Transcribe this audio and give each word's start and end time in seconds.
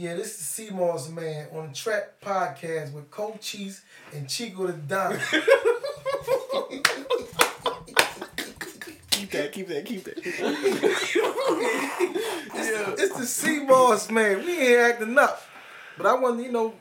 Yeah, 0.00 0.14
this 0.14 0.28
is 0.28 0.36
the 0.38 0.44
Sea 0.44 0.70
Moss 0.70 1.08
Man 1.10 1.48
on 1.52 1.70
the 1.70 1.74
Trap 1.74 2.20
Podcast 2.24 2.92
with 2.92 3.10
Coach 3.10 3.40
Cheese 3.40 3.82
and 4.14 4.28
Chico 4.28 4.68
the 4.68 4.74
Don. 4.74 5.14
Keep 9.10 9.32
that, 9.32 9.50
keep 9.52 9.66
that, 9.66 9.84
keep 9.84 10.04
that. 10.04 10.18
yeah. 12.54 12.94
It's 12.96 13.18
the 13.18 13.26
Sea 13.26 13.64
Moss 13.64 14.08
Man. 14.08 14.46
We 14.46 14.68
ain't 14.68 14.78
acting 14.78 15.18
up. 15.18 15.42
But 15.96 16.06
I 16.06 16.14
want, 16.14 16.40
you 16.44 16.52
know, 16.52 16.74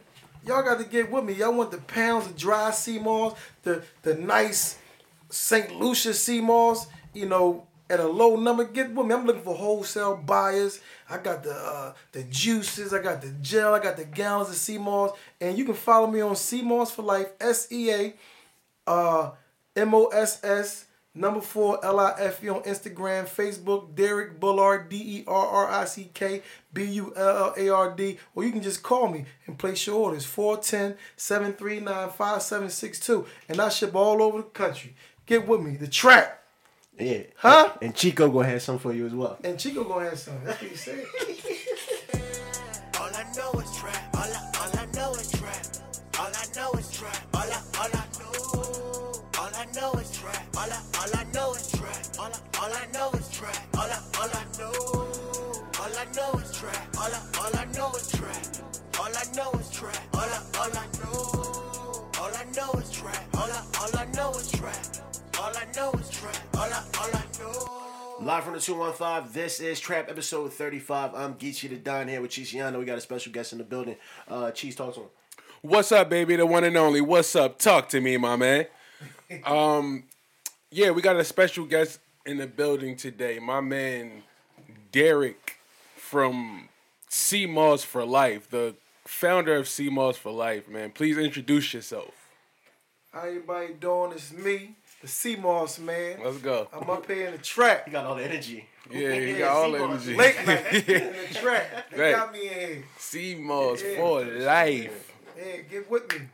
y'all 0.46 0.62
got 0.62 0.78
to 0.78 0.86
get 0.86 1.12
with 1.12 1.24
me. 1.24 1.34
Y'all 1.34 1.56
want 1.56 1.72
the 1.72 1.80
pounds 1.80 2.28
of 2.28 2.38
dry 2.38 2.70
sea 2.70 3.00
moss, 3.00 3.36
the 3.64 3.82
the 4.04 4.14
nice 4.14 4.78
St. 5.32 5.76
Lucia 5.76 6.14
sea 6.14 6.40
moss, 6.40 6.86
you 7.16 7.26
know, 7.26 7.66
at 7.90 8.00
a 8.00 8.08
low 8.08 8.36
number. 8.36 8.64
Get 8.64 8.94
with 8.94 9.08
me. 9.08 9.14
I'm 9.14 9.26
looking 9.26 9.42
for 9.42 9.56
wholesale 9.56 10.18
buyers. 10.18 10.80
I 11.10 11.18
got 11.18 11.44
the 11.44 11.54
uh, 11.54 11.94
the 12.12 12.24
juices, 12.24 12.94
I 12.94 13.02
got 13.02 13.22
the 13.22 13.32
gel, 13.42 13.74
I 13.74 13.80
got 13.80 13.98
the 13.98 14.06
gallons 14.06 14.70
of 14.70 14.82
moss, 14.82 15.12
and 15.40 15.58
you 15.58 15.66
can 15.66 15.74
follow 15.74 16.08
me 16.08 16.22
on 16.22 16.36
Moss 16.64 16.92
for 16.92 17.02
Life, 17.02 17.30
S 17.40 17.72
E 17.72 17.92
A, 17.92 18.14
uh, 18.88 19.32
M 19.76 19.94
O 19.94 20.08
S 20.08 20.44
S 20.44 20.86
number 21.18 21.42
four 21.42 21.84
L 21.84 22.00
I 22.00 22.14
F 22.20 22.44
E 22.44 22.50
on 22.50 22.62
Instagram, 22.64 23.26
Facebook, 23.26 23.96
Derrick 23.96 24.40
Bullard, 24.40 24.90
D 24.90 24.98
E 24.98 25.24
R 25.28 25.48
R 25.48 25.68
I 25.68 25.86
C 25.86 26.10
K 26.14 26.42
B 26.74 26.84
U 26.84 27.14
L 27.16 27.38
L 27.38 27.54
A 27.58 27.70
R 27.70 27.96
D, 27.96 28.18
or 28.36 28.44
you 28.44 28.52
can 28.52 28.62
just 28.62 28.84
call 28.84 29.08
me 29.08 29.26
and 29.46 29.58
place 29.58 29.86
your 29.88 29.98
orders 29.98 30.26
410 30.26 30.98
739 31.16 32.10
5762, 32.10 33.26
and 33.50 33.60
I 33.60 33.70
ship 33.70 33.96
all 33.96 34.22
over 34.22 34.40
the 34.40 34.44
country. 34.44 34.96
Get 35.26 35.48
with 35.48 35.62
me, 35.62 35.76
the 35.76 35.88
trap. 35.88 36.37
Yeah. 37.00 37.24
Huh? 37.36 37.74
And 37.82 37.94
Chico 37.96 38.30
gonna 38.30 38.48
have 38.50 38.62
some 38.62 38.80
for 38.80 38.94
you 38.94 39.06
as 39.06 39.14
well. 39.14 39.38
And 39.44 39.60
Chico 39.60 39.84
gonna 39.84 40.10
have 40.10 40.20
some. 40.20 40.44
That's 40.44 40.62
what 40.62 40.72
he 40.72 40.78
said. 40.78 41.06
All 43.00 43.10
I 43.14 43.24
know 43.36 43.60
is 43.60 43.78
trap. 43.78 44.16
All 44.16 44.22
I, 44.24 44.52
all 44.60 44.80
I 44.80 44.86
know 44.96 45.14
is 45.14 45.32
trap. 45.32 45.66
All 46.20 46.28
I 46.28 46.46
know 46.56 46.72
is 46.80 46.92
trap. 46.92 47.18
All 47.36 47.42
I, 47.42 47.62
all 47.78 47.90
I 47.94 48.06
know. 48.20 49.14
All 49.38 49.52
I 49.54 49.66
know 49.76 50.00
is 50.00 50.12
trap. 50.18 50.48
All 50.58 50.64
I, 50.72 50.82
all 50.98 51.16
I 51.16 51.24
know 51.34 51.54
is 51.54 51.72
trap. 51.72 52.06
All 52.20 52.26
I, 52.26 52.60
all 52.60 52.74
I 52.74 52.88
know 52.94 53.12
is 53.20 53.30
trap. 53.30 53.56
All 53.76 53.82
I, 53.84 54.00
all 54.18 54.30
I 54.34 54.46
know. 54.58 54.74
All 55.80 55.94
I 55.98 56.06
know 56.16 56.40
is 56.40 56.52
trap. 56.58 56.98
All 56.98 57.12
I, 57.14 57.22
all 57.40 57.58
I 57.58 57.66
know 57.78 57.92
is 57.96 58.12
trap. 58.12 58.48
All 59.00 59.06
I 59.06 59.24
know 59.36 59.52
is 59.60 59.70
trap. 59.70 59.98
All 60.16 60.22
I, 60.22 60.42
all 60.58 60.72
I 60.74 60.88
know. 60.98 62.10
All 62.20 62.32
I 62.34 62.46
know 62.56 62.72
is 62.82 62.92
trap. 62.92 63.24
All 63.36 63.52
I, 63.52 63.64
all 63.82 63.98
I 64.00 64.06
know 64.16 64.32
is 64.32 64.52
trap. 64.52 64.97
All 65.48 65.54
I 65.56 65.66
know 65.78 65.92
is 65.94 66.10
trap. 66.10 66.36
All 66.56 66.64
I, 66.64 66.84
all 67.00 67.10
I 67.14 67.24
know. 67.40 68.26
Live 68.26 68.44
from 68.44 68.56
the 68.56 68.60
215, 68.60 69.32
this 69.32 69.62
is 69.62 69.80
Trap 69.80 70.10
episode 70.10 70.52
35. 70.52 71.16
I'm 71.16 71.36
Geechee 71.36 71.70
the 71.70 71.78
Don 71.78 72.10
here 72.10 72.20
with 72.20 72.32
Chisiano. 72.32 72.78
We 72.78 72.84
got 72.84 72.98
a 72.98 73.02
special 73.02 73.32
guest 73.32 73.54
in 73.54 73.58
the 73.58 73.64
building. 73.64 73.96
Uh, 74.28 74.52
Cheese, 74.52 74.76
talk 74.76 74.94
to 74.96 75.02
him. 75.04 75.08
What's 75.62 75.94
up, 75.94 76.10
baby? 76.10 76.36
The 76.36 76.46
one 76.46 76.66
and 76.66 76.76
only. 76.76 77.00
What's 77.00 77.34
up? 77.34 77.60
Talk 77.60 77.88
to 77.90 78.02
me, 78.02 78.18
my 78.18 78.36
man. 78.36 78.66
Um, 79.46 80.04
yeah, 80.70 80.92
we 80.92 81.02
got 81.02 81.16
a 81.16 81.24
special 81.24 81.66
guest 81.66 82.00
in 82.26 82.38
the 82.38 82.48
building 82.48 82.98
today. 82.98 83.40
My 83.40 83.62
man 83.62 84.24
Derrick 84.92 85.60
from 85.96 86.68
Sea 87.08 87.46
Moss 87.46 87.86
for 87.86 88.04
Life, 88.04 88.50
the 88.50 88.76
founder 89.06 89.56
of 89.56 89.70
Sea 89.70 89.90
Moss 89.90 90.18
for 90.18 90.34
Life. 90.34 90.68
Man, 90.68 90.92
please 90.92 91.18
introduce 91.18 91.74
yourself. 91.74 92.14
How 93.14 93.22
everybody 93.22 93.74
doing? 93.74 94.12
It's 94.12 94.32
me, 94.32 94.76
the 95.02 95.08
Sea 95.08 95.36
Moss 95.36 95.80
Man. 95.80 96.20
Let's 96.24 96.38
go. 96.38 96.68
I'm 96.74 96.90
up 96.90 97.10
here 97.10 97.28
in 97.28 97.32
the 97.34 97.38
trap. 97.38 97.84
You 97.88 97.94
got 97.94 98.06
all 98.06 98.16
the 98.16 98.24
energy. 98.24 98.68
Yeah, 98.92 99.14
you 99.14 99.28
Yeah, 99.34 99.40
got 99.40 99.56
all 99.58 99.72
the 99.72 99.84
energy. 99.84 100.16
Late 100.16 100.48
night 100.48 100.74
in 100.90 101.14
the 101.14 101.34
trap. 101.34 101.90
They 101.92 102.00
Right. 102.02 102.16
got 102.16 102.32
me 102.34 102.48
in 102.48 102.54
here. 102.54 102.84
Sea 102.98 103.36
Moss 103.36 103.84
Yeah. 103.84 103.96
for 103.98 104.24
Life. 104.26 105.14
Yeah, 105.38 105.58
get 105.70 105.90
with 105.90 106.12
me. 106.14 106.28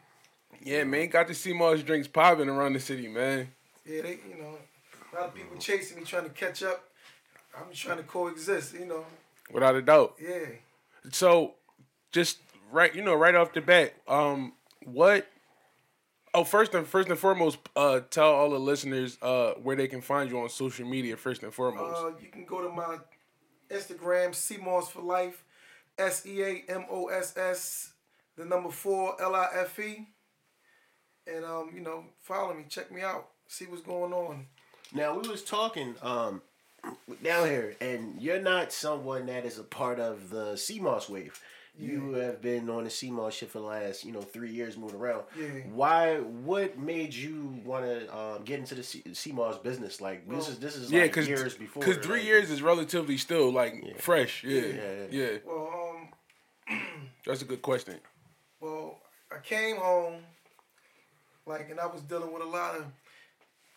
Yeah, 0.64 0.84
man, 0.86 1.10
got 1.10 1.28
the 1.28 1.34
Sea 1.34 1.54
Moss 1.54 1.82
drinks 1.84 2.08
popping 2.08 2.48
around 2.48 2.74
the 2.74 2.80
city, 2.80 3.08
man. 3.10 3.52
Yeah, 3.86 4.02
they, 4.04 4.20
you 4.30 4.42
know, 4.42 4.58
a 5.12 5.16
lot 5.16 5.26
of 5.30 5.36
people 5.36 5.58
chasing 5.58 5.98
me, 5.98 6.06
trying 6.06 6.24
to 6.24 6.30
catch 6.30 6.64
up. 6.64 6.86
I'm 7.58 7.70
just 7.70 7.82
trying 7.84 7.98
to 7.98 8.04
coexist, 8.04 8.74
you 8.74 8.86
know. 8.86 9.06
Without 9.52 9.76
a 9.76 9.82
doubt. 9.82 10.16
Yeah. 10.22 10.46
So, 11.12 11.56
just 12.14 12.38
right, 12.72 12.96
you 12.96 13.02
know, 13.04 13.14
right 13.14 13.36
off 13.36 13.52
the 13.54 13.60
bat, 13.62 13.94
um, 14.08 14.54
what? 14.86 15.28
Oh, 16.36 16.44
first 16.44 16.74
and 16.74 16.88
first 16.88 17.10
and 17.10 17.20
foremost, 17.20 17.60
uh, 17.76 18.00
tell 18.10 18.34
all 18.34 18.50
the 18.50 18.60
listeners 18.60 19.18
uh 19.22 19.54
where 19.62 19.76
they 19.76 19.88
can 19.88 20.02
find 20.02 20.30
you 20.30 20.40
on 20.40 20.50
social 20.50 20.88
media. 20.88 21.16
First 21.16 21.44
and 21.44 21.54
foremost. 21.54 22.04
Uh, 22.04 22.12
you 22.22 22.30
can 22.30 22.46
go 22.46 22.62
to 22.62 22.70
my 22.70 22.98
Instagram, 23.70 24.34
Sea 24.34 24.58
Moss 24.58 24.90
for 24.90 25.02
Life, 25.02 25.44
S 25.98 26.26
E 26.26 26.42
A 26.42 26.64
M 26.70 26.86
O 26.90 27.08
S 27.08 27.38
S, 27.38 27.94
the 28.36 28.46
number 28.46 28.72
four 28.72 29.22
L 29.22 29.36
I 29.36 29.48
F 29.56 29.80
E, 29.80 30.08
and 31.28 31.46
um, 31.46 31.72
you 31.74 31.82
know, 31.82 32.06
follow 32.22 32.54
me, 32.54 32.66
check 32.68 32.92
me 32.92 33.02
out, 33.02 33.30
see 33.48 33.66
what's 33.66 33.84
going 33.84 34.14
on. 34.14 34.48
Now, 34.94 35.18
we 35.18 35.28
was 35.28 35.44
talking 35.44 35.96
um, 36.02 36.42
down 37.24 37.48
here, 37.48 37.76
and 37.82 38.22
you're 38.22 38.42
not 38.42 38.72
someone 38.72 39.26
that 39.28 39.46
is 39.46 39.58
a 39.58 39.64
part 39.64 40.00
of 40.00 40.30
the 40.30 40.56
sea 40.56 40.80
moss 40.80 41.10
wave. 41.10 41.40
You 41.76 42.14
have 42.14 42.40
been 42.40 42.70
on 42.70 42.84
the 42.84 42.90
sea 42.92 43.10
moss 43.10 43.34
shit 43.34 43.50
for 43.50 43.58
the 43.58 43.66
last, 43.66 44.06
you 44.06 44.12
know, 44.12 44.22
three 44.22 44.52
years 44.52 44.78
moving 44.78 45.00
around. 45.00 45.24
Yeah. 45.38 45.48
Why? 45.74 46.18
What 46.20 46.78
made 46.78 47.16
you 47.16 47.60
want 47.66 47.86
to 47.86 48.16
um, 48.16 48.44
get 48.44 48.60
into 48.60 48.76
the 48.76 48.84
C- 48.84 49.02
sea 49.14 49.32
moss 49.32 49.58
business? 49.58 50.00
Like 50.00 50.30
this 50.30 50.50
is 50.50 50.60
this 50.60 50.76
is 50.76 50.92
yeah, 50.92 51.02
like 51.02 51.12
because 51.12 51.28
years 51.28 51.56
before. 51.56 51.82
because 51.84 51.98
three 52.06 52.18
like- 52.20 52.28
years 52.28 52.52
is 52.52 52.62
relatively 52.62 53.18
still 53.18 53.52
like 53.52 54.00
fresh. 54.00 54.44
Yeah, 54.44 54.62
Yeah, 54.62 54.74
yeah, 54.76 55.06
yeah. 55.32 55.38
Well, 55.46 55.98
um, 56.70 56.80
That's 57.26 57.42
a 57.42 57.46
good 57.46 57.62
question. 57.64 57.96
well, 58.62 59.00
I 59.32 59.40
came 59.40 59.78
home, 59.78 60.22
like, 61.48 61.72
and 61.72 61.80
I 61.80 61.88
was 61.88 62.02
dealing 62.04 62.32
with 62.32 62.44
a 62.44 62.48
lot 62.48 62.76
of 62.76 62.86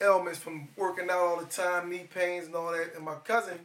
ailments 0.03 0.39
from 0.39 0.69
working 0.77 1.09
out 1.09 1.19
all 1.19 1.37
the 1.41 1.47
time, 1.47 1.89
knee 1.89 2.07
pains 2.13 2.45
and 2.47 2.55
all 2.55 2.73
that. 2.73 2.95
And 2.95 3.05
my 3.07 3.15
cousin, 3.25 3.59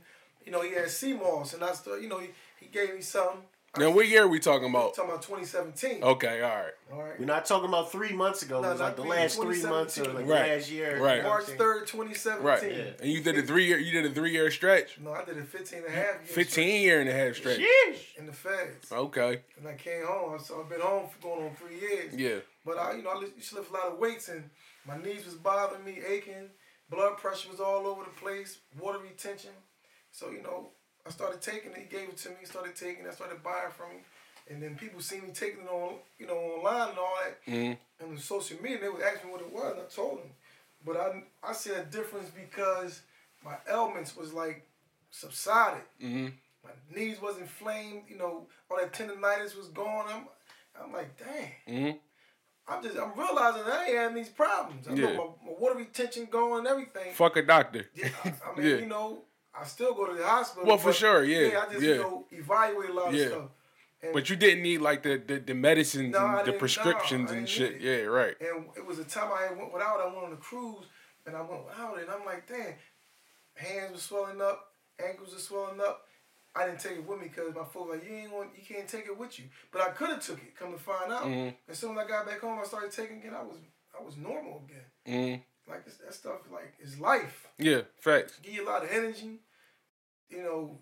you 0.46 0.54
know, 0.54 0.62
he 0.62 0.74
had 0.74 0.90
sea 0.90 1.14
moss, 1.14 1.54
and 1.54 1.62
I 1.64 1.74
still, 1.74 2.00
you 2.00 2.08
know, 2.08 2.20
he, 2.20 2.30
he 2.62 2.68
gave 2.68 2.96
me 2.96 3.02
some. 3.02 3.40
Now, 3.78 3.90
what 3.92 4.06
year 4.10 4.24
are 4.24 4.28
we 4.28 4.40
talking 4.40 4.70
about? 4.70 4.96
talking 4.96 5.12
about 5.12 5.22
2017. 5.22 6.04
Okay, 6.04 6.42
all 6.42 6.50
right, 6.50 6.66
All 6.92 7.04
right. 7.04 7.18
We're 7.18 7.26
not 7.26 7.46
talking 7.46 7.70
about 7.70 7.90
three 7.90 8.12
months 8.12 8.42
ago. 8.44 8.60
No, 8.62 8.68
it 8.68 8.72
was 8.74 8.82
like 8.82 8.98
the 8.98 9.04
last 9.04 9.38
three 9.40 9.64
months 9.64 9.98
or 9.98 10.04
2017. 10.04 10.16
like 10.16 10.28
Right. 10.28 10.52
last 10.58 10.70
year. 10.72 11.02
Right. 11.02 11.18
you 11.18 11.24
know 11.24 11.30
what 11.30 11.48
March 11.48 11.58
3rd, 11.58 11.88
2017. 11.88 12.46
right. 12.46 13.00
And 13.02 13.10
you 13.10 13.22
did 13.24 13.38
a 13.38 13.44
three 13.44 13.66
year. 13.68 13.78
You 13.78 13.94
did 13.94 14.12
a 14.12 14.14
three 14.14 14.32
year 14.32 14.52
stretch. 14.52 15.00
No, 15.00 15.14
I 15.14 15.24
did 15.24 15.38
a 15.38 15.44
15 15.44 15.80
and 15.80 15.88
a 15.88 15.90
half 15.90 16.06
year 16.16 16.20
Fifteen 16.26 16.82
year 16.82 17.00
and 17.00 17.10
a 17.10 17.14
half 17.14 17.36
stretch. 17.38 17.60
Sheesh. 17.60 18.18
in 18.18 18.26
the 18.26 18.34
feds. 18.34 18.92
Okay. 18.92 19.42
And 19.58 19.66
I 19.66 19.76
came 19.76 20.06
home. 20.06 20.38
So 20.40 20.60
I've 20.62 20.70
been 20.70 20.82
home 20.82 21.08
for 21.08 21.22
going 21.26 21.46
on 21.48 21.56
three 21.56 21.80
years. 21.80 22.14
Yeah. 22.14 22.40
But 22.66 22.78
I, 22.78 22.96
you 22.96 23.04
know, 23.04 23.12
I 23.12 23.22
used 23.22 23.50
to 23.52 23.56
lift 23.56 23.70
a 23.70 23.74
lot 23.74 23.88
of 23.88 24.00
weights 24.00 24.28
and 24.28 24.50
my 24.86 24.98
knees 24.98 25.24
was 25.26 25.36
bothering 25.36 25.86
me, 25.86 26.00
aching. 26.06 26.50
Blood 26.90 27.18
pressure 27.20 27.50
was 27.50 27.62
all 27.62 27.88
over 27.88 28.04
the 28.04 28.10
place, 28.10 28.60
water 28.78 29.00
retention. 29.00 29.52
So, 30.12 30.30
you 30.30 30.44
know, 30.44 30.72
I 31.06 31.10
started 31.10 31.42
taking 31.42 31.72
it. 31.72 31.78
He 31.78 31.84
gave 31.86 32.10
it 32.10 32.18
to 32.18 32.30
me. 32.30 32.36
Started 32.44 32.76
taking 32.76 33.06
it. 33.06 33.10
I 33.10 33.14
started 33.14 33.42
buying 33.44 33.72
from 33.76 33.92
him. 33.92 34.02
And 34.50 34.62
then 34.62 34.76
people 34.76 35.00
see 35.02 35.20
me 35.20 35.30
taking 35.34 35.62
it 35.64 35.70
on, 35.70 35.96
you 36.18 36.28
know, 36.28 36.36
online 36.38 36.90
and 36.90 36.98
all 37.00 37.16
that. 37.24 37.46
Mhm. 37.46 37.78
And 38.00 38.18
the 38.18 38.22
social 38.22 38.62
media, 38.62 38.80
they 38.82 38.90
would 38.90 39.02
ask 39.02 39.24
me 39.24 39.32
what 39.32 39.42
it 39.42 39.52
was. 39.52 39.72
And 39.74 39.82
I 39.82 39.86
told 39.86 40.20
them. 40.20 40.32
But 40.86 40.98
I, 40.98 41.24
I 41.44 41.54
see 41.54 41.72
a 41.72 41.84
difference 41.84 42.30
because 42.32 43.02
my 43.44 43.56
ailments 43.70 44.16
was 44.16 44.34
like 44.34 44.68
subsided. 45.12 45.84
hmm 46.00 46.28
My 46.64 46.72
knees 46.96 47.22
wasn't 47.22 47.44
inflamed. 47.44 48.04
You 48.10 48.18
know, 48.18 48.48
all 48.70 48.78
that 48.78 48.94
tendonitis 48.94 49.56
was 49.56 49.68
gone. 49.70 50.06
I'm, 50.10 50.28
I'm 50.84 50.94
like, 50.94 51.18
dang. 51.18 51.52
hmm 51.68 51.98
I'm 52.68 52.82
just, 52.84 52.96
I'm 52.98 53.12
realizing 53.18 53.64
I 53.66 53.86
ain't 53.88 53.98
having 53.98 54.16
these 54.18 54.30
problems. 54.30 54.88
I 54.88 54.94
Yeah. 54.94 55.08
know 55.18 55.36
my, 55.44 55.52
my 55.52 55.58
water 55.60 55.76
retention 55.80 56.28
going 56.32 56.60
and 56.60 56.68
everything. 56.68 57.14
Fuck 57.14 57.36
a 57.38 57.42
doctor. 57.42 57.86
Yeah, 57.96 58.10
I, 58.24 58.30
I 58.50 58.56
mean, 58.56 58.66
Yeah. 58.66 58.76
you 58.78 58.86
know, 58.86 59.24
I 59.54 59.66
still 59.66 59.94
go 59.94 60.08
to 60.08 60.14
the 60.14 60.26
hospital. 60.26 60.66
Well, 60.68 60.78
for 60.78 60.94
sure, 60.94 61.24
yeah, 61.24 61.66
I 61.68 61.72
just, 61.74 61.84
yeah. 61.86 61.94
you 61.96 61.98
know, 62.00 62.26
evaluate 62.32 62.90
a 62.90 62.94
lot 62.94 63.14
Yeah. 63.14 63.24
of 63.26 63.32
stuff. 63.32 63.50
And, 64.04 64.14
But 64.14 64.30
you 64.30 64.36
didn't 64.36 64.64
need 64.64 64.80
like 64.82 65.04
the 65.04 65.18
the, 65.18 65.40
the 65.40 65.54
medicines 65.54 66.14
No, 66.14 66.26
and 66.38 66.48
the 66.48 66.54
prescriptions 66.54 67.32
no, 67.32 67.38
and 67.38 67.48
shit. 67.48 67.82
Yeah, 67.82 68.04
right. 68.04 68.36
and 68.40 68.66
it 68.76 68.86
was 68.86 68.98
a 69.00 69.04
time 69.04 69.30
I 69.32 69.54
went 69.54 69.72
without. 69.74 70.00
I 70.00 70.06
went 70.06 70.18
on 70.26 70.34
a 70.34 70.38
cruise, 70.38 70.86
and 71.26 71.36
I 71.36 71.42
went 71.42 71.66
without 71.66 71.98
it. 71.98 72.04
And 72.04 72.12
I'm 72.12 72.26
like, 72.26 72.48
damn, 72.48 72.74
hands 73.56 73.92
were 73.94 74.00
swelling 74.00 74.42
up, 74.42 74.72
ankles 75.04 75.34
were 75.34 75.40
swelling 75.40 75.80
up. 75.82 76.06
I 76.56 76.66
didn't 76.66 76.80
take 76.82 76.94
it 76.98 77.08
with 77.08 77.20
me 77.20 77.28
because 77.28 77.54
my 77.56 77.64
folks 77.64 77.92
like, 77.92 78.04
you 78.10 78.14
ain't 78.16 78.32
going, 78.32 78.50
you 78.58 78.64
can't 78.76 78.88
take 78.88 79.06
it 79.06 79.18
with 79.18 79.40
you. 79.40 79.46
But 79.72 79.84
I 79.84 79.90
could 79.92 80.10
have 80.10 80.20
took 80.26 80.38
it. 80.44 80.54
Come 80.58 80.74
to 80.74 80.78
find 80.80 81.12
out, 81.12 81.24
Mhm. 81.24 81.54
as 81.70 81.78
soon 81.80 81.98
as 81.98 82.04
I 82.06 82.08
got 82.10 82.26
back 82.26 82.40
home, 82.42 82.60
I 82.60 82.64
started 82.66 82.92
taking 82.92 83.22
it. 83.24 83.32
I 83.32 83.42
was, 83.42 83.58
I 83.98 84.04
was 84.04 84.18
normal 84.18 84.64
again. 84.66 84.86
hmm 85.38 85.42
Like 85.72 85.84
it's, 85.86 85.98
that 85.98 86.14
stuff, 86.14 86.40
like 86.52 86.74
is 86.80 87.00
life. 87.00 87.48
Yeah, 87.58 87.82
facts. 88.00 88.40
Give 88.44 88.54
you 88.54 88.68
a 88.68 88.70
lot 88.70 88.84
of 88.84 88.92
energy. 88.92 89.40
You 90.30 90.44
know, 90.44 90.78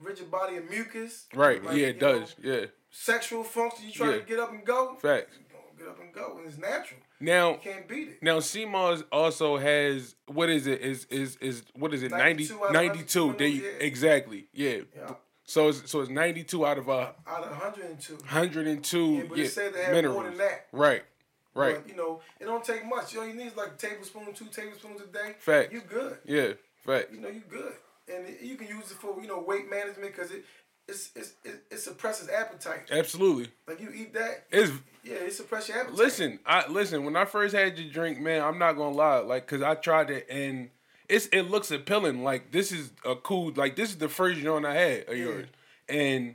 rigid 0.00 0.30
body 0.30 0.56
of 0.56 0.68
mucus. 0.70 1.26
Right. 1.34 1.62
Like, 1.62 1.76
yeah, 1.76 1.86
it 1.88 2.00
does. 2.00 2.34
know, 2.42 2.52
Yeah, 2.52 2.66
sexual 2.90 3.44
function. 3.44 3.86
You 3.86 3.92
try 3.92 4.10
Yeah. 4.10 4.18
to 4.18 4.22
get 4.22 4.38
up 4.38 4.50
and 4.52 4.64
go. 4.64 4.96
facts. 4.96 5.36
Get 5.78 5.88
up 5.88 6.00
and 6.00 6.12
go, 6.12 6.36
and 6.36 6.46
it's 6.46 6.58
natural. 6.58 7.00
Now, 7.20 7.52
You 7.52 7.58
can't 7.62 7.88
beat 7.88 8.08
it. 8.08 8.22
now, 8.22 8.40
sea 8.40 8.66
moss 8.66 9.02
also 9.10 9.56
has 9.56 10.14
what 10.26 10.50
is 10.50 10.66
it? 10.66 10.80
Is 10.82 11.06
is 11.06 11.36
is 11.36 11.62
what 11.74 11.94
is 11.94 12.02
it? 12.02 12.10
90, 12.10 12.22
92 12.48 12.54
out 12.62 12.66
of 12.68 12.72
92. 12.74 13.34
They 13.38 13.48
yeah. 13.48 13.68
exactly. 13.80 14.48
Yeah. 14.52 14.78
Yeah. 14.94 15.14
So 15.44 15.68
it's 15.68 15.90
so 15.90 16.00
it's 16.02 16.10
ninety 16.10 16.44
two 16.44 16.64
uh, 16.64 16.68
out 16.68 16.78
of 16.78 16.88
a 16.88 17.14
out 17.26 17.42
of 17.44 17.50
102. 17.50 18.18
hundred 18.26 18.66
and 18.66 18.84
two 18.84 19.14
Yeah, 19.14 19.22
but 19.28 19.38
it 19.38 19.48
said 19.48 19.72
they 19.74 19.82
have 19.84 19.94
minerals. 19.94 20.14
more 20.20 20.28
than 20.28 20.38
that. 20.38 20.66
Right. 20.70 21.02
Right. 21.54 21.76
But, 21.82 21.88
you 21.88 21.96
know, 21.96 22.20
it 22.38 22.44
don't 22.44 22.64
take 22.64 22.86
much. 22.86 23.16
All 23.16 23.26
you 23.26 23.34
need 23.34 23.46
is 23.48 23.56
like 23.56 23.72
a 23.74 23.76
tablespoon, 23.76 24.32
two 24.34 24.46
tablespoons 24.46 25.00
a 25.00 25.06
day. 25.06 25.34
Fact. 25.38 25.72
You 25.72 25.80
good. 25.80 26.18
Yeah. 26.24 26.52
Fact. 26.86 27.12
You 27.12 27.20
know, 27.20 27.28
you 27.28 27.42
good. 27.48 27.72
And 28.12 28.26
it, 28.28 28.40
you 28.42 28.56
can 28.56 28.68
use 28.68 28.90
it 28.90 28.96
for 28.98 29.20
you 29.20 29.28
know 29.28 29.40
weight 29.40 29.68
management 29.70 30.12
because 30.14 30.30
it, 30.30 30.44
it's, 30.88 31.10
it's 31.14 31.34
it, 31.44 31.62
it 31.70 31.78
suppresses 31.78 32.28
appetite. 32.28 32.88
Absolutely. 32.90 33.48
Like 33.68 33.80
you 33.80 33.90
eat 33.94 34.14
that, 34.14 34.46
It's 34.50 34.72
yeah, 35.04 35.14
it 35.14 35.32
suppresses 35.32 35.68
your 35.70 35.78
appetite. 35.78 35.98
listen. 35.98 36.38
I 36.44 36.68
listen. 36.68 37.04
When 37.04 37.14
I 37.16 37.24
first 37.24 37.54
had 37.54 37.78
your 37.78 37.92
drink, 37.92 38.18
man, 38.20 38.42
I'm 38.42 38.58
not 38.58 38.72
gonna 38.72 38.96
lie. 38.96 39.18
Like, 39.18 39.46
cause 39.46 39.62
I 39.62 39.74
tried 39.76 40.10
it 40.10 40.26
and 40.28 40.70
it's 41.08 41.26
it 41.26 41.42
looks 41.42 41.70
appealing. 41.70 42.22
Like 42.24 42.50
this 42.52 42.72
is 42.72 42.92
a 43.04 43.14
cool. 43.16 43.52
Like 43.54 43.76
this 43.76 43.90
is 43.90 43.96
the 43.98 44.08
first 44.08 44.40
joint 44.40 44.64
I 44.66 44.74
had 44.74 45.08
of 45.08 45.16
yours, 45.16 45.46
and 45.88 46.34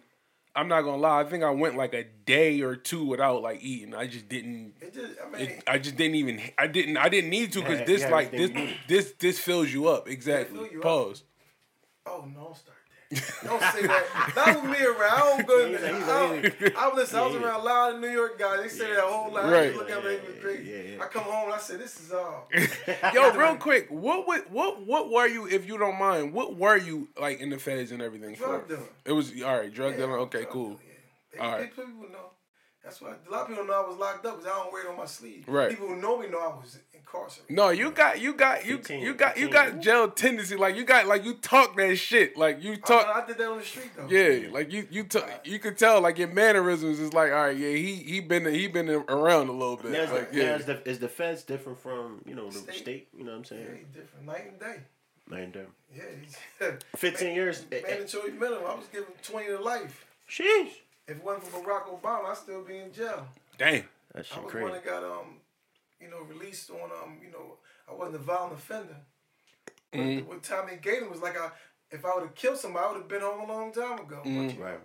I'm 0.56 0.68
not 0.68 0.82
gonna 0.84 0.98
lie. 1.02 1.20
I 1.22 1.24
think 1.26 1.44
I 1.44 1.50
went 1.50 1.76
like 1.76 1.94
a 1.94 2.06
day 2.26 2.62
or 2.62 2.76
two 2.76 3.04
without 3.06 3.42
like 3.42 3.62
eating. 3.62 3.94
I 3.94 4.08
just 4.08 4.30
didn't. 4.30 4.74
It 4.82 4.94
just, 4.94 5.14
I 5.26 5.30
mean, 5.38 5.42
It, 5.50 5.64
I 5.68 5.78
just 5.78 5.98
didn't 5.98 6.16
even. 6.16 6.42
I 6.58 6.68
didn't. 6.68 6.98
I 6.98 7.10
didn't 7.10 7.30
need 7.30 7.52
to 7.54 7.60
because 7.62 7.80
Yeah, 7.80 7.86
this 7.86 8.02
yeah, 8.02 8.10
like 8.10 8.32
this 8.32 8.40
everything 8.42 8.62
you 8.62 8.68
need. 8.70 8.78
this 8.88 9.14
this 9.20 9.40
fills 9.40 9.74
you 9.74 9.88
up 9.90 10.08
exactly. 10.08 10.58
fill 10.58 10.68
you 10.72 10.78
up. 10.80 10.84
Pause. 10.84 11.24
oh 12.06 12.26
no, 12.34 12.56
don't 13.44 13.62
start 13.62 13.74
that. 13.74 13.74
Don't 13.74 13.74
say 13.74 13.88
that. 13.88 14.32
That 14.36 14.62
was 14.62 14.80
me 14.80 14.86
around. 14.86 15.02
I 15.04 15.20
don't 15.38 15.48
go. 15.48 15.68
He's 15.68 15.82
like- 15.82 15.96
he's 15.96 16.04
I, 16.04 16.26
like- 16.30 16.60
don't- 16.60 16.78
I 16.78 16.96
listen. 16.96 17.20
I 17.20 17.26
was 17.28 17.36
around 17.36 17.62
a 17.62 17.64
lot 17.64 17.94
of 17.96 18.02
New 18.02 18.10
York 18.10 18.38
guys. 18.40 18.62
They 18.62 18.70
say 18.70 18.94
that 18.94 19.04
whole 19.04 19.32
lot. 19.34 19.52
Right. 19.52 19.76
Look 19.76 19.90
at 19.90 20.04
me, 20.04 20.18
they 20.18 20.40
crazy. 20.40 20.70
Yeah, 20.72 20.96
yeah. 20.98 21.04
I 21.04 21.08
come 21.08 21.24
home 21.24 21.46
and 21.46 21.54
I 21.54 21.58
said, 21.60 21.80
this 21.80 22.00
is 22.00 22.12
all. 22.12 22.50
Yo, 23.14 23.32
real 23.34 23.56
quick, 23.56 23.88
what 23.90 24.28
would 24.28 24.52
what 24.52 24.86
what 24.86 25.10
were 25.12 25.28
you 25.28 25.48
if 25.48 25.68
you 25.68 25.78
don't 25.78 25.98
mind? 26.00 26.34
What 26.34 26.56
were 26.58 26.78
you 26.78 27.08
like 27.20 27.40
in 27.40 27.50
the 27.50 27.58
feds 27.58 27.92
and 27.92 28.02
everything 28.02 28.36
Drug 28.36 28.64
for? 28.64 28.68
dealer. 28.76 28.88
It 29.06 29.12
was 29.14 29.32
all 29.42 29.58
right, 29.58 29.74
drug 29.74 29.92
Yeah, 29.94 29.98
dealer. 29.98 30.20
Okay, 30.20 30.42
drug 30.42 30.52
cool. 30.52 30.66
dealer, 30.70 30.80
yeah. 31.36 31.58
They, 31.58 31.64
All 31.64 31.68
people 31.68 32.10
know. 32.12 32.30
That's 32.86 33.02
why 33.02 33.10
a 33.28 33.32
lot 33.32 33.42
of 33.42 33.48
people 33.48 33.66
know 33.66 33.84
I 33.84 33.88
was 33.90 33.98
locked 33.98 34.26
up 34.28 34.38
because 34.38 34.46
I 34.52 34.56
don't 34.58 34.72
wear 34.72 34.86
it 34.86 34.90
on 34.92 34.96
my 34.96 35.06
sleeve. 35.08 35.44
Right. 35.48 35.72
People 35.72 35.88
who 35.88 35.96
know 35.96 36.20
me 36.20 36.28
know 36.28 36.38
I 36.40 36.48
was 36.50 36.78
incarcerated. 36.94 37.56
No, 37.56 37.70
you 37.70 37.90
got 37.90 38.22
you 38.22 38.34
got 38.36 38.64
you 38.64 38.78
15, 38.78 39.02
you 39.02 39.14
got 39.16 39.38
you 39.38 39.50
got 39.50 39.80
jail 39.80 40.08
tendency. 40.12 40.56
Like 40.56 40.76
you 40.76 40.84
got 40.86 41.08
like 41.08 41.26
you 41.26 41.34
talk 41.34 41.76
that 41.78 41.96
shit. 41.98 42.38
Like 42.38 42.62
you 42.64 42.74
I, 42.74 42.76
talk. 42.76 43.08
I 43.08 43.26
did 43.26 43.40
that 43.40 43.50
on 43.50 43.58
the 43.58 43.64
street 43.66 43.90
though. 43.98 44.08
Yeah, 44.08 44.50
like 44.52 44.72
you 44.72 44.88
you 44.92 45.04
talk, 45.04 45.28
you 45.46 45.58
could 45.58 45.80
tell 45.80 46.00
like 46.00 46.20
your 46.20 46.28
mannerisms 46.28 47.00
is 47.00 47.12
like 47.12 47.32
all 47.32 47.46
right. 47.46 47.58
Yeah, 47.58 47.72
he 47.72 47.96
he 47.96 48.20
been 48.20 48.46
he 48.46 48.68
been 48.68 48.88
around 48.88 49.50
a 49.50 49.52
little 49.52 49.78
bit. 49.78 49.92
Now, 49.92 50.02
Like, 50.14 50.32
the, 50.32 50.38
now 50.38 50.44
yeah, 50.44 50.56
is, 50.58 50.66
the, 50.66 50.88
is 50.88 51.00
the 51.00 51.10
feds 51.10 51.42
different 51.42 51.80
from 51.80 52.22
you 52.28 52.36
know 52.36 52.46
the 52.52 52.60
State. 52.60 52.76
state? 52.76 53.08
You 53.18 53.24
know 53.24 53.32
what 53.32 53.38
I'm 53.40 53.46
saying? 53.46 53.66
Yeah, 53.68 54.02
different. 54.02 54.26
Night 54.28 54.46
and 54.48 54.60
day. 54.60 54.76
Night 55.28 55.44
and 55.46 55.54
day. 55.54 55.66
Yeah. 55.96 56.04
he's- 56.22 56.78
15 56.98 57.34
years. 57.36 57.64
eh, 57.72 57.82
Mandatory 57.82 58.32
minimum. 58.34 58.62
I 58.68 58.76
was 58.76 58.86
given 58.94 59.08
20 59.24 59.48
to 59.48 59.60
life. 59.60 60.06
Sheesh. 60.30 60.70
If 61.08 61.18
it 61.18 61.24
wasn't 61.24 61.46
for 61.46 61.62
Barack 61.62 62.02
Obama, 62.02 62.26
I'd 62.32 62.38
still 62.38 62.64
be 62.64 62.78
in 62.78 62.92
jail. 62.92 63.28
damn. 63.58 63.84
That 64.14 64.26
I 64.34 64.40
was 64.40 64.50
crazy. 64.52 64.64
one 64.64 64.72
that 64.74 64.86
got 64.86 65.04
um, 65.04 65.38
you 66.00 66.10
know, 66.10 66.22
released 66.24 66.70
on 66.72 66.90
um, 67.04 67.18
you 67.22 67.32
know, 67.32 67.58
I 67.90 67.94
wasn't 67.94 68.16
a 68.16 68.20
violent 68.20 68.54
offender. 68.54 68.96
But 69.92 70.00
Mm-hmm. 70.00 70.28
What 70.28 70.44
Tommy 70.44 70.78
Gator 70.82 71.08
was 71.10 71.22
like, 71.22 71.40
I 71.40 71.50
if 71.92 72.04
I 72.06 72.14
would 72.16 72.24
have 72.24 72.36
killed 72.36 72.58
somebody, 72.58 72.86
I 72.86 72.92
would 72.92 72.98
have 73.00 73.08
been 73.08 73.22
home 73.22 73.50
a 73.50 73.54
long 73.54 73.72
time 73.72 74.00
ago. 74.00 74.22
Mm-hmm. 74.26 74.48
But 74.60 74.64
Right. 74.66 74.80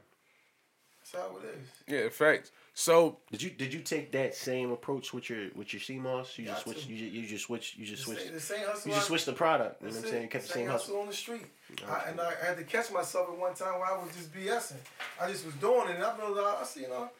That's 1.00 1.12
how 1.24 1.36
it 1.38 1.44
is. 1.46 1.68
Yeah, 1.88 2.08
facts. 2.10 2.52
So 2.74 3.18
Did 3.32 3.42
you 3.42 3.50
did 3.50 3.72
you 3.72 3.80
take 3.80 4.12
that 4.12 4.34
same 4.34 4.70
approach 4.70 5.12
with 5.14 5.28
your 5.30 5.48
with 5.54 5.72
your 5.72 5.80
CMOS? 5.80 6.36
You 6.38 6.44
just 6.46 6.64
Got 6.64 6.72
switch 6.74 6.86
to. 6.86 6.92
you 6.92 6.98
just, 6.98 7.12
you 7.14 7.26
just 7.26 7.44
switch 7.46 7.76
you 7.76 7.86
just 7.86 8.06
The 8.06 8.12
switch 8.14 8.24
same, 8.24 8.34
the 8.34 8.40
same 8.40 8.66
hustle. 8.66 8.88
you 8.90 8.94
just 8.94 9.06
I- 9.06 9.08
switched 9.08 9.26
the 9.26 9.32
product. 9.32 9.80
You 9.82 9.88
know 9.88 9.94
what 9.94 10.04
I'm 10.04 10.10
saying? 10.10 10.16
it. 10.16 10.22
You 10.24 10.28
kept 10.28 10.44
the 10.46 10.52
Same 10.52 10.62
same 10.62 10.70
hustle. 10.70 11.00
on 11.00 11.06
the 11.06 11.12
street. 11.12 11.46
I, 11.88 12.08
and 12.10 12.20
I 12.20 12.32
had 12.44 12.56
to 12.58 12.64
catch 12.64 12.90
myself 12.92 13.28
at 13.30 13.38
one 13.38 13.54
time 13.54 13.78
where 13.78 13.86
I 13.92 13.96
was 14.02 14.14
just 14.16 14.32
BSing. 14.34 14.76
I 15.20 15.30
just 15.30 15.44
was 15.44 15.54
doing 15.54 15.88
it, 15.88 15.96
and 15.96 16.04
I 16.04 16.16
realized, 16.16 16.56
I 16.60 16.64
see, 16.64 16.80
you 16.82 16.88
know, 16.88 17.10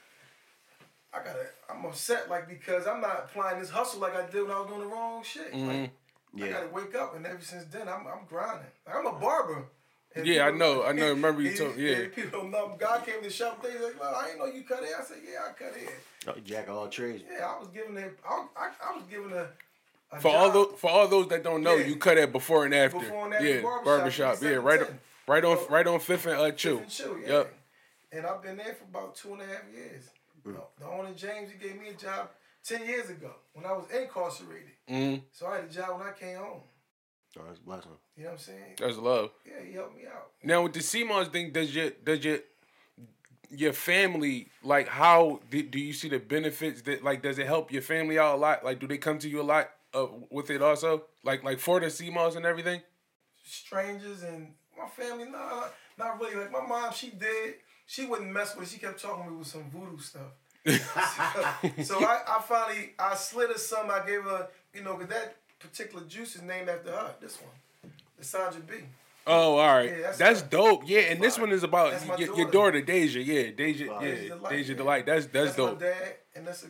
I 1.12 1.18
gotta, 1.18 1.46
I'm 1.68 1.84
upset, 1.84 2.30
like, 2.30 2.48
because 2.48 2.86
I'm 2.86 3.00
not 3.00 3.24
applying 3.28 3.58
this 3.60 3.70
hustle 3.70 4.00
like 4.00 4.14
I 4.14 4.26
did 4.30 4.42
when 4.42 4.52
I 4.52 4.60
was 4.60 4.68
doing 4.68 4.80
the 4.80 4.86
wrong 4.86 5.22
shit. 5.22 5.52
Like, 5.52 5.62
I 5.62 5.90
Mm-hmm. 6.32 6.38
Yeah. 6.38 6.48
gotta 6.52 6.68
wake 6.68 6.94
up, 6.94 7.16
and 7.16 7.26
ever 7.26 7.40
since 7.42 7.64
then, 7.72 7.88
I'm, 7.88 8.06
I'm 8.06 8.24
grinding. 8.28 8.66
Like, 8.86 8.94
I'm 8.96 9.06
a 9.06 9.18
barber. 9.18 9.64
And 10.14 10.24
Yeah, 10.26 10.46
I 10.46 10.50
know, 10.52 10.84
I 10.84 10.92
know, 10.92 11.08
remember 11.08 11.42
you 11.42 11.56
told- 11.56 11.76
yeah. 11.76 12.06
People 12.14 12.40
don't 12.42 12.50
know. 12.52 12.76
God 12.78 13.04
came 13.04 13.16
to 13.18 13.22
the 13.24 13.30
shop, 13.30 13.60
they 13.62 13.70
like, 13.84 13.98
well, 14.00 14.14
I 14.14 14.26
didn't 14.26 14.38
know 14.38 14.46
you 14.46 14.62
cut 14.62 14.84
hair. 14.84 14.94
I 15.00 15.04
said, 15.04 15.18
yeah, 15.24 15.40
I 15.48 15.52
cut 15.52 15.74
hair. 15.76 15.88
Oh, 16.28 16.34
Jack 16.44 16.68
of 16.68 16.76
all 16.76 16.88
trades. 16.88 17.24
Yeah, 17.32 17.46
I 17.46 17.58
was 17.58 17.68
giving 17.68 17.96
it, 17.96 18.16
I, 18.28 18.46
I, 18.56 18.70
I 18.90 18.94
was 18.96 19.04
giving 19.10 19.32
a, 19.32 19.48
a 20.12 20.20
for 20.20 20.28
all 20.36 20.50
those 20.50 20.72
for 20.78 20.90
all 20.90 21.08
those 21.08 21.28
that 21.28 21.42
don't 21.44 21.62
know, 21.62 21.76
Yeah. 21.76 21.86
you 21.86 21.96
cut 21.96 22.18
it 22.18 22.32
before 22.32 22.64
and 22.64 22.74
after. 22.74 22.98
Before 22.98 23.26
and 23.26 23.34
after 23.34 23.46
yeah, 23.46 23.62
barbershop, 23.62 23.84
barbershop. 23.84 24.42
Yeah, 24.42 24.48
right, 24.56 24.80
710. 24.80 24.98
right 25.28 25.44
on, 25.44 25.58
right 25.70 25.86
on 25.86 26.00
Fifth 26.00 26.26
and 26.26 26.36
uh, 26.36 26.50
Chew. 26.52 26.70
Different 26.70 26.92
show, 26.92 27.16
yeah. 27.16 27.28
Yep. 27.32 27.54
And 28.12 28.26
I've 28.26 28.42
been 28.42 28.56
there 28.56 28.74
for 28.74 28.84
about 28.84 29.14
two 29.14 29.32
and 29.34 29.42
a 29.42 29.46
half 29.46 29.62
years. 29.72 30.08
The, 30.44 30.56
the 30.80 30.86
owner 30.86 31.12
James, 31.14 31.50
he 31.52 31.58
gave 31.58 31.80
me 31.80 31.90
a 31.90 31.94
job 31.94 32.30
ten 32.64 32.84
years 32.86 33.08
ago 33.10 33.30
when 33.52 33.64
I 33.66 33.72
was 33.72 33.84
incarcerated. 33.90 34.70
Mm, 34.88 35.22
So 35.32 35.46
I 35.46 35.56
had 35.56 35.64
a 35.64 35.68
job 35.68 35.98
when 35.98 36.08
I 36.08 36.12
came 36.12 36.36
home. 36.38 36.60
Oh, 37.38 37.42
that's 37.46 37.58
a 37.60 37.62
blessing. 37.62 37.90
You 38.16 38.24
know 38.24 38.30
what 38.30 38.32
I'm 38.34 38.38
saying? 38.40 38.74
that's 38.78 38.96
love. 38.96 39.30
Yeah, 39.46 39.64
he 39.64 39.72
helped 39.74 39.96
me 39.96 40.02
out. 40.06 40.30
Now 40.42 40.62
with 40.64 40.72
the 40.72 40.80
sea 40.82 41.04
moss 41.04 41.28
thing, 41.28 41.52
does 41.52 41.72
your 41.74 41.90
does 42.04 42.24
your 42.24 42.38
your 43.50 43.72
family 43.72 44.48
like 44.62 44.88
how 44.88 45.40
do, 45.50 45.62
do 45.62 45.78
you 45.78 45.92
see 45.92 46.08
the 46.08 46.18
benefits 46.18 46.82
that 46.82 47.02
like 47.04 47.22
does 47.22 47.38
it 47.38 47.46
help 47.46 47.72
your 47.72 47.82
family 47.82 48.18
out 48.18 48.34
a 48.34 48.38
lot? 48.38 48.64
Like 48.64 48.78
do 48.80 48.86
they 48.88 48.98
come 48.98 49.18
to 49.20 49.28
you 49.28 49.40
a 49.40 49.42
lot 49.44 49.70
uh, 49.94 50.06
with 50.30 50.50
it 50.50 50.62
also? 50.62 51.04
Like 51.24 51.42
like 51.44 51.58
for 51.58 51.80
the 51.80 51.90
sea 51.90 52.10
moss 52.10 52.36
and 52.36 52.44
everything? 52.46 52.80
Strangers 53.44 54.22
and 54.22 54.52
my 54.78 54.88
family, 54.88 55.28
nah, 55.30 55.64
not 55.98 56.20
really. 56.20 56.36
Like 56.36 56.52
my 56.52 56.66
mom, 56.66 56.92
she 56.92 57.10
did. 57.10 57.54
She 57.86 58.06
wouldn't 58.06 58.30
mess 58.30 58.54
with. 58.56 58.68
it. 58.68 58.72
She 58.72 58.78
kept 58.78 59.02
talking 59.02 59.24
to 59.24 59.30
me 59.30 59.36
with 59.38 59.48
some 59.48 59.64
voodoo 59.70 59.98
stuff. 59.98 60.32
so 61.84 61.98
I, 62.04 62.20
I 62.28 62.40
finally 62.46 62.90
I 62.98 63.14
slid 63.14 63.50
her 63.50 63.58
some. 63.58 63.90
I 63.90 64.04
gave 64.06 64.22
her, 64.22 64.48
you 64.74 64.82
know, 64.82 64.94
cause 64.94 65.08
that 65.08 65.36
particular 65.58 66.04
juice 66.04 66.36
is 66.36 66.42
named 66.42 66.68
after 66.68 66.90
her. 66.90 67.14
This 67.20 67.38
one, 67.40 67.92
the 68.18 68.24
Sandra 68.24 68.60
B. 68.60 68.74
Oh, 69.26 69.58
all 69.58 69.76
right. 69.76 69.90
Yeah, 69.90 70.02
that's 70.02 70.18
that's 70.18 70.42
dope. 70.42 70.82
Yeah, 70.86 71.00
and 71.00 71.22
this 71.22 71.38
one 71.38 71.52
is 71.52 71.62
about 71.62 71.92
That's 71.92 72.06
my 72.06 72.16
your, 72.16 72.36
your 72.36 72.50
daughter. 72.50 72.80
daughter 72.80 72.80
Deja. 72.82 73.20
Yeah, 73.20 73.50
Deja. 73.50 73.86
Wow. 73.88 74.00
Yeah, 74.00 74.14
Deja 74.14 74.34
Delight, 74.34 74.50
Deja. 74.50 74.74
Delight. 74.74 75.06
That's 75.06 75.26
that's, 75.26 75.32
That's 75.32 75.56
dope. 75.56 75.80
my 75.80 75.86
dad, 75.86 76.14
and 76.34 76.46
that's 76.46 76.64
a. 76.64 76.66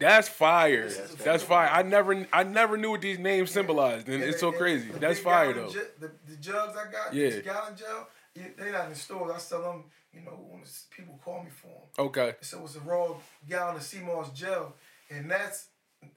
That's 0.00 0.28
fire. 0.28 0.84
This 0.84 0.98
is 0.98 1.14
a 1.14 1.16
That's 1.22 1.42
fire. 1.42 1.68
fire. 1.68 1.78
I 1.78 1.82
never 1.82 2.26
I 2.32 2.42
never 2.42 2.76
knew 2.76 2.90
what 2.90 3.00
these 3.02 3.18
names 3.18 3.50
symbolized, 3.50 4.08
and 4.08 4.22
it's 4.22 4.40
so 4.40 4.48
and 4.48 4.56
crazy. 4.58 4.88
the 4.90 4.98
That's 4.98 5.20
fire 5.20 5.52
though. 5.52 5.70
ju- 5.70 5.86
the, 6.00 6.10
the 6.28 6.36
jugs 6.36 6.76
I 6.76 6.90
got, 6.90 7.14
Yeah. 7.14 7.30
this 7.30 7.44
gallon 7.44 7.76
gel, 7.76 8.08
you- 8.34 8.52
they 8.56 8.72
not 8.72 8.88
in 8.88 8.94
stores. 8.94 9.30
I 9.34 9.38
sell 9.38 9.62
them, 9.62 9.84
you 10.14 10.22
know, 10.22 10.32
when 10.50 10.62
people 10.90 11.20
call 11.24 11.42
me 11.42 11.50
for 11.50 11.66
them. 11.68 12.06
Okay. 12.06 12.34
So 12.40 12.62
it's 12.64 12.76
a 12.76 12.80
raw 12.80 13.14
gallon 13.48 13.76
of 13.76 13.82
sea 13.82 14.00
moss 14.00 14.30
gel, 14.32 14.74
and 15.10 15.30
that's 15.30 15.66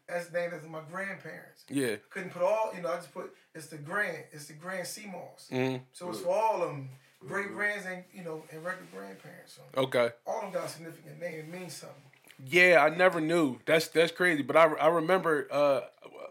that's 0.08 0.32
named 0.32 0.54
after 0.54 0.70
my 0.70 0.80
grandparents. 0.90 1.66
Yeah. 1.70 1.98
Couldn't 2.10 2.30
put 2.32 2.42
all, 2.42 2.72
you 2.74 2.82
know, 2.82 2.90
I 2.90 2.96
just 2.96 3.14
put 3.14 3.36
it's 3.54 3.68
the 3.68 3.78
grand, 3.78 4.24
it's 4.32 4.46
the 4.46 4.54
grand 4.54 4.88
sea 4.88 5.08
moss. 5.08 5.50
Mhm. 5.52 5.82
So 5.92 6.10
it's 6.10 6.22
for 6.22 6.30
all 6.34 6.62
of 6.64 6.70
them, 6.70 6.90
great 7.28 7.50
grands 7.50 7.86
and 7.86 8.04
you 8.14 8.24
know, 8.24 8.44
and 8.52 8.64
regular 8.64 8.88
grandparents. 8.94 9.54
So 9.58 9.82
Okay. 9.82 10.12
all 10.26 10.38
of 10.38 10.42
them 10.44 10.52
got 10.54 10.70
a 10.70 10.70
significant 10.70 11.20
name. 11.20 11.34
It 11.40 11.48
means 11.50 11.74
something. 11.74 11.98
Yeah, 12.46 12.84
I 12.84 12.96
never 12.96 13.20
knew. 13.22 13.60
That's 13.66 13.88
that's 13.90 14.12
crazy. 14.12 14.42
But 14.44 14.56
I, 14.58 14.66
I 14.66 14.88
remember. 14.88 15.48
Uh, 15.52 15.82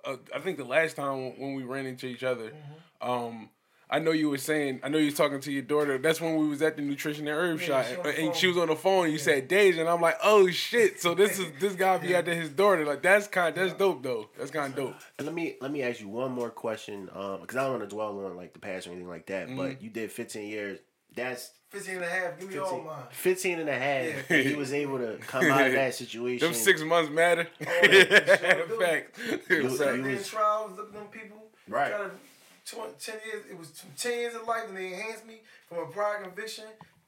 uh, 0.05 0.17
I 0.35 0.41
think 0.41 0.59
the 0.59 0.65
last 0.65 0.97
time 0.97 1.39
when 1.39 1.55
we 1.55 1.63
ran 1.63 1.87
into 1.87 2.07
each 2.07 2.25
other, 2.25 2.51
Mm-hmm. 2.51 3.11
um, 3.11 3.49
I 3.89 3.99
know 3.99 4.11
you 4.13 4.31
were 4.31 4.39
saying. 4.39 4.81
I 4.83 4.89
know 4.89 4.97
you 4.97 5.05
was 5.07 5.15
talking 5.15 5.39
to 5.41 5.53
your 5.53 5.63
daughter. 5.63 5.99
That's 5.99 6.19
when 6.21 6.37
we 6.39 6.49
was 6.49 6.63
at 6.63 6.77
the 6.77 6.83
nutrition 6.83 7.29
and 7.29 7.37
herb 7.37 7.61
Yeah, 7.61 7.83
shop, 7.85 8.07
and, 8.07 8.17
and 8.17 8.35
she 8.35 8.47
was 8.47 8.57
on 8.57 8.69
the 8.69 8.75
phone. 8.77 9.05
And 9.05 9.13
you 9.13 9.19
said 9.19 9.49
Deja, 9.49 9.81
and 9.81 9.89
I'm 9.89 10.01
like, 10.01 10.17
oh 10.25 10.49
shit. 10.49 10.99
So 11.01 11.15
this 11.15 11.39
is 11.39 11.47
this 11.61 11.75
guy 11.75 11.99
be 11.99 12.15
after 12.15 12.35
his 12.35 12.49
daughter. 12.49 12.87
Like 12.87 13.03
that's 13.03 13.29
kind. 13.29 13.55
That's 13.55 13.75
dope 13.75 14.03
though. 14.03 14.31
That's 14.39 14.51
kind 14.51 14.73
of 14.73 14.77
dope. 14.77 14.97
And 15.19 15.27
let 15.27 15.35
me 15.35 15.57
let 15.61 15.71
me 15.71 15.83
ask 15.83 16.01
you 16.01 16.09
one 16.09 16.33
more 16.33 16.49
question, 16.51 17.11
um, 17.15 17.43
because 17.43 17.57
I 17.59 17.65
don't 17.65 17.73
want 17.79 17.83
to 17.83 17.95
dwell 17.95 18.25
on 18.25 18.35
like 18.35 18.55
the 18.55 18.61
past 18.61 18.87
or 18.87 18.91
anything 18.91 19.09
like 19.09 19.27
that. 19.27 19.49
Mm-hmm. 19.49 19.57
But 19.59 19.83
you 19.83 19.91
did 19.91 20.11
15 20.11 20.49
years. 20.49 20.79
That's 21.15 21.51
15 21.71 21.97
and 21.97 22.05
a 22.05 22.09
half, 22.09 22.39
give 22.39 22.51
me 22.51 22.59
all 22.59 22.67
15, 22.69 22.87
mine. 22.87 23.03
15 23.11 23.59
and 23.61 23.69
a 23.69 23.79
half. 23.79 24.31
Yeah. 24.31 24.37
he 24.39 24.55
was 24.55 24.73
able 24.73 24.99
to 24.99 25.17
come 25.27 25.45
out 25.51 25.67
of 25.67 25.73
that 25.73 25.95
situation. 26.03 26.47
Them 26.47 26.55
six 26.55 26.83
months 26.83 27.11
matter. 27.11 27.49
Oh, 27.61 27.65
yeah, 27.91 28.37
sure. 28.37 28.81
Fact. 28.81 29.19
You- 29.49 29.71
Sat 29.71 29.97
you 29.97 30.05
in 30.05 30.13
was- 30.17 30.29
trials, 30.29 30.77
look 30.77 30.89
at 30.89 30.93
them 30.95 31.07
people. 31.07 31.47
Right. 31.69 31.89
Tried 31.91 32.11
to, 32.67 32.75
20, 32.77 32.93
10 33.01 33.15
years, 33.27 33.45
it 33.51 33.59
was 33.59 33.71
t- 33.71 33.89
10 33.97 34.19
years 34.19 34.35
of 34.35 34.47
life, 34.47 34.65
and 34.69 34.77
they 34.77 34.89
enhanced 34.93 35.27
me 35.27 35.41
from 35.69 35.79
a 35.79 35.87
prior 35.87 36.23
conviction, 36.23 36.65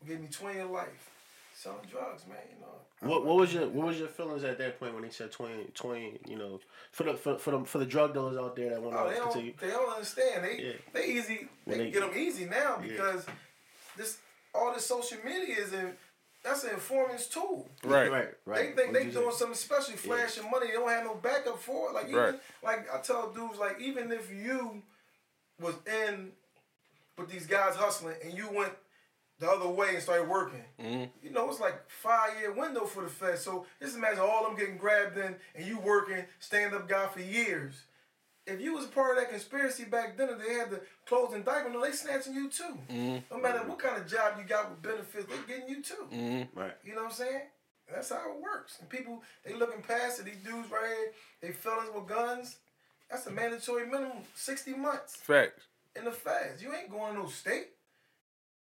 gave 0.07 0.21
me 0.21 0.29
20 0.31 0.55
years 0.55 0.65
of 0.67 0.71
life. 0.73 1.11
Selling 1.55 1.79
drugs, 1.91 2.25
man, 2.29 2.39
you 2.53 2.61
know. 2.61 2.69
What 3.13 3.25
what 3.27 3.37
was 3.37 3.53
your 3.53 3.69
what 3.69 3.87
was 3.89 3.99
your 3.99 4.09
feelings 4.09 4.45
at 4.45 4.57
that 4.59 4.79
point 4.81 4.95
when 4.95 5.03
they 5.03 5.11
said 5.11 5.31
20, 5.31 5.65
20 5.75 6.21
you 6.27 6.37
know 6.39 6.59
for 6.91 7.03
the 7.05 7.15
for, 7.15 7.39
for 7.39 7.51
the 7.51 7.65
for 7.65 7.79
the 7.79 7.85
drug 7.85 8.15
dealers 8.15 8.37
out 8.39 8.57
there 8.57 8.71
that 8.71 8.81
want 8.81 8.97
Oh, 8.97 9.05
to 9.09 9.15
they 9.15 9.21
continue 9.21 9.53
don't, 9.53 9.61
they 9.61 9.75
don't 9.75 9.93
understand. 9.93 10.45
They 10.45 10.63
Yeah. 10.65 10.73
they 10.93 11.07
easy. 11.07 11.49
They, 11.67 11.77
they- 11.79 11.91
get 11.91 12.01
them 12.01 12.11
easy 12.17 12.47
now 12.47 12.83
Yeah. 12.87 12.97
Because 13.95 14.13
this 14.13 14.19
all 14.55 14.73
this 14.73 14.87
social 14.87 15.19
media 15.25 15.57
is 15.57 15.73
in. 15.73 15.93
That's 16.43 16.63
an 16.65 16.71
informant's 16.75 17.27
tool. 17.27 17.67
Right. 17.83 18.11
right 18.11 18.29
right 18.45 18.77
They 18.77 18.83
think 18.83 18.93
they 18.93 19.05
doing 19.07 19.35
something 19.35 19.55
special, 19.57 19.95
flashing 19.97 20.51
money. 20.51 20.67
They 20.67 20.73
don't 20.75 20.91
have 20.91 21.05
no 21.05 21.15
backup 21.15 21.59
for 21.59 21.89
it. 21.89 21.95
Like 21.95 22.09
even 22.09 22.19
Right. 22.19 22.41
like 22.63 22.95
I 22.95 22.99
tell 23.01 23.31
dudes, 23.33 23.59
like 23.59 23.81
even 23.81 24.13
if 24.13 24.31
you 24.31 24.83
was 25.59 25.75
in 25.87 26.33
with 27.17 27.31
these 27.31 27.47
guys 27.47 27.77
hustling 27.77 28.17
and 28.23 28.37
you 28.37 28.51
went 28.53 28.73
the 29.39 29.49
other 29.49 29.69
way 29.69 29.95
and 29.95 30.03
started 30.03 30.29
working. 30.29 30.65
Mm-hmm. 30.81 31.05
You 31.23 31.31
know, 31.31 31.49
it's 31.49 31.61
like 31.61 31.89
five 31.89 32.39
year 32.39 32.53
window 32.53 32.85
for 32.85 33.03
the 33.03 33.09
Fed. 33.09 33.39
So 33.39 33.67
just 33.81 33.97
imagine 33.97 34.21
all 34.21 34.45
them 34.45 34.57
getting 34.57 34.77
grabbed 34.77 35.17
in 35.17 35.37
and 35.55 35.67
you 35.67 35.79
working 35.79 36.25
stand 36.41 36.75
up 36.75 36.89
guy 36.89 37.07
for 37.07 37.21
years. 37.21 37.75
If 38.47 38.61
you 38.61 38.75
was 38.75 38.85
a 38.85 38.89
part 38.89 39.17
of 39.17 39.23
that 39.23 39.31
conspiracy 39.31 39.85
back 39.85 40.19
then 40.19 40.29
and 40.29 40.41
they 40.41 40.53
had 40.53 40.71
the 40.71 40.83
clothes 41.07 41.33
indictment, 41.35 41.75
no, 41.75 41.83
they 41.83 41.93
snatching 41.93 42.35
you 42.35 42.51
too. 42.51 42.79
Mm-hmm. 42.93 43.35
No 43.35 43.41
matter 43.43 43.61
what 43.67 43.79
kind 43.79 43.97
of 44.01 44.07
job 44.07 44.35
you 44.39 44.45
got 44.45 44.69
with 44.71 44.83
benefits, 44.83 45.27
they 45.27 45.55
getting 45.55 45.69
you 45.69 45.83
too. 45.83 46.07
Mm-hmm. 46.13 46.59
Right. 46.59 46.73
You 46.85 46.95
know 46.95 47.03
what 47.05 47.11
I'm 47.13 47.17
saying? 47.17 47.41
That's 47.91 48.11
how 48.11 48.31
it 48.35 48.43
works. 48.43 48.77
And 48.81 48.89
people, 48.89 49.23
they 49.47 49.55
looking 49.55 49.83
past 49.83 50.21
it. 50.21 50.27
These 50.27 50.37
dudes 50.45 50.71
right 50.71 50.87
here, 50.87 51.13
they 51.41 51.53
felons 51.53 51.91
with 51.95 52.07
guns. 52.07 52.57
That's 53.11 53.27
a 53.27 53.31
mandatory 53.31 53.87
minimum, 53.87 54.19
60 54.35 54.73
months 54.75 55.17
Facts. 55.17 55.63
in 55.97 56.05
the 56.05 56.11
feds. 56.11 56.63
You 56.63 56.75
ain't 56.75 56.91
going 56.91 57.15
to 57.15 57.21
no 57.21 57.27
state. 57.29 57.69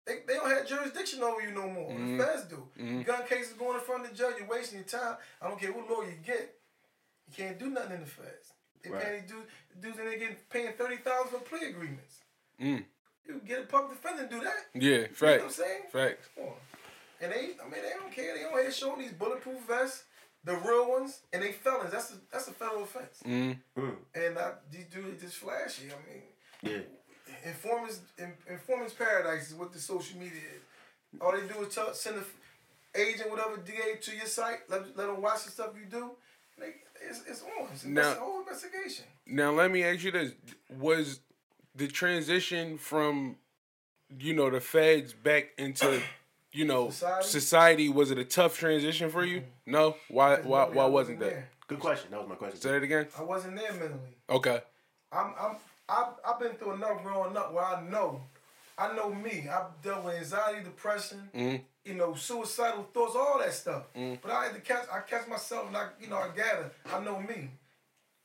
They, 0.07 0.17
they 0.27 0.35
don't 0.35 0.51
have 0.51 0.67
jurisdiction 0.67 1.23
over 1.23 1.41
you 1.41 1.53
no 1.53 1.69
more. 1.71 1.91
Mhm. 1.93 2.19
The 2.19 2.25
feds 2.25 2.45
do. 2.45 2.69
Mhm. 2.79 3.05
Gun 3.07 3.25
cases 3.27 3.53
going 3.53 3.77
in 3.79 3.85
front 3.85 4.05
of 4.05 4.11
the 4.11 4.17
judge, 4.17 4.35
you're 4.39 4.49
wasting 4.49 4.79
your 4.81 4.89
time. 4.89 5.17
I 5.41 5.49
don't 5.49 5.61
care 5.61 5.73
what 5.73 5.89
lawyer 5.89 6.09
you 6.11 6.17
get. 6.25 6.55
You 7.29 7.35
can't 7.37 7.59
do 7.59 7.69
nothing 7.71 7.93
in 7.93 8.01
the 8.01 8.07
feds. 8.07 8.52
They 8.83 8.91
Right. 8.91 9.03
paying 9.03 9.23
these 9.23 9.31
dudes, 9.31 9.49
dudes 9.81 9.99
and 9.99 10.09
they 10.09 10.17
getting 10.19 10.37
paying 10.51 10.73
thirty 10.75 10.97
thousand 10.97 11.31
for 11.31 11.39
plea 11.45 11.67
agreements. 11.71 12.21
Mm. 12.61 12.85
You 13.27 13.41
get 13.47 13.61
a 13.61 13.63
public 13.67 14.01
defender 14.01 14.23
and 14.23 14.31
do 14.31 14.41
that. 14.41 14.67
Yeah, 14.75 14.97
right. 14.99 15.11
You 15.21 15.27
know 15.27 15.35
what 15.37 15.43
I'm 15.45 15.51
saying? 15.51 15.83
Facts. 15.93 16.29
Come 16.35 16.45
on. 16.47 16.55
And 17.21 17.33
they, 17.33 17.37
I 17.61 17.65
mean, 17.71 17.83
they 17.83 17.93
don't 17.97 18.13
care. 18.13 18.35
They 18.37 18.43
don't 18.43 18.61
here 18.61 18.73
showing 18.73 19.01
these 19.01 19.13
bulletproof 19.13 19.61
vests, 19.69 20.05
the 20.43 20.57
real 20.57 20.89
ones, 20.91 21.21
and 21.33 21.41
they 21.43 21.53
felons. 21.53 21.93
That's 21.93 22.11
a, 22.13 22.17
that's 22.33 22.49
a 22.49 22.53
federal 22.53 22.83
offense. 22.83 23.21
Mm. 23.25 23.57
Mm. 23.79 23.97
And 24.17 24.37
uh, 24.39 24.51
these 24.73 24.87
dudes 24.87 25.23
just 25.23 25.37
flashy. 25.37 25.85
I 25.93 26.11
mean, 26.13 26.23
Yeah. 26.63 26.83
informants, 27.45 28.01
in, 28.19 28.33
informants 28.49 28.93
paradise 28.95 29.49
is 29.51 29.55
what 29.55 29.73
the 29.73 29.79
social 29.79 30.19
media 30.19 30.41
is. 30.57 31.21
All 31.21 31.31
they 31.33 31.47
do 31.47 31.63
is 31.65 31.73
tell, 31.75 31.95
send 31.95 32.17
a 32.17 32.21
f- 32.21 32.35
agent, 32.97 33.31
whatever 33.31 33.57
DA 33.59 33.97
to 34.01 34.17
your 34.17 34.27
site. 34.27 34.69
Let, 34.69 34.97
let 34.97 35.07
them 35.07 35.23
watch 35.23 35.45
the 35.45 35.53
stuff 35.53 35.71
you 35.79 35.87
do. 35.89 36.11
They, 37.03 37.09
it's, 37.11 37.23
it's 37.29 37.43
on. 37.43 37.69
It's 37.73 37.85
Now- 37.85 38.13
a 38.13 38.15
whole 38.15 38.41
investigation. 38.41 39.05
Now 39.27 39.53
let 39.53 39.71
me 39.71 39.83
ask 39.85 40.03
you 40.05 40.11
this: 40.11 40.33
Was 40.79 41.21
the 41.75 41.89
transition 41.89 42.77
from, 42.79 43.37
you 44.19 44.35
know, 44.35 44.51
the 44.51 44.61
feds 44.61 45.13
back 45.13 45.51
into, 45.59 46.01
you 46.53 46.65
know, 46.65 46.91
Society? 46.91 47.29
society, 47.29 47.89
was 47.89 48.11
it 48.11 48.19
a 48.19 48.25
tough 48.25 48.59
transition 48.59 49.11
for 49.11 49.25
you? 49.25 49.41
Mm-hmm. 49.41 49.73
No. 49.73 49.97
Why? 50.09 50.37
Why? 50.37 50.59
Mentally, 50.61 50.77
Why 50.77 50.85
I 50.85 50.89
wasn't 50.89 51.21
that? 51.21 51.31
there. 51.31 51.49
Good 51.69 51.79
question. 51.81 52.11
That 52.11 52.21
was 52.21 52.29
my 52.29 52.35
question. 52.35 52.61
Say 52.61 52.73
that 52.73 52.83
again. 52.83 53.07
I 53.19 53.23
wasn't 53.23 53.57
there 53.57 53.73
mentally. 53.73 54.17
Okay. 54.29 54.61
I'm 55.13 55.33
I'm 55.41 55.57
I've, 55.89 56.07
I've 56.27 56.41
been 56.41 56.53
through 56.55 56.75
enough 56.75 57.03
growing 57.03 57.37
up 57.37 57.53
where 57.53 57.65
I 57.65 57.83
know, 57.89 58.21
I 58.79 58.95
know 58.95 59.13
me. 59.13 59.49
I've 59.49 59.81
dealt 59.83 60.05
with 60.05 60.15
anxiety, 60.17 60.65
depression, 60.65 61.31
Mhm. 61.35 61.65
you 61.85 61.95
know, 61.95 62.15
suicidal 62.15 62.85
thoughts, 62.95 63.15
all 63.17 63.39
that 63.39 63.53
stuff. 63.53 63.85
But 63.95 64.31
I 64.31 64.45
had 64.47 64.55
to 64.55 64.61
catch 64.61 64.89
I 64.91 65.01
catch 65.01 65.27
myself 65.29 65.67
and 65.69 65.77
I 65.77 65.91
you 66.01 66.09
know 66.09 66.17
I 66.19 66.29
gather. 66.29 66.71
I 66.93 67.01
know 67.01 67.19
me. 67.21 67.51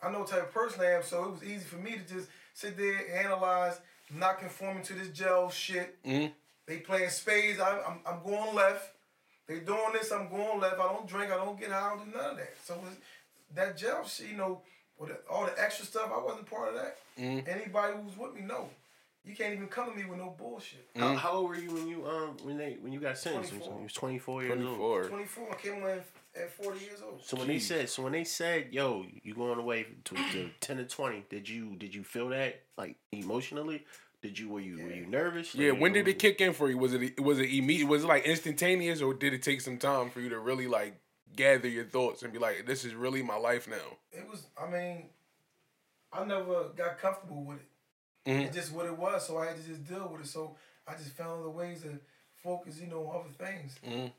I 0.01 0.09
know 0.11 0.19
what 0.19 0.27
type 0.29 0.43
of 0.43 0.53
person 0.53 0.81
I 0.81 0.91
am, 0.93 1.03
so 1.03 1.23
it 1.25 1.31
was 1.31 1.43
easy 1.43 1.65
for 1.65 1.77
me 1.77 1.91
to 1.93 1.99
just 2.13 2.29
sit 2.53 2.77
there 2.77 3.19
analyze, 3.25 3.79
not 4.11 4.39
conforming 4.39 4.83
to 4.83 4.93
this 4.93 5.09
gel 5.09 5.49
shit. 5.49 6.01
Mhm. 6.03 6.33
They 6.65 6.77
playing 6.79 7.09
spades. 7.09 7.59
I, 7.59 7.79
I'm 7.81 7.99
I'm 8.05 8.23
going 8.23 8.53
left. 8.55 8.93
They 9.47 9.59
doing 9.59 9.93
this. 9.93 10.11
I'm 10.11 10.29
going 10.29 10.59
left. 10.59 10.75
I 10.79 10.87
don't 10.93 11.07
drink. 11.07 11.31
I 11.31 11.35
don't 11.37 11.59
get 11.59 11.71
high. 11.71 11.85
I 11.87 11.89
don't 11.95 12.11
do 12.11 12.17
none 12.17 12.31
of 12.31 12.37
that. 12.37 12.53
So 12.63 12.81
that 13.55 13.77
gel 13.77 14.05
shit, 14.05 14.27
you 14.27 14.35
know, 14.37 14.61
with 14.97 15.11
all 15.29 15.45
the 15.45 15.61
extra 15.61 15.85
stuff, 15.85 16.11
I 16.13 16.17
wasn't 16.17 16.49
part 16.49 16.69
of 16.69 16.75
that. 16.75 16.97
Mhm. 17.17 17.47
Anybody 17.47 17.93
who's 17.97 18.17
with 18.17 18.33
me 18.33 18.41
know. 18.41 18.69
You 19.27 19.35
can't 19.35 19.53
even 19.53 19.67
come 19.67 19.91
to 19.91 19.95
me 19.95 20.05
with 20.05 20.19
no 20.19 20.33
bullshit. 20.37 20.87
How, 20.95 21.15
how 21.15 21.31
old 21.33 21.49
were 21.49 21.57
you 21.57 21.71
when 21.73 21.87
you 21.87 22.07
um 22.07 22.37
when 22.43 22.57
they 22.57 22.77
when 22.79 22.93
you 22.93 22.99
got 22.99 23.17
sentenced? 23.17 23.49
24. 23.49 23.77
You 23.77 23.83
was 23.83 23.93
twenty 23.93 24.19
four 24.19 24.43
years 24.43 24.65
old. 24.65 25.09
Twenty-four. 25.09 25.51
I 25.51 25.55
came 25.55 25.83
in 25.83 26.01
at 26.35 26.51
40 26.63 26.79
years 26.79 27.01
old. 27.03 27.21
So 27.23 27.35
when 27.37 27.47
they 27.47 27.59
said 27.59 27.89
so 27.89 28.03
when 28.03 28.13
they 28.13 28.23
said 28.23 28.67
yo 28.71 29.05
you 29.23 29.33
going 29.35 29.59
away 29.59 29.85
to, 30.05 30.15
to 30.15 30.49
ten 30.61 30.77
to 30.77 30.85
twenty 30.85 31.25
did 31.29 31.49
you 31.49 31.75
did 31.75 31.93
you 31.93 32.03
feel 32.03 32.29
that 32.29 32.61
like 32.77 32.95
emotionally 33.11 33.83
did 34.21 34.39
you 34.39 34.49
were 34.49 34.59
you 34.59 34.81
were 34.81 34.91
you 34.91 35.05
nervous 35.05 35.53
Yeah. 35.53 35.71
When 35.71 35.93
did 35.93 36.07
it 36.07 36.19
kick 36.19 36.41
in 36.41 36.53
for 36.53 36.69
you? 36.69 36.77
Was 36.77 36.93
it 36.93 37.19
was 37.19 37.39
it 37.39 37.49
immediate? 37.49 37.87
Was 37.87 38.03
it 38.03 38.07
like 38.07 38.25
instantaneous, 38.25 39.01
or 39.01 39.13
did 39.13 39.33
it 39.33 39.43
take 39.43 39.61
some 39.61 39.77
time 39.77 40.09
for 40.09 40.21
you 40.21 40.29
to 40.29 40.39
really 40.39 40.67
like 40.67 40.95
gather 41.35 41.67
your 41.67 41.85
thoughts 41.85 42.23
and 42.23 42.33
be 42.33 42.39
like, 42.39 42.65
"This 42.65 42.83
is 42.83 42.95
really 42.95 43.21
my 43.21 43.35
life 43.35 43.67
now"? 43.67 43.97
It 44.11 44.27
was, 44.27 44.47
I 44.59 44.69
mean, 44.69 45.09
I 46.11 46.25
never 46.25 46.69
got 46.75 46.97
comfortable 46.97 47.43
with 47.43 47.57
it. 47.57 47.67
Mhm. 48.27 48.45
It's 48.47 48.55
just 48.55 48.73
what 48.73 48.85
it 48.85 48.97
was, 48.97 49.25
so 49.25 49.37
I 49.37 49.47
had 49.47 49.55
to 49.57 49.63
just 49.63 49.87
deal 49.87 50.09
with 50.11 50.21
it. 50.21 50.27
So 50.27 50.55
I 50.85 50.93
just 50.95 51.11
found 51.11 51.39
other 51.39 51.49
ways 51.49 51.81
to 51.83 51.97
focus, 52.43 52.79
you 52.79 52.87
know, 52.87 53.07
on 53.07 53.21
other 53.21 53.29
things. 53.45 53.75
Mhm. 53.85 54.11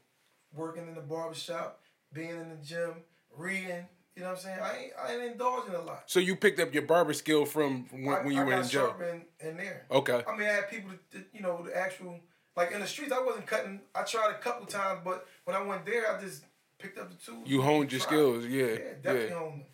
Working 0.55 0.89
in 0.89 0.95
the 0.95 1.03
barbershop, 1.03 1.81
being 2.13 2.31
in 2.31 2.49
the 2.49 2.57
gym, 2.57 3.05
reading. 3.37 3.87
You 4.17 4.23
know 4.25 4.31
what 4.31 4.39
I'm 4.39 4.43
saying? 4.43 4.61
I 4.61 4.77
ain't, 4.79 4.93
I 4.99 5.13
ain't 5.13 5.33
indulging 5.33 5.75
a 5.75 5.81
lot. 5.83 6.11
So 6.11 6.19
you 6.19 6.35
picked 6.35 6.59
up 6.59 6.73
your 6.75 6.83
barber 6.83 7.13
skill 7.13 7.45
from 7.45 7.87
when, 7.91 8.09
I, 8.17 8.23
when 8.23 8.35
you 8.35 8.41
I 8.41 8.45
were 8.45 8.53
in 8.55 8.69
jail. 8.69 8.97
in, 9.01 9.49
in 9.49 9.57
there. 9.59 9.87
Okay. 9.91 10.25
I 10.27 10.37
mean, 10.37 10.49
I 10.49 10.53
had 10.53 10.71
people, 10.71 10.91
that, 11.13 11.27
you 11.33 11.41
know, 11.43 11.63
the 11.63 11.77
actual, 11.77 12.19
like 12.57 12.73
in 12.73 12.81
the 12.81 12.87
streets, 12.87 13.13
I 13.13 13.21
wasn't 13.23 13.47
cutting. 13.47 13.81
I 13.95 14.03
tried 14.03 14.31
a 14.31 14.39
couple 14.39 14.67
times, 14.67 15.03
but 15.05 15.27
when 15.45 15.55
I 15.55 15.63
went 15.63 15.85
there, 15.87 16.11
I 16.17 16.21
just 16.21 16.45
picked 16.79 16.99
up 16.99 17.11
the 17.11 17.17
tools. 17.17 17.47
You 17.47 17.61
honed 17.63 17.93
your 17.93 18.01
tried. 18.01 18.09
skills. 18.09 18.47
Yeah. 18.47 18.65
Yeah, 18.65 18.77
definitely 19.03 19.29
Yeah. 19.29 19.35
honed 19.39 19.53
them. 19.61 19.67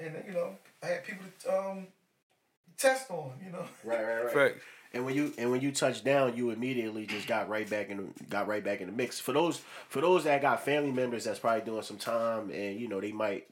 And 0.00 0.14
then, 0.14 0.24
you 0.28 0.32
know, 0.32 0.56
I 0.82 0.86
had 0.86 1.04
people 1.04 1.26
to 1.40 1.58
um, 1.58 1.86
test 2.78 3.10
on, 3.10 3.32
you 3.44 3.50
know. 3.50 3.64
right 3.84 4.02
right 4.02 4.24
right 4.24 4.52
Facts. 4.52 4.64
and 4.92 5.04
when 5.04 5.14
you 5.14 5.32
and 5.38 5.50
when 5.50 5.60
you 5.60 5.72
touch 5.72 6.04
down 6.04 6.36
you 6.36 6.50
immediately 6.50 7.06
just 7.06 7.26
got 7.26 7.48
right 7.48 7.68
back 7.68 7.90
in 7.90 8.12
got 8.28 8.46
right 8.46 8.64
back 8.64 8.80
in 8.80 8.86
the 8.86 8.92
mix 8.92 9.18
for 9.20 9.32
those 9.32 9.60
for 9.88 10.00
those 10.00 10.24
that 10.24 10.42
got 10.42 10.64
family 10.64 10.92
members 10.92 11.24
that's 11.24 11.38
probably 11.38 11.62
doing 11.64 11.82
some 11.82 11.98
time 11.98 12.50
and 12.50 12.78
you 12.80 12.88
know 12.88 13.00
they 13.00 13.12
might 13.12 13.46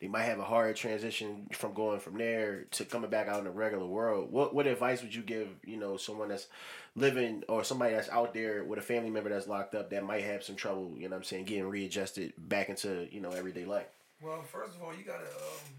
they 0.00 0.08
might 0.08 0.24
have 0.24 0.38
a 0.38 0.44
hard 0.44 0.76
transition 0.76 1.46
from 1.52 1.72
going 1.72 2.00
from 2.00 2.18
there 2.18 2.64
to 2.72 2.84
coming 2.84 3.10
back 3.10 3.28
out 3.28 3.38
in 3.38 3.44
the 3.44 3.50
regular 3.50 3.86
world. 3.86 4.30
What 4.30 4.54
what 4.54 4.66
advice 4.66 5.02
would 5.02 5.14
you 5.14 5.22
give, 5.22 5.48
you 5.64 5.76
know, 5.76 5.96
someone 5.96 6.28
that's 6.28 6.46
living 6.94 7.42
or 7.48 7.64
somebody 7.64 7.94
that's 7.94 8.08
out 8.08 8.34
there 8.34 8.64
with 8.64 8.78
a 8.78 8.82
family 8.82 9.10
member 9.10 9.30
that's 9.30 9.48
locked 9.48 9.74
up 9.74 9.90
that 9.90 10.04
might 10.04 10.22
have 10.24 10.42
some 10.44 10.56
trouble, 10.56 10.92
you 10.96 11.08
know 11.08 11.16
what 11.16 11.18
I'm 11.18 11.24
saying, 11.24 11.46
getting 11.46 11.68
readjusted 11.68 12.34
back 12.36 12.68
into, 12.68 13.08
you 13.10 13.20
know, 13.20 13.30
everyday 13.30 13.64
life? 13.64 13.86
Well, 14.20 14.42
first 14.42 14.76
of 14.76 14.82
all, 14.82 14.94
you 14.94 15.04
gotta 15.04 15.24
um, 15.24 15.74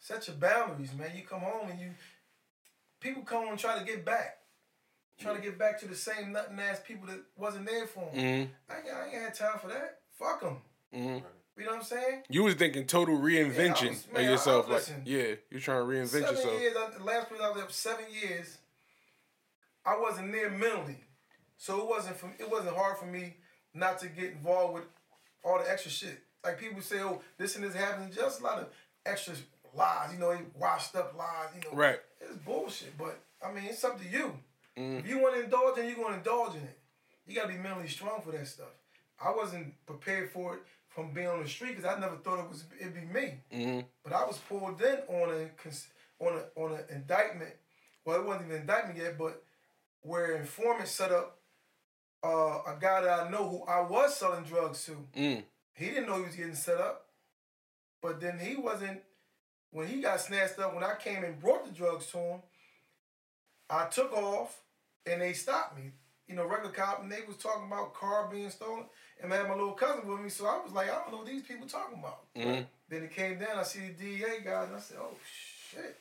set 0.00 0.26
your 0.28 0.36
boundaries, 0.36 0.94
man. 0.94 1.10
You 1.14 1.22
come 1.24 1.40
home 1.40 1.68
and 1.70 1.78
you 1.80 1.90
people 3.00 3.22
come 3.22 3.42
home 3.42 3.50
and 3.50 3.58
try 3.58 3.78
to 3.78 3.84
get 3.84 4.04
back, 4.04 4.38
try 5.18 5.34
to 5.34 5.40
get 5.40 5.58
back 5.58 5.78
to 5.80 5.86
the 5.88 5.94
same 5.94 6.32
nothing 6.32 6.58
ass 6.58 6.80
people 6.86 7.06
that 7.08 7.20
wasn't 7.36 7.66
there 7.66 7.86
for 7.86 8.10
them. 8.12 8.14
Mhm. 8.14 8.48
I, 8.70 8.76
ain't, 8.78 8.86
I 8.94 9.04
ain't 9.06 9.14
had 9.14 9.34
time 9.34 9.58
for 9.60 9.68
that. 9.68 10.00
Fuck 10.18 10.40
them. 10.40 10.58
Mhm. 10.94 11.22
You 11.58 11.64
know 11.64 11.70
what 11.70 11.76
I'm 11.78 11.82
saying? 11.84 12.22
You 12.28 12.42
was 12.44 12.54
thinking 12.54 12.86
total 12.86 13.16
reinvention 13.18 13.88
was- 13.90 14.06
man, 14.12 14.24
of 14.24 14.30
yourself. 14.30 14.66
I- 14.66 14.68
like, 14.68 14.78
listen. 14.80 15.02
yeah, 15.06 15.34
you're 15.50 15.60
trying 15.60 15.80
to 15.80 15.86
reinvent 15.86 16.08
seven 16.08 16.34
yourself. 16.36 16.60
years. 16.60 16.76
I, 16.76 16.90
the 16.98 17.04
last 17.04 17.28
place 17.28 17.40
I 17.40 17.48
was 17.48 17.56
there, 17.58 17.70
seven 17.70 18.04
years. 18.12 18.58
I 19.84 19.96
wasn't 19.98 20.32
there 20.32 20.50
mentally, 20.50 21.04
so 21.56 21.80
it 21.80 21.88
wasn't 21.88 22.16
for, 22.16 22.30
it 22.38 22.50
wasn't 22.50 22.76
hard 22.76 22.98
for 22.98 23.06
me 23.06 23.36
not 23.72 23.98
to 24.00 24.08
get 24.08 24.32
involved 24.32 24.74
with 24.74 24.84
all 25.44 25.58
the 25.62 25.70
extra 25.70 25.90
shit. 25.90 26.18
Like 26.44 26.58
people 26.58 26.80
say, 26.82 27.00
oh, 27.00 27.22
this 27.38 27.54
and 27.56 27.64
this 27.64 27.74
happens. 27.74 28.14
Just 28.14 28.40
a 28.40 28.44
lot 28.44 28.58
of 28.58 28.68
extra 29.04 29.34
lies. 29.74 30.12
You 30.12 30.18
know, 30.18 30.34
they 30.34 30.42
washed 30.58 30.94
up 30.96 31.14
lies. 31.16 31.48
You 31.54 31.70
know, 31.70 31.76
Right. 31.76 32.00
It's 32.36 32.44
bullshit. 32.44 32.96
But 32.98 33.18
I 33.44 33.52
mean, 33.52 33.64
it's 33.64 33.84
up 33.84 34.00
to 34.00 34.08
you. 34.08 34.32
Mm. 34.76 35.00
If 35.00 35.08
you 35.08 35.18
want 35.20 35.36
to 35.36 35.44
indulge 35.44 35.78
in, 35.78 35.84
it, 35.84 35.88
you're 35.88 35.96
going 35.96 36.12
to 36.12 36.18
indulge 36.18 36.54
in 36.56 36.62
it. 36.62 36.78
You 37.26 37.34
got 37.34 37.42
to 37.42 37.48
be 37.48 37.58
mentally 37.58 37.88
strong 37.88 38.20
for 38.22 38.32
that 38.32 38.46
stuff. 38.46 38.68
I 39.22 39.34
wasn't 39.34 39.74
prepared 39.86 40.30
for 40.30 40.54
it 40.54 40.60
from 40.88 41.12
being 41.12 41.26
on 41.26 41.42
the 41.42 41.48
street 41.48 41.76
because 41.76 41.84
I 41.84 41.98
never 41.98 42.16
thought 42.16 42.38
it 42.38 42.48
was 42.48 42.64
it'd 42.80 42.94
be 42.94 43.00
me. 43.00 43.34
Mhm. 43.52 43.84
But 44.04 44.12
I 44.12 44.24
was 44.24 44.38
pulled 44.38 44.80
in 44.80 44.98
on 45.08 45.30
a 45.30 46.24
on 46.24 46.38
a 46.38 46.60
on 46.60 46.72
an 46.74 46.84
indictment. 46.90 47.54
Well, 48.04 48.20
it 48.20 48.26
wasn't 48.26 48.46
even 48.46 48.60
indictment 48.60 48.98
yet, 48.98 49.18
but 49.18 49.42
where 50.02 50.36
informant 50.36 50.88
set 50.88 51.10
up 51.10 51.38
uh, 52.22 52.60
a 52.66 52.76
guy 52.80 53.02
that 53.02 53.26
I 53.26 53.30
know 53.30 53.48
who 53.48 53.62
I 53.64 53.80
was 53.80 54.16
selling 54.16 54.44
drugs 54.44 54.84
to. 54.86 54.92
Mm. 55.16 55.42
He 55.74 55.86
didn't 55.86 56.06
know 56.06 56.18
he 56.18 56.24
was 56.24 56.36
getting 56.36 56.54
set 56.54 56.78
up, 56.80 57.06
but 58.02 58.20
then 58.20 58.38
he 58.38 58.56
wasn't. 58.56 59.00
When 59.70 59.86
he 59.86 60.00
got 60.00 60.20
snatched 60.20 60.58
up, 60.58 60.74
when 60.74 60.84
I 60.84 60.94
came 60.94 61.24
and 61.24 61.38
brought 61.40 61.64
the 61.66 61.72
drugs 61.72 62.06
to 62.12 62.18
him, 62.18 62.40
I 63.68 63.86
took 63.86 64.12
off 64.12 64.62
and 65.04 65.20
they 65.20 65.32
stopped 65.32 65.76
me. 65.76 65.92
You 66.28 66.34
know, 66.34 66.44
regular 66.44 66.72
cop, 66.72 67.02
and 67.02 67.12
they 67.12 67.20
was 67.26 67.36
talking 67.36 67.68
about 67.68 67.94
car 67.94 68.28
being 68.28 68.50
stolen, 68.50 68.86
and 69.22 69.32
I 69.32 69.36
had 69.36 69.48
my 69.48 69.54
little 69.54 69.74
cousin 69.74 70.08
with 70.08 70.20
me, 70.20 70.28
so 70.28 70.44
I 70.46 70.60
was 70.60 70.72
like, 70.72 70.90
I 70.90 70.94
don't 70.96 71.12
know 71.12 71.18
what 71.18 71.26
these 71.26 71.42
people 71.42 71.68
talking 71.68 72.00
about. 72.00 72.24
Mhm. 72.34 72.66
Then 72.88 73.02
it 73.04 73.12
came 73.12 73.38
down. 73.38 73.58
I 73.58 73.62
see 73.62 73.78
the 73.78 73.92
DEA 73.92 74.40
guys, 74.44 74.66
and 74.66 74.76
I 74.76 74.80
said, 74.80 74.96
"Oh 75.00 75.14
shit, 75.70 75.96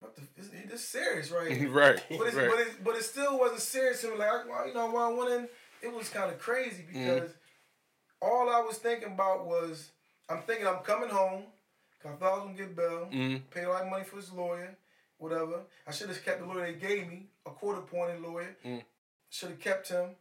what 0.00 0.16
the? 0.16 0.22
This, 0.34 0.48
this 0.48 0.88
serious, 0.88 1.30
right?" 1.30 1.52
here. 1.52 1.68
right. 1.70 2.02
but, 2.08 2.26
it's, 2.26 2.36
right. 2.36 2.48
but, 2.50 2.60
it, 2.60 2.84
but 2.84 2.96
it 2.96 3.02
still 3.02 3.38
wasn't 3.38 3.60
serious 3.60 4.00
to 4.00 4.12
me. 4.12 4.16
Like, 4.16 4.28
I, 4.30 4.66
you 4.68 4.72
know, 4.74 4.86
when 4.86 5.02
I 5.02 5.08
went 5.08 5.30
in, 5.32 5.48
it 5.82 5.94
was 5.94 6.08
kind 6.08 6.30
of 6.30 6.38
crazy 6.38 6.84
because 6.90 7.30
all 8.22 8.48
I 8.48 8.60
was 8.60 8.78
thinking 8.78 9.12
about 9.12 9.46
was, 9.46 9.90
I'm 10.28 10.42
thinking 10.42 10.66
I'm 10.66 10.82
coming 10.82 11.08
home. 11.10 11.44
'cause 11.98 12.12
I 12.12 12.16
thought 12.16 12.32
I 12.32 12.36
was 12.36 12.44
gonna 12.44 12.56
get 12.58 12.76
bail, 12.76 13.06
Mhm. 13.10 13.50
pay 13.50 13.62
a 13.64 13.68
lot 13.70 13.82
of 13.82 13.88
money 13.88 14.04
for 14.04 14.16
this 14.16 14.30
lawyer, 14.30 14.76
whatever. 15.16 15.64
I 15.86 15.90
should 15.92 16.08
have 16.10 16.22
kept 16.22 16.40
the 16.40 16.46
lawyer 16.46 16.66
they 16.66 16.74
gave 16.74 17.08
me, 17.08 17.30
a 17.46 17.50
court 17.50 17.78
appointed 17.78 18.20
lawyer. 18.20 18.54
Mm. 18.64 18.84
Should 19.30 19.50
have 19.50 19.60
kept 19.60 19.88
him. 19.88 20.14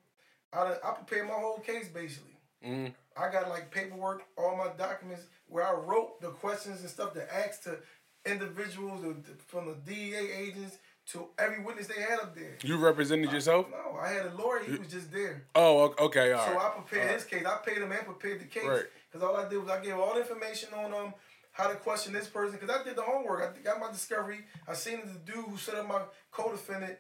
I 0.54 0.80
I 0.82 0.92
prepared 0.94 1.28
my 1.28 1.34
whole 1.34 1.60
case 1.60 1.90
basically. 1.90 2.38
Mm. 2.64 2.96
I 3.18 3.30
got 3.30 3.50
like 3.50 3.72
paperwork, 3.72 4.24
all 4.38 4.56
my 4.56 4.70
documents 4.70 5.26
where 5.48 5.68
I 5.68 5.74
wrote 5.74 6.22
the 6.22 6.32
questions 6.32 6.80
and 6.82 6.90
stuff 6.90 7.14
to 7.14 7.34
ask 7.34 7.64
to 7.64 7.82
individuals 8.26 9.04
from 9.48 9.68
the 9.68 9.76
DEA 9.76 10.32
agents 10.32 10.78
to 11.12 11.28
every 11.38 11.64
witness 11.64 11.88
they 11.88 12.02
had 12.02 12.20
up 12.20 12.36
there. 12.36 12.58
You 12.64 12.78
represented 12.78 13.32
yourself? 13.32 13.68
No, 13.70 13.98
I 14.00 14.10
had 14.10 14.26
a 14.26 14.34
lawyer. 14.36 14.64
He 14.64 14.76
was 14.76 14.88
just 14.88 15.12
there. 15.12 15.46
Oh, 15.54 15.94
okay, 16.00 16.32
all 16.32 16.46
So 16.46 16.54
right. 16.54 16.66
I 16.66 16.70
prepared 16.82 17.12
his 17.14 17.24
case. 17.24 17.46
I 17.46 17.58
paid 17.66 17.78
him 17.78 17.92
and 17.92 18.06
prepared 18.06 18.42
the 18.42 18.46
case. 18.46 18.66
Right. 18.66 18.84
Because 19.12 19.28
all 19.28 19.36
I 19.38 19.48
did 19.48 19.60
was 19.60 19.70
I 19.70 19.84
gave 19.84 19.96
all 19.96 20.16
the 20.16 20.22
information 20.22 20.70
on 20.74 20.94
um 20.94 21.14
how 21.52 21.68
to 21.68 21.76
question 21.76 22.12
this 22.12 22.28
person. 22.28 22.58
Because 22.60 22.76
I 22.76 22.84
did 22.84 22.96
the 22.96 23.04
homework. 23.04 23.56
I 23.58 23.62
got 23.62 23.80
my 23.80 23.92
discovery. 23.92 24.40
I 24.68 24.74
seen 24.74 25.02
the 25.06 25.32
dude 25.32 25.46
who 25.46 25.58
set 25.58 25.76
up 25.76 25.88
my 25.88 26.02
co-defendant, 26.32 26.98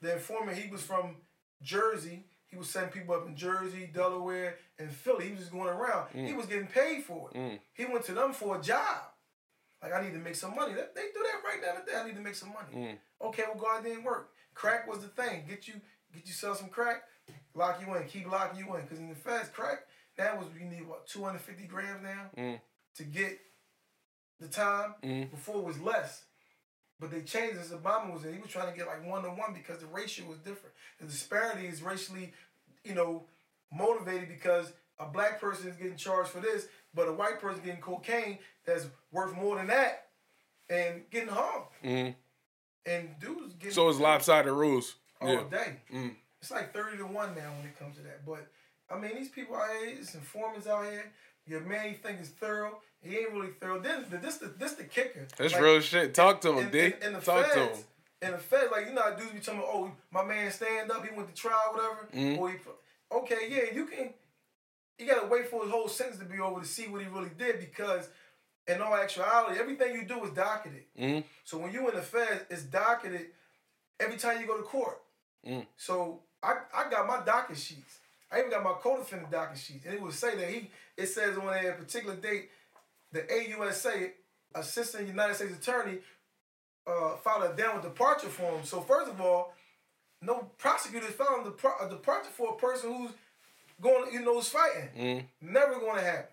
the 0.00 0.14
informant. 0.14 0.56
He 0.56 0.70
was 0.70 0.82
from 0.82 1.16
Jersey. 1.62 2.26
He 2.46 2.56
was 2.56 2.70
setting 2.70 2.88
people 2.88 3.14
up 3.14 3.26
in 3.26 3.36
Jersey, 3.36 3.90
Delaware, 3.92 4.56
and 4.78 4.90
Philly. 4.90 5.26
He 5.26 5.30
was 5.32 5.40
just 5.40 5.52
going 5.52 5.68
around. 5.68 6.06
He 6.14 6.32
was 6.32 6.46
getting 6.46 6.66
paid 6.68 7.04
for 7.04 7.28
it. 7.34 7.60
He 7.74 7.84
went 7.84 8.04
to 8.06 8.12
them 8.12 8.32
for 8.32 8.58
a 8.58 8.62
job. 8.62 9.02
Like 9.82 9.92
I 9.92 10.02
need 10.02 10.12
to 10.12 10.18
make 10.18 10.34
some 10.34 10.54
money. 10.54 10.74
That- 10.74 10.94
They 10.94 11.08
do 11.14 11.22
that 11.22 11.42
right 11.44 11.60
now 11.62 11.78
and 11.78 11.86
there. 11.86 12.00
I 12.00 12.06
need 12.06 12.16
to 12.16 12.22
make 12.22 12.34
some 12.34 12.52
money. 12.52 12.74
Mm. 12.74 13.26
Okay, 13.28 13.44
well 13.46 13.62
God 13.62 13.84
didn't 13.84 14.04
work. 14.04 14.30
Crack 14.54 14.88
was 14.88 15.00
the 15.00 15.08
thing. 15.08 15.44
Get 15.48 15.68
you 15.68 15.74
get 16.12 16.26
you 16.26 16.32
sell 16.32 16.54
some 16.54 16.68
crack, 16.68 17.02
lock 17.54 17.80
you 17.84 17.94
in, 17.94 18.04
keep 18.06 18.30
locking 18.30 18.58
you 18.58 18.74
in. 18.76 18.86
Cause 18.86 18.98
in 18.98 19.08
the 19.08 19.14
fast 19.14 19.52
crack, 19.52 19.80
that 20.16 20.36
was 20.36 20.48
you 20.58 20.66
need 20.66 20.86
what, 20.86 21.06
250 21.06 21.66
grams 21.66 22.02
now 22.02 22.30
mm. 22.36 22.60
to 22.96 23.04
get 23.04 23.38
the 24.40 24.48
time. 24.48 24.94
Mm. 25.02 25.30
Before 25.30 25.58
it 25.58 25.64
was 25.64 25.80
less. 25.80 26.24
But 27.00 27.12
they 27.12 27.22
changed 27.22 27.58
as 27.60 27.70
Obama 27.70 28.12
was 28.12 28.24
in. 28.24 28.34
He 28.34 28.40
was 28.40 28.50
trying 28.50 28.72
to 28.72 28.76
get 28.76 28.88
like 28.88 29.06
one 29.06 29.22
to 29.22 29.28
one 29.28 29.54
because 29.54 29.78
the 29.78 29.86
ratio 29.86 30.26
was 30.26 30.38
different. 30.38 30.74
The 30.98 31.06
disparity 31.06 31.68
is 31.68 31.80
racially, 31.80 32.32
you 32.82 32.94
know, 32.94 33.26
motivated 33.72 34.28
because 34.28 34.72
a 34.98 35.06
black 35.06 35.40
person 35.40 35.68
is 35.68 35.76
getting 35.76 35.96
charged 35.96 36.30
for 36.30 36.40
this, 36.40 36.66
but 36.94 37.06
a 37.06 37.12
white 37.12 37.40
person 37.40 37.60
getting 37.64 37.80
cocaine 37.80 38.38
that's 38.68 38.86
worth 39.10 39.34
more 39.34 39.56
than 39.56 39.68
that 39.68 40.08
and 40.68 41.02
getting 41.10 41.28
harmed. 41.30 41.66
Mhm. 41.82 42.14
And 42.86 43.18
dudes 43.18 43.54
getting 43.54 43.72
So 43.72 43.88
it's 43.88 43.98
lopsided 43.98 44.52
rules. 44.52 44.96
all 45.20 45.28
Yeah. 45.32 45.44
day. 45.50 45.80
Mm. 45.92 46.16
It's 46.40 46.50
like 46.50 46.72
30 46.72 46.98
to 46.98 47.06
1 47.06 47.34
now 47.34 47.50
when 47.56 47.66
it 47.66 47.78
comes 47.78 47.96
to 47.96 48.02
that. 48.02 48.24
But 48.24 48.46
I 48.90 48.96
mean, 48.98 49.14
these 49.16 49.28
people 49.30 49.56
out 49.56 49.70
here, 49.76 49.96
these 49.96 50.14
informants 50.14 50.66
out 50.66 50.84
here, 50.90 51.10
your 51.46 51.60
man 51.60 51.88
you 51.90 51.96
think 51.96 52.20
is 52.20 52.30
thorough, 52.30 52.80
he 53.00 53.18
ain't 53.18 53.32
really 53.32 53.50
thorough. 53.60 53.80
This, 53.80 54.06
this, 54.08 54.36
the, 54.38 54.46
this 54.48 54.72
the 54.74 54.84
kicker. 54.84 55.26
That's 55.36 55.52
Like, 55.54 55.62
real 55.62 55.80
shit. 55.80 56.14
Talk 56.14 56.40
to 56.42 56.52
him, 56.52 56.66
in, 56.66 56.70
D. 56.70 56.78
in, 56.80 56.92
in 57.02 57.12
the 57.14 57.20
Talk 57.20 57.46
feds, 57.46 57.54
to 57.54 57.60
him. 57.76 57.84
In 58.22 58.30
the 58.32 58.38
feds, 58.38 58.70
like 58.72 58.86
you 58.86 58.92
know, 58.92 59.02
how 59.02 59.10
dudes 59.14 59.32
be 59.32 59.40
telling 59.40 59.60
me, 59.60 59.66
"Oh, 59.68 59.92
my 60.10 60.24
man 60.24 60.50
stand 60.50 60.90
up, 60.90 61.04
he 61.06 61.14
went 61.14 61.28
to 61.28 61.34
trial, 61.34 61.72
whatever." 61.72 62.08
Mm-hmm. 62.14 62.38
Or 62.38 62.50
he, 62.50 62.56
okay, 63.12 63.48
yeah, 63.48 63.74
you 63.74 63.86
can. 63.86 64.12
You 64.98 65.06
gotta 65.06 65.26
wait 65.28 65.48
for 65.48 65.62
his 65.62 65.70
whole 65.70 65.86
sentence 65.88 66.18
to 66.18 66.24
be 66.24 66.40
over 66.40 66.60
to 66.60 66.66
see 66.66 66.88
what 66.88 67.00
he 67.02 67.06
really 67.08 67.30
did 67.30 67.60
because, 67.60 68.08
in 68.68 68.82
all 68.82 68.94
actuality, 68.94 69.58
everything 69.58 69.94
you 69.94 70.04
do 70.04 70.22
is 70.24 70.30
docketed. 70.30 70.84
Mhm. 70.96 71.24
So 71.44 71.58
when 71.58 71.72
you 71.72 71.88
in 71.88 71.96
the 71.96 72.02
feds, 72.02 72.44
it's 72.50 72.62
docketed 72.62 73.30
every 73.98 74.16
time 74.16 74.40
you 74.40 74.46
go 74.46 74.56
to 74.58 74.62
court. 74.62 75.02
Mm. 75.46 75.66
So 75.76 76.20
I, 76.42 76.58
I 76.74 76.90
got 76.90 77.06
my 77.06 77.24
docket 77.24 77.56
sheets. 77.58 78.00
I 78.30 78.40
even 78.40 78.50
got 78.50 78.62
my 78.62 78.74
co-defendant 78.74 79.30
docket 79.32 79.58
sheets, 79.58 79.86
and 79.86 79.94
it 79.94 80.02
would 80.02 80.12
say 80.12 80.36
that 80.36 80.48
he. 80.50 80.70
It 80.96 81.06
says 81.06 81.36
on 81.38 81.48
a 81.48 81.72
particular 81.72 82.16
date, 82.16 82.50
the 83.10 83.22
AUSA, 83.22 84.12
Assistant 84.54 85.08
United 85.08 85.34
States 85.34 85.56
Attorney, 85.56 85.98
uh, 86.86 87.16
filed 87.16 87.50
a 87.50 87.56
downward 87.56 87.82
departure 87.82 88.28
for 88.28 88.58
him. 88.58 88.64
So 88.64 88.82
first 88.82 89.10
of 89.10 89.20
all, 89.20 89.54
no 90.20 90.50
prosecutors 90.58 91.14
filed 91.14 91.46
a 91.46 91.88
departure 91.88 92.30
for 92.36 92.50
a 92.50 92.56
person 92.56 92.92
who's 92.92 93.12
going, 93.80 94.12
you 94.12 94.20
know, 94.20 94.34
who's 94.34 94.48
fighting. 94.48 94.88
Mm. 94.96 95.24
Never 95.40 95.78
going 95.78 95.96
to 95.96 96.02
happen. 96.02 96.26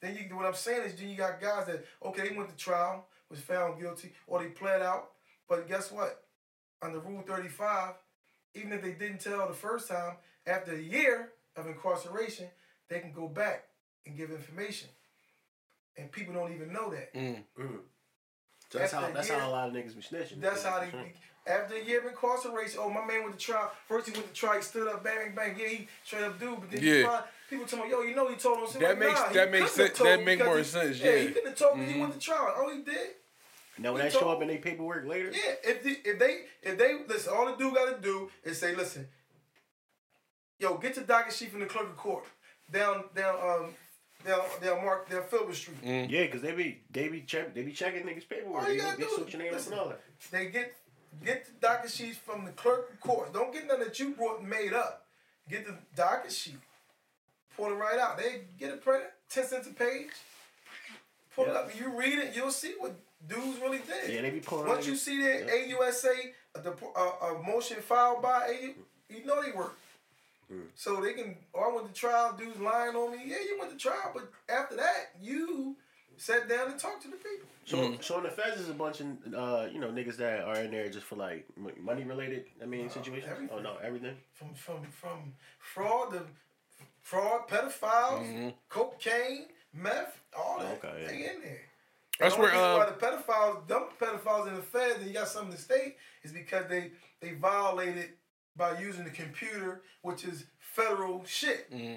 Then 0.00 0.16
you, 0.16 0.34
what 0.36 0.46
I'm 0.46 0.54
saying 0.54 0.82
is, 0.86 0.94
then 0.94 1.08
you 1.10 1.16
got 1.16 1.40
guys 1.40 1.66
that 1.66 1.84
okay, 2.04 2.28
they 2.28 2.36
went 2.36 2.48
to 2.50 2.56
trial, 2.56 3.06
was 3.30 3.40
found 3.40 3.80
guilty, 3.80 4.12
or 4.26 4.42
they 4.42 4.48
pled 4.48 4.82
out. 4.82 5.10
But 5.48 5.68
guess 5.68 5.90
what? 5.92 6.24
Under 6.82 6.98
Rule 7.00 7.22
35, 7.26 7.94
even 8.54 8.72
if 8.72 8.82
they 8.82 8.92
didn't 8.92 9.20
tell 9.20 9.46
the 9.46 9.54
first 9.54 9.88
time, 9.88 10.14
after 10.46 10.72
a 10.74 10.80
year 10.80 11.30
of 11.56 11.66
incarceration, 11.66 12.46
they 12.88 13.00
can 13.00 13.12
go 13.12 13.28
back 13.28 13.64
and 14.06 14.16
give 14.16 14.30
information. 14.30 14.88
And 15.98 16.10
people 16.10 16.32
don't 16.32 16.54
even 16.54 16.72
know 16.72 16.90
that. 16.90 17.12
Mm. 17.12 17.42
So 18.70 18.78
that's 18.78 18.92
how 18.92 19.00
After 19.00 19.10
a 19.10 19.14
that's 19.14 19.28
year- 19.28 19.38
how 19.38 19.48
a 19.48 19.52
lot 19.52 19.68
of 19.68 19.74
niggas 19.74 19.94
be 19.96 20.00
snitching. 20.02 20.40
That's 20.40 20.64
Yeah, 20.64 20.70
how 20.70 20.80
they. 20.80 20.90
sure. 20.90 21.04
After 21.46 21.74
a 21.74 21.82
year 21.82 22.00
of 22.00 22.06
incarceration, 22.06 22.78
oh 22.82 22.88
my 22.90 23.04
man 23.04 23.24
went 23.24 23.38
to 23.38 23.44
trial. 23.44 23.72
First 23.88 24.06
he 24.08 24.12
went 24.12 24.28
to 24.28 24.32
trial, 24.32 24.56
he 24.56 24.62
stood 24.62 24.86
up, 24.88 25.02
bang, 25.02 25.34
bang, 25.34 25.34
bang. 25.34 25.56
Yeah, 25.58 25.68
he 25.68 25.88
straight 26.04 26.22
up 26.24 26.38
dude, 26.38 26.60
but 26.60 26.70
then 26.70 26.82
Yeah. 26.82 26.92
you 26.94 27.06
find 27.06 27.24
people 27.50 27.66
tell 27.66 27.84
me, 27.84 27.90
yo, 27.90 28.02
you 28.02 28.14
know 28.14 28.28
he 28.28 28.36
told 28.36 28.58
him. 28.70 28.80
That 28.80 28.98
makes- 28.98 29.20
that 29.34 29.50
makes 29.50 29.72
sense- 29.72 29.98
that 29.98 30.22
make 30.24 30.38
more 30.42 30.62
sense, 30.64 30.98
Yeah, 30.98 31.10
yeah. 31.10 31.18
he 31.18 31.28
couldn't 31.28 31.48
have 31.48 31.58
told 31.58 31.78
me 31.78 31.84
he 31.86 31.92
Mhm. 31.94 32.00
went 32.00 32.12
to 32.14 32.18
trial. 32.20 32.54
Oh, 32.56 32.70
he 32.74 32.82
did. 32.82 33.16
Now 33.78 33.92
when 33.92 34.02
He 34.02 34.08
that 34.08 34.18
show 34.18 34.28
up 34.30 34.40
in 34.42 34.48
their 34.48 34.58
paperwork 34.58 35.06
later, 35.06 35.30
Yeah, 35.30 35.54
if 35.64 35.82
the, 35.82 35.90
if 36.04 36.18
they 36.18 36.46
if 36.62 36.76
they 36.78 36.98
listen, 37.06 37.32
all 37.32 37.46
the 37.46 37.56
dude 37.56 37.74
got 37.74 37.94
to 37.96 38.00
do 38.00 38.30
is 38.44 38.58
say, 38.58 38.74
listen, 38.74 39.08
yo, 40.58 40.76
get 40.78 40.96
your 40.96 41.04
docket 41.06 41.32
sheet 41.34 41.50
from 41.50 41.60
the 41.60 41.66
clerk 41.66 41.88
of 41.88 41.96
court 41.96 42.24
down 42.70 43.04
down 43.14 43.40
um 43.40 43.74
they'll 44.24 44.44
they'll 44.60 44.80
Mark 44.82 45.08
down 45.08 45.24
Filbert 45.28 45.54
Street. 45.56 45.78
yeah, 45.82 46.24
because 46.24 46.42
they 46.42 46.52
be 46.52 46.82
they 46.90 47.08
be 47.08 47.22
check 47.22 47.54
they 47.54 47.62
be 47.62 47.72
checking 47.72 48.02
niggas 48.04 48.28
paperwork. 48.28 48.62
All 48.62 48.68
They, 48.68 48.74
you 48.74 48.80
gotta 48.82 48.96
they 48.98 49.02
do 49.04 49.10
switch 49.14 49.28
is 49.28 49.32
your 49.34 49.42
name 49.42 49.48
up 49.52 49.54
listen. 49.58 49.72
and 49.72 49.80
all 49.80 49.88
that. 49.88 50.00
They 50.30 50.46
get 50.46 50.76
get 51.24 51.46
the 51.46 51.52
docket 51.52 51.90
sheets 51.90 52.18
from 52.18 52.44
the 52.44 52.52
clerk 52.52 52.92
of 52.92 53.00
court. 53.00 53.32
Don't 53.32 53.52
get 53.52 53.66
none 53.66 53.80
that 53.80 53.98
you 53.98 54.10
brought 54.10 54.42
made 54.44 54.72
up. 54.74 55.06
Get 55.48 55.64
the 55.66 55.76
docket 55.96 56.32
sheet. 56.32 56.58
Pull 57.60 57.72
it 57.72 57.76
right 57.76 57.98
out. 57.98 58.16
They 58.16 58.40
get 58.58 58.70
it 58.70 58.82
printed, 58.82 59.08
ten 59.28 59.44
cents 59.44 59.66
a 59.68 59.72
page. 59.74 60.08
Pull 61.34 61.44
it 61.44 61.48
Yeah. 61.48 61.54
up. 61.54 61.78
You 61.78 61.90
read 61.98 62.18
it, 62.18 62.34
you'll 62.34 62.50
see 62.50 62.74
what 62.78 62.94
dudes 63.28 63.60
really 63.60 63.80
did. 63.80 64.12
Yeah, 64.14 64.22
they 64.22 64.30
be 64.30 64.40
pulling. 64.40 64.66
Once 64.66 64.86
you 64.86 64.96
see 64.96 65.22
that 65.22 65.46
AUSA, 65.46 66.32
a, 66.54 66.60
a, 66.98 67.34
a 67.36 67.42
motion 67.42 67.76
filed 67.82 68.22
by 68.22 68.46
AU, 68.48 68.74
you 69.14 69.26
know 69.26 69.42
they 69.42 69.52
work. 69.52 69.76
Hmm. 70.48 70.62
So 70.74 71.00
they 71.02 71.12
can, 71.12 71.36
oh, 71.54 71.70
I 71.70 71.74
went 71.74 71.88
to 71.88 71.92
trial, 72.00 72.34
dudes 72.38 72.58
lying 72.58 72.96
on 72.96 73.12
me. 73.12 73.24
Yeah, 73.26 73.36
you 73.46 73.56
went 73.60 73.70
to 73.72 73.76
trial, 73.78 74.10
but 74.14 74.32
after 74.48 74.76
that, 74.76 75.10
you 75.20 75.76
sat 76.16 76.48
down 76.48 76.70
and 76.70 76.80
talked 76.80 77.02
to 77.02 77.08
the 77.08 77.16
people. 77.16 77.46
So, 77.66 77.76
Mm-hmm. 77.76 78.00
so 78.00 78.16
in 78.18 78.24
the 78.24 78.30
feds 78.30 78.58
is 78.60 78.68
a 78.70 78.74
bunch 78.74 79.00
of 79.00 79.06
uh, 79.34 79.66
you 79.70 79.78
know 79.78 79.88
niggas 79.88 80.16
that 80.16 80.40
are 80.44 80.56
in 80.56 80.70
there 80.72 80.88
just 80.88 81.04
for 81.04 81.16
like 81.16 81.46
money 81.80 82.04
related. 82.04 82.46
I 82.60 82.64
mean 82.66 82.88
situations. 82.88 83.30
everything. 83.30 83.56
Oh 83.56 83.60
no, 83.60 83.76
everything. 83.82 84.16
From 84.32 84.54
from 84.54 84.82
from 84.90 85.34
fraud 85.60 86.12
to 86.14 86.22
fraud, 87.10 87.48
pedophiles, 87.48 88.52
cocaine, 88.68 89.46
meth, 89.74 90.20
all 90.38 90.60
that. 90.60 90.78
Okay, 90.84 91.02
yeah. 91.02 91.08
They 91.08 91.16
in 91.34 91.40
there. 91.42 91.60
That's 92.20 92.36
the 92.36 92.42
only 92.42 92.52
where, 92.52 92.52
reason 92.52 92.64
uh, 92.64 92.76
why 92.76 92.86
the 92.86 93.32
pedophiles 93.32 93.66
dump 93.66 93.98
pedophiles 93.98 94.46
in 94.48 94.54
the 94.54 94.62
feds 94.62 94.98
and 94.98 95.06
you 95.08 95.14
got 95.14 95.26
some 95.26 95.46
in 95.46 95.50
the 95.50 95.56
state 95.56 95.96
is 96.22 96.32
because 96.32 96.66
they 96.68 96.92
they 97.20 97.32
violated 97.32 98.10
by 98.56 98.78
using 98.78 99.04
the 99.04 99.10
computer, 99.10 99.82
which 100.02 100.24
is 100.24 100.44
federal 100.60 101.24
shit. 101.24 101.70
Mm-hmm. 101.72 101.96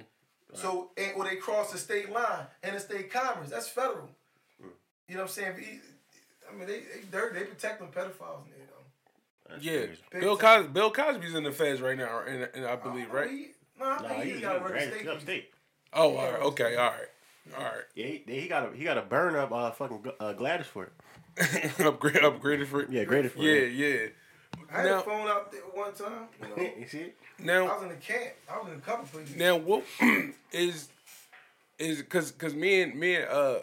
So 0.53 0.91
and, 0.97 1.11
or 1.15 1.25
they 1.25 1.35
cross 1.35 1.71
the 1.71 1.77
state 1.77 2.11
line, 2.11 2.45
and 2.63 2.71
interstate 2.71 3.11
commerce, 3.11 3.49
that's 3.49 3.67
federal. 3.67 4.09
Mm. 4.61 4.69
You 5.09 5.15
know 5.15 5.21
what 5.21 5.29
I'm 5.29 5.33
saying? 5.33 5.53
I 6.49 6.55
mean, 6.55 6.67
they 6.67 6.79
they 6.79 7.01
dirty. 7.11 7.39
They 7.39 7.45
protect 7.45 7.79
them 7.79 7.89
pedophiles 7.89 8.45
in 8.45 8.51
there 8.57 8.67
though. 8.67 9.49
That's 9.49 9.63
Yeah, 9.63 9.85
crazy. 9.85 10.25
Bill 10.25 10.37
time. 10.37 10.61
Cosby. 10.61 10.73
Bill 10.73 10.91
Cosby's 10.91 11.33
in 11.35 11.43
the 11.43 11.51
feds 11.51 11.81
right 11.81 11.97
now, 11.97 12.21
and, 12.25 12.49
and 12.55 12.65
I 12.65 12.75
believe, 12.77 13.07
Oh, 13.11 13.15
right? 13.15 13.29
he- 13.29 13.51
No, 13.83 13.89
I 13.89 14.01
Nah, 14.01 14.07
he, 14.23 14.31
he, 14.31 14.41
got 14.41 14.55
a 14.69 14.73
ran 14.73 14.91
state. 14.91 15.07
upstate. 15.07 15.49
Oh, 15.93 16.15
all 16.15 16.31
right. 16.31 16.41
Okay, 16.41 16.75
all 16.75 16.89
right, 16.91 17.55
all 17.57 17.63
right. 17.63 17.83
Yeah, 17.95 18.05
he, 18.07 18.23
he 18.27 18.47
got 18.47 18.71
a 18.73 18.75
he 18.75 18.83
got 18.83 18.97
a 18.97 19.01
burn 19.01 19.35
up 19.35 19.51
uh 19.51 19.71
fucking 19.71 20.03
uh, 20.19 20.33
Gladys 20.33 20.67
for 20.67 20.85
it. 20.85 20.91
Upgrade, 21.85 22.15
upgraded 22.15 22.67
for 22.67 22.81
it. 22.81 22.89
Yeah, 22.89 23.03
graded 23.03 23.31
for 23.31 23.39
Yeah, 23.39 23.53
it. 23.53 23.73
yeah. 23.73 23.87
yeah. 23.87 24.07
I 24.71 24.77
had 24.81 24.85
Now- 24.85 24.99
a 24.99 25.01
phone 25.03 25.27
out 25.27 25.51
there 25.51 25.61
one 25.73 25.93
time. 25.93 26.27
You 26.41 26.47
know, 26.63 26.71
you 26.79 26.87
see 26.87 26.99
it? 26.99 27.17
I 27.47 27.61
was 27.63 27.83
in 27.83 27.89
the 27.89 27.95
camp. 27.95 28.33
I 28.51 28.57
was 28.59 28.71
in 28.71 28.77
a 28.77 28.81
couple 28.81 29.05
places. 29.05 29.35
now, 29.35 29.57
what 29.57 29.83
is 30.51 30.89
is 31.79 31.97
because 31.97 32.31
because 32.31 32.53
me 32.55 32.81
and 32.81 32.95
me 32.95 33.15
and 33.15 33.29
uh 33.29 33.59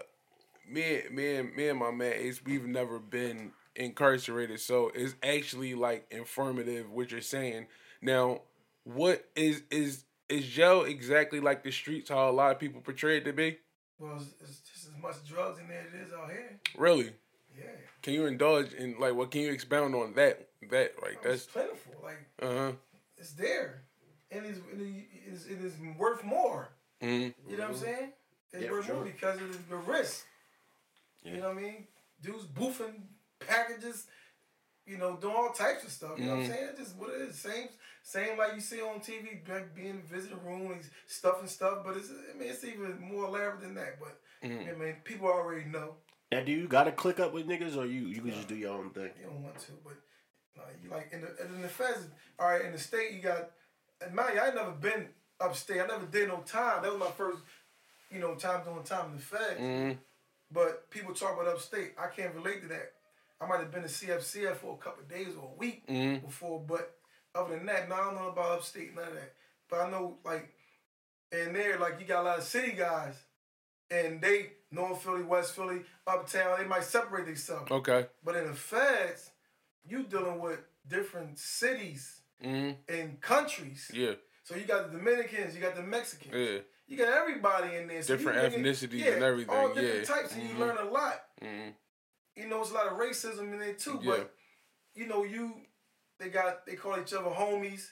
me 0.69 1.01
and 1.01 1.15
me 1.15 1.37
and 1.37 1.57
me 1.57 1.69
and 1.69 1.79
my 1.79 1.91
man 1.91 2.13
Ace, 2.17 2.41
we've 2.45 2.67
never 2.67 2.99
been 2.99 3.53
incarcerated, 3.77 4.61
so 4.61 4.91
it's 4.95 5.15
actually 5.23 5.75
like 5.75 6.07
informative 6.11 6.91
what 6.91 7.11
you're 7.11 7.21
saying. 7.21 7.67
Now, 8.03 8.43
what 8.85 9.25
is 9.37 9.63
is 9.71 10.05
is 10.31 10.47
jail 10.47 10.85
exactly 10.85 11.41
like 11.41 11.63
the 11.63 11.71
streets? 11.73 12.09
How 12.11 12.29
a 12.29 12.33
lot 12.33 12.53
of 12.53 12.59
people 12.59 12.81
portray 12.81 13.19
it 13.19 13.25
to 13.25 13.33
be? 13.33 13.59
Well, 13.99 14.17
it's, 14.17 14.33
it's 14.41 14.61
just 14.61 14.89
as 14.89 15.03
much 15.03 15.17
drugs 15.29 15.59
in 15.61 15.69
there 15.69 15.85
as 15.87 15.93
it 15.95 16.07
is 16.07 16.13
out 16.15 16.31
here. 16.31 16.59
Really? 16.77 17.13
Yeah, 17.59 17.65
Can 18.03 18.15
you 18.15 18.27
indulge 18.27 18.73
in 18.73 18.99
like 18.99 19.15
what? 19.15 19.31
Can 19.31 19.43
you 19.43 19.51
expound 19.53 19.95
on 19.95 20.15
that? 20.15 20.49
That 20.71 20.93
like 21.03 21.19
it's 21.25 21.25
that's 21.25 21.47
plentiful. 21.47 21.95
Like 22.03 22.19
uh 22.41 22.47
huh. 22.47 22.73
it's 23.19 23.33
there, 23.33 23.83
and 24.31 24.47
it's 24.47 24.59
it 24.73 25.33
is, 25.33 25.47
it 25.47 25.59
is 25.65 25.75
worth 25.99 26.23
more. 26.25 26.69
Mm-hmm. 27.03 27.51
You 27.51 27.57
know 27.57 27.65
what 27.65 27.71
I'm 27.73 27.77
saying? 27.77 28.13
It's 28.53 28.63
Yeah, 28.65 28.71
worth 28.71 28.87
for 28.87 28.95
more 28.95 29.05
because 29.05 29.41
of 29.41 29.69
the 29.69 29.77
risk. 29.77 30.25
You 31.25 31.37
know 31.39 31.49
what 31.49 31.59
I 31.59 31.61
mean? 31.61 31.87
Dudes 32.23 32.45
boofing 32.45 32.95
packages. 33.41 34.07
you 34.87 34.99
know, 34.99 35.17
doing 35.17 35.35
all 35.37 35.51
types 35.51 35.85
of 35.85 35.91
stuff. 35.91 36.19
You 36.19 36.25
know 36.27 36.37
what 36.37 36.43
Mm-hmm. 36.45 36.51
I'm 36.53 36.57
saying? 36.57 36.69
It's 36.71 36.79
just 36.79 36.97
what 36.97 37.11
it 37.11 37.21
is. 37.23 37.37
Same, 37.37 37.69
same 38.11 38.37
like 38.39 38.55
you 38.55 38.61
see 38.61 38.81
on 38.81 39.01
TV, 39.01 39.49
like 39.49 39.75
being 39.75 39.89
in 39.91 40.03
the 40.03 40.15
visitor 40.15 40.37
room, 40.45 40.73
and 40.73 40.81
stuff 41.07 41.37
and 41.41 41.49
stuff. 41.49 41.79
But 41.85 41.97
it's, 41.97 42.11
I 42.11 42.37
mean, 42.39 42.49
it's 42.51 42.65
even 42.65 42.99
more 43.01 43.27
elaborate 43.27 43.61
than 43.61 43.75
that. 43.75 43.99
But 44.01 44.19
Mm-hmm. 44.43 44.71
I 44.71 44.85
mean, 44.85 44.95
people 45.05 45.29
already 45.29 45.67
know. 45.67 45.97
Now, 46.33 46.41
do 46.43 46.51
you 46.51 46.67
gotta 46.67 46.93
click 46.93 47.21
up 47.21 47.35
with 47.35 47.47
niggas 47.47 47.77
or 47.77 47.85
you 47.85 48.07
you 48.07 48.23
can 48.23 48.31
just 48.33 48.49
do 48.49 48.55
your 48.57 48.73
own 48.73 48.89
thing? 48.89 49.11
You 49.21 49.27
don't 49.27 49.43
want 49.43 49.59
to, 49.59 49.73
but 49.85 49.97
uh, 50.59 50.65
you 50.83 50.89
like 50.91 51.11
in 51.13 51.21
the 51.21 51.29
in 51.45 51.61
the 51.61 51.69
feds. 51.69 52.07
All 52.39 52.49
right, 52.49 52.65
in 52.65 52.73
the 52.73 52.79
state, 52.79 53.13
you 53.13 53.21
got. 53.21 53.51
And 54.01 54.15
mind 54.15 54.31
you, 54.37 54.41
I 54.41 54.55
never 54.55 54.71
been 54.71 55.09
upstate. 55.41 55.83
I 55.83 55.87
never 55.87 56.07
did 56.07 56.29
no 56.29 56.39
time. 56.47 56.83
That 56.83 56.91
was 56.91 56.99
my 57.01 57.11
first, 57.11 57.37
you 58.11 58.19
know, 58.19 58.35
time 58.35 58.65
doing 58.65 58.83
time 58.83 59.11
in 59.11 59.17
the 59.19 59.23
feds. 59.23 59.61
Mm-hmm. 59.61 59.93
But 60.51 60.89
people 60.91 61.13
talk 61.15 61.35
about 61.35 61.53
upstate. 61.53 61.93
I 61.99 62.07
can't 62.07 62.35
relate 62.35 62.63
to 62.63 62.69
that. 62.69 62.93
I 63.43 63.47
might 63.47 63.61
have 63.61 63.71
been 63.71 63.83
to 63.83 63.89
CFCF 63.89 64.57
for 64.57 64.73
a 64.81 64.83
couple 64.83 65.03
of 65.03 65.09
days 65.11 65.35
or 65.39 65.51
a 65.55 65.59
week 65.59 65.87
Mm-hmm. 65.87 66.25
before, 66.25 66.61
but 66.67 66.97
other 67.35 67.57
than 67.57 67.67
that, 67.67 67.89
no, 67.89 67.95
I 67.95 68.05
don't 68.05 68.15
know 68.17 68.29
about 68.29 68.59
upstate, 68.59 68.95
none 68.95 69.09
of 69.09 69.15
that. 69.15 69.33
But 69.69 69.81
I 69.81 69.91
know, 69.91 70.19
like, 70.25 70.49
in 71.33 71.53
there, 71.53 71.79
like, 71.79 72.01
you 72.01 72.07
got 72.07 72.23
a 72.23 72.27
lot 72.27 72.39
of 72.39 72.45
city 72.45 72.73
guys, 72.73 73.15
and 73.91 74.21
they, 74.21 74.53
North 74.73 75.03
Philly, 75.03 75.23
West 75.23 75.55
Philly, 75.55 75.83
Uptown, 76.07 76.59
they 76.59 76.67
might 76.67 76.85
separate 76.85 77.27
themselves. 77.27 77.71
Okay. 77.71 78.07
But 78.25 78.37
in 78.37 78.47
the 78.47 78.55
feds, 78.55 79.31
you 79.87 80.03
dealing 80.05 80.41
with 80.41 80.61
different 80.87 81.39
cities 81.39 82.17
Mm-hmm. 82.43 82.71
and 82.89 83.21
countries. 83.21 83.91
Yeah. 83.93 84.13
So 84.45 84.55
you 84.55 84.63
got 84.65 84.91
the 84.91 84.97
Dominicans, 84.97 85.55
you 85.55 85.61
got 85.61 85.77
the 85.77 85.83
Mexicans. 85.83 86.35
Yeah. 86.35 86.61
You 86.89 86.97
got 86.97 87.09
everybody 87.13 87.77
in 87.77 87.87
there. 87.87 88.01
So 88.03 88.15
you 88.15 88.19
Different 88.19 88.55
ethnicities 88.55 89.13
and 89.15 89.23
everything, 89.23 89.55
All 89.55 89.69
different 89.75 90.09
yeah. 90.09 90.15
types, 90.15 90.33
and 90.35 90.45
you 90.49 90.55
Mhm. 90.55 90.59
learn 90.59 90.79
a 90.79 90.85
lot. 90.91 91.23
Mm-hmm. 91.43 91.69
You 92.37 92.49
know, 92.49 92.63
it's 92.63 92.71
a 92.71 92.73
lot 92.75 92.87
of 92.87 92.95
racism 92.95 93.53
in 93.53 93.59
there 93.59 93.75
too. 93.75 94.01
Yeah. 94.03 94.11
But 94.11 94.35
you 94.95 95.07
know, 95.07 95.23
you 95.25 95.53
they 96.21 96.29
got 96.29 96.67
they 96.67 96.77
call 96.77 97.01
each 97.01 97.13
other 97.13 97.31
homies. 97.31 97.89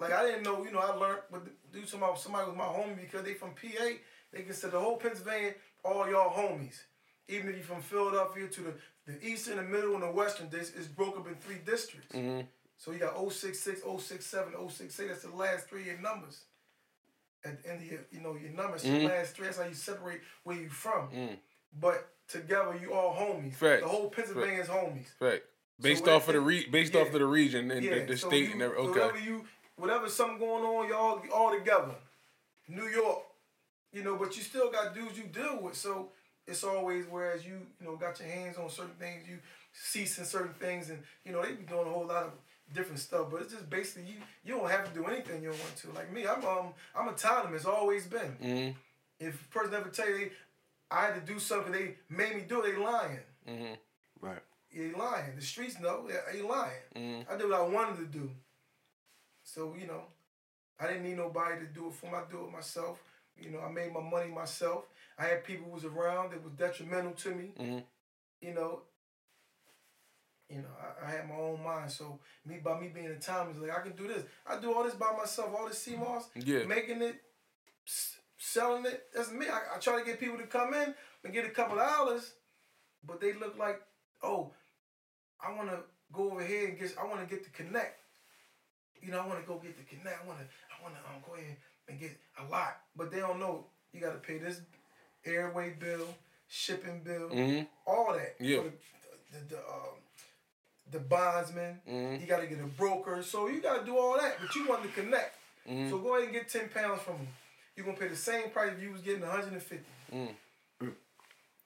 Like 0.00 0.12
I 0.12 0.24
didn't 0.24 0.42
know. 0.42 0.64
You 0.64 0.72
know, 0.72 0.80
I 0.80 0.94
learned 0.94 1.20
with 1.30 1.42
do 1.72 1.84
somebody 1.86 2.12
somebody 2.18 2.48
was 2.48 2.56
my 2.56 2.64
homie 2.64 2.98
because 3.00 3.22
they 3.22 3.34
from 3.34 3.50
PA. 3.50 3.84
They 4.32 4.42
consider 4.42 4.72
the 4.72 4.80
whole 4.80 4.96
Pennsylvania 4.96 5.54
all 5.84 6.08
y'all 6.10 6.30
homies. 6.30 6.80
Even 7.28 7.50
if 7.50 7.56
you're 7.56 7.64
from 7.64 7.82
Philadelphia 7.82 8.48
to 8.48 8.60
the 8.62 8.74
the 9.06 9.24
eastern, 9.26 9.56
the 9.56 9.62
middle, 9.62 9.94
and 9.94 10.02
the 10.02 10.10
western, 10.10 10.48
this 10.50 10.74
is 10.74 10.86
broke 10.86 11.16
up 11.18 11.28
in 11.28 11.34
three 11.36 11.58
districts. 11.64 12.14
Mm-hmm. 12.14 12.42
So 12.76 12.92
you 12.92 12.98
got 12.98 13.14
066, 13.14 13.82
067, 13.82 14.54
068. 14.70 15.08
That's 15.08 15.22
the 15.22 15.36
last 15.36 15.68
three 15.68 15.82
of 15.82 15.86
your 15.86 16.00
numbers. 16.00 16.44
At 17.44 17.62
the 17.62 17.70
end 17.70 17.82
of 17.82 17.90
your, 17.90 18.00
you 18.10 18.20
know, 18.20 18.36
your 18.36 18.52
numbers, 18.52 18.84
Mhm. 18.84 19.02
your 19.02 19.10
last 19.10 19.34
three. 19.34 19.46
That's 19.46 19.58
how 19.58 19.66
you 19.66 19.74
separate 19.74 20.20
where 20.44 20.56
you 20.56 20.70
from. 20.70 21.10
Mm. 21.10 21.38
But 21.78 22.08
together, 22.28 22.78
you 22.80 22.92
all 22.94 23.14
homies. 23.14 23.54
Facts. 23.54 23.82
The 23.82 23.88
whole 23.88 24.10
Pennsylvania's 24.10 24.68
homies. 24.68 25.08
Right. 25.20 25.42
Based 25.80 26.02
what 26.02 26.12
off 26.12 26.28
of 26.28 26.34
the 26.34 26.40
re- 26.40 26.66
based 26.66 26.94
yeah. 26.94 27.00
off 27.00 27.08
of 27.08 27.14
the 27.14 27.24
region 27.26 27.70
and 27.70 27.84
Yeah, 27.84 28.00
the, 28.00 28.04
the 28.06 28.16
so 28.16 28.28
state 28.28 28.46
you- 28.46 28.52
and 28.52 28.62
every, 28.62 28.76
so 28.76 28.82
okay. 28.90 29.00
Whatever 29.00 29.18
you, 29.18 29.44
whatever 29.76 30.08
something 30.08 30.38
going 30.38 30.64
on, 30.64 30.88
y'all 30.88 31.22
all 31.34 31.56
together. 31.56 31.94
New 32.68 32.86
York, 32.86 33.22
you 33.92 34.04
know, 34.04 34.16
but 34.16 34.36
you 34.36 34.42
still 34.42 34.70
got 34.70 34.94
dudes 34.94 35.18
you 35.18 35.24
deal 35.24 35.58
with. 35.60 35.74
So 35.76 36.10
it's 36.46 36.62
always 36.64 37.04
whereas 37.10 37.44
you, 37.44 37.58
you 37.80 37.86
know, 37.86 37.96
got 37.96 38.18
your 38.20 38.28
hands 38.28 38.56
on 38.58 38.68
certain 38.70 38.94
things, 38.98 39.28
you 39.28 39.38
ceasing 39.72 40.24
certain 40.24 40.54
things, 40.54 40.90
and 40.90 41.02
you 41.24 41.32
know 41.32 41.42
they 41.42 41.52
be 41.52 41.64
doing 41.64 41.86
a 41.86 41.90
whole 41.90 42.06
lot 42.06 42.24
of 42.24 42.32
different 42.74 43.00
stuff. 43.00 43.26
But 43.30 43.42
it's 43.42 43.52
just 43.52 43.68
basically 43.68 44.04
you, 44.10 44.16
you 44.44 44.56
don't 44.56 44.70
have 44.70 44.86
to 44.86 44.94
do 44.94 45.06
anything 45.06 45.42
you 45.42 45.50
don't 45.50 45.60
want 45.60 45.76
to. 45.76 45.90
Like 45.92 46.12
me, 46.12 46.26
I'm 46.26 46.44
um, 46.44 46.68
I'm 46.94 47.08
autonomous. 47.08 47.64
Always 47.64 48.06
been. 48.06 48.36
Mm-hmm. 48.42 48.70
If 49.18 49.44
a 49.44 49.48
person 49.58 49.74
ever 49.74 49.88
tell 49.88 50.08
you 50.08 50.16
they, 50.18 50.30
I 50.90 51.06
had 51.06 51.14
to 51.26 51.32
do 51.32 51.38
something, 51.38 51.72
they 51.72 51.96
made 52.08 52.34
me 52.34 52.42
do 52.48 52.62
it, 52.62 52.72
they 52.72 52.82
lying. 52.82 53.18
Mm-hmm. 53.48 53.74
They 54.74 54.92
lying. 54.92 55.36
The 55.36 55.42
streets 55.42 55.80
know 55.80 56.06
they 56.32 56.42
lying. 56.42 56.82
Mhm. 56.94 57.30
I 57.30 57.36
did 57.36 57.48
what 57.48 57.58
I 57.60 57.62
wanted 57.62 57.96
to 57.98 58.06
do. 58.18 58.30
So 59.42 59.74
you 59.78 59.86
know, 59.86 60.04
I 60.78 60.86
didn't 60.86 61.02
need 61.04 61.16
nobody 61.16 61.60
to 61.60 61.66
do 61.66 61.88
it 61.88 61.94
for 61.94 62.06
me. 62.06 62.12
I 62.14 62.24
do 62.30 62.44
it 62.46 62.52
myself. 62.52 63.02
You 63.36 63.50
know, 63.50 63.60
I 63.60 63.70
made 63.70 63.92
my 63.92 64.00
money 64.00 64.30
myself. 64.30 64.84
I 65.18 65.24
had 65.24 65.44
people 65.44 65.66
who 65.66 65.72
was 65.72 65.84
around 65.84 66.30
that 66.32 66.42
was 66.42 66.52
detrimental 66.54 67.12
to 67.12 67.34
me. 67.34 67.52
Mhm. 67.58 67.84
You 68.40 68.54
know. 68.54 68.82
You 70.48 70.62
know, 70.62 70.68
I, 70.80 71.06
I 71.06 71.10
had 71.12 71.28
my 71.28 71.36
own 71.36 71.62
mind. 71.62 71.90
So 71.92 72.18
me 72.44 72.58
by 72.58 72.78
me 72.80 72.88
being 72.88 73.06
a 73.06 73.18
time 73.18 73.50
is 73.50 73.58
like 73.58 73.70
I 73.70 73.82
can 73.82 73.92
do 73.96 74.08
this. 74.08 74.24
I 74.46 74.58
do 74.58 74.74
all 74.74 74.82
this 74.84 74.94
by 74.94 75.12
myself. 75.16 75.54
All 75.56 75.66
this 75.68 75.78
sea 75.78 75.96
moss, 75.96 76.28
Yeah. 76.34 76.64
making 76.64 77.02
it, 77.02 77.22
s- 77.86 78.16
selling 78.36 78.84
it. 78.86 79.06
That's 79.14 79.30
me. 79.30 79.46
I, 79.48 79.76
I 79.76 79.78
try 79.78 80.00
to 80.00 80.04
get 80.04 80.18
people 80.18 80.38
to 80.38 80.46
come 80.46 80.74
in 80.74 80.94
and 81.24 81.32
get 81.32 81.44
a 81.44 81.50
couple 81.50 81.78
of 81.78 81.88
dollars, 81.88 82.32
but 83.04 83.20
they 83.20 83.32
look 83.32 83.56
like, 83.58 83.80
oh, 84.22 84.52
I 85.46 85.52
want 85.54 85.68
to 85.70 85.78
go 86.12 86.30
over 86.32 86.44
here 86.44 86.68
and 86.68 86.78
get. 86.78 86.94
I 87.00 87.04
want 87.06 87.20
to 87.20 87.26
get 87.34 87.44
the 87.44 87.50
connect. 87.50 87.98
You 89.02 89.10
know, 89.12 89.20
I 89.20 89.26
want 89.26 89.40
to 89.40 89.46
go 89.46 89.56
get 89.58 89.76
the 89.76 89.84
connect. 89.84 90.22
I 90.24 90.26
want 90.26 90.38
to. 90.40 90.44
I 90.44 90.82
want 90.82 90.94
to 90.94 91.00
um, 91.10 91.22
go 91.26 91.34
ahead 91.34 91.56
and 91.88 91.98
get 91.98 92.16
a 92.38 92.50
lot, 92.50 92.78
but 92.96 93.10
they 93.10 93.18
don't 93.20 93.40
know. 93.40 93.66
You 93.92 94.00
got 94.00 94.12
to 94.12 94.18
pay 94.18 94.38
this 94.38 94.60
airway 95.24 95.74
bill, 95.78 96.06
shipping 96.48 97.00
bill, 97.02 97.28
Mm-hmm. 97.30 97.64
all 97.86 98.12
that. 98.14 98.36
Yeah. 98.38 98.58
For 98.58 98.64
the, 99.32 99.38
the, 99.38 99.54
the, 99.54 99.58
um, 99.58 99.96
the 100.92 100.98
bondsman. 101.00 101.80
Mhm. 101.88 102.20
You 102.20 102.26
got 102.26 102.40
to 102.40 102.46
get 102.46 102.60
a 102.60 102.64
broker. 102.66 103.22
So 103.22 103.48
you 103.48 103.60
got 103.60 103.80
to 103.80 103.84
do 103.84 103.96
all 103.98 104.16
that, 104.18 104.36
but 104.40 104.54
you 104.54 104.66
want 104.68 104.82
to 104.82 104.88
connect. 104.88 105.36
Mm-hmm. 105.68 105.90
So 105.90 105.98
go 105.98 106.14
ahead 106.16 106.24
and 106.24 106.32
get 106.32 106.48
10 106.48 106.68
pounds 106.70 107.02
from 107.02 107.16
them. 107.16 107.28
You're 107.76 107.84
going 107.84 107.96
to 107.96 108.02
pay 108.02 108.08
the 108.08 108.16
same 108.16 108.50
price 108.50 108.72
if 108.76 108.82
you 108.82 108.92
was 108.92 109.00
getting 109.00 109.22
150. 109.22 109.78
Mm. 110.14 110.28
And 110.80 110.92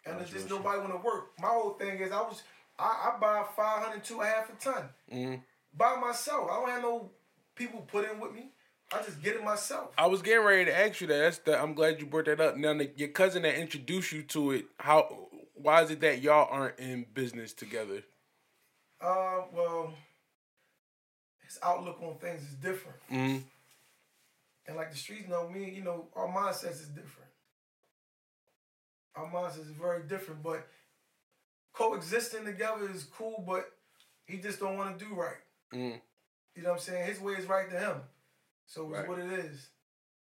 That's 0.06 0.22
it's 0.22 0.30
just 0.32 0.50
nobody 0.50 0.78
want 0.78 0.92
to 0.92 0.98
work. 0.98 1.30
My 1.40 1.48
whole 1.48 1.70
thing 1.74 1.98
is 1.98 2.12
I 2.12 2.20
was, 2.20 2.42
I, 2.78 3.12
I 3.14 3.20
buy 3.20 3.44
500 3.56 4.02
to 4.04 4.20
a 4.20 4.24
half 4.26 4.50
a 4.50 4.56
ton 4.62 4.88
Mm-hmm. 5.12 5.34
by 5.76 5.96
myself. 5.96 6.50
I 6.50 6.54
don't 6.56 6.68
have 6.70 6.82
no 6.82 7.10
people 7.54 7.80
put 7.82 8.10
in 8.10 8.18
with 8.20 8.32
me. 8.32 8.50
I 8.92 9.02
just 9.02 9.22
get 9.22 9.37
it 9.37 9.44
myself. 9.44 9.92
I 9.96 10.06
was 10.06 10.22
getting 10.22 10.44
ready 10.44 10.66
to 10.66 10.78
ask 10.78 11.00
you 11.00 11.06
that. 11.06 11.18
That's 11.18 11.38
the, 11.38 11.60
I'm 11.60 11.74
glad 11.74 12.00
you 12.00 12.06
brought 12.06 12.26
that 12.26 12.40
up. 12.40 12.56
Now, 12.56 12.74
the, 12.74 12.90
your 12.96 13.08
cousin 13.08 13.42
that 13.42 13.54
introduced 13.58 14.12
you 14.12 14.22
to 14.24 14.52
it, 14.52 14.66
how? 14.78 15.28
Why 15.54 15.82
is 15.82 15.90
it 15.90 16.00
that 16.00 16.20
y'all 16.20 16.48
aren't 16.50 16.78
in 16.78 17.06
business 17.14 17.52
together? 17.52 18.02
Uh, 19.00 19.42
well, 19.52 19.94
his 21.44 21.58
outlook 21.62 21.98
on 22.02 22.16
things 22.18 22.42
is 22.42 22.54
different. 22.56 22.98
Mm-hmm. 23.10 23.38
And 24.66 24.76
like 24.76 24.90
the 24.92 24.98
streets 24.98 25.28
know 25.28 25.48
me, 25.48 25.70
you 25.70 25.82
know, 25.82 26.06
our 26.14 26.26
mindsets 26.28 26.80
is 26.82 26.88
different. 26.88 27.30
Our 29.16 29.30
mindsets 29.30 29.60
is 29.70 29.76
very 29.80 30.02
different, 30.02 30.42
but 30.42 30.66
coexisting 31.74 32.44
together 32.44 32.88
is 32.92 33.04
cool, 33.04 33.44
but 33.46 33.70
he 34.26 34.38
just 34.38 34.60
don't 34.60 34.78
want 34.78 34.98
to 34.98 35.04
do 35.04 35.14
right. 35.14 35.42
Mm-hmm. 35.72 35.96
You 36.56 36.62
know 36.62 36.70
what 36.70 36.74
I'm 36.76 36.80
saying? 36.80 37.06
His 37.06 37.20
way 37.20 37.34
is 37.34 37.46
right 37.46 37.68
to 37.70 37.78
him. 37.78 37.96
So 38.66 38.94
it's 38.94 39.08
what 39.08 39.18
it 39.18 39.30
is. 39.30 39.68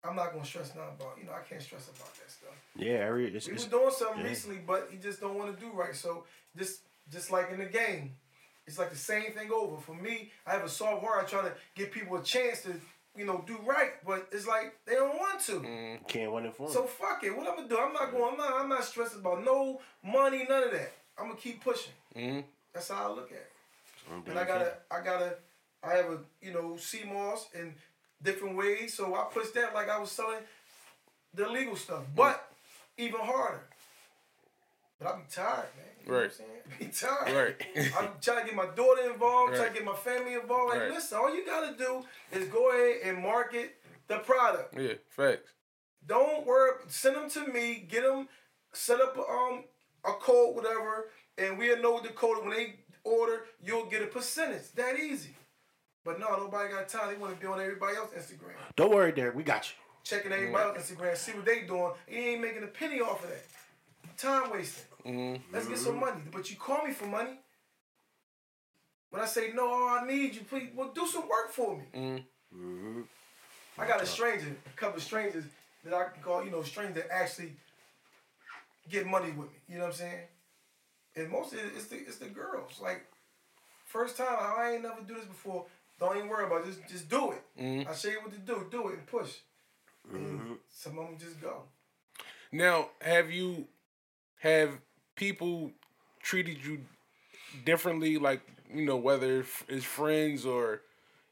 I'm 0.03 0.15
not 0.15 0.31
gonna 0.31 0.45
stress 0.45 0.73
nothing 0.75 0.93
about, 0.99 1.17
you 1.19 1.25
know, 1.25 1.33
I 1.33 1.41
can't 1.41 1.61
stress 1.61 1.87
about 1.87 2.13
that 2.15 2.31
stuff. 2.31 2.53
Yeah, 2.75 3.05
every 3.07 3.33
it's, 3.33 3.47
it's 3.47 3.53
was 3.53 3.65
doing 3.65 3.91
something 3.91 4.21
yeah. 4.21 4.29
recently, 4.29 4.59
but 4.65 4.89
he 4.91 4.97
just 4.97 5.19
don't 5.19 5.37
want 5.37 5.57
to 5.57 5.65
do 5.65 5.71
right. 5.71 5.95
So 5.95 6.25
just 6.55 6.81
just 7.11 7.31
like 7.31 7.51
in 7.51 7.59
the 7.59 7.65
game, 7.65 8.13
it's 8.67 8.77
like 8.77 8.91
the 8.91 8.97
same 8.97 9.31
thing 9.31 9.49
over. 9.51 9.77
For 9.77 9.95
me, 9.95 10.31
I 10.45 10.51
have 10.51 10.63
a 10.63 10.69
soft 10.69 11.03
heart. 11.03 11.25
I 11.25 11.27
try 11.27 11.41
to 11.41 11.53
give 11.75 11.91
people 11.91 12.17
a 12.17 12.23
chance 12.23 12.61
to, 12.61 12.73
you 13.17 13.25
know, 13.25 13.43
do 13.47 13.57
right, 13.65 13.93
but 14.05 14.27
it's 14.31 14.47
like 14.47 14.75
they 14.85 14.93
don't 14.93 15.17
want 15.17 15.39
to. 15.41 15.53
Mm-hmm. 15.53 16.05
can't 16.07 16.31
win 16.31 16.45
it 16.45 16.55
for 16.55 16.69
So 16.69 16.83
fuck 16.83 17.23
it. 17.23 17.35
What 17.35 17.47
I'm 17.47 17.55
gonna 17.55 17.67
do? 17.67 17.77
I'm 17.77 17.93
not 17.93 18.11
going. 18.11 18.33
I'm 18.33 18.37
not. 18.37 18.53
I'm 18.53 18.69
not 18.69 18.83
stressed 18.83 19.15
about 19.15 19.43
no 19.43 19.81
money, 20.03 20.45
none 20.47 20.63
of 20.63 20.71
that. 20.71 20.93
I'm 21.17 21.27
gonna 21.27 21.39
keep 21.39 21.63
pushing. 21.63 21.93
Mm-hmm. 22.15 22.41
That's 22.73 22.89
how 22.89 23.11
I 23.11 23.15
look 23.15 23.31
at 23.31 23.37
it. 23.37 23.51
And 24.29 24.37
I 24.39 24.45
gotta. 24.45 24.73
I 24.91 25.01
gotta. 25.01 25.35
I 25.83 25.93
have 25.93 26.05
a 26.05 26.19
you 26.41 26.51
know 26.53 26.77
sea 26.77 27.03
moss 27.11 27.47
in 27.53 27.73
different 28.23 28.55
ways, 28.57 28.93
so 28.93 29.13
I 29.15 29.25
push 29.31 29.49
that 29.51 29.73
like 29.73 29.89
I 29.89 29.99
was 29.99 30.11
selling 30.11 30.39
the 31.33 31.47
illegal 31.47 31.75
stuff, 31.75 32.03
but 32.15 32.49
even 32.97 33.19
harder. 33.19 33.61
But 34.99 35.07
I 35.09 35.17
be 35.17 35.23
tired, 35.29 35.65
man. 35.75 35.85
You 36.05 36.11
know 36.11 36.19
Right. 36.21 36.33
saying? 36.33 36.49
Be 36.79 36.85
tired. 36.87 37.35
Right. 37.35 37.91
I'm 37.99 38.09
trying 38.21 38.39
to 38.41 38.45
get 38.45 38.55
my 38.55 38.65
daughter 38.67 39.11
involved, 39.11 39.55
trying 39.55 39.67
to 39.69 39.73
get 39.73 39.85
my 39.85 39.93
family 39.95 40.33
involved. 40.33 40.71
Like, 40.73 40.81
Right. 40.83 40.91
listen, 40.91 41.17
all 41.17 41.33
you 41.35 41.45
gotta 41.45 41.75
do 41.77 42.03
is 42.31 42.47
go 42.47 42.71
ahead 42.71 43.01
and 43.03 43.19
market 43.23 43.75
the 44.07 44.19
product. 44.19 44.73
Yeah. 44.79 44.93
Facts. 45.09 45.51
Don't 46.05 46.45
worry. 46.47 46.71
Send 46.87 47.15
them 47.17 47.29
to 47.31 47.47
me. 47.51 47.85
Get 47.89 48.03
them 48.03 48.27
set 48.73 48.99
up 49.01 49.17
um 49.17 49.65
a 50.05 50.11
code, 50.13 50.55
whatever, 50.55 51.09
and 51.37 51.57
we'll 51.57 51.81
know 51.81 51.99
the 52.01 52.09
code. 52.09 52.45
When 52.45 52.51
they 52.51 52.75
order, 53.03 53.45
you'll 53.63 53.85
get 53.85 54.01
a 54.01 54.07
percentage. 54.07 54.71
That 54.75 54.99
easy. 54.99 55.35
But 56.03 56.19
no, 56.19 56.35
nobody 56.37 56.71
got 56.71 56.87
time. 56.87 57.09
They 57.13 57.17
want 57.17 57.33
to 57.35 57.39
be 57.39 57.47
on 57.47 57.59
everybody 57.59 57.97
else's 57.97 58.31
Instagram, 58.31 58.53
Don't 58.75 58.91
worry, 58.91 59.11
Derrick. 59.11 59.35
We 59.35 59.43
got 59.43 59.69
you. 59.69 59.75
checking 60.03 60.31
everybody 60.31 60.69
else's 60.69 60.95
Instagram, 60.95 61.17
see 61.17 61.31
what 61.33 61.45
they 61.45 61.61
doing. 61.61 61.91
You 62.09 62.17
ain't 62.17 62.41
making 62.41 62.63
a 62.63 62.67
penny 62.67 63.01
off 63.01 63.23
of 63.23 63.29
that. 63.29 64.17
Time 64.17 64.51
wasting. 64.51 64.85
Mm-hmm. 65.05 65.53
Let's 65.53 65.67
get 65.67 65.77
some 65.77 65.99
money. 65.99 66.21
But 66.31 66.49
you 66.49 66.55
call 66.55 66.85
me 66.85 66.91
for 66.93 67.05
money. 67.07 67.39
When 69.09 69.21
I 69.21 69.25
say 69.25 69.51
no, 69.53 69.63
oh, 69.63 69.99
I 70.01 70.07
need 70.07 70.35
you, 70.35 70.41
please. 70.41 70.69
Well, 70.75 70.91
do 70.93 71.05
some 71.07 71.23
work 71.29 71.51
for 71.51 71.77
me. 71.77 71.83
Mm-hmm. 72.55 73.01
I 73.77 73.87
got 73.87 74.01
a 74.01 74.05
stranger, 74.05 74.47
a 74.65 74.77
couple 74.77 74.97
of 74.97 75.03
strangers 75.03 75.43
that 75.83 75.93
I 75.93 76.05
can 76.05 76.21
call, 76.23 76.43
you 76.43 76.51
know, 76.51 76.63
strangers 76.63 76.95
that 76.95 77.13
actually 77.13 77.53
get 78.89 79.05
money 79.05 79.31
with 79.31 79.47
me. 79.47 79.57
You 79.67 79.75
know 79.77 79.85
what 79.85 79.93
I'm 79.93 79.97
saying? 79.97 80.27
And 81.15 81.29
most 81.29 81.53
of 81.53 81.59
it, 81.59 81.71
it's 81.75 81.85
the 81.85 81.97
it's 81.97 82.17
the 82.17 82.27
girls. 82.27 82.79
Like 82.81 83.07
First 83.87 84.17
time, 84.17 84.27
I 84.29 84.73
ain't 84.73 84.83
never 84.83 85.01
do 85.07 85.15
this 85.15 85.25
before. 85.25 85.65
Don't 85.97 86.17
even 86.17 86.27
worry 86.27 86.45
about 86.45 86.61
it. 86.61 86.65
Just, 86.67 86.89
just 86.89 87.09
do 87.09 87.31
it. 87.31 87.41
Mm-hmm. 87.59 87.87
I'll 87.87 87.95
show 87.95 88.09
you 88.09 88.19
what 88.21 88.33
to 88.33 88.39
do. 88.39 88.67
Do 88.69 88.89
it 88.89 88.95
and 88.95 89.07
push. 89.07 89.31
And 90.11 90.39
mm-hmm. 90.39 90.53
some 90.69 90.99
of 90.99 91.07
them 91.07 91.17
just 91.17 91.41
go. 91.41 91.63
Now, 92.51 92.89
have 93.01 93.31
you 93.31 93.67
have 94.41 94.77
people 95.15 95.71
treated 96.21 96.63
you 96.65 96.81
differently, 97.65 98.17
like 98.17 98.41
you 98.73 98.85
know, 98.85 98.97
whether 98.97 99.45
it's 99.69 99.85
friends 99.85 100.45
or 100.45 100.81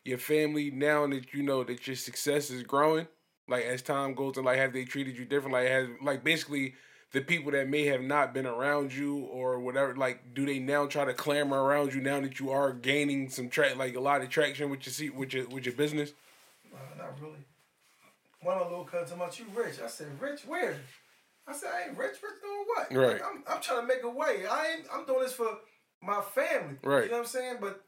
your 0.05 0.17
family, 0.17 0.71
now 0.71 1.05
that 1.07 1.33
you 1.33 1.43
know 1.43 1.63
that 1.65 1.85
your 1.87 1.97
success 1.97 2.49
is 2.49 2.63
growing, 2.63 3.07
like 3.49 3.65
as 3.65 3.81
time 3.81 4.13
goes 4.13 4.37
on, 4.37 4.45
like 4.45 4.57
have 4.57 4.71
they 4.71 4.85
treated 4.85 5.17
you 5.17 5.25
different? 5.25 5.53
Like 5.53 5.67
has 5.67 5.87
like 6.01 6.23
basically 6.23 6.73
the 7.11 7.21
people 7.21 7.51
that 7.51 7.69
may 7.69 7.85
have 7.85 8.01
not 8.01 8.33
been 8.33 8.45
around 8.45 8.93
you 8.93 9.19
or 9.19 9.59
whatever, 9.59 9.95
like 9.95 10.33
do 10.33 10.45
they 10.45 10.59
now 10.59 10.85
try 10.85 11.05
to 11.05 11.13
clamor 11.13 11.63
around 11.63 11.93
you 11.93 12.01
now 12.01 12.19
that 12.19 12.39
you 12.39 12.51
are 12.51 12.73
gaining 12.73 13.29
some 13.29 13.49
track, 13.49 13.77
like 13.77 13.95
a 13.95 13.99
lot 13.99 14.21
of 14.21 14.29
traction 14.29 14.69
with 14.69 14.85
your 14.85 14.93
see 14.93 15.09
with 15.09 15.33
your 15.33 15.47
with 15.47 15.65
your 15.65 15.75
business? 15.75 16.13
Uh, 16.73 16.77
not 16.97 17.19
really. 17.21 17.39
One 18.41 18.57
of 18.57 18.63
my 18.65 18.69
little 18.69 18.85
cousins 18.85 19.19
me, 19.19 19.25
you 19.37 19.45
rich. 19.55 19.79
I 19.83 19.87
said, 19.87 20.07
rich 20.21 20.41
where? 20.45 20.77
I 21.47 21.53
said, 21.53 21.69
I 21.73 21.89
ain't 21.89 21.97
rich. 21.97 22.17
Rich 22.21 22.41
doing 22.41 22.65
what? 22.67 22.93
Right. 22.93 23.13
Like, 23.13 23.21
I'm, 23.25 23.43
I'm 23.47 23.61
trying 23.61 23.81
to 23.81 23.87
make 23.87 24.03
a 24.03 24.09
way. 24.09 24.45
I 24.49 24.75
ain't, 24.75 24.85
I'm 24.93 25.05
doing 25.05 25.21
this 25.21 25.33
for 25.33 25.49
my 26.01 26.21
family. 26.21 26.75
Right. 26.83 27.05
You 27.05 27.09
know 27.11 27.17
what 27.17 27.21
I'm 27.21 27.25
saying? 27.25 27.57
But 27.61 27.81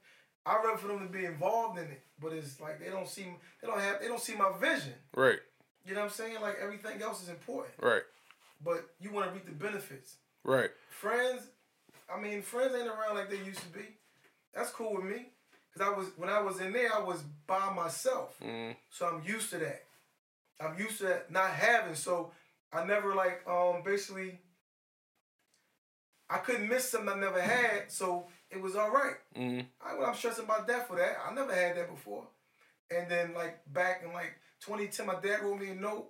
I'd 0.47 0.63
rather 0.63 0.77
for 0.77 0.87
them 0.87 0.99
to 1.05 1.11
be 1.11 1.25
involved 1.25 1.77
in 1.77 1.85
it. 1.85 2.01
But 2.19 2.33
it's 2.33 2.59
like 2.59 2.79
they 2.79 2.89
don't 2.89 3.07
see 3.07 3.25
they 3.61 3.67
don't 3.67 3.79
have 3.79 4.01
they 4.01 4.07
don't 4.07 4.19
see 4.21 4.35
my 4.35 4.51
vision. 4.59 4.93
Right, 5.15 5.39
You 5.85 5.93
know 5.93 6.01
what 6.01 6.05
I'm 6.07 6.13
saying? 6.13 6.41
Like 6.41 6.55
everything 6.61 7.01
else 7.01 7.21
is 7.21 7.29
important. 7.29 7.73
right, 7.79 8.01
But 8.63 8.85
you 8.99 9.11
want 9.11 9.27
to 9.27 9.33
reap 9.33 9.45
the 9.45 9.51
benefits. 9.51 10.15
right. 10.43 10.69
Friends, 10.89 11.43
I 12.13 12.19
mean, 12.19 12.41
friends 12.41 12.73
ain't 12.75 12.87
around 12.87 13.15
like 13.15 13.29
they 13.29 13.37
used 13.37 13.59
to 13.59 13.67
be. 13.67 13.85
That's 14.53 14.71
cool 14.71 14.95
with 14.95 15.05
me. 15.05 15.27
Cause 15.77 15.87
I 15.87 15.95
was 15.95 16.07
when 16.17 16.29
I 16.29 16.41
was 16.41 16.59
in 16.59 16.73
there, 16.73 16.89
I 16.95 16.99
was 17.03 17.21
by 17.45 17.71
myself. 17.73 18.35
Mm, 18.43 18.75
So 18.89 19.05
I'm 19.07 19.21
used 19.23 19.51
to 19.51 19.57
that. 19.59 19.83
I'm 20.59 20.75
used 20.79 20.97
to 20.99 21.03
that 21.03 21.29
not 21.31 21.51
having. 21.51 21.93
So 21.93 22.31
I 22.73 22.83
never 22.83 23.13
like 23.13 23.41
um 23.47 23.83
basically 23.85 24.39
I 26.29 26.37
couldn't 26.37 26.67
miss 26.67 26.89
something 26.89 27.09
I 27.09 27.19
never 27.19 27.39
had, 27.41 27.89
so 27.91 28.27
it 28.49 28.59
was 28.61 28.75
all 28.75 28.89
right. 28.91 29.15
mm, 29.37 29.65
I, 29.85 29.95
well, 29.97 30.07
I'm 30.07 30.15
stressing 30.15 30.43
about 30.45 30.67
that 30.67 30.87
for 30.87 30.97
that. 30.97 31.17
I 31.25 31.33
never 31.33 31.53
had 31.53 31.77
that 31.77 31.89
before. 31.89 32.27
And 32.89 33.09
then 33.09 33.33
like 33.33 33.59
back 33.71 34.01
in 34.05 34.11
like 34.13 34.33
2010, 34.61 35.05
my 35.05 35.15
dad 35.21 35.41
wrote 35.43 35.59
me 35.59 35.69
a 35.69 35.75
note. 35.75 36.09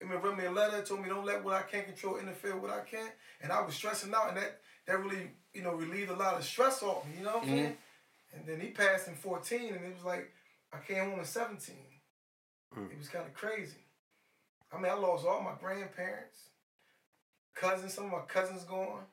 I 0.00 0.04
mean, 0.04 0.20
wrote 0.20 0.38
me 0.38 0.44
a 0.44 0.50
letter, 0.50 0.82
told 0.82 1.02
me 1.02 1.08
don't 1.08 1.24
let 1.24 1.42
what 1.44 1.54
I 1.54 1.62
can't 1.62 1.86
control 1.86 2.18
interfere 2.18 2.54
with 2.54 2.62
what 2.62 2.70
I 2.72 2.80
can't. 2.80 3.12
And 3.42 3.50
I 3.52 3.60
was 3.62 3.74
stressing 3.74 4.14
out, 4.14 4.28
and 4.28 4.36
that 4.36 4.60
that 4.86 4.98
really 5.02 5.30
you 5.52 5.62
know 5.62 5.74
relieved 5.74 6.10
a 6.10 6.14
lot 6.16 6.34
of 6.34 6.44
stress 6.44 6.82
off 6.82 7.04
me. 7.06 7.14
You 7.18 7.24
know 7.24 7.34
what 7.34 7.42
I'm 7.44 7.48
saying? 7.48 7.76
And 8.34 8.46
then 8.46 8.60
he 8.60 8.68
passed 8.68 9.08
in 9.08 9.14
14, 9.14 9.74
and 9.74 9.84
it 9.84 9.94
was 9.94 10.04
like 10.04 10.30
I 10.72 10.78
came 10.86 11.10
home 11.10 11.18
in 11.18 11.24
17. 11.24 11.74
It 12.92 12.98
was 12.98 13.08
kind 13.08 13.26
of 13.26 13.32
crazy. 13.34 13.84
I 14.72 14.76
mean, 14.76 14.92
I 14.92 14.94
lost 14.94 15.26
all 15.26 15.40
my 15.40 15.54
grandparents, 15.58 16.36
cousins. 17.54 17.94
Some 17.94 18.04
of 18.06 18.12
my 18.12 18.20
cousins 18.28 18.64
gone. 18.64 19.04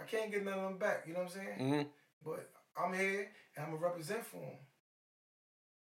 I 0.00 0.04
can't 0.04 0.30
get 0.30 0.44
none 0.44 0.58
of 0.58 0.64
them 0.64 0.78
back. 0.78 1.04
You 1.06 1.14
know 1.14 1.20
what 1.20 1.36
I'm 1.36 1.58
saying? 1.58 1.72
mm. 1.72 1.86
But 2.24 2.50
I'm 2.76 2.92
here 2.92 3.28
and 3.56 3.64
I'm 3.64 3.72
gonna 3.72 3.86
represent 3.86 4.26
for 4.26 4.36
them. 4.40 4.58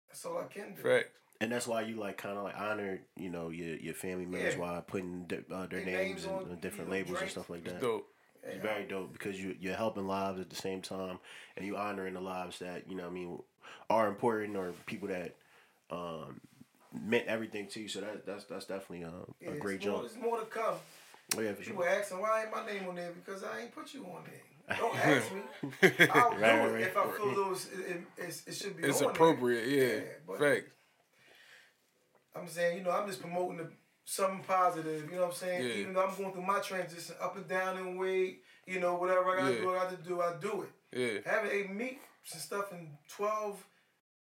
That's 0.08 0.26
all 0.26 0.38
I 0.38 0.52
can 0.52 0.76
do. 0.76 0.82
Facts. 0.82 1.10
And 1.40 1.52
that's 1.52 1.68
why 1.68 1.82
you 1.82 1.98
like 1.98 2.18
kind 2.18 2.38
of 2.38 2.44
like 2.44 2.56
honor, 2.60 3.00
you 3.16 3.30
know, 3.30 3.50
your 3.50 3.76
your 3.76 3.94
family 3.94 4.26
members 4.26 4.56
Yeah. 4.56 4.60
while 4.60 4.82
putting 4.82 5.26
di- 5.26 5.44
uh, 5.52 5.68
their 5.68 5.82
Their 5.82 5.86
names 5.86 5.98
names 5.98 6.26
in 6.26 6.30
on, 6.32 6.52
uh, 6.52 6.56
different 6.56 6.78
you 6.78 6.86
know, 6.86 6.92
labels 7.04 7.22
and 7.22 7.30
stuff 7.30 7.50
like 7.50 7.64
that. 7.66 7.80
Dope. 7.80 8.08
Yeah, 8.44 8.50
It's 8.54 8.62
very 8.64 8.86
dope 8.86 9.14
because 9.14 9.40
you 9.40 9.56
you're 9.60 9.76
helping 9.76 10.08
lives 10.08 10.40
at 10.40 10.50
the 10.50 10.56
same 10.56 10.82
time, 10.82 11.20
and 11.56 11.66
you 11.66 11.78
honoring 11.78 12.14
the 12.16 12.22
lives 12.22 12.60
that 12.60 12.90
you 12.90 12.96
know. 12.96 13.04
what 13.04 13.12
I 13.12 13.14
mean, 13.14 13.40
are 13.90 14.08
important 14.08 14.56
or 14.58 14.72
people 14.88 15.10
that 15.10 15.36
um, 15.92 16.42
meant 16.94 17.28
everything 17.28 17.68
to 17.68 17.82
you. 17.82 17.88
So 17.88 18.02
that 18.02 18.26
that's 18.26 18.46
that's 18.46 18.66
definitely 18.66 19.04
a, 19.04 19.12
yeah, 19.42 19.50
a 19.50 19.52
it's 19.54 19.62
great 19.62 19.86
more, 19.86 19.94
jump. 20.00 20.10
There's 20.12 20.24
more 20.24 20.40
to 20.40 20.46
come. 20.46 20.76
Oh, 21.38 21.42
yeah, 21.42 21.54
for 21.54 21.62
People 21.64 21.84
sure. 21.84 21.90
asking 21.90 22.20
why 22.22 22.44
ain't 22.44 22.52
my 22.52 22.66
name 22.66 22.88
on 22.88 22.96
there 22.96 23.12
because 23.12 23.44
I 23.44 23.62
ain't 23.62 23.76
put 23.76 23.94
you 23.94 24.06
on 24.06 24.24
there. 24.26 24.78
Don't 24.78 24.96
ask 24.96 25.32
me. 25.34 25.42
I'll 26.14 26.32
do 26.36 26.38
Right, 26.42 26.56
it 26.56 26.72
right, 26.74 26.82
if 26.82 26.98
I 26.98 27.04
right. 27.06 27.16
feel 27.18 27.36
those 27.36 27.66
it, 27.68 27.80
it, 27.80 28.02
it's- 28.18 28.44
it 28.48 28.56
should 28.56 28.78
be. 28.78 28.84
It's 28.84 28.98
on 28.98 29.04
there. 29.04 29.12
appropriate, 29.12 29.68
yeah. 29.68 29.84
Yeah, 29.96 30.02
but- 30.26 30.40
Facts. 30.40 30.72
I'm 32.42 32.48
saying, 32.48 32.78
you 32.78 32.84
know, 32.84 32.92
I'm 32.92 33.08
just 33.08 33.22
promoting 33.22 33.58
the, 33.58 33.70
something 34.06 34.44
positive. 34.48 35.06
You 35.10 35.16
know 35.16 35.24
what 35.24 35.28
I'm 35.30 35.34
saying? 35.34 35.66
Yeah. 35.66 35.74
Even 35.76 35.94
though 35.94 36.06
I'm 36.06 36.16
going 36.16 36.32
through 36.34 36.46
my 36.46 36.60
transition, 36.60 37.16
up 37.22 37.36
and 37.36 37.48
down 37.48 37.78
in 37.78 37.98
weight. 37.98 38.44
You 38.66 38.80
know, 38.80 38.96
whatever 38.96 39.32
I 39.32 39.42
gotta 39.42 39.54
Yeah. 39.56 39.62
do, 39.62 39.70
I 39.72 39.76
gotta 39.76 39.98
do. 39.98 40.22
I 40.22 40.34
do 40.36 40.64
it. 40.64 40.70
Yeah. 40.92 41.32
haven't 41.32 41.52
ate 41.52 41.70
meat 41.70 42.00
and 42.32 42.42
stuff 42.42 42.72
in 42.72 42.98
12, 43.10 43.66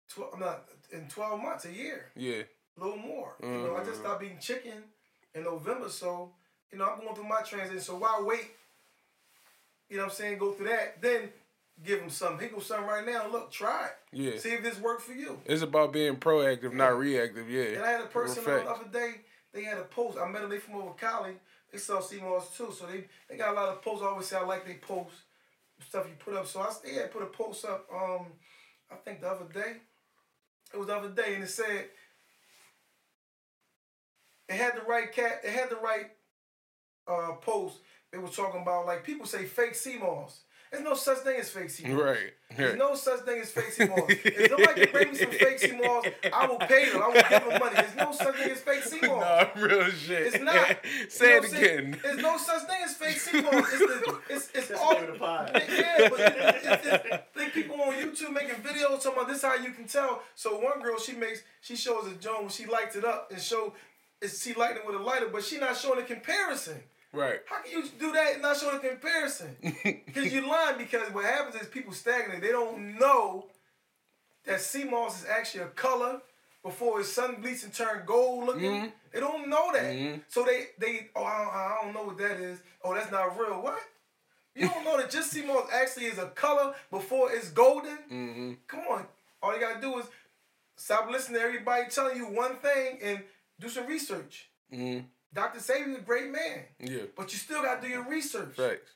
12 0.10 0.34
I'm 0.34 0.40
not 0.40 0.66
in 0.92 1.08
12 1.08 1.42
months, 1.42 1.66
a 1.66 1.72
year, 1.72 2.12
Yeah. 2.16 2.44
a 2.78 2.84
little 2.84 2.98
more. 2.98 3.36
You 3.42 3.48
know, 3.50 3.76
I 3.76 3.80
just 3.80 3.92
mm-hmm. 3.92 4.02
stopped 4.02 4.24
eating 4.24 4.40
chicken 4.40 4.84
in 5.34 5.44
November, 5.44 5.90
so 5.90 6.34
you 6.72 6.78
know 6.78 6.86
I'm 6.86 7.00
going 7.00 7.16
through 7.16 7.28
my 7.28 7.42
transition. 7.42 7.82
So 7.82 7.98
why 7.98 8.22
wait? 8.22 8.52
You 9.90 9.98
know 9.98 10.04
what 10.04 10.12
I'm 10.12 10.16
saying? 10.16 10.38
Go 10.40 10.54
through 10.54 10.68
that, 10.68 11.02
then 11.02 11.30
give 11.84 12.00
him 12.00 12.10
something. 12.10 12.48
He 12.48 12.54
go 12.54 12.60
something 12.60 12.88
right 12.88 13.06
now. 13.06 13.28
Look, 13.32 13.52
try 13.52 13.88
it. 13.88 14.18
Yeah. 14.18 14.38
See 14.38 14.50
if 14.50 14.64
this 14.64 14.80
worked 14.80 15.02
for 15.02 15.14
you. 15.14 15.40
It's 15.46 15.62
about 15.62 15.94
being 15.94 16.16
proactive, 16.16 16.74
not 16.74 16.98
reactive. 16.98 17.50
Yeah. 17.50 17.64
And 17.64 17.84
I 17.84 17.92
had 17.92 18.02
a 18.02 18.08
person 18.08 18.44
the 18.44 18.70
other 18.70 18.88
day. 18.92 19.22
They 19.54 19.64
had 19.64 19.78
a 19.78 19.84
post. 19.84 20.18
I 20.18 20.28
met 20.28 20.42
them. 20.42 20.50
They 20.50 20.58
from 20.58 20.76
over 20.76 20.94
Cali. 20.94 21.34
They 21.72 21.78
sell 21.78 22.02
sea 22.02 22.22
moss 22.22 22.56
too. 22.56 22.74
So 22.78 22.86
they 22.86 23.06
they 23.30 23.38
got 23.38 23.52
a 23.52 23.56
lot 23.56 23.70
of 23.70 23.82
posts. 23.82 24.04
I 24.04 24.08
always 24.08 24.28
say 24.28 24.38
I 24.38 24.44
like 24.44 24.66
they 24.66 24.76
posts 24.76 25.24
stuff 25.86 26.06
you 26.08 26.16
put 26.20 26.34
up. 26.36 26.48
So 26.48 26.62
I 26.62 26.90
had 26.94 27.12
put 27.12 27.24
a 27.24 27.28
post 27.28 27.66
up. 27.66 27.88
Um, 27.94 28.28
I 28.92 28.96
think 28.96 29.22
the 29.22 29.30
other 29.30 29.46
day. 29.54 29.78
It 30.74 30.78
was 30.78 30.88
the 30.88 30.96
other 30.96 31.10
day, 31.10 31.36
and 31.36 31.44
it 31.44 31.50
said 31.50 31.86
it 34.50 34.56
had 34.56 34.76
the 34.76 34.82
right 34.82 35.12
cat. 35.12 35.42
It 35.44 35.52
had 35.52 35.70
the 35.70 35.78
right 35.78 36.12
uh 37.08 37.34
post. 37.42 37.78
It 38.12 38.22
was 38.22 38.36
talking 38.36 38.62
about 38.62 38.86
like 38.86 39.04
people 39.04 39.26
say 39.26 39.46
fake 39.46 39.76
sea 39.76 39.98
moss. 39.98 40.42
There's 40.76 40.84
no 40.84 40.94
such 40.94 41.20
thing 41.20 41.40
as 41.40 41.50
fake 41.50 41.70
sea 41.70 41.88
moss. 41.88 42.02
Right. 42.02 42.34
There's 42.58 42.78
no 42.78 42.96
such 42.96 43.22
thing 43.22 43.40
as 43.40 43.50
fake 43.50 43.72
sea 43.72 43.88
moss. 43.88 44.04
if 44.10 44.50
somebody 44.50 44.82
can 44.82 44.92
bring 44.92 45.12
me 45.12 45.18
some 45.18 45.32
fake 45.32 45.60
sea 45.60 45.72
moss, 45.72 46.06
I 46.34 46.48
will 46.48 46.58
pay 46.58 46.90
them. 46.90 47.02
I 47.02 47.08
will 47.08 47.14
give 47.14 47.30
them 47.30 47.60
money. 47.60 47.76
There's 47.76 47.96
no 47.96 48.12
such 48.12 48.36
thing 48.36 48.52
as 48.52 48.60
fake 48.60 48.84
sea 48.84 49.00
moss. 49.08 49.48
nah, 49.56 49.62
real 49.62 49.90
shit. 49.92 50.34
It's 50.34 50.44
not. 50.44 50.78
Say 51.10 51.32
You 51.32 51.38
it 51.38 51.44
know 51.44 51.48
what 51.48 51.58
again. 51.58 52.00
There's 52.04 52.22
no 52.22 52.38
such 52.38 52.62
thing 52.64 52.82
as 52.84 52.94
fake 52.94 53.18
sea 53.18 53.42
moss. 53.42 53.54
It's 53.54 53.80
the, 53.80 54.20
it's, 54.30 54.50
it's 54.54 54.68
That's 54.68 54.82
all. 54.82 54.96
the 54.96 55.02
name 55.02 55.14
the 55.14 55.20
pod. 55.20 55.52
Yeah, 55.54 56.10
but 56.10 56.20
it's, 56.20 56.86
it's, 56.86 57.06
it's, 57.06 57.24
think 57.34 57.54
people 57.54 57.82
on 57.82 57.94
YouTube 57.94 58.34
making 58.34 58.56
videos 58.56 59.02
talking 59.02 59.14
about 59.14 59.30
this 59.30 59.42
how 59.44 59.56
you 59.56 59.72
can 59.72 59.88
tell. 59.88 60.24
So 60.36 60.60
one 60.60 60.82
girl 60.82 61.00
she 61.00 61.14
makes 61.14 61.42
she 61.62 61.78
shows 61.78 62.06
a 62.08 62.16
joint 62.16 62.42
when 62.42 62.50
she 62.50 62.66
lights 62.66 62.98
it 62.98 63.06
up 63.06 63.32
and 63.32 63.42
show 63.42 63.74
she 64.28 64.54
lighting 64.54 64.78
it 64.78 64.86
with 64.86 64.96
a 64.96 65.04
lighter, 65.04 65.30
but 65.32 65.42
she 65.42 65.58
not 65.58 65.78
showing 65.78 66.00
a 66.00 66.04
comparison. 66.04 66.84
Right. 67.16 67.40
How 67.48 67.62
can 67.62 67.72
you 67.72 67.90
do 68.00 68.12
that 68.12 68.34
and 68.34 68.42
not 68.42 68.58
show 68.58 68.72
the 68.72 68.80
comparison? 68.80 69.56
Because 70.06 70.34
you're 70.34 70.48
lying. 70.48 70.78
Because 70.78 71.14
what 71.14 71.26
happens 71.26 71.62
is 71.62 71.68
people 71.68 71.94
stagnate. 71.94 72.42
They 72.42 72.52
don't 72.52 73.00
know 73.00 73.48
that 74.46 74.62
sea 74.62 74.84
moss 74.84 75.24
is 75.24 75.30
actually 75.30 75.64
a 75.64 75.68
color 75.68 76.22
before 76.64 77.00
it's 77.00 77.12
sun 77.12 77.42
bleached 77.42 77.64
and 77.64 77.74
turned 77.74 78.06
gold 78.06 78.46
looking. 78.46 78.72
Mm-hmm. 78.72 78.88
They 79.14 79.20
don't 79.20 79.50
know 79.50 79.72
that. 79.74 79.84
Mm-hmm. 79.84 80.20
So 80.28 80.44
they 80.44 80.68
they 80.80 81.08
oh 81.16 81.24
I 81.24 81.38
don't, 81.38 81.54
I 81.54 81.78
don't 81.84 81.94
know 81.94 82.04
what 82.04 82.18
that 82.18 82.40
is. 82.40 82.60
Oh 82.84 82.94
that's 82.94 83.12
not 83.12 83.38
real. 83.38 83.62
What? 83.62 83.80
You 84.56 84.70
don't 84.70 84.86
know 84.86 84.98
that 84.98 85.10
just 85.10 85.32
sea 85.32 85.46
moss 85.46 85.68
actually 85.74 86.06
is 86.06 86.18
a 86.18 86.28
color 86.28 86.74
before 86.90 87.32
it's 87.32 87.50
golden. 87.52 87.98
Mm-hmm. 88.12 88.52
Come 88.68 88.84
on. 88.90 89.06
All 89.44 89.54
you 89.54 89.60
gotta 89.60 89.82
do 89.82 90.00
is 90.00 90.06
stop 90.76 91.10
listening 91.12 91.40
to 91.40 91.46
everybody 91.46 91.86
telling 91.90 92.18
you 92.18 92.26
one 92.26 92.56
thing 92.58 93.00
and 93.04 93.24
do 93.60 93.70
some 93.70 93.86
research. 93.86 94.50
Dr. 95.36 95.60
Sebi's 95.60 95.98
a 95.98 96.02
great 96.02 96.32
man. 96.32 96.64
Yeah. 96.80 97.04
But 97.16 97.32
you 97.34 97.38
still 97.38 97.62
gotta 97.62 97.82
do 97.82 97.88
your 97.90 98.08
research. 98.10 98.56
Facts. 98.56 98.92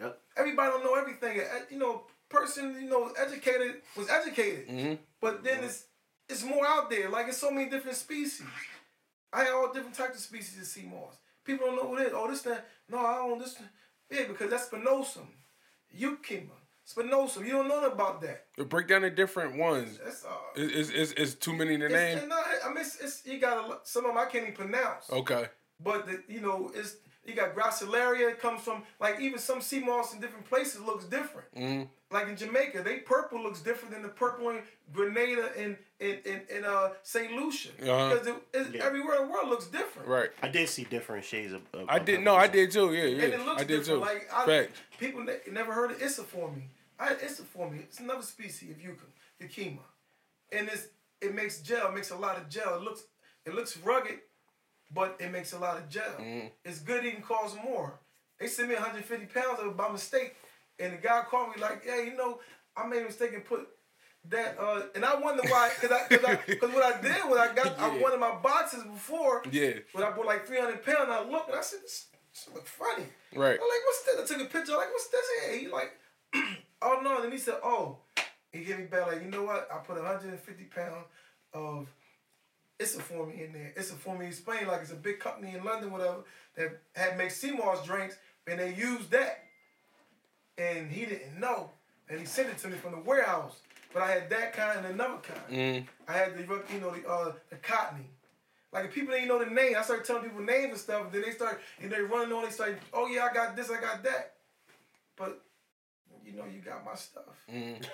Yep. 0.00 0.18
Everybody 0.36 0.70
don't 0.72 0.84
know 0.84 0.94
everything. 0.96 1.40
You 1.70 1.78
know, 1.78 2.02
person 2.28 2.74
you 2.82 2.88
know 2.90 3.12
educated 3.16 3.76
was 3.96 4.10
educated, 4.10 4.98
but 5.20 5.44
then 5.44 5.62
it's 5.62 5.86
it's 6.28 6.42
more 6.44 6.66
out 6.66 6.90
there. 6.90 7.08
Like 7.08 7.28
it's 7.28 7.38
so 7.38 7.50
many 7.50 7.70
different 7.70 7.96
species. 7.96 8.42
I 9.32 9.44
have 9.44 9.54
all 9.54 9.72
different 9.72 9.94
types 9.94 10.16
of 10.16 10.20
species 10.22 10.58
of 10.60 10.66
sea 10.66 10.88
moss. 10.90 11.14
People 11.44 11.66
don't 11.68 11.76
know 11.76 11.88
what 11.90 12.00
it 12.02 12.08
is. 12.08 12.12
Oh, 12.14 12.28
this 12.28 12.42
thing. 12.42 12.58
No, 12.90 12.98
I 12.98 13.16
don't. 13.18 13.38
This 13.38 13.56
yeah, 14.10 14.24
because 14.28 14.50
that's 14.50 14.68
spinosum, 14.68 15.26
eucheuma, 15.96 16.50
spinosum. 16.86 17.44
You 17.46 17.52
don't 17.52 17.68
know 17.68 17.84
about 17.86 18.20
that. 18.22 18.46
But 18.56 18.68
break 18.68 18.88
down 18.88 19.02
the 19.02 19.10
different 19.10 19.56
ones. 19.56 19.98
That's 20.02 20.24
uh. 20.24 20.28
Is 20.56 20.90
is 20.90 21.12
is 21.12 21.34
too 21.36 21.52
many 21.54 21.78
to 21.78 21.84
It's, 21.84 21.94
name? 21.94 22.18
it's 22.18 22.26
not, 22.28 22.44
I 22.64 22.68
mean, 22.68 22.78
it's, 22.78 23.00
it's 23.00 23.26
you 23.26 23.38
got 23.38 23.64
a, 23.64 23.66
lot- 23.68 23.86
some 23.88 24.04
of 24.06 24.10
them 24.14 24.18
I 24.18 24.24
can't 24.30 24.44
even 24.48 24.54
pronounce. 24.54 25.08
Okay. 25.10 25.46
But 25.82 26.06
the, 26.06 26.22
you 26.28 26.40
know, 26.40 26.70
it's 26.74 26.96
you 27.24 27.34
got 27.34 27.54
gracilaria. 27.54 28.30
It 28.30 28.40
comes 28.40 28.62
from 28.62 28.82
like 29.00 29.20
even 29.20 29.38
some 29.38 29.60
sea 29.60 29.80
moss 29.80 30.14
in 30.14 30.20
different 30.20 30.46
places 30.48 30.80
looks 30.80 31.04
different. 31.04 31.52
Mm-hmm. 31.56 31.82
Like 32.10 32.28
in 32.28 32.36
Jamaica, 32.36 32.82
they 32.84 32.98
purple 32.98 33.42
looks 33.42 33.60
different 33.60 33.92
than 33.92 34.02
the 34.02 34.08
purple 34.08 34.50
in 34.50 34.60
Grenada 34.92 35.50
and 35.58 35.76
in 35.98 36.18
in, 36.24 36.40
in 36.54 36.64
uh 36.64 36.90
Saint 37.02 37.32
Lucia 37.32 37.70
Uh-huh. 37.82 38.10
because 38.14 38.26
it, 38.28 38.34
it's, 38.52 38.70
Yeah. 38.74 38.84
everywhere 38.84 39.16
in 39.22 39.26
the 39.26 39.32
world 39.32 39.48
looks 39.48 39.66
different. 39.66 40.06
Right. 40.08 40.30
I 40.42 40.48
did 40.48 40.68
see 40.68 40.84
different 40.84 41.24
shades 41.24 41.52
of. 41.52 41.62
of 41.72 41.88
I 41.88 41.96
of 41.96 42.04
did. 42.04 42.20
No, 42.22 42.36
I 42.36 42.46
did 42.46 42.70
too. 42.70 42.92
Yeah, 42.94 43.04
And 43.04 43.16
yeah. 43.16 43.24
it 43.24 43.44
looks 43.46 43.60
I 43.62 43.64
did 43.64 43.78
different. 43.78 43.86
too. 44.02 44.08
Like 44.08 44.28
I, 44.32 44.46
Facts. 44.46 44.80
people 44.98 45.24
ne- 45.24 45.40
never 45.50 45.72
heard 45.72 45.90
of 45.90 46.00
Issa 46.02 46.22
for 46.24 46.50
me. 46.52 46.62
I, 47.00 47.14
it's 47.20 47.40
a 47.40 47.42
form. 47.42 47.74
It's 47.82 47.98
another 47.98 48.22
species 48.22 48.70
of 48.70 48.80
yucca, 48.80 49.06
Yakima, 49.40 49.80
and 50.52 50.68
it's 50.68 50.86
it 51.20 51.34
makes 51.34 51.60
gel. 51.62 51.90
Makes 51.90 52.10
a 52.12 52.16
lot 52.16 52.36
of 52.36 52.48
gel. 52.48 52.76
It 52.76 52.82
looks 52.82 53.02
it 53.44 53.54
looks 53.54 53.76
rugged, 53.78 54.20
but 54.94 55.16
it 55.20 55.30
makes 55.32 55.52
a 55.52 55.58
lot 55.58 55.76
of 55.78 55.88
gel. 55.88 56.14
It's 56.64 56.78
good. 56.80 57.04
It 57.04 57.12
can 57.14 57.22
cause 57.22 57.56
more. 57.64 57.98
They 58.38 58.46
sent 58.46 58.68
me 58.68 58.74
150 58.74 59.26
pounds 59.26 59.60
of 59.60 59.66
it 59.66 59.76
by 59.76 59.88
mistake, 59.90 60.34
and 60.78 60.92
the 60.92 60.96
guy 60.98 61.22
called 61.28 61.54
me 61.54 61.60
like, 61.62 61.82
"Yeah, 61.86 62.00
you 62.02 62.16
know, 62.16 62.40
I 62.76 62.86
made 62.86 63.02
a 63.02 63.04
mistake 63.06 63.32
and 63.34 63.44
put." 63.44 63.68
That 64.30 64.56
uh, 64.58 64.84
and 64.94 65.04
I 65.04 65.16
wonder 65.20 65.42
why, 65.42 65.70
cause 65.78 65.90
I, 65.92 66.08
cause 66.08 66.24
I, 66.26 66.36
cause 66.36 66.72
what 66.72 66.82
I 66.82 66.98
did 67.02 67.28
was 67.28 67.38
I 67.38 67.54
got, 67.54 67.78
I 67.78 67.88
Yeah. 67.94 68.02
wanted 68.02 68.20
my 68.20 68.34
boxes 68.36 68.82
before, 68.82 69.42
Yeah. 69.50 69.74
when 69.92 70.02
I 70.02 70.12
bought 70.12 70.24
like 70.24 70.46
300 70.46 70.82
pounds, 70.82 71.00
and 71.02 71.12
I 71.12 71.22
looked 71.28 71.50
and 71.50 71.58
I 71.58 71.60
said, 71.60 71.80
this, 71.82 72.06
this 72.32 72.48
look 72.54 72.66
funny. 72.66 73.04
Right. 73.34 73.58
I'm 73.60 73.68
like, 73.68 73.84
what's 73.84 74.02
this? 74.04 74.30
I 74.32 74.34
took 74.38 74.46
a 74.46 74.50
picture. 74.50 74.72
I'm 74.72 74.78
like, 74.78 74.88
what's 74.92 75.08
this 75.08 75.26
here? 75.46 75.58
He 75.58 75.68
like, 75.68 75.92
oh 76.80 77.00
no. 77.04 77.16
And 77.16 77.24
then 77.24 77.32
he 77.32 77.36
said, 77.38 77.56
oh. 77.62 77.98
He 78.50 78.64
gave 78.64 78.78
me 78.78 78.86
back 78.86 79.08
like, 79.08 79.22
you 79.22 79.30
know 79.30 79.42
what? 79.42 79.68
I 79.70 79.76
put 79.84 79.96
150 79.96 80.64
pounds 80.74 81.04
of 81.52 81.86
it's 82.78 82.96
a 82.96 83.00
for 83.00 83.26
me 83.26 83.44
in 83.44 83.52
there. 83.52 83.72
It's 83.76 83.90
a 83.90 83.94
for 83.94 84.16
me 84.18 84.30
Spain, 84.30 84.66
like 84.66 84.80
it's 84.82 84.92
a 84.92 84.96
big 84.96 85.20
company 85.20 85.54
in 85.54 85.64
London, 85.64 85.90
whatever, 85.90 86.24
that 86.56 86.80
had 86.94 87.16
make 87.16 87.30
sea 87.30 87.52
moss 87.52 87.84
drinks, 87.84 88.16
and 88.46 88.58
they 88.58 88.74
used 88.74 89.10
that. 89.10 89.44
And 90.56 90.90
he 90.90 91.04
didn't 91.04 91.40
know. 91.40 91.70
And 92.08 92.20
he 92.20 92.26
sent 92.26 92.48
it 92.48 92.58
to 92.58 92.68
me 92.68 92.76
from 92.76 92.92
the 92.92 92.98
warehouse. 92.98 93.56
But 93.92 94.02
I 94.02 94.10
had 94.10 94.30
that 94.30 94.52
kind 94.52 94.78
and 94.78 94.86
another 94.88 95.18
kind. 95.22 95.40
Mm. 95.50 95.86
I 96.08 96.12
had 96.12 96.36
the 96.36 96.42
you 96.72 96.80
know 96.80 96.90
the 96.90 97.08
uh 97.08 97.32
the 97.50 97.56
cottony. 97.56 98.06
Like 98.72 98.86
if 98.86 98.94
people 98.94 99.14
didn't 99.14 99.28
know 99.28 99.38
the 99.38 99.50
name, 99.50 99.74
I 99.78 99.82
started 99.82 100.04
telling 100.04 100.24
people 100.24 100.40
names 100.40 100.72
and 100.72 100.78
stuff. 100.78 101.04
and 101.04 101.12
Then 101.12 101.22
they 101.22 101.30
start 101.30 101.60
and 101.80 101.90
they 101.90 102.00
running 102.00 102.32
on. 102.32 102.44
They 102.44 102.50
start, 102.50 102.76
oh 102.92 103.06
yeah, 103.06 103.28
I 103.30 103.32
got 103.32 103.54
this, 103.54 103.70
I 103.70 103.80
got 103.80 104.02
that. 104.02 104.34
But 105.16 105.40
you 106.26 106.32
know, 106.32 106.44
you 106.52 106.60
got 106.60 106.84
my 106.84 106.96
stuff. 106.96 107.24
Mm. 107.52 107.84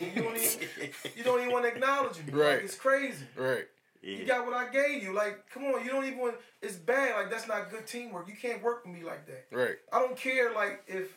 You 0.00 0.22
don't 0.22 0.36
even 0.36 0.68
you 1.16 1.24
don't 1.24 1.40
even 1.40 1.52
want 1.52 1.64
to 1.66 1.72
acknowledge 1.72 2.18
me. 2.18 2.32
Right. 2.32 2.54
Like, 2.54 2.64
it's 2.64 2.76
crazy. 2.76 3.26
Right. 3.36 3.66
You 4.02 4.24
got 4.24 4.46
what 4.46 4.54
I 4.54 4.70
gave 4.70 5.02
you. 5.02 5.12
Like, 5.12 5.48
come 5.52 5.64
on, 5.64 5.84
you 5.84 5.90
don't 5.90 6.04
even. 6.06 6.18
Want, 6.18 6.36
it's 6.62 6.76
bad. 6.76 7.16
Like 7.16 7.30
that's 7.30 7.46
not 7.46 7.70
good 7.70 7.86
teamwork. 7.86 8.28
You 8.28 8.34
can't 8.34 8.62
work 8.62 8.84
with 8.84 8.94
me 8.94 9.04
like 9.04 9.26
that. 9.26 9.46
Right. 9.52 9.76
I 9.92 9.98
don't 9.98 10.16
care. 10.16 10.52
Like 10.54 10.82
if 10.86 11.08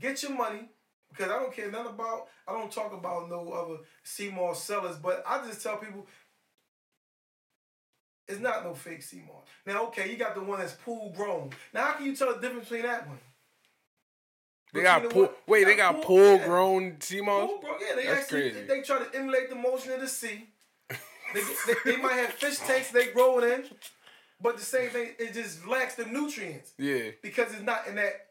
get 0.00 0.22
your 0.24 0.32
money 0.36 0.68
because 1.10 1.30
I 1.30 1.38
don't 1.38 1.54
care 1.54 1.70
nothing 1.70 1.92
about. 1.94 2.26
I 2.48 2.52
don't 2.52 2.70
talk 2.72 2.92
about 2.92 3.28
no 3.30 3.50
other 3.52 3.76
sea 4.02 4.30
moss 4.30 4.62
sellers, 4.64 4.96
but 4.96 5.22
I 5.26 5.46
just 5.46 5.62
tell 5.62 5.76
people 5.76 6.06
it's 8.26 8.40
not 8.40 8.64
no 8.64 8.74
fake 8.74 9.02
sea 9.02 9.22
moss. 9.26 9.44
Now, 9.66 9.86
okay, 9.88 10.10
you 10.10 10.16
got 10.16 10.34
the 10.34 10.42
one 10.42 10.58
that's 10.58 10.72
pool 10.72 11.12
grown. 11.16 11.50
Now, 11.72 11.82
how 11.84 11.92
can 11.94 12.06
you 12.06 12.16
tell 12.16 12.34
the 12.34 12.40
difference 12.40 12.68
between 12.68 12.82
that 12.90 13.06
one? 13.06 13.18
They 14.72 14.82
got 14.82 15.02
the 15.04 15.08
pool. 15.10 15.22
one- 15.26 15.30
Wait, 15.46 15.60
you 15.60 15.66
they 15.66 15.76
got 15.76 16.02
pool 16.02 16.38
grown 16.38 17.00
sea 17.00 17.20
moss. 17.20 17.48
Pool 17.48 17.60
grown, 17.60 17.74
yeah. 17.80 17.94
They 17.94 18.06
That's 18.06 18.22
actually 18.22 18.50
crazy. 18.50 18.66
they 18.66 18.82
try 18.82 18.98
to 19.04 19.16
emulate 19.16 19.48
the 19.50 19.54
motion 19.54 19.92
of 19.92 20.00
the 20.00 20.08
sea. 20.08 20.48
They, 21.34 21.42
they, 21.66 21.92
they 21.92 22.02
might 22.02 22.14
have 22.14 22.30
fish 22.30 22.58
tanks 22.58 22.90
they 22.90 23.08
growing 23.12 23.50
in, 23.50 23.64
but 24.40 24.56
the 24.56 24.64
same 24.64 24.90
thing, 24.90 25.10
it 25.18 25.34
just 25.34 25.66
lacks 25.66 25.94
the 25.96 26.04
nutrients 26.06 26.72
Yeah. 26.78 27.10
because 27.22 27.52
it's 27.52 27.62
not 27.62 27.86
in 27.88 27.96
that 27.96 28.26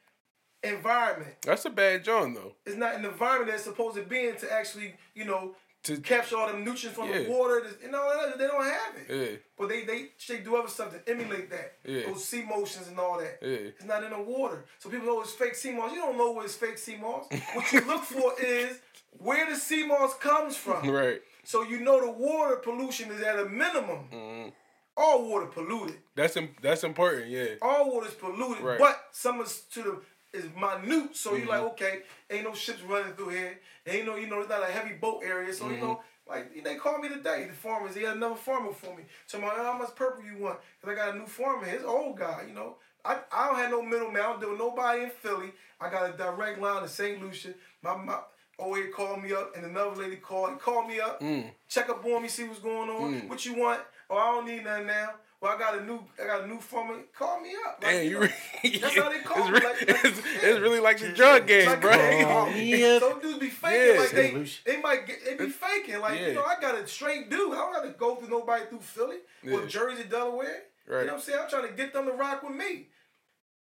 environment. 0.63 1.36
That's 1.42 1.66
a 1.66 1.70
bad 1.70 2.04
John 2.04 2.34
though. 2.34 2.54
It's 2.66 2.78
not 2.78 2.96
in 2.96 3.02
the 3.02 3.10
environment 3.10 3.52
that's 3.52 3.63
supposed 3.63 3.96
to 3.98 4.04
be 4.04 4.28
in 4.28 4.36
to 4.38 4.52
actually, 4.52 4.94
you 5.13 5.26
know, 5.26 5.56
To 5.84 5.98
capture 5.98 6.38
all 6.38 6.48
the 6.48 6.58
nutrients 6.58 6.98
from 6.98 7.12
the 7.12 7.24
Yeah. 7.24 7.30
water. 7.30 7.62
You 7.84 7.92
know, 7.92 8.32
they 8.38 8.48
don't 8.48 8.63
have 8.63 8.96
it. 8.96 9.06
yeah. 9.10 9.38
But 9.58 9.68
they, 9.70 9.84
they 9.84 10.06
they 10.30 10.38
do 10.39 10.56
other 10.56 10.70
stuff 10.70 10.92
to 10.94 11.12
emulate 11.12 11.50
that. 11.50 11.74
Yeah. 11.86 12.06
Those 12.08 12.24
sea 12.24 12.44
motions 12.44 12.88
and 12.88 12.98
all 12.98 13.18
that. 13.20 13.39
Yeah. 13.42 13.72
It's 13.76 13.84
not 13.84 14.04
in 14.04 14.12
the 14.12 14.22
water. 14.22 14.63
So 14.80 14.89
people 14.89 15.08
know 15.08 15.22
it's 15.22 15.34
fake 15.34 15.56
sea 15.56 15.72
moss. 15.74 15.92
You 15.92 16.00
don't 16.00 16.18
know 16.18 16.32
what 16.32 16.46
is 16.46 16.56
fake 16.56 16.78
sea 16.78 16.96
moss. 16.96 17.26
what 17.54 17.72
you 17.74 17.82
look 17.82 18.04
for 18.04 18.34
is 18.42 18.80
where 19.18 19.46
the 19.50 19.58
sea 19.58 19.86
moss 19.86 20.13
comes 20.16 20.56
from. 20.56 20.88
Right. 21.02 21.22
So 21.43 21.63
you 21.63 21.79
know 21.82 21.99
the 22.01 22.12
water 22.12 22.56
pollution 22.58 23.12
is 23.12 23.21
at 23.21 23.39
a 23.39 23.45
minimum. 23.45 23.99
Mm-hmm. 24.12 24.49
All 24.95 25.27
water 25.27 25.47
polluted. 25.47 25.97
That's 26.15 26.38
im- 26.38 26.56
that's 26.62 26.84
important. 26.84 27.27
Yeah. 27.29 27.56
All 27.62 27.91
water 27.93 28.08
is 28.08 28.13
polluted, 28.13 28.63
Right. 28.63 28.79
but 28.79 29.08
some 29.12 29.41
is 29.41 29.62
to 29.73 29.84
the 29.84 30.38
is 30.39 30.45
minute. 30.56 31.15
So 31.15 31.36
you're 31.36 31.47
like, 31.47 31.60
Mm-hmm. 31.60 31.67
okay, 31.69 31.99
ain't 32.29 32.43
no 32.43 32.53
ships 32.53 32.82
running 32.84 33.13
through 33.13 33.29
here. 33.29 33.60
Ain't 33.88 34.06
no, 34.06 34.15
you 34.15 34.27
know, 34.27 34.39
it's 34.41 34.49
not 34.49 34.62
a 34.67 34.71
heavy 34.71 34.93
boat 34.95 35.21
area. 35.25 35.53
So 35.53 35.69
you 35.69 35.77
know, 35.77 36.01
Mm-hmm. 36.29 36.29
like 36.32 36.63
they 36.63 36.75
called 36.75 37.01
me 37.01 37.10
today. 37.10 37.47
The 37.49 37.53
farmers, 37.53 37.95
he 37.95 38.03
had 38.03 38.17
another 38.17 38.36
farmer 38.36 38.71
for 38.71 38.95
me. 38.95 39.03
So 39.25 39.38
I'm 39.39 39.43
like, 39.45 39.58
how 39.58 39.77
much 39.77 39.95
purple 39.95 40.23
you 40.23 40.38
want? 40.38 40.60
Cause 40.82 40.91
I 40.91 40.95
got 40.95 41.15
a 41.15 41.17
new 41.17 41.25
farmer. 41.27 41.65
His 41.65 41.84
old 41.84 42.17
guy, 42.17 42.45
you 42.47 42.53
know. 42.53 42.77
I, 43.06 43.17
I 43.34 43.47
don't 43.47 43.58
have 43.58 43.71
no 43.71 43.82
middleman. 43.82 44.21
I 44.21 44.25
don't 44.27 44.39
deal 44.39 44.51
with 44.51 44.60
nobody 44.60 45.03
in 45.03 45.10
Philly. 45.10 45.51
I 45.82 45.89
got 45.89 46.13
a 46.13 46.17
direct 46.17 46.62
line 46.62 46.84
to 46.84 46.88
St. 46.88 47.21
Lucia. 47.21 47.53
My, 47.82 47.97
my 47.97 48.19
OA 48.63 48.88
called 48.95 49.21
me 49.23 49.34
up, 49.34 49.56
and 49.56 49.65
another 49.65 49.95
lady 50.02 50.15
called. 50.17 50.52
He 50.52 50.58
called 50.58 50.88
me 50.88 50.99
up, 50.99 51.19
Mm. 51.21 51.52
check 51.67 51.89
up 51.89 52.04
on 52.06 52.21
me, 52.21 52.28
see 52.28 52.43
what's 52.45 52.60
going 52.60 52.89
on. 52.89 53.28
What 53.28 53.45
you 53.45 53.56
want? 53.56 53.82
Oh, 54.10 54.17
I 54.17 54.26
don't 54.36 54.45
need 54.47 54.63
nothing 54.63 54.88
now. 54.88 55.10
Well, 55.41 55.52
I 55.54 55.60
got 55.60 55.78
a 55.78 55.84
new, 55.84 55.99
I 56.21 56.26
got 56.26 56.43
a 56.43 56.47
new 56.47 56.60
farmer. 56.60 56.99
Call 57.17 57.41
me 57.41 57.49
up. 57.67 57.80
Like, 57.84 57.91
Damn, 57.91 58.06
you. 58.06 58.12
know, 58.13 58.19
Really, 58.21 58.78
that's 58.80 58.95
how 58.95 59.10
they 59.10 59.19
call 59.19 59.38
it's, 59.43 59.47
me. 59.52 59.60
re- 59.60 59.65
Like, 59.73 59.82
it's, 59.82 60.04
yeah. 60.43 60.49
it's 60.49 60.60
really 60.62 60.80
like 60.80 60.99
the 60.99 61.10
drug 61.10 61.47
game, 61.47 61.67
Like, 61.67 61.82
bro. 61.82 61.91
hey, 61.91 62.23
Call. 62.23 63.10
Some 63.10 63.19
dudes 63.19 63.39
be 63.39 63.49
faking 63.49 63.95
Yeah. 63.95 63.99
like 64.02 64.12
they, 64.12 64.45
they 64.65 64.82
might 64.82 65.06
get, 65.06 65.26
they 65.26 65.36
be 65.36 65.49
faking 65.49 65.99
like 65.99 66.17
Yeah. 66.19 66.28
you 66.28 66.34
know 66.36 66.45
I 66.45 66.56
got 66.62 66.76
a 66.76 66.88
straight 66.88 67.30
dude. 67.30 67.52
I 67.52 67.56
don't 67.58 67.73
got 67.73 67.84
to 67.84 67.89
go 67.89 68.15
through 68.15 68.30
nobody 68.30 68.65
through 68.69 68.80
Philly 68.80 69.17
or 69.52 69.65
Jersey, 69.65 70.06
Delaware. 70.06 70.63
You 70.88 70.93
know 70.93 70.99
what 71.06 71.13
I'm 71.15 71.19
saying? 71.19 71.39
I'm 71.43 71.49
trying 71.49 71.67
to 71.67 71.73
get 71.73 71.91
them 71.91 72.06
to 72.06 72.13
rock 72.13 72.41
with 72.43 72.56
me. 72.56 72.88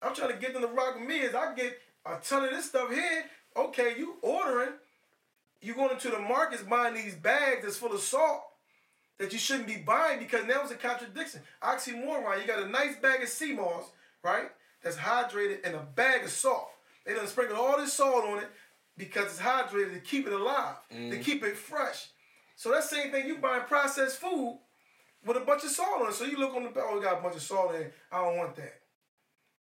I'm 0.02 0.14
trying 0.14 0.30
to 0.32 0.36
get 0.38 0.52
them 0.52 0.62
to 0.62 0.68
rock 0.68 0.94
with 0.98 1.08
me. 1.08 1.22
As 1.22 1.34
I 1.34 1.54
get 1.54 1.76
a 2.06 2.18
ton 2.22 2.44
of 2.44 2.50
this 2.50 2.66
stuff 2.66 2.88
here. 2.92 3.24
Okay, 3.56 3.94
you 3.98 4.16
ordering? 4.22 4.74
You 5.64 5.74
going 5.74 5.92
into 5.92 6.10
the 6.10 6.18
markets 6.18 6.62
buying 6.62 6.94
these 6.94 7.14
bags 7.14 7.62
that's 7.62 7.78
full 7.78 7.94
of 7.94 8.00
salt 8.00 8.42
that 9.18 9.32
you 9.32 9.38
shouldn't 9.38 9.66
be 9.66 9.76
buying 9.76 10.18
because 10.18 10.44
now 10.44 10.60
it's 10.62 10.72
a 10.72 10.76
contradiction. 10.76 11.40
Oxymoron. 11.62 12.40
You 12.40 12.46
got 12.46 12.62
a 12.62 12.68
nice 12.68 12.96
bag 12.96 13.22
of 13.22 13.28
sea 13.30 13.54
moss, 13.54 13.84
right? 14.22 14.50
That's 14.82 14.96
hydrated 14.96 15.64
and 15.64 15.74
a 15.74 15.86
bag 15.94 16.24
of 16.24 16.30
salt. 16.30 16.68
They 17.06 17.14
done 17.14 17.26
sprinkle 17.26 17.56
all 17.56 17.78
this 17.78 17.94
salt 17.94 18.24
on 18.24 18.38
it 18.38 18.48
because 18.98 19.24
it's 19.24 19.40
hydrated 19.40 19.94
to 19.94 20.00
keep 20.00 20.26
it 20.26 20.34
alive, 20.34 20.76
to 20.90 20.96
mm. 20.96 21.22
keep 21.22 21.42
it 21.42 21.56
fresh. 21.56 22.08
So 22.56 22.70
that 22.70 22.84
same 22.84 23.10
thing 23.10 23.26
you 23.26 23.38
buying 23.38 23.62
processed 23.62 24.20
food 24.20 24.58
with 25.24 25.38
a 25.38 25.40
bunch 25.40 25.64
of 25.64 25.70
salt 25.70 26.02
on 26.02 26.08
it. 26.08 26.14
So 26.14 26.26
you 26.26 26.36
look 26.36 26.54
on 26.54 26.64
the 26.64 26.68
bag, 26.68 26.84
oh, 26.86 27.00
got 27.00 27.20
a 27.20 27.22
bunch 27.22 27.36
of 27.36 27.42
salt 27.42 27.74
in 27.74 27.82
it. 27.82 27.94
I 28.12 28.22
don't 28.22 28.36
want 28.36 28.54
that. 28.56 28.80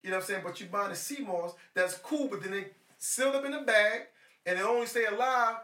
You 0.04 0.10
know 0.10 0.16
what 0.16 0.24
I'm 0.24 0.28
saying? 0.28 0.42
But 0.46 0.60
you 0.62 0.68
buying 0.68 0.90
the 0.90 0.96
sea 0.96 1.22
moss, 1.22 1.54
that's 1.74 1.96
cool, 1.96 2.30
but 2.30 2.42
then 2.42 2.54
they 2.54 2.68
sealed 2.98 3.36
up 3.36 3.46
in 3.46 3.52
the 3.52 3.60
bag 3.60 4.04
and 4.46 4.58
they 4.58 4.64
only 4.64 4.88
stay 4.88 5.06
alive 5.06 5.58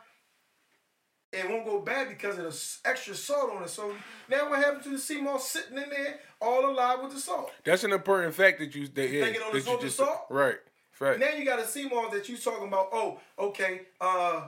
it 1.34 1.50
won't 1.50 1.66
go 1.66 1.80
bad 1.82 2.10
because 2.10 2.38
of 2.38 2.46
the 2.46 2.90
extra 2.90 3.16
salt 3.16 3.52
on 3.56 3.63
it. 3.63 3.70
So 3.70 3.94
now 4.30 4.50
what 4.50 4.60
happened 4.60 4.84
to 4.84 4.90
the 4.90 5.00
sea 5.00 5.22
moss 5.22 5.50
sitting 5.50 5.78
in 5.78 5.90
there 5.90 6.20
all 6.42 6.70
alive 6.70 7.00
with 7.02 7.13
the 7.13 7.20
salt? 7.20 7.52
That's 7.63 7.84
an 7.84 7.92
important 7.92 8.34
fact 8.34 8.60
that 8.60 8.74
you 8.74 8.88
that, 8.88 9.10
yeah, 9.10 9.26
think 9.26 9.38
it 9.38 9.42
on 9.44 9.54
that 9.54 9.68
you 9.68 9.82
the 9.82 9.90
salt? 9.90 10.26
right. 10.30 10.58
Fact. 10.92 11.20
Now 11.20 11.30
you 11.30 11.46
got 11.46 11.60
a 11.60 11.68
sea 11.68 11.88
moss 11.88 12.12
that 12.12 12.28
you 12.28 12.38
talking 12.38 12.68
about, 12.68 12.90
oh, 12.92 13.20
okay, 13.38 13.82
uh, 14.02 14.48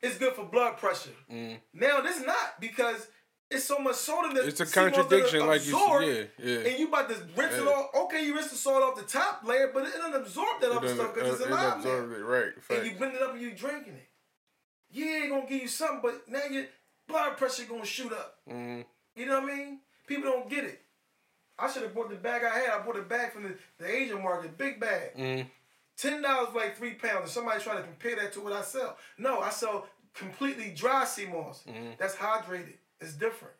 it's 0.00 0.16
good 0.16 0.32
for 0.32 0.44
blood 0.44 0.78
pressure. 0.78 1.10
Now 1.28 2.00
this 2.00 2.18
is 2.18 2.24
not 2.24 2.58
because 2.58 3.06
it's 3.50 3.64
so 3.64 3.78
much 3.78 3.96
salt 3.96 4.26
in 4.26 4.34
the 4.34 4.40
Mm. 4.40 4.48
It's 4.48 4.60
a 4.60 4.66
sea 4.66 4.80
moss 4.80 4.90
that 4.90 4.94
contradiction, 4.94 5.42
it 5.42 5.44
like 5.44 5.66
you 5.66 5.72
said. 5.72 6.30
Yeah, 6.42 6.52
yeah. 6.52 6.70
And 6.70 6.78
you 6.78 6.88
about 6.88 7.08
to 7.10 7.16
rinse 7.36 7.54
it 7.54 7.66
off. 7.66 7.90
Okay, 8.04 8.24
you 8.24 8.34
rinse 8.34 8.48
the 8.48 8.56
salt 8.56 8.82
off 8.82 8.96
the 8.96 9.02
top 9.02 9.42
layer, 9.44 9.70
but 9.74 9.84
it 9.84 9.92
doesn't 9.92 10.22
absorb 10.22 10.60
that 10.62 10.70
other 10.70 10.88
stuff 10.88 11.14
because 11.14 11.34
it's 11.34 11.42
it 11.42 11.50
alive 11.50 11.76
absorbs 11.76 12.12
it, 12.12 12.22
right? 12.22 12.52
and 12.70 12.86
you 12.86 12.96
blend 12.96 13.14
it 13.14 13.22
up 13.22 13.32
and 13.32 13.42
you 13.42 13.52
drinking 13.52 13.94
it. 13.94 14.08
Yeah, 14.92 15.26
gonna 15.28 15.46
give 15.48 15.62
you 15.62 15.68
something, 15.68 16.00
but 16.02 16.28
now 16.28 16.44
your 16.50 16.66
blood 17.08 17.36
pressure 17.36 17.64
gonna 17.64 17.84
shoot 17.84 18.12
up. 18.12 18.38
Mhm. 18.48 18.84
You 19.16 19.26
know 19.26 19.40
what 19.40 19.50
I 19.50 19.56
mean? 19.56 19.80
People 20.06 20.30
don't 20.30 20.48
get 20.48 20.64
it. 20.64 20.80
I 21.58 21.70
should 21.70 21.82
have 21.82 21.94
bought 21.94 22.10
the 22.10 22.16
bag 22.16 22.42
I 22.44 22.58
had. 22.58 22.70
I 22.70 22.78
bought 22.84 22.96
a 22.98 23.02
bag 23.02 23.32
from 23.32 23.44
the, 23.44 23.56
the 23.78 23.86
Asian 23.90 24.22
market, 24.22 24.56
big 24.58 24.78
bag. 24.80 25.16
Mhm. 25.16 25.50
Ten 25.96 26.22
dollars 26.22 26.48
for 26.50 26.58
like 26.58 26.76
three 26.76 26.94
pounds. 26.94 27.22
And 27.22 27.28
somebody 27.30 27.62
try 27.62 27.76
to 27.76 27.82
compare 27.82 28.16
that 28.16 28.32
to 28.34 28.40
what 28.40 28.52
I 28.52 28.62
sell. 28.62 28.96
No, 29.18 29.40
I 29.40 29.50
sell 29.50 29.86
completely 30.14 30.70
dry 30.70 31.04
sea 31.04 31.26
moss. 31.26 31.62
Mm-hmm. 31.66 31.92
That's 31.98 32.14
hydrated. 32.16 32.76
It's 33.00 33.14
different. 33.14 33.54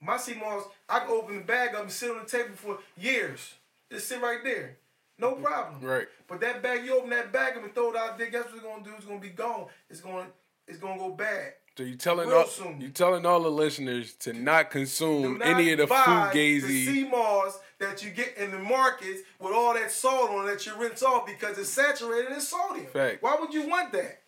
My 0.00 0.16
sea 0.16 0.34
moss, 0.34 0.64
I 0.88 1.00
can 1.00 1.10
open 1.10 1.36
the 1.36 1.42
bag 1.44 1.74
up 1.74 1.82
and 1.82 1.92
sit 1.92 2.10
on 2.10 2.18
the 2.20 2.24
table 2.24 2.54
for 2.56 2.78
years. 2.96 3.54
Just 3.90 4.08
sit 4.08 4.20
right 4.20 4.42
there. 4.42 4.78
No 5.18 5.32
problem. 5.32 5.76
Mm-hmm. 5.76 5.86
Right. 5.86 6.08
But 6.26 6.40
that 6.40 6.62
bag, 6.62 6.84
you 6.84 6.96
open 6.96 7.10
that 7.10 7.30
bag 7.32 7.56
up 7.56 7.62
and 7.64 7.74
throw 7.74 7.90
it 7.90 7.96
out 7.96 8.16
there, 8.18 8.30
guess 8.30 8.46
what 8.46 8.54
it's 8.54 8.62
gonna 8.62 8.82
do? 8.82 8.94
It's 8.96 9.04
gonna 9.04 9.20
be 9.20 9.28
gone. 9.30 9.66
It's 9.90 10.00
gonna 10.00 10.26
it's 10.68 10.78
gonna 10.78 10.98
go 10.98 11.10
bad. 11.10 11.54
So 11.76 11.84
you 11.84 11.96
telling 11.96 12.28
Real 12.28 12.38
all 12.38 12.46
soon. 12.46 12.80
you 12.80 12.90
telling 12.90 13.24
all 13.24 13.40
the 13.40 13.50
listeners 13.50 14.12
to 14.16 14.34
not 14.34 14.70
consume 14.70 15.38
not 15.38 15.48
any 15.48 15.72
of 15.72 15.78
the 15.78 15.86
fugazi. 15.86 16.60
The 16.60 16.86
sea 16.86 17.08
moss 17.08 17.58
that 17.78 18.04
you 18.04 18.10
get 18.10 18.36
in 18.36 18.50
the 18.50 18.58
markets 18.58 19.22
with 19.38 19.54
all 19.54 19.72
that 19.72 19.90
salt 19.90 20.30
on 20.30 20.46
it 20.46 20.52
that 20.52 20.66
you 20.66 20.76
rinse 20.76 21.02
off 21.02 21.24
because 21.26 21.56
it's 21.56 21.70
saturated 21.70 22.32
in 22.32 22.40
sodium. 22.40 22.86
Fact. 22.86 23.22
Why 23.22 23.36
would 23.40 23.54
you 23.54 23.66
want 23.66 23.92
that? 23.92 24.20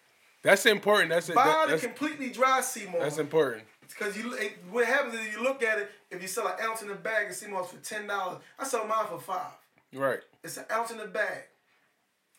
That's 0.42 0.64
important. 0.66 1.10
That's 1.10 1.28
a, 1.28 1.34
Buy 1.34 1.44
that, 1.44 1.64
the 1.66 1.70
that's, 1.72 1.82
completely 1.84 2.30
dry 2.30 2.62
sea 2.62 2.86
moss. 2.86 3.02
that's 3.02 3.18
important. 3.18 3.64
Because 3.86 4.16
you, 4.16 4.32
it, 4.34 4.56
what 4.70 4.86
happens 4.86 5.14
is 5.14 5.34
you 5.34 5.42
look 5.42 5.62
at 5.62 5.78
it. 5.78 5.90
If 6.10 6.22
you 6.22 6.28
sell 6.28 6.46
an 6.46 6.54
ounce 6.62 6.80
in 6.80 6.90
a 6.90 6.94
bag 6.94 7.28
of 7.28 7.36
sea 7.36 7.48
moss 7.48 7.70
for 7.70 7.76
ten 7.78 8.06
dollars, 8.06 8.38
I 8.58 8.64
sell 8.64 8.86
mine 8.86 9.06
for 9.10 9.20
five. 9.20 9.52
Right. 9.92 10.20
It's 10.42 10.56
an 10.56 10.64
ounce 10.72 10.90
in 10.90 11.00
a 11.00 11.06
bag. 11.06 11.44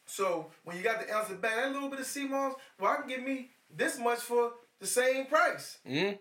So 0.06 0.48
when 0.64 0.76
you 0.76 0.84
got 0.84 1.06
the 1.06 1.14
ounce 1.14 1.30
of 1.30 1.39
bag, 1.41 1.56
that 1.56 1.72
little 1.72 1.89
bit 1.89 2.00
of 2.00 2.06
sea 2.06 2.28
moss, 2.28 2.56
well, 2.80 2.91
I 2.91 2.96
can 2.98 3.08
get 3.08 3.24
me 3.24 3.52
this 3.76 3.97
much 3.99 4.19
for 4.19 4.51
the 4.80 4.88
same 4.88 5.26
price. 5.26 5.80
Mm. 5.88 6.17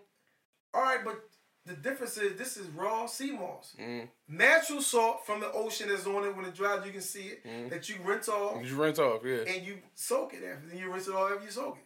All 0.73 0.81
right, 0.81 1.03
but 1.03 1.19
the 1.65 1.73
difference 1.75 2.17
is 2.17 2.37
this 2.37 2.57
is 2.57 2.67
raw 2.67 3.05
sea 3.05 3.31
moss. 3.31 3.75
Mm. 3.79 4.07
Natural 4.27 4.81
salt 4.81 5.25
from 5.25 5.39
the 5.39 5.51
ocean 5.51 5.89
is 5.89 6.05
on 6.07 6.25
it 6.25 6.35
when 6.35 6.45
it 6.45 6.53
dries. 6.55 6.85
You 6.85 6.91
can 6.91 7.01
see 7.01 7.27
it 7.27 7.45
Mm. 7.45 7.69
that 7.69 7.87
you 7.89 7.95
rinse 8.03 8.27
off 8.29 8.63
You 8.65 8.75
rinse 8.75 8.99
off, 8.99 9.21
yeah. 9.23 9.43
and 9.47 9.65
you 9.65 9.77
soak 9.95 10.33
it 10.33 10.43
after. 10.43 10.67
Then 10.67 10.77
you 10.77 10.91
rinse 10.91 11.07
it 11.07 11.13
off 11.15 11.31
after 11.31 11.45
you 11.45 11.51
soak 11.51 11.77
it. 11.77 11.85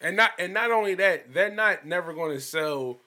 And 0.00 0.16
not 0.16 0.32
and 0.38 0.52
not 0.52 0.70
only 0.72 0.94
that, 0.96 1.32
they're 1.32 1.54
not 1.54 1.86
never 1.86 2.12
going 2.12 2.32
to 2.32 2.40
sell. 2.40 3.00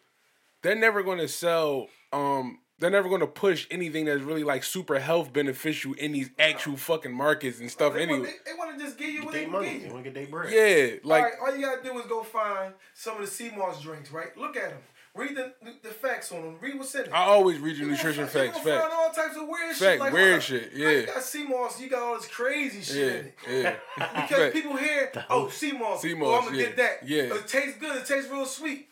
They're 0.64 0.76
never 0.76 1.04
going 1.04 1.20
to 1.20 1.28
sell. 1.28 1.88
Um, 2.14 2.60
they're 2.80 2.90
never 2.92 3.10
going 3.10 3.22
to 3.22 3.28
push 3.28 3.66
anything 3.72 4.06
that's 4.06 4.22
really 4.22 4.44
like 4.44 4.64
super 4.64 5.00
health 5.00 5.34
beneficial 5.34 5.94
in 5.94 6.12
these 6.12 6.30
actual 6.38 6.78
fucking 6.78 7.14
markets 7.14 7.60
and 7.60 7.72
stuff. 7.72 7.94
They, 7.94 8.04
Anyway, 8.04 8.20
want, 8.20 8.32
they, 8.46 8.54
want 8.54 8.78
to 8.78 8.84
just 8.84 8.98
give 8.98 9.10
you 9.10 9.16
Get 9.22 9.26
what 9.26 9.34
their 9.34 9.44
they 9.46 9.50
money. 9.50 9.70
give 9.72 9.82
They 9.82 9.88
you. 9.88 9.94
want 9.94 10.04
to 10.06 10.12
get 10.12 10.14
their 10.20 10.28
bread. 10.28 10.54
yeah, 10.54 11.00
like 11.04 11.24
all 11.24 11.30
right, 11.30 11.40
all 11.42 11.56
you 11.58 11.66
gotta 11.66 11.84
do 11.84 11.98
is 12.00 12.06
go 12.06 12.24
find 12.24 12.74
some 12.94 13.16
of 13.16 13.22
the 13.22 13.28
sea 13.28 13.52
moss 13.58 13.82
drinks, 13.82 14.12
right? 14.12 14.36
Look 14.38 14.56
at 14.58 14.70
them. 14.70 14.80
Read 15.16 15.36
the, 15.36 15.52
the, 15.64 15.74
the 15.82 15.90
facts 15.90 16.32
on 16.32 16.44
them. 16.44 16.58
Read 16.62 16.78
what's 16.78 16.94
in 16.94 17.06
it. 17.06 17.12
I 17.12 17.24
always 17.24 17.58
read 17.58 17.76
your 17.76 17.88
You 17.90 17.96
gonna 17.96 17.98
nutrition 17.98 18.28
find- 18.28 18.46
you 18.46 18.52
facts. 18.52 18.64
gonna 18.64 18.78
Facts. 18.78 18.94
Find 18.94 18.94
all 18.94 19.12
types 19.12 19.36
of 19.38 19.48
weird 19.48 19.76
Fact, 19.76 19.80
shit. 19.80 20.00
Like, 20.00 20.14
weird 20.14 20.28
hold 20.30 20.36
up. 20.38 20.44
shit, 20.44 20.74
How 20.74 20.90
You 20.92 21.06
got 21.08 21.24
sea 21.24 21.44
moss. 21.48 21.82
You 21.82 21.90
got 21.90 22.02
all 22.04 22.16
this 22.18 22.28
crazy 22.28 22.82
shit 22.84 22.98
in 23.16 23.26
it. 23.26 23.36
yeah. 23.50 23.76
Because 23.98 24.30
Fact. 24.38 24.54
people 24.54 24.76
hear, 24.76 25.12
oh, 25.32 25.50
sea 25.50 25.72
moss. 25.72 26.04
Sea 26.04 26.14
Oh, 26.14 26.18
moss, 26.18 26.40
I'm 26.44 26.46
gonna 26.52 26.58
yeah, 26.58 26.66
get 26.68 26.78
that. 26.78 26.98
yeah. 27.08 27.22
It 27.34 27.48
tastes 27.48 27.80
good. 27.80 27.98
It 27.98 28.06
tastes 28.06 28.30
real 28.30 28.46
sweet. 28.46 28.90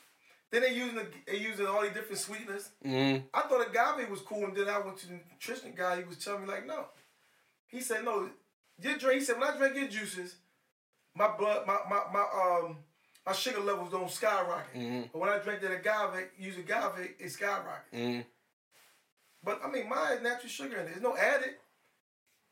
Then 0.52 0.62
they 0.62 0.74
using 0.74 0.96
the, 0.96 1.08
they 1.28 1.38
using 1.38 1.66
all 1.68 1.82
these 1.82 1.92
different 1.94 2.20
sweeteners. 2.20 2.70
Mhm. 2.86 3.24
I 3.34 3.42
thought 3.42 3.68
agave 3.68 4.10
was 4.10 4.22
cool, 4.22 4.46
and 4.46 4.56
then 4.56 4.70
I 4.70 4.80
went 4.80 4.98
to 5.00 5.08
the 5.08 5.14
nutrition 5.32 5.74
guy. 5.76 5.98
He 5.98 6.04
was 6.04 6.18
telling 6.18 6.42
me 6.44 6.48
like, 6.48 6.66
no. 6.66 6.86
He 7.68 7.82
said 7.82 8.06
no. 8.06 8.30
Your 8.80 8.98
drink. 8.98 9.20
He 9.20 9.26
said 9.26 9.40
when 9.40 9.50
I 9.50 9.58
drink 9.58 9.76
your 9.76 9.88
juices, 9.88 10.36
my 11.16 11.30
blood, 11.36 11.66
my 11.68 11.80
my 11.90 12.02
my 12.14 12.22
um. 12.66 12.78
My 13.28 13.34
sugar 13.34 13.60
levels 13.60 13.90
don't 13.92 14.12
skyrocket. 14.12 14.76
Mhm. 14.76 15.10
But 15.12 15.18
when 15.20 15.30
I 15.32 15.40
drink 15.40 15.60
that 15.62 15.72
agave, 15.72 16.30
use 16.38 16.58
agave, 16.60 17.16
it 17.18 17.32
skyrockets. 17.32 17.92
Mhm. 17.92 18.24
But 19.44 19.62
I 19.64 19.68
mean, 19.72 19.90
mine 19.90 20.08
has 20.10 20.22
natural 20.22 20.48
sugar 20.50 20.78
in 20.78 20.86
it. 20.86 20.90
There's 20.90 21.02
no 21.02 21.18
added, 21.18 21.56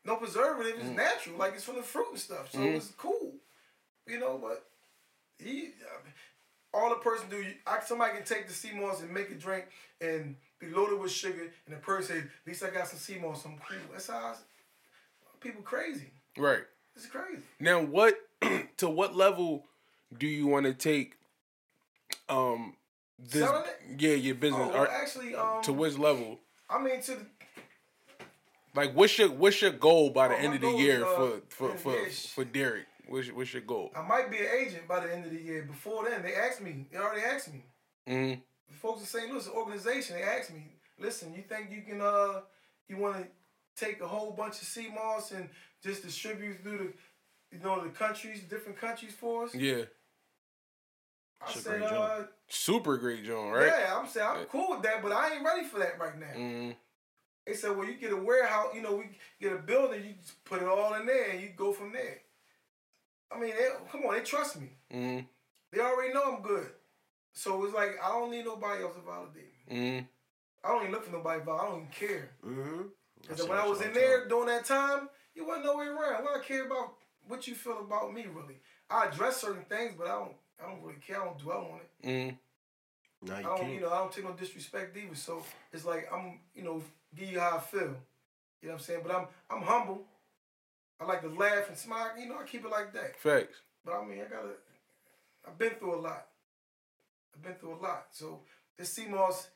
no 0.03 0.15
preservative. 0.15 0.79
It's 0.79 0.89
natural, 0.89 1.37
like 1.37 1.53
it's 1.53 1.63
from 1.63 1.75
the 1.75 1.83
fruit 1.83 2.09
and 2.09 2.19
stuff. 2.19 2.51
So 2.51 2.57
Mm. 2.57 2.75
it's 2.75 2.89
cool, 2.97 3.35
you 4.07 4.17
know. 4.19 4.39
But 4.39 4.65
he, 5.37 5.75
all 6.73 6.89
the 6.89 6.95
person 6.95 7.29
do, 7.29 7.37
you- 7.37 7.55
I, 7.67 7.79
somebody 7.81 8.15
can 8.15 8.23
take 8.25 8.47
the 8.47 8.53
sea 8.53 8.71
moss 8.73 9.01
and 9.01 9.11
make 9.11 9.29
a 9.31 9.35
drink 9.35 9.65
and 10.01 10.35
be 10.59 10.67
loaded 10.67 10.99
with 10.99 11.11
sugar, 11.11 11.51
and 11.65 11.75
the 11.75 11.79
person 11.79 12.15
say, 12.15 12.19
"At 12.21 12.27
least 12.47 12.63
I 12.63 12.69
got 12.69 12.87
some 12.87 12.99
sea 12.99 13.19
moss. 13.19 13.45
I'm 13.45 13.57
cool." 13.57 13.77
That's 13.91 14.07
how 14.07 14.35
people 15.39 15.61
crazy. 15.61 16.11
Right. 16.37 16.63
It's 16.95 17.05
crazy. 17.07 17.41
Now, 17.59 17.81
what 17.81 18.15
to 18.77 18.89
what 18.89 19.15
level 19.15 19.65
do 20.17 20.27
you 20.27 20.47
want 20.47 20.65
to 20.65 20.73
take? 20.73 21.15
Um, 22.29 22.75
this 23.19 23.41
Selling 23.47 23.65
it? 23.65 24.01
yeah, 24.01 24.13
your 24.15 24.35
business. 24.35 24.61
Oh, 24.71 24.73
well, 24.73 24.87
actually, 24.89 25.35
um, 25.35 25.61
to 25.63 25.73
which 25.73 25.97
level? 25.97 26.39
I 26.69 26.81
mean, 26.81 27.01
to 27.01 27.11
the, 27.15 27.25
Like, 28.75 28.93
what's 28.95 29.17
your 29.17 29.29
what's 29.29 29.61
your 29.61 29.71
goal 29.71 30.09
by 30.09 30.27
the 30.29 30.35
Oh, 30.35 30.37
end 30.37 30.55
of 30.55 30.61
the 30.61 30.71
year 30.71 30.97
is, 30.97 31.03
uh, 31.03 31.39
for 31.49 31.69
for 31.73 31.77
for, 31.77 32.09
for 32.09 32.45
Derrick? 32.45 32.85
What's 33.13 33.27
what's 33.31 33.53
your 33.53 33.61
goal? 33.61 33.91
I 33.95 34.01
might 34.01 34.31
be 34.31 34.37
an 34.39 34.47
agent 34.59 34.87
by 34.87 35.05
the 35.05 35.13
end 35.13 35.25
of 35.25 35.31
the 35.31 35.39
year. 35.39 35.61
Before 35.61 36.09
then, 36.09 36.23
they 36.23 36.33
asked 36.33 36.61
me. 36.61 36.87
They 36.91 36.97
already 36.97 37.21
asked 37.21 37.53
me. 37.53 37.63
Mm-hmm. 38.09 38.39
the 38.69 38.73
folks 38.81 39.01
in 39.01 39.05
St. 39.05 39.31
Louis, 39.31 39.45
the 39.45 39.51
organization, 39.51 40.15
they 40.15 40.23
asked 40.23 40.51
me, 40.51 40.63
listen, 40.99 41.31
you 41.33 41.43
think 41.47 41.69
you 41.71 41.83
can 41.83 42.01
uh 42.01 42.41
you 42.89 42.97
wanna 42.97 43.27
take 43.77 44.01
a 44.01 44.07
whole 44.07 44.31
bunch 44.31 44.53
of 44.53 44.67
sea 44.67 44.89
moss 44.93 45.31
and 45.31 45.47
just 45.83 46.01
distribute 46.01 46.63
through 46.63 46.77
the 46.79 47.55
you 47.55 47.63
know 47.63 47.83
the 47.83 47.89
countries, 47.89 48.41
different 48.49 48.79
countries 48.79 49.13
for 49.13 49.43
us? 49.45 49.53
Yeah, 49.53 49.83
I 51.39 51.51
It's 51.51 51.61
said, 51.61 51.79
great 51.81 51.83
uh 51.83 51.89
job. 51.91 52.27
super 52.47 52.97
great, 52.97 53.23
John. 53.25 53.51
Right? 53.51 53.67
yeah, 53.67 53.95
I'm 53.95 54.07
saying 54.07 54.27
I'm 54.27 54.45
cool 54.45 54.71
with 54.71 54.81
that, 54.81 55.03
but 55.03 55.11
I 55.11 55.35
ain't 55.35 55.45
ready 55.45 55.67
for 55.67 55.77
that 55.77 55.99
right 55.99 56.19
now. 56.19 56.33
Mm-hmm. 56.35 56.71
They 57.45 57.53
said, 57.53 57.77
well, 57.77 57.85
you 57.85 57.93
get 57.93 58.11
a 58.11 58.17
warehouse, 58.17 58.69
you 58.73 58.81
know, 58.81 58.95
we 58.95 59.05
get 59.39 59.53
a 59.53 59.57
building, 59.57 60.03
you 60.03 60.13
just 60.19 60.43
put 60.45 60.63
it 60.63 60.67
all 60.67 60.95
in 60.95 61.05
there 61.05 61.29
and 61.29 61.41
you 61.41 61.49
go 61.55 61.73
from 61.73 61.91
there. 61.91 62.22
I 63.35 63.39
mean, 63.39 63.51
they, 63.51 63.67
come 63.91 64.01
on, 64.05 64.15
they 64.15 64.21
trust 64.21 64.59
me. 64.59 64.69
Mm-hmm. 64.93 65.25
They 65.71 65.79
already 65.79 66.13
know 66.13 66.35
I'm 66.35 66.41
good. 66.41 66.67
So 67.33 67.63
it's 67.65 67.73
like 67.73 67.95
I 68.03 68.09
don't 68.09 68.31
need 68.31 68.45
nobody 68.45 68.83
else 68.83 68.95
to 68.95 69.01
validate 69.01 69.51
me. 69.69 69.75
Mm-hmm. 69.75 70.05
I 70.63 70.67
don't 70.67 70.81
even 70.81 70.91
look 70.91 71.05
for 71.05 71.11
nobody 71.11 71.39
to 71.39 71.45
validate. 71.45 71.65
I 71.65 71.69
don't 71.69 71.79
even 71.81 72.07
care. 72.09 72.29
Mm-hmm. 72.45 72.81
Because 73.21 73.47
when 73.47 73.57
I 73.57 73.67
was 73.67 73.81
in 73.81 73.93
there 73.93 74.27
during 74.27 74.47
that 74.47 74.65
time, 74.65 75.09
you 75.33 75.45
wasn't 75.45 75.65
nowhere 75.65 75.95
around. 75.95 76.23
What 76.23 76.39
I 76.39 76.43
care 76.43 76.65
about 76.65 76.93
what 77.27 77.47
you 77.47 77.55
feel 77.55 77.79
about 77.79 78.13
me 78.13 78.25
really. 78.31 78.59
I 78.89 79.07
address 79.07 79.37
certain 79.37 79.63
things, 79.63 79.93
but 79.97 80.07
I 80.07 80.11
don't 80.11 80.33
I 80.63 80.69
don't 80.69 80.81
really 80.81 80.99
care. 81.05 81.21
I 81.21 81.25
don't 81.25 81.39
dwell 81.39 81.69
on 81.71 81.79
it. 81.79 82.07
Mm-hmm. 82.07 82.35
No, 83.27 83.33
I 83.33 83.37
you 83.37 83.43
don't 83.43 83.57
can't. 83.59 83.73
you 83.73 83.79
know, 83.81 83.89
I 83.89 83.97
don't 83.99 84.11
take 84.11 84.25
no 84.25 84.33
disrespect 84.33 84.97
either. 84.97 85.15
So 85.15 85.43
it's 85.71 85.85
like 85.85 86.07
I'm, 86.13 86.39
you 86.53 86.63
know, 86.63 86.83
give 87.15 87.31
you 87.31 87.39
how 87.39 87.57
I 87.57 87.59
feel. 87.59 87.81
You 87.81 87.87
know 87.87 87.95
what 88.69 88.73
I'm 88.73 88.79
saying? 88.79 88.99
But 89.05 89.15
I'm 89.15 89.27
I'm 89.49 89.61
humble. 89.61 90.01
I 90.99 91.05
like 91.05 91.21
to 91.21 91.29
laugh 91.29 91.67
and 91.69 91.77
smile, 91.77 92.11
you 92.19 92.27
know, 92.29 92.37
I 92.39 92.43
keep 92.45 92.63
it 92.65 92.71
like 92.71 92.93
that. 92.93 93.19
Facts. 93.19 93.57
But 93.85 93.93
I 93.95 94.05
mean 94.05 94.19
I 94.19 94.29
gotta 94.29 94.53
I've 95.47 95.57
been 95.57 95.71
through 95.71 95.95
a 95.95 96.01
lot. 96.01 96.27
I've 97.35 97.41
been 97.43 97.55
through 97.55 97.73
a 97.75 97.81
lot. 97.83 98.05
So 98.11 98.39
this 98.77 98.93
sea 98.93 99.07
moss, 99.07 99.47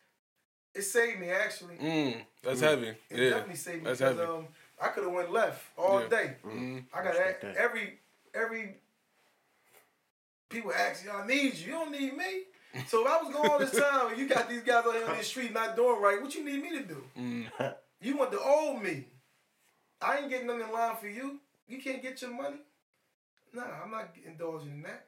it 0.76 0.82
saved 0.82 1.20
me 1.20 1.30
actually. 1.30 1.76
Mm. 1.78 2.22
That's 2.44 2.60
Mm. 2.60 2.64
heavy. 2.64 2.88
It 2.88 2.98
Yeah. 3.12 3.30
definitely 3.30 3.56
saved 3.56 3.78
me 3.84 3.84
That's 3.86 4.00
because 4.00 4.18
heavy. 4.18 4.30
um 4.32 4.48
I 4.82 4.88
could 4.90 5.04
have 5.06 5.14
went 5.14 5.32
left 5.32 5.64
all 5.78 6.02
Yeah. 6.02 6.08
day. 6.10 6.36
Mm-hmm. 6.46 6.80
I 6.94 7.04
got 7.04 7.10
Respect 7.10 7.44
a, 7.44 7.48
that. 7.48 7.56
every 7.56 8.00
every 8.34 8.76
people 10.50 10.72
ask 10.74 11.04
you, 11.04 11.12
I 11.12 11.26
need 11.26 11.56
you. 11.56 11.68
You 11.68 11.72
don't 11.74 11.92
need 11.92 12.16
me. 12.18 12.44
So 12.90 13.02
if 13.02 13.08
I 13.08 13.24
was 13.24 13.34
going 13.34 13.50
all 13.50 13.58
this 13.58 13.72
time 13.72 14.10
and 14.12 14.20
you 14.20 14.28
got 14.28 14.48
these 14.50 14.62
guys 14.62 14.86
out 14.86 14.94
here 14.94 15.08
on 15.08 15.18
the 15.18 15.24
street 15.24 15.52
not 15.52 15.76
doing 15.76 16.00
right, 16.00 16.22
what 16.22 16.36
you 16.36 16.44
need 16.44 16.62
me 16.62 16.70
to 16.78 16.84
do? 16.84 17.04
Mm. 17.18 17.74
You 18.02 18.16
want 18.18 18.30
the 18.30 18.40
old 18.40 18.84
me. 18.84 19.06
I 20.02 20.18
ain't 20.18 20.30
getting 20.30 20.48
nothing 20.48 20.64
in 20.68 20.72
line 20.72 20.96
for 20.98 21.08
you. 21.08 21.40
You 21.68 21.80
can't 21.80 22.02
get 22.02 22.22
your 22.22 22.32
money. 22.32 22.58
Nah, 23.54 23.64
I'm 23.84 23.92
not 23.92 24.10
indulging 24.26 24.72
in 24.72 24.82
that. 24.84 25.06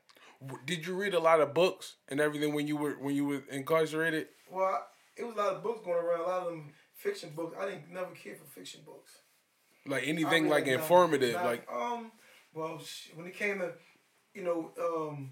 Did 0.65 0.87
you 0.87 0.95
read 0.95 1.13
a 1.13 1.19
lot 1.19 1.41
of 1.41 1.53
books 1.53 1.95
and 2.07 2.19
everything 2.19 2.53
when 2.53 2.65
you 2.67 2.77
were 2.77 2.93
when 2.93 3.13
you 3.13 3.25
were 3.25 3.43
incarcerated? 3.51 4.27
Well, 4.49 4.65
I, 4.65 4.79
it 5.17 5.25
was 5.25 5.35
a 5.35 5.37
lot 5.37 5.53
of 5.55 5.63
books 5.63 5.81
going 5.83 5.97
around, 6.03 6.21
a 6.21 6.23
lot 6.23 6.41
of 6.43 6.45
them 6.45 6.71
fiction 6.95 7.31
books. 7.35 7.55
I 7.59 7.65
didn't 7.65 7.91
never 7.91 8.11
care 8.11 8.35
for 8.35 8.45
fiction 8.45 8.81
books. 8.85 9.19
Like 9.85 10.07
anything 10.07 10.47
like 10.47 10.67
informative, 10.67 11.33
not- 11.35 11.45
like 11.45 11.67
um, 11.71 12.11
well, 12.53 12.81
when 13.15 13.27
it 13.27 13.35
came 13.35 13.59
to, 13.59 13.73
you 14.33 14.43
know, 14.43 14.71
um, 14.81 15.31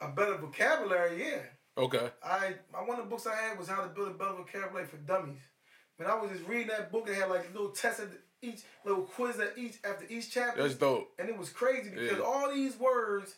a 0.00 0.08
better 0.08 0.36
vocabulary, 0.36 1.24
yeah. 1.24 1.40
okay. 1.76 2.10
I, 2.22 2.54
I 2.74 2.82
one 2.84 2.98
of 2.98 3.04
the 3.04 3.10
books 3.10 3.26
I 3.26 3.34
had 3.34 3.58
was 3.58 3.68
How 3.68 3.82
to 3.82 3.88
Build 3.88 4.08
a 4.08 4.14
Better 4.14 4.34
Vocabulary 4.34 4.86
for 4.86 4.96
Dummies. 4.98 5.42
Man, 5.98 6.10
I 6.10 6.14
was 6.14 6.30
just 6.30 6.46
reading 6.48 6.68
that 6.68 6.90
book. 6.90 7.08
It 7.08 7.16
had 7.16 7.28
like 7.28 7.52
little 7.52 7.70
tests 7.70 8.02
each 8.42 8.62
little 8.84 9.04
quiz 9.04 9.38
at 9.40 9.56
each 9.56 9.76
after 9.84 10.04
each 10.08 10.30
chapter, 10.30 10.62
That's 10.62 10.74
dope. 10.74 11.12
and 11.18 11.28
it 11.28 11.38
was 11.38 11.48
crazy 11.50 11.90
because 11.90 12.18
Yeah. 12.18 12.24
all 12.24 12.52
these 12.52 12.76
words. 12.76 13.34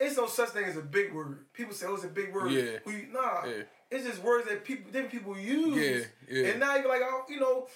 It's 0.00 0.16
no 0.16 0.26
such 0.26 0.48
thing 0.50 0.64
as 0.64 0.76
a 0.76 0.82
big 0.82 1.12
word. 1.12 1.52
People 1.52 1.72
say, 1.72 1.86
"Oh, 1.86 1.94
it's 1.94 2.02
a 2.04 2.08
big 2.08 2.32
word." 2.34 2.50
Yeah. 2.50 2.78
We, 2.84 3.06
nah, 3.12 3.44
Yeah. 3.46 3.62
it's 3.92 4.04
just 4.04 4.18
words 4.22 4.48
that 4.48 4.64
people, 4.64 4.90
different 4.90 5.12
people 5.12 5.38
use. 5.38 6.08
Yeah, 6.28 6.36
yeah. 6.42 6.48
And 6.48 6.60
now 6.60 6.74
you're 6.74 6.88
like, 6.88 7.02
oh, 7.04 7.24
you 7.28 7.38
know, 7.38 7.68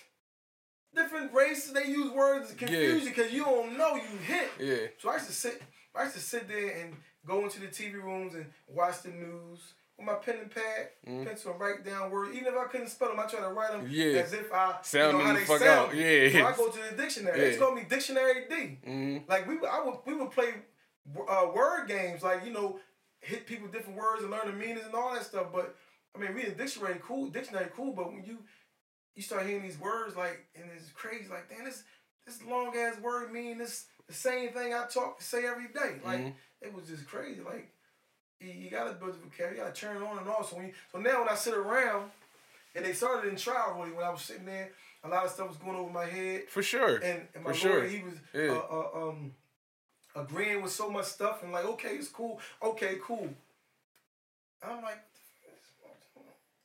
different 0.94 1.32
races 1.32 1.72
they 1.72 1.84
use 1.86 2.10
words 2.10 2.50
to 2.50 2.56
confuse 2.56 3.04
you 3.04 3.10
because 3.10 3.32
you 3.32 3.44
don't 3.44 3.78
know 3.78 3.94
you 3.94 4.16
hit. 4.18 4.50
Yeah. 4.58 4.86
So 4.98 5.10
I 5.10 5.14
used 5.14 5.26
to 5.28 5.32
sit, 5.32 5.62
I 5.94 6.02
used 6.04 6.16
to 6.16 6.20
sit 6.20 6.48
there 6.48 6.70
and 6.80 6.96
go 7.24 7.44
into 7.44 7.60
the 7.60 7.68
TV 7.68 7.94
rooms 8.02 8.34
and 8.34 8.52
watch 8.66 9.02
the 9.02 9.10
news 9.10 9.74
with 9.98 10.06
my 10.06 10.14
pen 10.14 10.36
and 10.42 10.50
pad, 10.50 10.88
pencil, 11.26 11.50
and 11.52 11.60
write 11.60 11.84
down 11.84 12.10
words. 12.10 12.34
Even 12.34 12.54
if 12.54 12.58
I 12.58 12.64
couldn't 12.64 12.88
spell 12.88 13.08
them, 13.08 13.20
I 13.20 13.26
try 13.26 13.40
to 13.40 13.48
write 13.48 13.72
them 13.72 13.82
Mm-hmm. 13.82 13.92
Yeah. 13.94 14.20
as 14.22 14.32
if 14.32 14.52
I 14.52 14.76
Sound 14.82 15.12
you 15.12 15.18
know 15.18 15.24
how 15.24 15.32
they 15.34 15.40
the 15.40 15.46
sound. 15.46 15.62
out. 15.64 15.94
Yeah. 15.96 16.30
So 16.32 16.46
I 16.46 16.56
go 16.56 16.68
to 16.70 16.90
the 16.90 16.96
dictionary. 17.02 17.40
It's 17.40 17.56
Yeah. 17.58 17.62
called 17.64 17.74
me 17.76 17.84
Dictionary 17.88 18.44
D. 18.48 18.54
Mm-hmm. 18.86 19.30
Like 19.30 19.46
we, 19.48 19.56
would- 19.58 19.68
I 19.68 19.84
would, 19.84 19.96
we 20.06 20.14
would 20.14 20.30
play 20.30 20.54
uh, 21.28 21.46
word 21.54 21.88
games, 21.88 22.22
like 22.22 22.44
you 22.44 22.52
know, 22.52 22.78
hit 23.20 23.46
people 23.46 23.64
with 23.64 23.72
different 23.72 23.98
words 23.98 24.22
and 24.22 24.30
learn 24.30 24.46
the 24.46 24.52
meanings 24.52 24.84
and 24.86 24.94
all 24.94 25.12
that 25.12 25.24
stuff. 25.24 25.46
But 25.52 25.74
I 26.14 26.18
mean, 26.20 26.32
reading 26.32 26.54
dictionary 26.54 27.00
cool, 27.02 27.28
dictionary 27.28 27.68
cool. 27.74 27.92
But 27.92 28.12
when 28.12 28.24
you 28.24 28.38
you 29.16 29.22
start 29.22 29.46
hearing 29.46 29.62
these 29.62 29.78
words, 29.80 30.16
like 30.16 30.46
and 30.54 30.70
it's 30.76 30.90
crazy, 30.90 31.28
like 31.28 31.48
damn, 31.48 31.64
this 31.64 31.82
this 32.26 32.42
long 32.44 32.76
ass 32.76 33.00
word 33.00 33.32
mean 33.32 33.58
this 33.58 33.86
the 34.06 34.12
same 34.14 34.50
thing 34.52 34.72
I 34.72 34.86
talk 34.86 35.18
to 35.18 35.24
say 35.24 35.44
every 35.46 35.68
day. 35.68 36.00
Like 36.04 36.20
Mhm. 36.20 36.34
it 36.62 36.72
was 36.74 36.86
just 36.86 37.06
crazy. 37.08 37.40
Like 37.40 37.72
you, 38.40 38.48
you 38.50 38.70
gotta 38.70 38.92
build 38.94 39.14
the 39.14 39.18
vocabulary, 39.18 39.56
you 39.56 39.62
gotta 39.62 39.74
turn 39.74 39.96
it 39.96 40.02
on 40.02 40.18
and 40.18 40.28
off. 40.28 40.50
So 40.50 40.56
when 40.56 40.66
you, 40.68 40.72
so 40.92 40.98
now 40.98 41.20
when 41.20 41.28
I 41.28 41.34
sit 41.34 41.54
around, 41.54 42.10
and 42.74 42.84
they 42.84 42.92
started 42.92 43.28
in 43.30 43.36
trial 43.36 43.76
really 43.78 43.92
when 43.92 44.04
I 44.04 44.10
was 44.10 44.22
sitting 44.22 44.44
there, 44.46 44.70
a 45.04 45.08
lot 45.08 45.24
of 45.24 45.30
stuff 45.30 45.48
was 45.48 45.56
going 45.56 45.76
over 45.76 45.90
my 45.90 46.06
head. 46.06 46.42
For 46.48 46.62
sure. 46.62 46.96
And, 46.96 47.22
and 47.34 47.44
my 47.44 47.50
For 47.52 47.56
sure. 47.56 47.78
lawyer, 47.78 47.88
he 47.88 48.02
was 48.02 48.14
Yeah. 48.34 48.50
uh, 48.52 48.88
uh, 48.94 49.08
um, 49.08 49.32
agreeing 50.14 50.62
with 50.62 50.72
so 50.72 50.90
much 50.90 51.06
stuff 51.06 51.42
and 51.42 51.52
like, 51.52 51.64
okay, 51.64 51.90
it's 51.96 52.08
cool. 52.08 52.40
Okay, 52.62 52.96
cool. 53.02 53.28
I'm 54.62 54.82
like, 54.82 54.98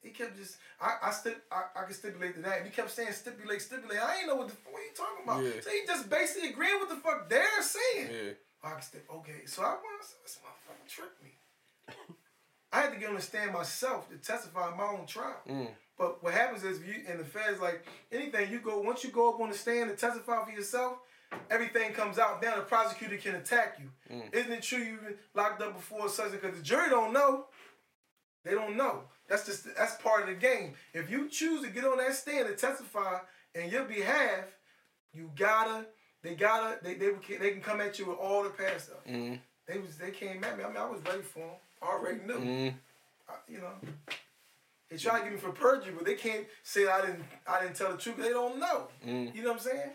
He 0.01 0.09
kept 0.09 0.35
just 0.35 0.57
I 0.81 0.97
I 1.03 1.11
stip, 1.11 1.43
I, 1.51 1.79
I 1.79 1.83
could 1.83 1.95
stipulate 1.95 2.35
to 2.35 2.41
that. 2.41 2.57
And 2.59 2.65
he 2.67 2.71
kept 2.73 2.91
saying 2.91 3.13
stipulate, 3.13 3.61
stipulate. 3.61 3.99
I 3.99 4.17
ain't 4.19 4.27
know 4.27 4.35
what 4.35 4.49
the 4.49 4.55
what 4.69 4.81
are 4.81 4.85
you 4.85 4.91
talking 4.95 5.23
about. 5.23 5.43
Yeah. 5.43 5.61
So 5.61 5.69
he 5.69 5.85
just 5.87 6.09
basically 6.09 6.49
agreeing 6.49 6.79
with 6.79 6.89
the 6.89 6.95
fuck 6.97 7.29
they're 7.29 7.61
saying. 7.61 8.09
Yeah. 8.11 8.31
I 8.63 8.71
can 8.73 8.81
stip 8.81 9.05
okay. 9.09 9.45
So 9.45 9.61
I 9.63 9.75
want 9.79 10.01
this 10.01 10.39
motherfucker 10.43 10.87
tricked 10.89 11.23
me. 11.23 11.29
I 12.71 12.81
had 12.81 12.93
to 12.93 12.99
get 12.99 13.09
on 13.09 13.15
the 13.15 13.21
stand 13.21 13.53
myself 13.53 14.09
to 14.09 14.17
testify 14.17 14.71
in 14.71 14.77
my 14.77 14.85
own 14.85 15.05
trial. 15.05 15.37
Mm. 15.47 15.67
But 15.97 16.23
what 16.23 16.33
happens 16.33 16.63
is, 16.63 16.79
if 16.79 16.87
you 16.87 16.95
in 17.07 17.19
the 17.19 17.23
feds, 17.23 17.61
like 17.61 17.85
anything, 18.11 18.51
you 18.51 18.59
go 18.59 18.79
once 18.79 19.03
you 19.03 19.11
go 19.11 19.33
up 19.33 19.39
on 19.39 19.49
the 19.49 19.55
stand 19.55 19.89
and 19.89 19.99
testify 19.99 20.43
for 20.43 20.51
yourself, 20.51 20.97
everything 21.51 21.93
comes 21.93 22.17
out. 22.17 22.41
Now 22.41 22.55
the 22.55 22.63
prosecutor 22.63 23.17
can 23.17 23.35
attack 23.35 23.79
you. 23.79 24.15
Mm. 24.15 24.33
Isn't 24.33 24.51
it 24.51 24.63
true 24.63 24.79
you've 24.79 25.03
been 25.03 25.15
locked 25.35 25.61
up 25.61 25.75
before 25.75 26.07
a 26.07 26.09
such? 26.09 26.31
Because 26.31 26.57
the 26.57 26.63
jury 26.63 26.89
don't 26.89 27.13
know. 27.13 27.45
They 28.43 28.51
don't 28.51 28.75
know. 28.75 29.03
That's 29.29 29.45
just 29.45 29.67
that's 29.75 29.95
part 30.01 30.23
of 30.23 30.29
the 30.29 30.35
game. 30.35 30.73
If 30.93 31.09
you 31.09 31.29
choose 31.29 31.61
to 31.61 31.69
get 31.69 31.85
on 31.85 31.97
that 31.97 32.15
stand 32.15 32.47
and 32.47 32.57
testify 32.57 33.19
in 33.53 33.69
your 33.69 33.83
behalf, 33.85 34.45
you 35.13 35.31
gotta. 35.35 35.85
They 36.23 36.35
gotta. 36.35 36.79
They 36.83 36.95
they 36.95 37.11
can, 37.21 37.39
they 37.39 37.51
can 37.51 37.61
come 37.61 37.81
at 37.81 37.99
you 37.99 38.07
with 38.07 38.17
all 38.17 38.43
the 38.43 38.49
past 38.49 38.85
stuff. 38.85 39.05
Mm. 39.07 39.39
They 39.67 39.77
was 39.77 39.97
they 39.97 40.11
came 40.11 40.43
at 40.43 40.57
me. 40.57 40.63
I 40.63 40.67
mean, 40.67 40.77
I 40.77 40.85
was 40.85 41.01
ready 41.05 41.21
for 41.21 41.39
them. 41.39 41.49
I 41.83 41.87
already 41.91 42.19
knew. 42.25 42.33
Mm. 42.33 42.73
I, 43.29 43.33
you 43.47 43.57
know. 43.59 43.71
They 44.89 44.97
tried 44.97 45.19
to 45.19 45.23
get 45.23 45.33
me 45.33 45.39
for 45.39 45.49
perjury, 45.51 45.93
but 45.95 46.05
they 46.05 46.13
can't 46.13 46.45
say 46.61 46.87
I 46.87 47.01
didn't. 47.01 47.23
I 47.47 47.61
didn't 47.61 47.75
tell 47.75 47.91
the 47.91 47.97
truth. 47.97 48.17
They 48.17 48.29
don't 48.29 48.59
know. 48.59 48.87
Mm. 49.05 49.35
You 49.35 49.41
know 49.41 49.53
what 49.53 49.57
I'm 49.57 49.63
saying? 49.63 49.89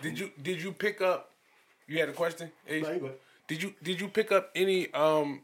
Did 0.00 0.18
you 0.18 0.30
did 0.40 0.62
you 0.62 0.72
pick 0.72 1.00
up? 1.00 1.30
You 1.86 1.98
had 1.98 2.08
a 2.08 2.12
question. 2.12 2.50
Ace? 2.68 2.84
No. 2.84 3.10
Did 3.48 3.62
you 3.62 3.74
did 3.82 4.00
you 4.00 4.08
pick 4.08 4.30
up 4.30 4.50
any 4.54 4.92
um 4.94 5.42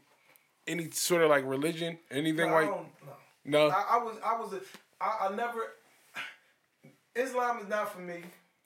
any 0.65 0.89
sort 0.91 1.21
of 1.21 1.29
like 1.29 1.45
religion 1.45 1.97
anything 2.09 2.49
No, 2.49 2.55
I 2.55 2.61
like 2.61 2.69
don't. 2.69 2.87
No. 3.45 3.67
no 3.67 3.69
I, 3.69 3.85
I 3.91 3.97
was. 4.03 4.15
I 4.23 4.39
was. 4.39 4.53
A, 4.53 4.61
I, 5.01 5.27
I 5.27 5.35
never. 5.35 5.59
Islam 7.15 7.59
is 7.59 7.67
not 7.67 7.91
for 7.91 7.99
me. 7.99 8.21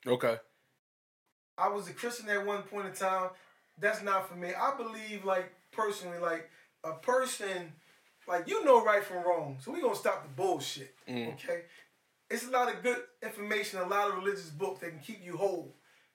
okay 0.06 0.36
I 1.58 1.68
was 1.68 1.88
a 1.88 1.92
Christian 1.92 2.28
at 2.28 2.44
one 2.44 2.62
point 2.62 2.86
in 2.86 2.92
time. 2.92 3.30
That's 3.78 4.02
not 4.02 4.28
for 4.28 4.36
me. 4.36 4.50
I 4.54 4.76
believe, 4.76 5.24
like 5.24 5.52
personally, 5.72 6.18
like 6.18 6.48
a 6.84 6.92
person, 6.92 7.72
like 8.26 8.48
you 8.48 8.64
know 8.64 8.84
right 8.84 9.02
from 9.04 9.18
wrong. 9.18 9.56
So 9.60 9.72
we 9.72 9.80
gonna 9.80 9.94
stop 9.94 10.22
the 10.22 10.28
bullshit. 10.30 10.94
Okay. 11.08 11.62
It's 12.30 12.46
a 12.46 12.50
lot 12.50 12.72
of 12.74 12.82
good 12.82 12.96
information, 13.22 13.78
a 13.80 13.86
lot 13.86 14.08
of 14.08 14.16
religious 14.16 14.48
books 14.48 14.80
that 14.80 14.90
can 14.90 15.00
keep 15.00 15.24
you 15.24 15.36
whole. 15.36 15.74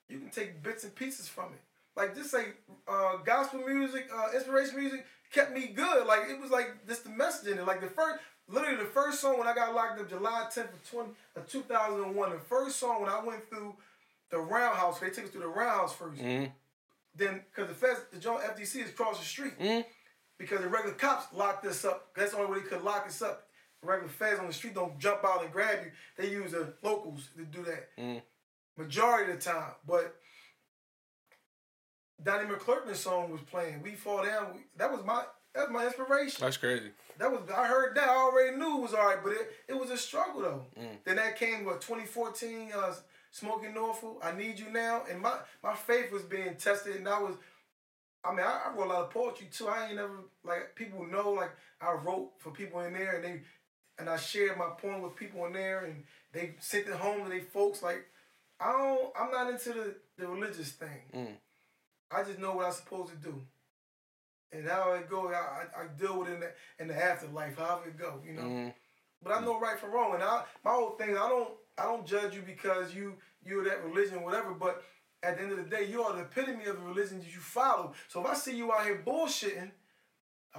You 0.10 0.20
can 0.20 0.30
take 0.30 0.64
bits 0.64 0.84
and 0.84 0.96
pieces 0.96 1.28
from 1.28 1.54
it. 1.54 1.62
Like 1.96 2.16
just 2.16 2.32
say 2.32 2.46
uh, 2.88 3.18
gospel 3.18 3.60
music, 3.60 4.08
uh, 4.14 4.30
inspiration 4.34 4.78
music 4.80 5.06
kept 5.32 5.52
me 5.54 5.68
good. 5.68 6.08
Like 6.08 6.22
it 6.30 6.40
was 6.40 6.50
like 6.52 6.88
just 6.88 7.04
the 7.04 7.10
message 7.12 7.52
in 7.52 7.60
it. 7.60 7.68
Like 7.68 7.82
the 7.82 7.88
first, 7.88 8.20
literally 8.48 8.78
the 8.78 8.86
first 8.90 9.20
song 9.22 9.38
when 9.38 9.48
I 9.48 9.54
got 9.54 9.76
locked 9.76 10.00
up, 10.00 10.10
July 10.10 10.48
10th 10.50 10.74
of 10.74 10.90
20, 10.90 11.10
of 11.36 11.48
2001. 11.48 12.30
The 12.32 12.40
first 12.40 12.78
song 12.80 13.02
when 13.02 13.10
I 13.12 13.24
went 13.24 13.48
through 13.50 13.76
the 14.30 14.40
roundhouse, 14.40 15.00
they 15.00 15.10
took 15.10 15.26
us 15.26 15.30
through 15.30 15.42
the 15.42 15.48
roundhouse 15.48 15.94
1st 15.96 16.22
Mhm. 16.22 16.52
Then, 17.16 17.42
because 17.50 17.68
the 17.68 17.74
feds, 17.76 18.00
the 18.12 18.20
joint 18.20 18.44
FDC 18.44 18.82
is 18.82 18.90
across 18.90 19.18
the 19.20 19.26
street. 19.26 19.58
Mhm. 19.60 19.86
Because 20.38 20.62
the 20.62 20.68
regular 20.68 20.96
cops 20.96 21.34
locked 21.34 21.66
us 21.66 21.84
up. 21.84 22.10
That's 22.16 22.32
the 22.32 22.38
only 22.38 22.52
way 22.52 22.64
they 22.64 22.70
could 22.70 22.84
lock 22.84 23.06
us 23.08 23.22
up. 23.22 23.48
The 23.82 23.88
regular 23.88 24.10
feds 24.10 24.40
on 24.40 24.48
the 24.48 24.54
street 24.54 24.76
don't 24.76 24.98
jump 25.00 25.24
out 25.26 25.44
and 25.44 25.52
grab 25.52 25.80
you. 25.84 25.92
They 26.18 26.32
use 26.32 26.52
the 26.52 26.74
locals 26.84 27.30
to 27.38 27.44
do 27.44 27.64
that. 27.64 27.90
Mm. 27.98 28.22
Majority 28.78 29.32
of 29.32 29.40
the 29.40 29.50
time. 29.50 29.72
But 29.88 30.16
Donnie 32.24 32.50
McClurkin's 32.50 33.00
song 33.00 33.32
was 33.32 33.42
playing. 33.42 33.82
We 33.82 33.92
Fall 33.92 34.24
Down. 34.26 34.54
We, 34.56 34.62
that 34.78 34.92
was 34.92 35.04
my 35.06 35.24
that 35.54 35.70
was 35.70 35.72
my 35.72 35.86
inspiration. 35.86 36.38
that's 36.40 36.58
crazy 36.58 36.92
That 37.18 37.32
was 37.32 37.42
I 37.56 37.68
heard 37.68 37.96
that. 37.96 38.10
I 38.10 38.16
already 38.16 38.58
knew 38.58 38.78
it 38.78 38.82
was 38.82 38.94
alright, 38.94 39.24
but 39.24 39.34
it, 39.34 39.52
it 39.68 39.80
was 39.80 39.90
a 39.90 39.98
struggle 39.98 40.42
though. 40.42 40.66
Mm. 40.80 40.98
Then 41.06 41.16
that 41.18 41.38
came 41.38 41.66
what 41.66 41.82
2014, 41.82 42.72
uh, 42.76 42.94
Smokie 43.34 43.74
Norful. 43.74 44.18
I 44.24 44.36
need 44.36 44.60
you 44.60 44.70
now, 44.72 45.04
and 45.10 45.22
my 45.22 45.38
my 45.64 45.76
faith 45.76 46.12
was 46.12 46.24
being 46.24 46.56
tested, 46.56 46.96
and 46.98 47.08
I 47.08 47.20
was. 47.20 47.36
I 48.24 48.32
mean, 48.32 48.42
I, 48.46 48.64
I 48.68 48.76
wrote 48.76 48.88
a 48.88 48.94
lot 48.94 49.04
of 49.04 49.10
poetry 49.12 49.48
too. 49.52 49.68
I 49.68 49.88
ain't 49.88 49.96
never 49.96 50.20
like 50.44 50.76
people 50.76 51.06
know 51.06 51.32
like 51.32 51.52
I 51.82 51.92
wrote 51.94 52.32
for 52.40 52.52
people 52.52 52.82
in 52.82 52.94
there, 52.94 53.16
and 53.16 53.24
they 53.24 53.42
and 54.00 54.10
I 54.10 54.18
shared 54.18 54.58
my 54.58 54.70
poem 54.78 55.02
with 55.02 55.16
people 55.16 55.46
in 55.46 55.54
there, 55.54 55.86
and 55.86 56.04
they 56.34 56.56
sent 56.60 56.88
it 56.88 56.94
home 56.96 57.24
to 57.24 57.30
their 57.30 57.42
folks. 57.42 57.82
Like 57.82 58.06
I 58.60 58.72
don't, 58.72 59.14
I'm 59.20 59.32
not 59.32 59.50
into 59.52 59.70
the 59.74 59.96
the 60.18 60.28
religious 60.28 60.72
thing. 60.72 61.02
Mm. 61.16 61.36
I 62.12 62.24
just 62.24 62.40
know 62.40 62.56
what 62.56 62.66
I'm 62.66 62.72
supposed 62.74 63.12
to 63.12 63.18
do. 63.18 63.42
And 64.54 64.66
how 64.68 64.94
it 64.94 65.10
go, 65.10 65.28
I, 65.28 65.34
I, 65.34 65.84
I 65.84 65.88
deal 66.00 66.20
with 66.20 66.30
it 66.30 66.36
in 66.36 66.40
the, 66.40 66.52
in 66.80 66.88
the 66.88 66.96
afterlife, 66.96 67.58
however 67.58 67.90
it 67.90 67.98
go, 68.00 68.22
you 68.26 68.32
know. 68.32 68.44
Mhm. 68.44 68.74
But 69.22 69.34
I 69.34 69.42
know 69.44 69.60
right 69.60 69.78
from 69.78 69.92
wrong, 69.92 70.14
and 70.14 70.24
I 70.24 70.44
my 70.64 70.72
whole 70.72 70.92
thing, 70.92 71.12
I 71.18 71.28
don't 71.28 71.50
I 71.78 71.84
don't 71.84 72.06
judge 72.06 72.34
you 72.36 72.42
because 72.42 72.94
you 72.94 73.16
you're 73.46 73.64
that 73.66 73.84
religion, 73.84 74.24
whatever. 74.24 74.54
But 74.54 74.84
at 75.28 75.38
the 75.38 75.44
end 75.44 75.52
of 75.52 75.58
the 75.58 75.64
day, 75.76 75.86
you 75.90 76.02
are 76.04 76.14
the 76.14 76.22
epitome 76.22 76.66
of 76.66 76.78
the 76.78 76.82
religion 76.84 77.20
that 77.20 77.28
you 77.34 77.40
follow. 77.40 77.94
So 78.08 78.22
if 78.22 78.28
I 78.28 78.34
see 78.34 78.56
you 78.56 78.72
out 78.74 78.84
here 78.86 79.02
bullshitting, 79.06 79.72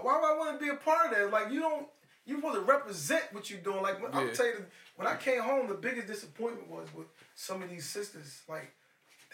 why 0.00 0.18
would 0.20 0.26
I 0.26 0.36
want 0.38 0.58
to 0.58 0.64
be 0.64 0.70
a 0.70 0.76
part 0.76 1.10
of 1.12 1.18
that? 1.18 1.30
Like 1.30 1.52
you 1.52 1.60
don't, 1.60 1.86
you 2.24 2.36
supposed 2.36 2.56
to 2.56 2.60
represent 2.62 3.24
what 3.32 3.50
you're 3.50 3.60
doing. 3.60 3.82
Like 3.82 4.02
when, 4.02 4.14
I'll 4.14 4.26
Yeah. 4.26 4.32
tell 4.34 4.46
you, 4.46 4.64
when 4.96 5.08
I 5.08 5.16
came 5.16 5.40
home, 5.40 5.66
the 5.68 5.74
biggest 5.74 6.06
disappointment 6.06 6.68
was 6.68 6.86
with 6.94 7.06
some 7.34 7.62
of 7.62 7.70
these 7.70 7.86
sisters. 7.86 8.42
Like 8.48 8.70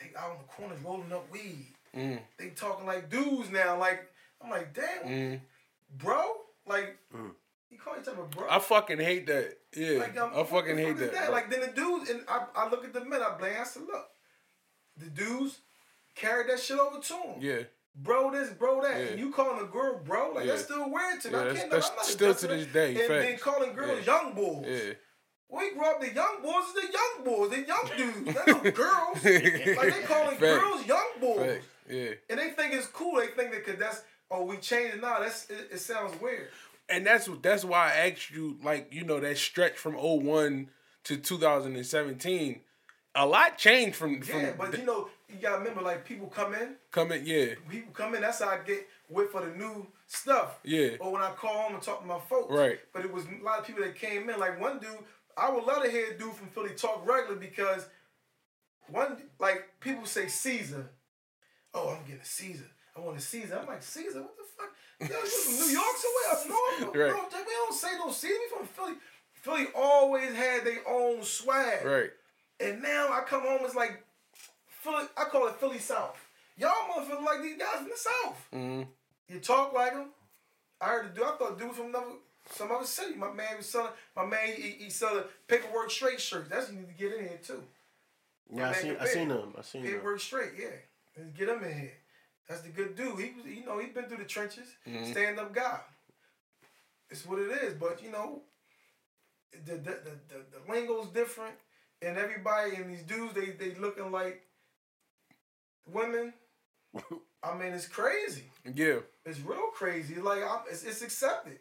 they 0.00 0.10
out 0.18 0.32
in 0.32 0.38
the 0.38 0.44
corners 0.44 0.78
rolling 0.84 1.12
up 1.12 1.30
weed. 1.30 1.66
Mm. 1.94 2.20
They 2.38 2.50
talking 2.50 2.86
like 2.86 3.10
dudes 3.10 3.50
now. 3.50 3.78
Like 3.78 4.08
I'm 4.42 4.50
like, 4.50 4.72
damn, 4.74 5.04
Mm. 5.08 5.40
bro. 5.98 6.22
Like 6.66 6.96
you 7.70 7.78
call 7.78 7.94
each 8.00 8.08
other 8.08 8.22
bro. 8.30 8.46
I 8.48 8.58
fucking 8.58 8.98
hate 9.00 9.26
that 9.26 9.58
yeah 9.76 9.98
Like, 9.98 10.16
I 10.16 10.44
fucking 10.44 10.78
hate 10.78 10.92
fuck 10.96 11.02
is 11.02 11.10
that, 11.10 11.30
Like 11.32 11.50
then 11.50 11.60
the 11.60 11.66
dudes, 11.68 12.08
and 12.10 12.22
I, 12.28 12.46
I 12.54 12.68
look 12.70 12.84
at 12.84 12.92
the 12.92 13.04
men, 13.04 13.20
I 13.22 13.36
blame. 13.36 13.54
I 13.60 13.64
said, 13.64 13.82
look, 13.82 14.08
the 14.96 15.06
dudes 15.10 15.58
carried 16.14 16.48
that 16.48 16.60
shit 16.60 16.78
over 16.78 17.00
to 17.00 17.12
them. 17.12 17.36
yeah 17.40 17.58
Bro, 17.96 18.32
this, 18.32 18.50
bro, 18.50 18.82
that. 18.82 18.96
Yeah. 18.98 19.06
And 19.10 19.20
you 19.20 19.30
calling 19.30 19.64
a 19.64 19.68
girl 19.70 20.00
bro, 20.04 20.32
like 20.34 20.46
that's 20.46 20.60
Yeah. 20.62 20.64
still 20.64 20.90
weird 20.90 21.20
to 21.20 21.28
me. 21.28 21.34
Yeah, 21.34 21.40
I 21.40 21.44
that's- 21.44 21.58
can't. 21.60 21.70
that's 21.70 21.90
I'm 21.90 21.96
not 21.96 22.06
still 22.06 22.34
to 22.34 22.46
this 22.48 22.66
day, 22.72 22.88
And 22.88 22.98
then 23.10 23.30
facts. 23.30 23.42
calling 23.44 23.72
girls 23.72 24.04
Yeah. 24.04 24.20
young 24.22 24.34
boys. 24.34 24.66
yeah 24.68 24.92
We 25.48 25.70
grew 25.74 25.84
up, 25.84 26.00
the 26.00 26.12
young 26.12 26.42
boys 26.42 26.64
is 26.64 26.74
the 26.74 26.92
young 26.92 27.24
boys, 27.24 27.50
the 27.50 27.60
young 27.62 27.90
dudes, 27.96 28.34
not 28.34 28.46
no 28.48 28.70
girls. 28.72 29.14
like 29.24 29.94
they 29.94 30.02
calling 30.06 30.38
Facts. 30.38 30.40
girls 30.40 30.86
young 30.86 31.10
boys. 31.20 31.62
Yeah 31.88 32.10
And 32.28 32.40
they 32.40 32.50
think 32.50 32.74
it's 32.74 32.86
cool. 32.88 33.16
They 33.20 33.28
think 33.28 33.52
that 33.52 33.64
cause 33.64 33.76
that's 33.78 34.02
oh 34.30 34.42
we 34.44 34.56
changed 34.56 34.96
it 34.96 35.00
now. 35.00 35.20
That's 35.20 35.48
it, 35.50 35.68
it 35.74 35.78
sounds 35.78 36.20
weird. 36.20 36.48
and 36.88 37.06
that's 37.06 37.28
that's 37.42 37.64
why 37.64 37.92
I 37.92 38.08
asked 38.10 38.30
you, 38.32 38.58
like, 38.64 38.92
you 38.92 39.04
know, 39.04 39.20
that 39.20 39.38
stretch 39.38 39.74
from 39.76 39.94
01 39.94 40.68
to 41.04 41.16
2017, 41.16 42.60
a 43.14 43.26
lot 43.26 43.56
changed 43.58 43.96
from 43.96 44.20
from 44.22 44.40
Yeah, 44.40 44.52
but 44.58 44.76
you 44.78 44.84
know 44.84 45.08
you 45.28 45.36
gotta 45.40 45.58
remember 45.58 45.82
like 45.82 46.04
people 46.04 46.28
come 46.28 46.54
in, 46.54 46.76
coming, 46.90 47.22
yeah, 47.24 47.54
people 47.68 47.92
come 47.92 48.14
in. 48.14 48.20
That's 48.22 48.40
how 48.42 48.50
I 48.50 48.58
get 48.58 48.86
with 49.08 49.30
for 49.30 49.44
the 49.44 49.56
new 49.56 49.86
stuff. 50.06 50.58
Yeah. 50.64 50.90
Or 51.00 51.12
when 51.12 51.22
I 51.22 51.30
call 51.32 51.54
home 51.62 51.74
and 51.74 51.82
talk 51.82 52.00
to 52.00 52.06
my 52.06 52.18
folks. 52.18 52.52
Right. 52.54 52.78
But 52.92 53.04
it 53.04 53.12
was 53.12 53.24
a 53.24 53.44
lot 53.44 53.58
of 53.60 53.66
people 53.66 53.82
that 53.82 53.94
came 53.96 54.28
in. 54.30 54.38
Like 54.38 54.60
one 54.60 54.78
dude, 54.78 54.90
I 55.36 55.50
would 55.50 55.64
love 55.64 55.82
to 55.82 55.90
hear 55.90 56.12
a 56.12 56.18
dude 56.18 56.34
from 56.34 56.48
Philly 56.48 56.70
talk 56.70 57.06
regular 57.06 57.36
because 57.36 57.86
one 58.88 59.16
like 59.38 59.64
people 59.80 60.06
say 60.06 60.28
Caesar. 60.28 60.90
Oh, 61.72 61.90
I'm 61.90 62.04
getting 62.04 62.20
a 62.20 62.24
Caesar. 62.24 62.70
I 62.96 63.00
want 63.00 63.18
a 63.18 63.20
Caesar. 63.20 63.58
I'm 63.60 63.66
like 63.66 63.82
Caesar. 63.82 64.22
What 64.22 64.36
the 64.36 64.44
fuck? 64.56 65.10
Yo, 65.10 65.18
you 65.18 65.26
from 65.26 65.54
New 65.66 65.72
York 65.72 65.96
somewhere 65.96 66.32
up 66.32 66.48
north? 66.92 66.96
Right. 66.96 67.44
We 67.46 67.52
don't 67.52 67.74
say 67.74 67.88
no 67.98 68.10
Caesar. 68.12 68.34
We 68.50 68.56
from 68.56 68.66
Philly. 68.66 68.94
Philly 69.32 69.66
always 69.74 70.32
had 70.34 70.64
their 70.64 70.88
own 70.88 71.22
swag. 71.22 71.84
right, 71.84 72.10
And 72.60 72.82
now 72.82 73.08
I 73.12 73.22
come 73.26 73.42
home, 73.42 73.60
it's 73.64 73.74
like 73.74 74.02
Philly. 74.68 75.04
I 75.16 75.24
call 75.24 75.48
it 75.48 75.56
Philly 75.56 75.78
South. 75.78 76.16
Y'all 76.56 76.70
motherfuckers 76.90 77.24
like 77.24 77.42
these 77.42 77.58
guys 77.58 77.80
in 77.80 77.88
the 77.88 77.96
South. 77.96 78.48
Mhm. 78.52 78.86
You 79.28 79.40
talk 79.40 79.72
like 79.72 79.92
them. 79.92 80.10
I 80.80 80.86
heard 80.88 81.06
a 81.06 81.08
dude. 81.08 81.24
I 81.24 81.36
thought 81.36 81.56
a 81.56 81.58
dude 81.58 81.72
from 81.74 81.86
another, 81.86 82.12
some 82.50 82.70
other 82.70 82.84
city. 82.86 83.14
My 83.14 83.32
man 83.32 83.56
was 83.56 83.68
selling. 83.68 83.92
My 84.14 84.24
man 84.24 84.54
he, 84.54 84.70
he 84.70 84.90
selling 84.90 85.24
paperwork 85.48 85.90
straight 85.90 86.20
shirts. 86.20 86.48
That's 86.48 86.70
you 86.70 86.78
need 86.78 86.88
to 86.88 86.94
get 86.94 87.12
in 87.14 87.28
here 87.28 87.40
too. 87.42 87.62
Yeah, 88.52 88.70
I 88.70 88.72
seen 88.72 88.96
I 89.00 89.06
seen 89.06 89.28
them. 89.28 89.54
I 89.58 89.62
seen 89.62 89.82
them. 89.82 89.92
Paperwork 89.92 90.20
straight, 90.20 90.52
yeah. 90.58 90.66
Let's 91.16 91.30
get 91.30 91.48
him 91.48 91.64
in 91.64 91.78
here. 91.78 91.92
That's 92.48 92.60
the 92.60 92.68
good 92.68 92.94
dude. 92.94 93.18
He 93.18 93.32
was, 93.34 93.46
you 93.46 93.64
know, 93.64 93.78
he's 93.78 93.92
been 93.94 94.04
through 94.04 94.18
the 94.18 94.24
trenches. 94.24 94.68
Mm-hmm. 94.86 95.10
Stand 95.12 95.38
up 95.38 95.54
guy. 95.54 95.80
It's 97.10 97.24
what 97.24 97.38
it 97.38 97.50
is. 97.62 97.74
But 97.74 98.02
you 98.02 98.10
know, 98.12 98.42
the 99.64 99.72
the, 99.76 99.78
the 99.78 100.18
the 100.28 100.38
the 100.52 100.72
lingo's 100.72 101.08
different, 101.08 101.54
and 102.04 102.16
everybody 102.18 102.76
and 102.76 102.90
these 102.90 103.02
dudes 103.02 103.34
they 103.34 103.50
they 103.50 103.74
looking 103.76 104.10
like 104.12 104.42
women. 105.90 106.32
I 107.42 107.54
mean, 107.58 107.72
it's 107.74 107.86
crazy. 107.86 108.44
yeah, 108.74 109.00
It's 109.26 109.40
real 109.40 109.66
crazy. 109.74 110.14
Like 110.16 110.42
I'm, 110.42 110.60
it's, 110.70 110.84
it's 110.84 111.02
accepted. 111.02 111.58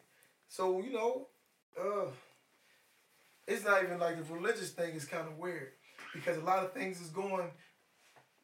So 0.47 0.81
you 0.81 0.93
know, 0.93 1.27
uh, 1.79 2.05
it's 3.47 3.65
not 3.65 3.83
even 3.83 3.99
like 3.99 4.17
the 4.17 4.33
religious 4.33 4.69
thing 4.71 4.93
is 4.93 5.05
kind 5.05 5.27
of 5.27 5.37
weird 5.37 5.71
because 6.13 6.37
a 6.37 6.41
lot 6.41 6.63
of 6.63 6.71
things 6.73 7.01
is 7.01 7.09
going 7.09 7.49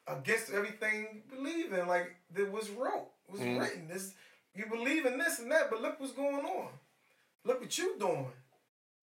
against 0.07 0.51
everything 0.51 1.07
you 1.29 1.37
believe 1.37 1.71
in. 1.71 1.87
Like 1.87 2.15
that 2.33 2.51
was 2.51 2.69
wrote, 2.71 3.09
was 3.31 3.39
Mhm. 3.41 3.59
written. 3.59 3.87
This 3.87 4.13
you 4.55 4.65
believe 4.65 5.05
in 5.05 5.17
this 5.17 5.39
and 5.39 5.51
that, 5.51 5.69
but 5.69 5.81
look 5.81 5.99
what's 5.99 6.11
going 6.13 6.43
on. 6.45 6.67
Look 7.45 7.61
what 7.61 7.77
you're 7.77 7.97
doing. 7.97 8.27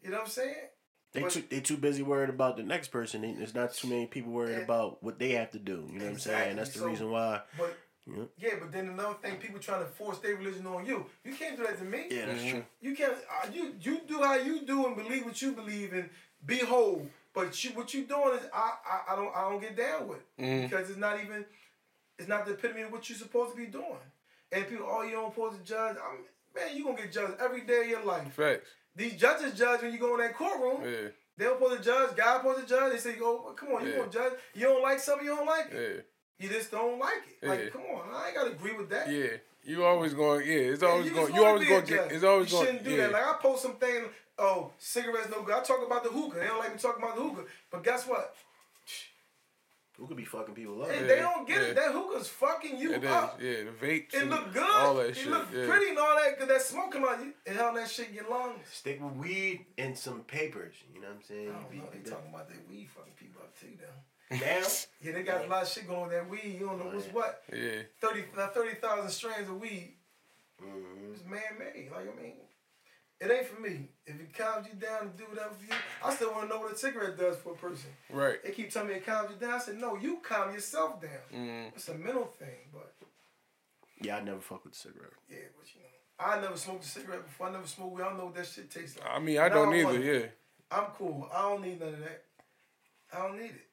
You 0.03 0.11
know 0.11 0.19
what 0.19 0.25
I'm 0.27 0.31
saying? 0.31 0.69
They 1.13 1.23
But- 1.23 1.31
too 1.33 1.45
they 1.49 1.61
too 1.61 1.77
busy 1.77 2.03
worried 2.03 2.29
about 2.31 2.57
the 2.57 2.63
next 2.63 2.89
person. 2.89 3.23
There's 3.39 3.55
not 3.55 3.73
too 3.73 3.89
many 3.89 4.07
people 4.07 4.33
worried 4.33 4.57
Yeah. 4.59 4.65
about 4.65 5.03
what 5.03 5.19
they 5.19 5.31
have 5.31 5.51
to 5.53 5.59
do. 5.59 5.89
You 5.91 5.99
know 5.99 6.05
what 6.07 6.13
I'm 6.15 6.19
saying? 6.19 6.57
That's 6.57 6.71
the 6.73 6.81
So- 6.81 6.87
reason 6.89 7.11
why. 7.11 7.43
But 7.57 7.77
Yeah. 8.07 8.25
yeah, 8.39 8.55
but 8.61 8.71
then 8.73 8.89
another 8.89 9.15
thing, 9.15 9.39
people 9.39 9.59
trying 9.59 9.85
to 9.85 9.91
force 9.93 10.19
their 10.19 10.37
religion 10.37 10.67
on 10.67 10.85
you. 10.87 11.07
You 11.25 11.35
can't 11.35 11.57
do 11.57 11.63
that 11.67 11.79
to 11.79 11.85
me. 11.85 12.07
Yeah, 12.11 12.27
that's 12.27 12.45
true. 12.45 12.65
You 12.81 12.95
can't. 12.95 13.15
Uh, 13.31 13.49
you 13.53 13.75
you 13.81 14.01
do 14.07 14.19
how 14.23 14.35
you 14.35 14.61
do 14.61 14.87
and 14.87 14.95
believe 14.97 15.25
what 15.25 15.41
you 15.41 15.53
believe 15.53 15.93
and 15.93 16.11
be 16.45 16.59
whole. 16.59 17.09
But 17.33 17.63
you, 17.65 17.71
what 17.73 17.93
you 17.93 18.05
doing 18.05 18.39
is 18.39 18.47
I, 18.53 18.77
I 18.87 19.13
I 19.13 19.17
don't 19.17 19.35
I 19.35 19.49
don't 19.49 19.61
get 19.61 19.77
down 19.77 20.09
with 20.09 20.23
because 20.37 20.89
it's 20.91 20.99
not 20.99 21.21
even 21.23 21.45
it's 22.19 22.29
not 22.29 22.47
the 22.47 22.53
epitome 22.53 22.83
of 22.83 22.93
what 22.93 23.09
you're 23.09 23.19
supposed 23.19 23.53
to 23.53 23.57
be 23.57 23.67
doing. 23.67 23.99
And 24.53 24.67
people, 24.69 24.87
oh, 24.89 25.03
you 25.03 25.13
don't 25.13 25.35
supposed 25.35 25.59
to 25.59 25.65
judge. 25.65 25.97
I'm, 25.97 26.25
man, 26.55 26.77
you 26.77 26.85
gonna 26.85 26.97
get 26.97 27.13
judged 27.13 27.41
every 27.41 27.63
day 27.63 27.81
of 27.83 27.89
your 27.89 28.05
life. 28.05 28.33
Facts. 28.33 28.69
These 28.97 29.15
judges 29.15 29.53
judge 29.59 29.83
when 29.83 29.93
you 29.93 29.99
go 29.99 30.15
in 30.15 30.21
that 30.21 30.35
courtroom. 30.35 30.81
Yeah. 30.83 31.09
They 31.39 31.45
don't 31.45 31.61
supposed 31.61 31.83
to 31.83 31.85
judge. 31.85 32.17
God 32.17 32.39
supposed 32.39 32.61
to 32.63 32.67
judge. 32.67 32.93
They 32.93 32.99
say, 32.99 33.17
"Oh, 33.21 33.53
come 33.55 33.69
on, 33.75 33.85
you 33.85 33.93
Yeah. 33.93 33.99
gonna 33.99 34.11
judge? 34.11 34.33
You 34.55 34.63
don't 34.67 34.83
like 34.83 34.99
something, 34.99 35.27
you 35.27 35.37
don't 35.37 35.47
like 35.47 35.67
it. 35.71 36.07
Yeah. 36.41 36.47
You 36.49 36.55
just 36.55 36.71
don't 36.71 36.99
like 36.99 37.23
it. 37.43 37.47
Like, 37.47 37.61
Yeah. 37.65 37.69
come 37.71 37.83
on, 37.83 38.15
I 38.15 38.27
ain't 38.29 38.35
gotta 38.37 38.51
agree 38.53 38.73
with 38.73 38.89
that. 38.91 39.09
Yeah. 39.11 39.37
You 39.63 39.85
always 39.85 40.15
going. 40.15 40.47
Yeah. 40.47 40.73
It's 40.73 40.83
always 40.83 41.11
going. 41.11 41.35
You 41.35 41.45
always 41.45 41.69
going. 41.69 41.85
to 41.85 41.93
get 41.95 42.13
It's 42.13 42.25
always 42.25 42.51
you 42.51 42.57
going. 42.59 42.67
shouldn't 42.67 42.85
do 42.85 42.97
that. 42.97 43.13
Like 43.13 43.27
I 43.27 43.33
post 43.35 43.63
something. 43.63 44.05
Oh, 44.39 44.71
cigarettes 44.79 45.29
no 45.31 45.43
good. 45.43 45.55
I 45.55 45.63
talk 45.63 45.85
about 45.85 46.05
the 46.05 46.11
hookah. 46.11 46.39
They 46.39 46.47
don't 46.47 46.59
like 46.59 46.73
me 46.73 46.79
talking 46.79 47.03
about 47.03 47.17
the 47.17 47.23
hookah. 47.23 47.45
But 47.71 47.83
guess 47.83 48.07
what? 48.07 48.35
Who 49.99 50.07
could 50.07 50.17
be 50.17 50.25
fucking 50.25 50.55
people 50.55 50.83
up? 50.83 50.91
And 50.91 51.01
Yeah, 51.03 51.07
they 51.07 51.21
don't 51.21 51.49
get 51.49 51.57
yeah. 51.63 51.69
it. 51.69 51.77
That 51.77 51.93
hookah's 51.93 52.29
fucking 52.29 52.77
you 52.79 52.93
It 52.93 53.03
is. 53.05 53.11
up. 53.11 53.41
Yeah. 53.41 53.53
The 53.65 53.87
vapes. 53.87 54.15
It 54.15 54.23
and 54.23 54.31
look 54.31 54.53
good. 54.53 54.63
All 54.71 54.95
that 54.97 55.09
it 55.11 55.17
shit. 55.17 55.29
look 55.29 55.47
yeah. 55.55 55.67
pretty 55.67 55.89
and 55.91 55.99
all 55.99 56.17
that. 56.17 56.39
Cause 56.39 56.49
that 56.49 56.61
smoke 56.63 56.93
come 56.93 57.05
out, 57.05 57.19
you, 57.25 57.33
and 57.47 57.57
how 57.57 57.73
that 57.73 57.89
shit 57.89 58.13
get 58.13 58.29
lungs. 58.31 58.61
Stick 58.71 59.03
with 59.03 59.15
weed 59.15 59.65
and 59.79 59.97
some 59.97 60.21
papers. 60.21 60.75
You 60.95 61.01
know 61.01 61.09
what 61.09 61.17
I'm 61.17 61.23
saying? 61.23 61.49
I 61.49 61.53
don't 61.63 61.73
You 61.75 61.81
know. 61.81 61.89
be- 61.93 61.99
They 61.99 62.11
talking 62.11 62.29
about 62.35 62.49
that 62.49 62.69
weed 62.69 62.89
fucking 62.95 63.15
people 63.17 63.41
up 63.43 63.59
too, 63.59 63.69
though. 63.81 64.37
Now, 64.37 64.67
Yeah, 65.03 65.13
they 65.13 65.23
got 65.23 65.45
a 65.45 65.49
lot 65.49 65.63
of 65.63 65.69
shit 65.69 65.87
going 65.87 66.03
with 66.03 66.11
that 66.11 66.29
weed. 66.29 66.57
You 66.61 66.67
don't 66.67 66.79
know 66.79 66.91
what's 66.93 67.07
what. 67.07 67.43
Yeah. 67.53 67.83
30 68.01 68.25
now 68.37 68.49
30,000 68.49 69.09
strands 69.11 69.49
of 69.49 69.61
weed. 69.61 69.95
Mhm. 70.63 71.15
It's 71.15 71.25
man 71.25 71.41
made. 71.59 71.91
Like, 71.93 72.07
I 72.13 72.23
mean, 72.23 72.33
it 73.21 73.31
ain't 73.31 73.47
for 73.47 73.61
me. 73.61 73.89
If 74.07 74.21
it 74.21 74.35
calms 74.37 74.67
you 74.67 74.75
down 74.79 75.03
and 75.03 75.17
do 75.17 75.25
whatever 75.29 75.55
for 75.55 75.65
you, 75.65 75.79
I 76.05 76.15
still 76.15 76.33
want 76.33 76.49
to 76.49 76.55
know 76.55 76.61
what 76.61 76.73
a 76.73 76.77
cigarette 76.77 77.19
does 77.19 77.37
for 77.39 77.53
a 77.53 77.57
person. 77.57 77.91
Right. 78.11 78.43
They 78.45 78.51
keep 78.51 78.71
telling 78.71 78.89
me 78.89 78.95
it 78.95 79.07
calms 79.07 79.31
you 79.31 79.37
down. 79.47 79.55
I 79.55 79.59
said, 79.59 79.81
no, 79.81 79.97
you 79.97 80.19
calm 80.23 80.53
yourself 80.53 81.01
down. 81.01 81.11
Mm. 81.35 81.69
It's 81.75 81.89
a 81.89 81.95
mental 81.95 82.27
thing, 82.39 82.69
but 82.73 82.95
yeah, 84.01 84.17
I 84.19 84.23
never 84.23 84.41
fuck 84.41 84.65
with 84.65 84.75
the 84.75 84.79
cigarette. 84.79 85.13
yeah, 85.31 85.39
but 85.59 85.67
you 85.75 85.81
know. 85.81 85.87
I 86.19 86.41
never 86.41 86.57
smoked 86.57 86.85
a 86.85 86.89
cigarette 86.89 87.25
before. 87.27 87.49
I 87.49 87.53
never 87.53 87.67
smoked 87.67 87.95
weed. 87.97 88.03
I 88.03 88.09
don't 88.09 88.19
know 88.19 88.25
what 88.27 88.35
that 88.37 88.47
shit 88.47 88.71
tastes 88.71 88.99
like. 88.99 89.09
I 89.11 89.19
mean, 89.19 89.39
I 89.39 89.47
And 89.47 89.55
don't 89.55 89.67
want 89.85 89.97
either. 89.97 90.03
Yeah. 90.21 90.27
I'm 90.71 90.85
cool. 90.97 91.29
I 91.35 91.43
don't 91.43 91.63
need 91.63 91.79
none 91.81 91.91
of 91.95 92.01
that. 92.01 92.23
I 93.15 93.19
don't 93.27 93.39
need 93.39 93.51
it. 93.51 93.67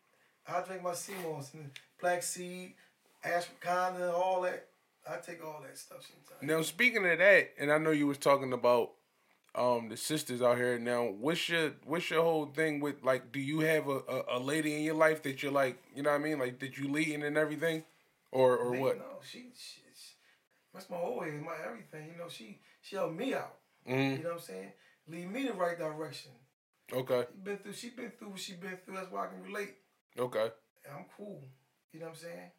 I 0.47 0.61
drink 0.61 0.83
my 0.83 0.93
sea 0.93 1.13
moss 1.23 1.53
and 1.53 1.69
black 2.01 2.21
seed, 2.21 2.73
ashwagandha, 3.25 4.13
all 4.13 4.41
that. 4.41 4.67
I 5.09 5.17
take 5.17 5.43
all 5.43 5.61
that 5.65 5.77
stuff 5.77 5.99
sometimes. 6.01 6.41
Now 6.41 6.61
speaking 6.61 7.05
of 7.09 7.17
that, 7.17 7.51
and 7.57 7.71
I 7.71 7.77
know 7.77 7.91
you 7.91 8.07
was 8.07 8.17
talking 8.17 8.53
about 8.53 8.91
um 9.55 9.89
the 9.89 9.97
sisters 9.97 10.41
out 10.41 10.57
here. 10.57 10.79
Now, 10.79 11.05
what's 11.05 11.47
your 11.49 11.71
what's 11.85 12.09
your 12.09 12.23
whole 12.23 12.47
thing 12.47 12.79
with 12.79 13.03
like? 13.03 13.31
Do 13.31 13.39
you 13.39 13.59
have 13.61 13.87
a, 13.87 13.99
a, 14.09 14.37
a 14.37 14.39
lady 14.39 14.75
in 14.75 14.83
your 14.83 14.95
life 14.95 15.23
that 15.23 15.43
you're 15.43 15.51
like, 15.51 15.81
you 15.95 16.03
know 16.03 16.09
what 16.11 16.19
I 16.21 16.23
mean, 16.23 16.39
like 16.39 16.59
that 16.59 16.77
you 16.77 16.89
leading 16.89 17.23
and 17.23 17.37
everything, 17.37 17.83
or 18.31 18.57
or 18.57 18.71
Man, 18.71 18.81
what? 18.81 18.97
No, 18.97 19.03
she, 19.29 19.39
she, 19.55 19.81
she 19.95 20.13
that's 20.73 20.89
my 20.89 20.97
whole 20.97 21.21
head, 21.21 21.41
my 21.41 21.53
everything. 21.67 22.09
You 22.11 22.17
know, 22.17 22.29
she 22.29 22.59
she 22.81 22.95
helped 22.95 23.15
me 23.15 23.33
out. 23.33 23.55
Mm, 23.87 24.17
You 24.17 24.23
know 24.23 24.29
what 24.29 24.35
I'm 24.35 24.39
saying? 24.41 24.71
Lead 25.07 25.31
me 25.31 25.47
the 25.47 25.53
right 25.53 25.77
direction. 25.77 26.31
okay, 26.91 27.25
She 27.31 27.39
been 27.43 27.57
through. 27.57 27.73
She 27.73 27.89
been 27.89 28.11
through 28.17 28.29
what 28.29 28.39
she 28.39 28.53
been 28.53 28.77
through. 28.85 28.95
That's 28.95 29.11
why 29.11 29.25
I 29.25 29.27
can 29.27 29.43
relate. 29.43 29.75
okay. 30.17 30.49
And 30.85 30.95
I'm 30.97 31.05
cool. 31.17 31.41
You 31.91 31.99
know 31.99 32.07
what 32.07 32.13
I'm 32.13 32.17
saying? 32.19 32.51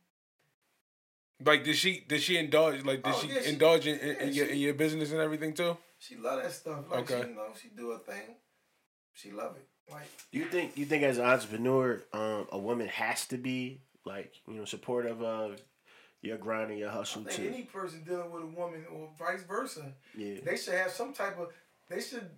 Like, 1.45 1.64
did 1.64 1.76
she 1.76 2.05
did 2.07 2.22
she 2.22 2.37
indulge? 2.39 2.85
Like, 2.85 3.03
did 3.03 3.12
Oh, 3.14 3.18
she, 3.20 3.28
yeah, 3.28 3.41
she- 3.43 3.49
indulge 3.51 3.87
in, 3.87 3.99
in, 3.99 4.07
yeah, 4.09 4.22
in 4.22 4.32
your 4.35 4.47
she- 4.47 4.53
in 4.53 4.59
your 4.59 4.74
business 4.74 5.11
and 5.12 5.20
everything 5.20 5.55
too? 5.55 5.76
She 5.99 6.16
love 6.16 6.43
that 6.43 6.53
stuff. 6.53 6.85
Like 6.91 7.11
Okay. 7.11 7.22
she, 7.22 7.28
you 7.28 7.35
know, 7.35 7.47
she 7.61 7.68
do 7.68 7.93
a 7.93 7.99
thing. 7.99 8.37
She 9.14 9.30
love 9.32 9.57
it. 9.57 9.66
Like 9.91 10.07
You 10.30 10.47
think 10.47 10.76
you 10.78 10.87
think 10.87 11.03
as 11.03 11.18
an 11.18 11.24
entrepreneur, 11.24 12.03
um, 12.12 12.47
a 12.53 12.59
woman 12.59 12.89
has 12.89 13.26
to 13.28 13.37
be 13.37 13.80
like 14.07 14.32
you 14.47 14.55
know 14.55 14.64
supportive 14.64 15.22
of 15.22 15.61
your 16.22 16.39
grind 16.39 16.70
and 16.70 16.78
your 16.78 16.89
I 16.91 16.93
hustle 16.93 17.22
think 17.24 17.37
too? 17.37 17.49
any 17.49 17.62
person 17.64 18.03
dealing 18.05 18.30
with 18.30 18.43
a 18.45 18.47
woman 18.47 18.87
or 18.91 19.11
vice 19.18 19.43
versa, 19.43 19.93
Yeah. 20.16 20.37
they 20.43 20.57
should 20.57 20.74
have 20.74 20.91
some 20.91 21.12
type 21.12 21.39
of. 21.39 21.53
They 21.89 22.01
should 22.01 22.30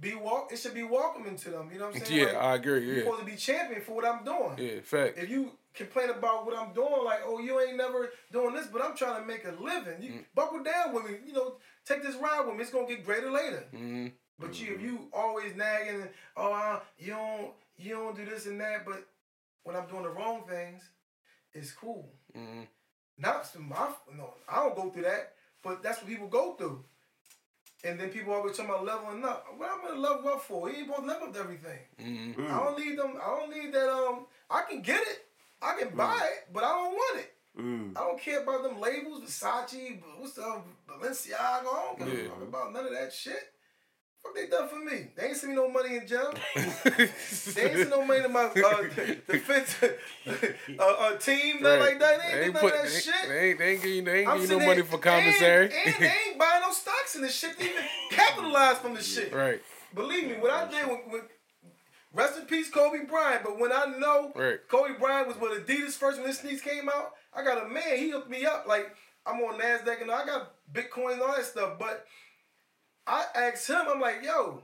be 0.00 0.14
walk. 0.14 0.52
It 0.52 0.58
should 0.58 0.74
be 0.74 0.82
welcoming 0.82 1.36
to 1.36 1.50
them. 1.50 1.70
You 1.72 1.78
know 1.78 1.86
what 1.86 1.96
I'm 1.96 2.04
saying? 2.04 2.20
Yeah, 2.20 2.26
Like, 2.26 2.36
I 2.36 2.54
agree. 2.56 2.84
You're 2.86 2.96
Yeah, 2.96 3.02
supposed 3.04 3.20
to 3.20 3.26
be 3.26 3.36
champion 3.36 3.80
for 3.80 3.92
what 3.92 4.04
I'm 4.04 4.22
doing. 4.24 4.58
yeah, 4.58 4.80
fact. 4.82 5.16
If 5.16 5.30
you 5.30 5.52
complain 5.76 6.10
about 6.10 6.46
what 6.46 6.56
I'm 6.58 6.72
doing, 6.72 7.04
like, 7.04 7.20
oh, 7.24 7.38
you 7.38 7.60
ain't 7.60 7.76
never 7.76 8.10
doing 8.32 8.54
this, 8.54 8.66
but 8.66 8.82
I'm 8.82 8.96
trying 8.96 9.20
to 9.20 9.26
make 9.26 9.44
a 9.44 9.52
living. 9.62 10.02
You 10.02 10.12
Mm. 10.12 10.24
buckle 10.34 10.62
down 10.62 10.92
with 10.94 11.04
me. 11.04 11.18
You 11.26 11.32
know, 11.32 11.56
take 11.84 12.02
this 12.02 12.16
ride 12.16 12.46
with 12.46 12.56
me. 12.56 12.62
It's 12.62 12.70
gonna 12.72 12.86
get 12.86 13.04
greater 13.04 13.30
later. 13.30 13.64
Mm-hmm. 13.74 14.08
But 14.38 14.60
you, 14.60 14.74
if 14.74 14.82
you 14.82 15.08
always 15.12 15.54
nagging, 15.54 16.02
and, 16.02 16.10
oh, 16.36 16.52
uh, 16.52 16.80
you 16.98 17.12
don't, 17.12 17.52
you 17.78 17.94
don't 17.94 18.16
do 18.16 18.24
this 18.24 18.46
and 18.46 18.60
that. 18.60 18.84
But 18.84 19.06
when 19.62 19.76
I'm 19.76 19.86
doing 19.86 20.02
the 20.02 20.10
wrong 20.10 20.42
things, 20.48 20.82
it's 21.52 21.72
cool. 21.72 22.08
Mm-hmm. 22.36 22.62
Not 23.18 23.46
some 23.46 23.68
my, 23.68 23.88
no, 24.16 24.34
I 24.48 24.56
don't 24.56 24.76
go 24.76 24.90
through 24.90 25.02
that. 25.04 25.34
But 25.62 25.82
that's 25.82 25.98
what 26.00 26.08
people 26.08 26.28
go 26.28 26.54
through. 26.54 26.84
And 27.84 28.00
then 28.00 28.08
people 28.10 28.32
always 28.32 28.56
talking 28.56 28.70
about 28.70 28.84
leveling 28.84 29.24
up. 29.24 29.46
What 29.56 29.70
I'm 29.70 29.82
gonna 29.82 30.00
level 30.00 30.28
up 30.32 30.42
for? 30.42 30.68
He 30.68 30.78
ain't 30.78 30.86
supposed 30.88 31.02
to 31.02 31.08
level 31.12 31.28
up 31.28 31.34
to 31.34 31.40
everything. 31.40 31.78
Mm-hmm. 32.00 32.40
Mm. 32.42 32.50
I 32.50 32.64
don't 32.64 32.78
need 32.78 32.98
them. 32.98 33.14
I 33.22 33.26
don't 33.38 33.50
need 33.54 33.72
that. 33.72 33.88
Um, 33.88 34.26
I 34.50 34.62
can 34.68 34.80
get 34.82 35.00
it. 35.02 35.25
I 35.66 35.80
can 35.80 35.96
buy 35.96 36.20
it, 36.32 36.52
but 36.52 36.62
I 36.62 36.68
don't 36.68 36.92
want 36.92 37.18
it. 37.20 37.32
Mm. 37.58 37.96
I 37.96 38.00
don't 38.00 38.20
care 38.20 38.42
about 38.42 38.62
them 38.62 38.80
labels, 38.80 39.22
Versace, 39.22 40.00
what's 40.18 40.34
the 40.34 40.60
Balenciaga. 40.88 41.40
I 41.40 41.62
don't 41.64 41.98
give 41.98 42.08
a 42.08 42.28
fuck 42.28 42.42
about 42.42 42.72
none 42.72 42.84
of 42.84 42.92
that 42.92 43.12
shit. 43.12 43.52
Fuck 44.22 44.34
they 44.34 44.46
done 44.46 44.68
for 44.68 44.78
me. 44.78 45.08
They 45.16 45.28
ain't 45.28 45.36
send 45.36 45.52
me 45.52 45.56
no 45.56 45.68
money 45.70 45.96
in 45.96 46.06
jail. 46.06 46.34
They 46.56 47.04
ain't 47.04 47.78
send 47.78 47.90
no 47.90 48.04
money 48.04 48.22
to 48.22 48.28
my 48.28 48.44
uh, 48.44 48.82
defense 49.26 49.76
uh, 49.82 50.82
uh, 50.82 51.16
team, 51.16 51.62
nothing 51.62 51.80
like 51.80 51.98
that. 52.00 52.20
They 52.20 52.44
ain't, 52.44 52.54
do 52.54 52.60
none 52.60 52.64
of 52.64 52.72
that 52.72 52.82
they, 52.84 53.00
shit. 53.00 53.14
They 53.28 53.48
ain't, 53.48 53.58
they 53.58 53.72
ain't 53.72 53.82
give 53.82 53.90
you, 53.90 54.02
they 54.02 54.26
ain't 54.26 54.40
you 54.42 54.48
no 54.48 54.66
money 54.66 54.82
for 54.82 54.98
commissary. 54.98 55.66
And, 55.66 55.72
and 55.86 55.94
they 55.98 56.12
ain't 56.28 56.38
buying 56.38 56.60
no 56.60 56.72
stocks 56.72 57.16
in 57.16 57.22
this 57.22 57.34
shit. 57.34 57.58
They 57.58 57.70
even 57.70 57.84
capitalize 58.10 58.78
from 58.78 58.94
the 58.94 59.02
shit. 59.02 59.32
right, 59.32 59.62
Believe 59.94 60.28
me, 60.28 60.34
what 60.34 60.50
I 60.50 60.70
did 60.70 60.86
when, 60.86 60.98
when 61.08 61.22
rest 62.12 62.38
in 62.38 62.46
peace 62.46 62.70
Kobe 62.70 63.04
Bryant, 63.04 63.44
but 63.44 63.58
when 63.58 63.72
I 63.72 63.86
know 63.98 64.32
Right. 64.34 64.58
Kobe 64.68 64.98
Bryant 64.98 65.28
was 65.28 65.36
with 65.38 65.66
Adidas 65.66 65.92
first 65.92 66.18
when 66.18 66.26
his 66.28 66.38
sneaks 66.38 66.62
came 66.62 66.88
out, 66.88 67.14
I 67.34 67.42
got 67.44 67.64
a 67.64 67.68
man, 67.68 67.96
he 67.98 68.10
hooked 68.10 68.30
me 68.30 68.44
up. 68.46 68.66
Like 68.66 68.94
I'm 69.26 69.40
on 69.40 69.58
NASDAQ 69.60 70.02
and 70.02 70.10
I 70.10 70.24
got 70.24 70.52
Bitcoin 70.72 71.14
and 71.14 71.22
all 71.22 71.34
that 71.36 71.44
stuff. 71.44 71.78
But 71.78 72.06
I 73.06 73.24
asked 73.34 73.68
him, 73.68 73.82
I'm 73.88 74.00
like, 74.00 74.22
yo, 74.22 74.62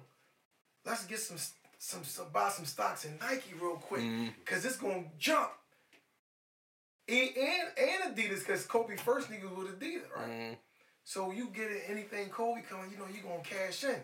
let's 0.85 1.05
get 1.07 1.19
some 1.21 1.37
some, 1.79 2.05
some 2.05 2.27
buy 2.33 2.49
some 2.49 2.65
stocks 2.65 3.05
in 3.05 3.19
Nike 3.19 3.55
real 3.61 3.75
quick. 3.77 4.05
Cause 4.45 4.65
it's 4.65 4.77
gonna 4.77 5.05
jump. 5.19 5.51
And 7.09 7.31
and, 7.37 7.69
and 8.07 8.17
Adidas, 8.17 8.47
cause 8.47 8.65
Kobe 8.65 8.97
first 8.97 9.29
nigga 9.31 9.51
was 9.55 9.65
with 9.69 9.81
Adidas, 9.81 10.11
right? 10.17 10.31
Mhm. 10.31 10.57
So 11.05 11.33
you 11.33 11.49
get 11.49 11.69
anything 11.89 12.29
Kobe 12.29 12.63
coming, 12.63 12.91
you 12.93 12.99
know, 12.99 13.07
you 13.13 13.21
gonna 13.23 13.43
cash 13.43 13.83
in. 13.85 14.01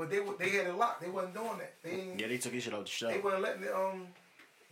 But 0.00 0.08
they 0.10 0.20
they 0.38 0.50
had 0.56 0.66
it 0.68 0.76
locked. 0.76 1.02
They 1.02 1.10
wasn't 1.10 1.34
doing 1.34 1.58
that. 1.58 1.74
They 1.84 1.90
ain't, 1.90 2.18
Yeah, 2.20 2.28
they 2.28 2.38
took 2.38 2.52
his 2.54 2.62
shit 2.64 2.72
out 2.72 2.84
the 2.86 2.90
show. 2.90 3.08
they 3.08 3.18
wasn't 3.18 3.42
letting 3.42 3.64
it, 3.64 3.72
um 3.74 4.08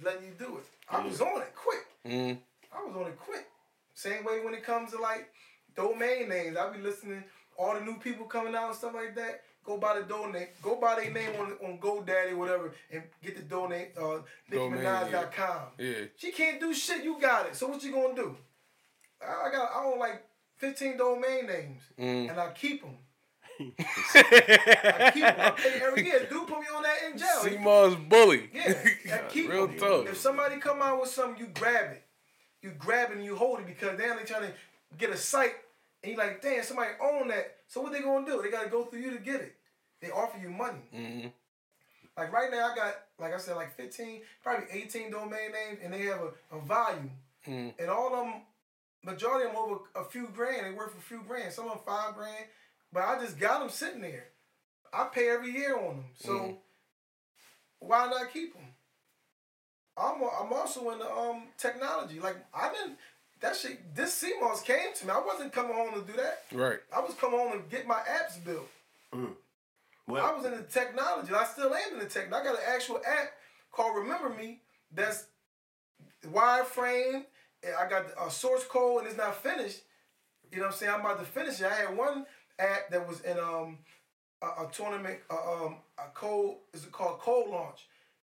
letting 0.02 0.24
you 0.24 0.32
do 0.38 0.56
it. 0.56 0.64
I 0.90 1.04
was 1.04 1.20
on 1.20 1.42
it 1.42 1.54
quick. 1.54 1.84
Mhm. 2.06 2.38
I 2.72 2.82
was 2.84 2.96
on 2.96 3.06
it 3.12 3.18
quick. 3.18 3.46
Same 3.94 4.24
way 4.24 4.40
when 4.44 4.54
it 4.54 4.64
comes 4.64 4.92
to 4.92 4.98
like 4.98 5.28
domain 5.76 6.28
names. 6.30 6.56
I 6.56 6.70
be 6.72 6.78
listening 6.80 7.22
all 7.58 7.74
the 7.74 7.80
new 7.80 7.98
people 7.98 8.24
coming 8.26 8.54
out 8.54 8.68
and 8.68 8.76
stuff 8.76 8.94
like 8.94 9.14
that. 9.16 9.42
Go 9.64 9.76
buy 9.76 9.98
the 10.00 10.06
domain. 10.06 10.48
Go 10.62 10.76
buy 10.80 10.94
their 10.96 11.10
name 11.10 11.38
on 11.40 11.52
on 11.62 11.78
GoDaddy 11.78 12.32
or 12.32 12.36
whatever 12.36 12.72
and 12.90 13.02
get 13.22 13.36
the 13.36 13.42
donate 13.42 13.90
uh 13.98 14.20
Domain, 14.50 14.80
NickiMinaj.com. 14.80 15.62
yeah. 15.78 16.04
She 16.16 16.32
can't 16.32 16.58
do 16.58 16.72
shit. 16.72 17.04
You 17.04 17.20
got 17.20 17.46
it. 17.48 17.54
So 17.54 17.66
what 17.68 17.82
you 17.84 17.92
gonna 17.92 18.14
do? 18.14 18.34
I 19.20 19.48
I 19.48 19.52
got 19.52 19.70
I 19.76 19.84
own 19.84 19.98
like 19.98 20.24
15 20.56 20.96
domain 20.96 21.46
names 21.46 21.82
Mm. 21.98 22.30
and 22.30 22.40
I 22.40 22.50
keep 22.52 22.80
them. 22.82 22.96
I 23.60 25.10
keep. 25.14 25.24
I 25.24 25.50
pay 25.56 25.80
every 25.82 26.04
year. 26.04 26.26
Dude 26.30 26.46
put 26.46 26.60
me 26.60 26.66
on 26.74 26.82
that 26.82 26.96
in 27.10 27.18
jail. 27.18 27.40
Seymour's 27.42 27.94
bully. 27.96 28.50
yeah, 28.52 28.74
I 29.14 29.18
keep 29.28 29.48
Real 29.50 29.68
tough. 29.68 30.08
If 30.08 30.16
somebody 30.16 30.56
come 30.58 30.80
out 30.82 31.00
with 31.00 31.10
something, 31.10 31.38
you 31.40 31.50
grab 31.52 31.92
it. 31.92 32.02
You 32.62 32.72
grab 32.78 33.10
it 33.10 33.16
and 33.16 33.24
you 33.24 33.36
hold 33.36 33.60
it 33.60 33.66
because 33.66 33.98
now 33.98 34.16
they 34.16 34.24
trying 34.24 34.42
to 34.42 34.52
get 34.96 35.10
a 35.10 35.16
site 35.16 35.54
and 36.02 36.12
you 36.12 36.18
like, 36.18 36.42
damn, 36.42 36.62
somebody 36.62 36.90
own 37.02 37.28
that. 37.28 37.56
So 37.68 37.80
what 37.80 37.92
they 37.92 38.00
gonna 38.00 38.26
do? 38.26 38.40
They 38.42 38.50
gotta 38.50 38.68
go 38.68 38.84
through 38.84 39.00
you 39.00 39.10
to 39.12 39.18
get 39.18 39.40
it. 39.40 39.54
They 40.00 40.10
offer 40.10 40.38
you 40.40 40.50
money. 40.50 40.78
Mhm. 40.94 41.32
Like 42.16 42.32
right 42.32 42.50
now, 42.50 42.70
I 42.72 42.74
got 42.74 42.94
like 43.18 43.34
I 43.34 43.38
said, 43.38 43.56
like 43.56 43.76
15, 43.76 44.22
probably 44.42 44.66
18 44.72 45.10
domain 45.10 45.52
names, 45.52 45.78
and 45.82 45.92
they 45.92 46.02
have 46.02 46.20
a, 46.20 46.56
a 46.56 46.60
volume. 46.60 47.10
Mhm. 47.46 47.74
And 47.78 47.90
all 47.90 48.06
of 48.14 48.24
them, 48.26 48.34
majority 49.04 49.46
of 49.48 49.52
them 49.54 49.62
over 49.62 49.78
a 49.94 50.04
few 50.04 50.28
grand. 50.34 50.66
They 50.66 50.70
worth 50.76 50.96
a 50.96 51.00
few 51.00 51.22
grand. 51.26 51.52
Some 51.52 51.66
of 51.66 51.72
them 51.72 51.80
five 51.86 52.14
grand. 52.14 52.44
But 52.92 53.04
I 53.04 53.18
just 53.20 53.38
got 53.38 53.60
them 53.60 53.68
sitting 53.70 54.00
there. 54.00 54.24
I 54.92 55.04
pay 55.04 55.28
every 55.28 55.50
year 55.52 55.76
on 55.76 55.96
them. 55.96 56.04
So 56.16 56.32
Mhm. 56.32 56.60
why 57.80 58.08
not 58.08 58.32
keep 58.32 58.54
them? 58.54 58.74
I'm 59.96 60.22
I'm 60.22 60.52
also 60.52 60.90
in 60.90 60.98
the 60.98 61.10
um 61.10 61.48
technology. 61.58 62.20
Like 62.20 62.36
I 62.54 62.72
didn't 62.72 62.98
that 63.40 63.54
shit. 63.56 63.94
This 63.94 64.14
sea 64.14 64.34
moss 64.40 64.62
came 64.62 64.92
to 64.94 65.06
me. 65.06 65.12
I 65.12 65.20
wasn't 65.20 65.52
coming 65.52 65.74
home 65.74 65.94
to 65.94 66.00
do 66.00 66.12
that. 66.14 66.44
Right. 66.52 66.80
I 66.92 67.00
was 67.00 67.14
coming 67.14 67.38
home 67.38 67.52
to 67.52 67.68
get 67.68 67.86
my 67.86 68.00
apps 68.00 68.42
built. 68.42 68.68
Well, 70.06 70.24
I 70.24 70.32
was 70.34 70.44
in 70.46 70.52
the 70.52 70.62
technology. 70.62 71.34
I 71.34 71.44
still 71.44 71.74
am 71.74 71.92
in 71.94 71.98
the 71.98 72.06
tech. 72.06 72.32
I 72.32 72.42
got 72.42 72.54
an 72.58 72.64
actual 72.66 73.00
app 73.04 73.32
called 73.70 73.96
Remember 73.96 74.30
Me 74.30 74.62
that's 74.90 75.26
wireframe. 76.24 77.26
I 77.78 77.88
got 77.88 78.06
a 78.18 78.30
source 78.30 78.64
code 78.64 79.00
and 79.00 79.08
it's 79.08 79.16
not 79.18 79.36
finished. 79.36 79.82
You 80.50 80.58
know 80.58 80.64
what 80.64 80.72
I'm 80.72 80.78
saying? 80.78 80.92
I'm 80.94 81.00
about 81.00 81.18
to 81.18 81.26
finish 81.26 81.60
it. 81.60 81.66
I 81.66 81.74
had 81.74 81.96
one 81.96 82.24
app 82.58 82.90
that 82.90 83.06
was 83.06 83.20
in 83.20 83.38
um 83.38 83.78
a, 84.42 84.46
a 84.46 84.70
tournament, 84.72 85.18
uh, 85.30 85.64
um 85.64 85.76
a 85.98 86.08
code 86.14 86.56
is 86.72 86.84
it 86.84 86.92
called 86.92 87.20
CodeLaunch, 87.20 87.80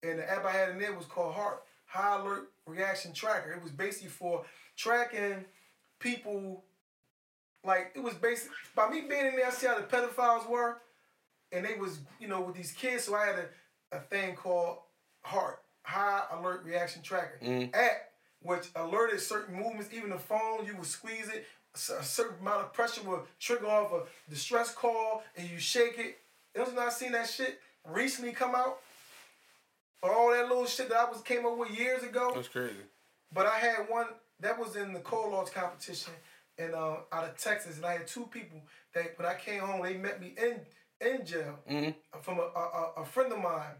and 0.02 0.18
the 0.18 0.30
app 0.30 0.44
I 0.44 0.52
had 0.52 0.70
in 0.70 0.78
there 0.78 0.94
was 0.94 1.06
called 1.06 1.34
Heart 1.34 1.62
High 1.86 2.20
Alert 2.20 2.50
Reaction 2.66 3.12
Tracker. 3.12 3.52
It 3.52 3.62
was 3.62 3.72
basically 3.72 4.08
for 4.08 4.44
tracking 4.76 5.44
people. 5.98 6.64
Like 7.62 7.92
it 7.94 8.02
was 8.02 8.14
basically 8.14 8.56
by 8.74 8.88
me 8.88 9.02
being 9.02 9.26
in 9.26 9.36
there, 9.36 9.46
I 9.46 9.50
see 9.50 9.66
how 9.66 9.76
the 9.76 9.82
pedophiles 9.82 10.48
were 10.48 10.78
and 11.52 11.64
they 11.64 11.74
was 11.74 12.00
you 12.18 12.28
know 12.28 12.40
with 12.40 12.56
these 12.56 12.72
kids. 12.72 13.04
So 13.04 13.14
I 13.14 13.26
had 13.26 13.36
a, 13.36 13.96
a 13.96 14.00
thing 14.00 14.34
called 14.34 14.78
Heart 15.22 15.58
High 15.82 16.22
Alert 16.32 16.64
Reaction 16.64 17.02
Tracker 17.02 17.38
app, 17.74 18.10
which 18.42 18.68
alerted 18.76 19.20
certain 19.20 19.54
movements. 19.56 19.92
Even 19.92 20.10
the 20.10 20.18
phone, 20.18 20.64
you 20.66 20.76
would 20.76 20.86
squeeze 20.86 21.28
it. 21.28 21.46
A 21.74 22.02
certain 22.02 22.36
amount 22.40 22.62
of 22.62 22.72
pressure 22.72 23.02
will 23.02 23.26
trigger 23.38 23.66
off 23.68 23.92
a 23.92 24.02
distress 24.28 24.74
call, 24.74 25.22
and 25.36 25.48
you 25.48 25.58
shake 25.58 25.98
it. 25.98 26.18
You 26.54 26.64
know, 26.64 26.70
not 26.72 26.92
seen 26.92 27.12
that 27.12 27.28
shit 27.28 27.60
recently 27.84 28.32
come 28.32 28.54
out. 28.56 28.78
Or 30.02 30.12
All 30.12 30.30
that 30.32 30.48
little 30.48 30.66
shit 30.66 30.88
that 30.88 30.98
I 30.98 31.04
was 31.08 31.20
came 31.22 31.46
up 31.46 31.56
with 31.56 31.70
years 31.78 32.02
ago. 32.02 32.32
That's 32.34 32.48
crazy. 32.48 32.74
But 33.32 33.46
I 33.46 33.58
had 33.58 33.88
one 33.88 34.06
that 34.40 34.58
was 34.58 34.74
in 34.74 34.92
the 34.92 34.98
CodeLaunch 35.00 35.52
competition 35.52 36.12
in 36.58 36.74
uh, 36.74 36.96
out 37.12 37.24
of 37.24 37.36
Texas, 37.36 37.76
and 37.76 37.86
I 37.86 37.92
had 37.98 38.06
two 38.08 38.26
people 38.26 38.60
that 38.94 39.16
when 39.16 39.28
I 39.28 39.34
came 39.34 39.60
home, 39.60 39.82
they 39.82 39.94
met 39.96 40.20
me 40.20 40.34
in 40.36 40.60
in 41.00 41.24
jail 41.24 41.58
from 42.22 42.38
a, 42.38 42.42
a 42.42 42.46
a- 42.96 43.02
a 43.02 43.04
friend 43.04 43.32
of 43.32 43.38
mine, 43.38 43.74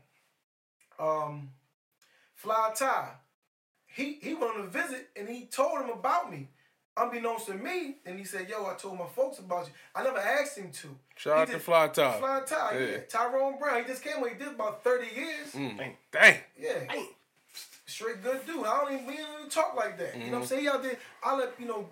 um, 0.99 1.51
Fly 2.35 2.73
Ty. 2.77 3.09
He 3.87 4.19
he 4.23 4.35
went 4.35 4.55
on 4.57 4.61
a 4.61 4.69
visit 4.69 5.09
and 5.17 5.29
he 5.29 5.47
told 5.47 5.81
him 5.81 5.91
about 5.91 6.31
me. 6.31 6.49
Unbeknownst 6.97 7.47
to 7.47 7.55
me, 7.55 7.97
and 8.05 8.19
he 8.19 8.25
said, 8.25 8.49
"Yo, 8.49 8.67
I 8.67 8.75
told 8.75 8.99
my 8.99 9.07
folks 9.07 9.39
about 9.39 9.67
you. 9.67 9.73
I 9.95 10.03
never 10.03 10.19
asked 10.19 10.59
him 10.59 10.71
to." 10.73 10.89
Shout 11.17 11.37
He 11.37 11.41
out 11.43 11.47
to 11.47 11.53
did- 11.55 11.63
Fly 11.63 11.89
Ty. 11.89 12.19
Fly 12.19 12.41
Ty, 12.47 12.79
yeah. 12.79 12.87
Yeah. 12.87 12.97
Tyrone 13.09 13.59
Brown. 13.59 13.83
He 13.83 13.89
just 13.89 14.03
came. 14.03 14.21
When 14.21 14.33
he 14.33 14.39
did 14.39 14.49
about 14.49 14.83
thirty 14.85 15.07
years. 15.15 15.53
Mm. 15.55 15.95
Dang. 16.13 16.37
Yeah. 16.59 16.93
Straight 17.87 18.23
good 18.23 18.45
dude. 18.47 18.65
I 18.67 18.81
don't 18.81 18.93
even 18.95 19.07
we 19.07 19.17
don't 19.17 19.39
even 19.39 19.51
talk 19.51 19.75
like 19.77 19.99
that. 19.99 20.15
You 20.15 20.21
know 20.21 20.25
Mm-hmm. 20.27 20.33
what 20.35 20.41
I'm 20.43 20.47
saying? 20.47 20.63
He 20.63 20.69
out 20.69 20.83
there, 20.83 20.97
I 21.25 21.37
let 21.37 21.53
you 21.61 21.67
know, 21.67 21.89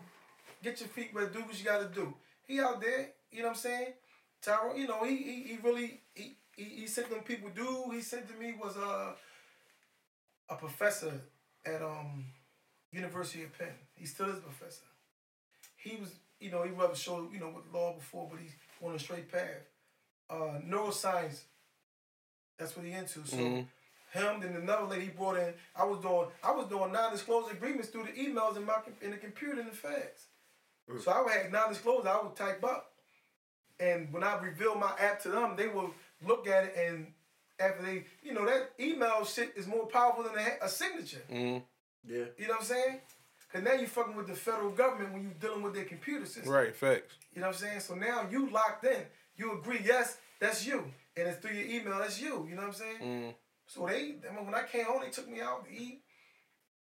get 0.62 0.80
your 0.80 0.88
feet 0.88 1.11
wet, 1.14 1.32
do 1.32 1.40
what 1.42 1.59
you 1.59 1.64
gotta 1.64 1.88
do. 1.88 2.12
He 2.46 2.61
out 2.61 2.80
there, 2.80 3.09
you 3.30 3.38
know 3.42 3.49
what 3.49 3.57
I'm 3.57 3.57
saying? 3.57 3.86
Tyrone, 4.42 4.76
you 4.76 4.86
know, 4.88 5.05
he 5.05 5.16
he, 5.16 5.42
he 5.44 5.59
really 5.62 6.01
he, 6.14 6.34
he 6.57 6.64
he 6.64 6.86
sent 6.86 7.09
them 7.11 7.20
people 7.20 7.51
dude 7.51 7.94
he 7.94 8.01
sent 8.01 8.28
to 8.28 8.34
me 8.34 8.55
was 8.61 8.76
uh, 8.76 9.12
a 10.51 10.55
professor 10.57 11.12
at 11.64 11.82
um 11.82 12.24
University 12.92 13.44
of 13.44 13.57
Penn. 13.59 13.74
He 13.94 14.07
still 14.07 14.30
is 14.30 14.38
a 14.38 14.42
professor. 14.42 14.82
He 15.79 15.97
was, 15.97 16.11
you 16.41 16.51
know, 16.51 16.62
he 16.62 16.70
rubbed 16.70 16.97
shoulder, 16.97 17.29
you 17.33 17.41
know, 17.41 17.51
with 17.51 17.64
law 17.72 17.95
before, 17.95 18.29
but 18.31 18.41
he's 18.41 18.53
on 18.83 18.95
a 18.95 18.99
straight 18.99 19.31
path. 19.31 19.64
Uh 20.31 20.61
neuroscience, 20.66 21.41
that's 22.59 22.76
what 22.76 22.85
he 22.85 22.93
into. 22.93 23.24
So 23.26 23.37
Mhm. 23.37 23.66
him 24.12 24.43
and 24.43 24.57
another 24.57 24.87
lady 24.87 25.05
he 25.07 25.11
brought 25.11 25.37
in. 25.39 25.55
I 25.74 25.85
was 25.85 26.01
doing 26.01 26.29
I 26.43 26.51
was 26.53 26.66
doing 26.68 26.93
non-disclosure 26.93 27.53
agreements 27.57 27.89
through 27.89 28.05
the 28.05 28.12
emails 28.12 28.57
in 28.57 28.64
my 28.64 28.81
in 29.01 29.11
the 29.12 29.16
computer 29.16 29.61
in 29.61 29.66
the 29.66 29.72
fax. 29.72 30.26
So 31.03 31.11
I 31.12 31.20
would 31.22 31.33
have 31.33 31.51
non-disclosure. 31.53 32.09
I 32.09 32.22
would 32.22 32.35
type 32.35 32.64
up, 32.64 32.93
and 33.79 34.11
when 34.12 34.24
I 34.24 34.39
reveal 34.39 34.74
my 34.74 34.93
app 34.99 35.20
to 35.22 35.29
them, 35.29 35.55
they 35.57 35.68
will 35.68 35.93
look 36.22 36.47
at 36.47 36.64
it 36.64 36.74
and 36.76 37.12
after 37.61 37.83
they, 37.83 38.05
you 38.22 38.33
know, 38.33 38.47
that 38.47 38.70
email 38.79 39.24
shit 39.24 39.53
is 39.57 39.66
more 39.66 39.87
powerful 39.87 40.22
than 40.24 40.37
a, 40.39 40.64
a 40.64 40.68
signature. 40.68 41.22
Mm. 41.31 41.62
yeah. 42.05 42.24
You 42.39 42.47
know 42.47 42.55
what 42.55 42.61
I'm 42.61 42.66
saying? 42.66 43.01
Cause 43.53 43.62
now 43.62 43.72
you 43.72 43.86
fucking 43.86 44.14
with 44.14 44.26
the 44.26 44.34
federal 44.34 44.70
government 44.70 45.14
when 45.14 45.22
you 45.22 45.30
dealing 45.40 45.62
with 45.62 45.74
their 45.74 45.84
computer 45.84 46.26
system. 46.26 46.53
Right. 46.53 46.76
Facts. 46.76 47.14
You 47.34 47.40
know 47.40 47.46
what 47.46 47.57
I'm 47.57 47.61
saying? 47.61 47.80
So 47.80 47.94
now 47.94 48.26
you 48.30 48.51
locked 48.51 48.84
in. 48.84 49.01
You 49.36 49.59
agree, 49.59 49.80
yes, 49.84 50.18
that's 50.38 50.66
you. 50.66 50.84
And 51.16 51.28
it's 51.28 51.38
through 51.38 51.57
your 51.57 51.66
email, 51.66 51.99
that's 51.99 52.20
you. 52.20 52.46
You 52.49 52.57
know 52.57 52.62
what 52.62 52.68
I'm 52.68 52.72
saying? 52.74 52.99
Mm. 53.03 53.34
So 53.66 53.86
they, 53.86 54.16
I 54.28 54.34
mean, 54.34 54.44
when 54.44 54.55
I 54.55 54.64
came 54.64 54.84
home, 54.84 55.01
they 55.03 55.11
took 55.11 55.28
me 55.30 55.40
out 55.40 55.64
to 55.64 55.72
eat. 55.72 56.03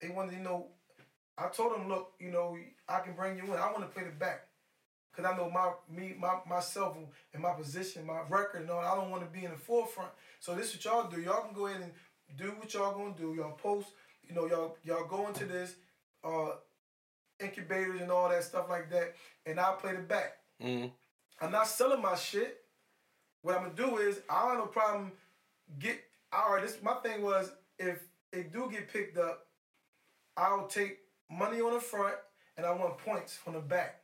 They 0.02 0.08
wanted, 0.08 0.34
you 0.34 0.42
know, 0.42 0.66
I 1.38 1.48
told 1.48 1.74
them, 1.74 1.88
look, 1.88 2.12
you 2.18 2.30
know, 2.30 2.56
I 2.88 3.00
can 3.00 3.14
bring 3.14 3.36
you 3.38 3.44
in. 3.44 3.52
I 3.52 3.72
want 3.72 3.80
to 3.80 3.86
play 3.86 4.04
the 4.04 4.10
back. 4.10 4.46
Cause 5.12 5.24
I 5.24 5.36
know 5.36 5.50
my 5.50 5.72
me 5.90 6.14
my 6.18 6.36
myself 6.48 6.96
and 7.34 7.42
my 7.42 7.52
position, 7.52 8.06
my 8.06 8.20
record, 8.28 8.62
and 8.62 8.70
all. 8.70 8.78
I 8.78 8.94
don't 8.94 9.10
want 9.10 9.24
to 9.24 9.38
be 9.38 9.44
in 9.44 9.50
the 9.50 9.56
forefront. 9.56 10.10
So 10.38 10.54
this 10.54 10.68
is 10.68 10.76
what 10.76 10.84
y'all 10.84 11.10
do. 11.10 11.20
Y'all 11.20 11.42
can 11.42 11.52
go 11.52 11.66
ahead 11.66 11.80
and 11.80 11.92
do 12.38 12.52
what 12.56 12.72
y'all 12.72 12.94
gonna 12.94 13.14
do. 13.18 13.34
Y'all 13.34 13.52
post, 13.52 13.88
you 14.26 14.36
know, 14.36 14.46
y'all 14.46 14.76
y'all 14.84 15.08
go 15.08 15.26
into 15.26 15.46
this 15.46 15.74
uh 16.24 16.50
incubators 17.40 18.00
and 18.00 18.10
all 18.10 18.28
that 18.28 18.44
stuff 18.44 18.66
like 18.68 18.90
that, 18.90 19.14
and 19.46 19.58
I'll 19.58 19.76
play 19.76 19.94
the 19.94 20.02
back. 20.02 20.34
Mm. 20.62 20.90
I'm 21.40 21.52
not 21.52 21.66
selling 21.66 22.02
my 22.02 22.14
shit. 22.14 22.58
What 23.42 23.56
I'm 23.56 23.74
gonna 23.74 23.74
do 23.74 23.98
is 23.98 24.20
I 24.28 24.42
don't 24.42 24.50
have 24.50 24.58
no 24.58 24.66
problem 24.66 25.12
get 25.78 26.00
all 26.32 26.54
right, 26.54 26.62
this 26.62 26.78
my 26.82 26.94
thing 26.94 27.22
was 27.22 27.50
if 27.78 28.00
it 28.32 28.52
do 28.52 28.68
get 28.70 28.92
picked 28.92 29.18
up, 29.18 29.46
I'll 30.36 30.66
take 30.66 30.98
money 31.30 31.60
on 31.60 31.74
the 31.74 31.80
front 31.80 32.14
and 32.56 32.64
I 32.64 32.72
want 32.72 32.98
points 32.98 33.38
on 33.46 33.54
the 33.54 33.60
back. 33.60 33.99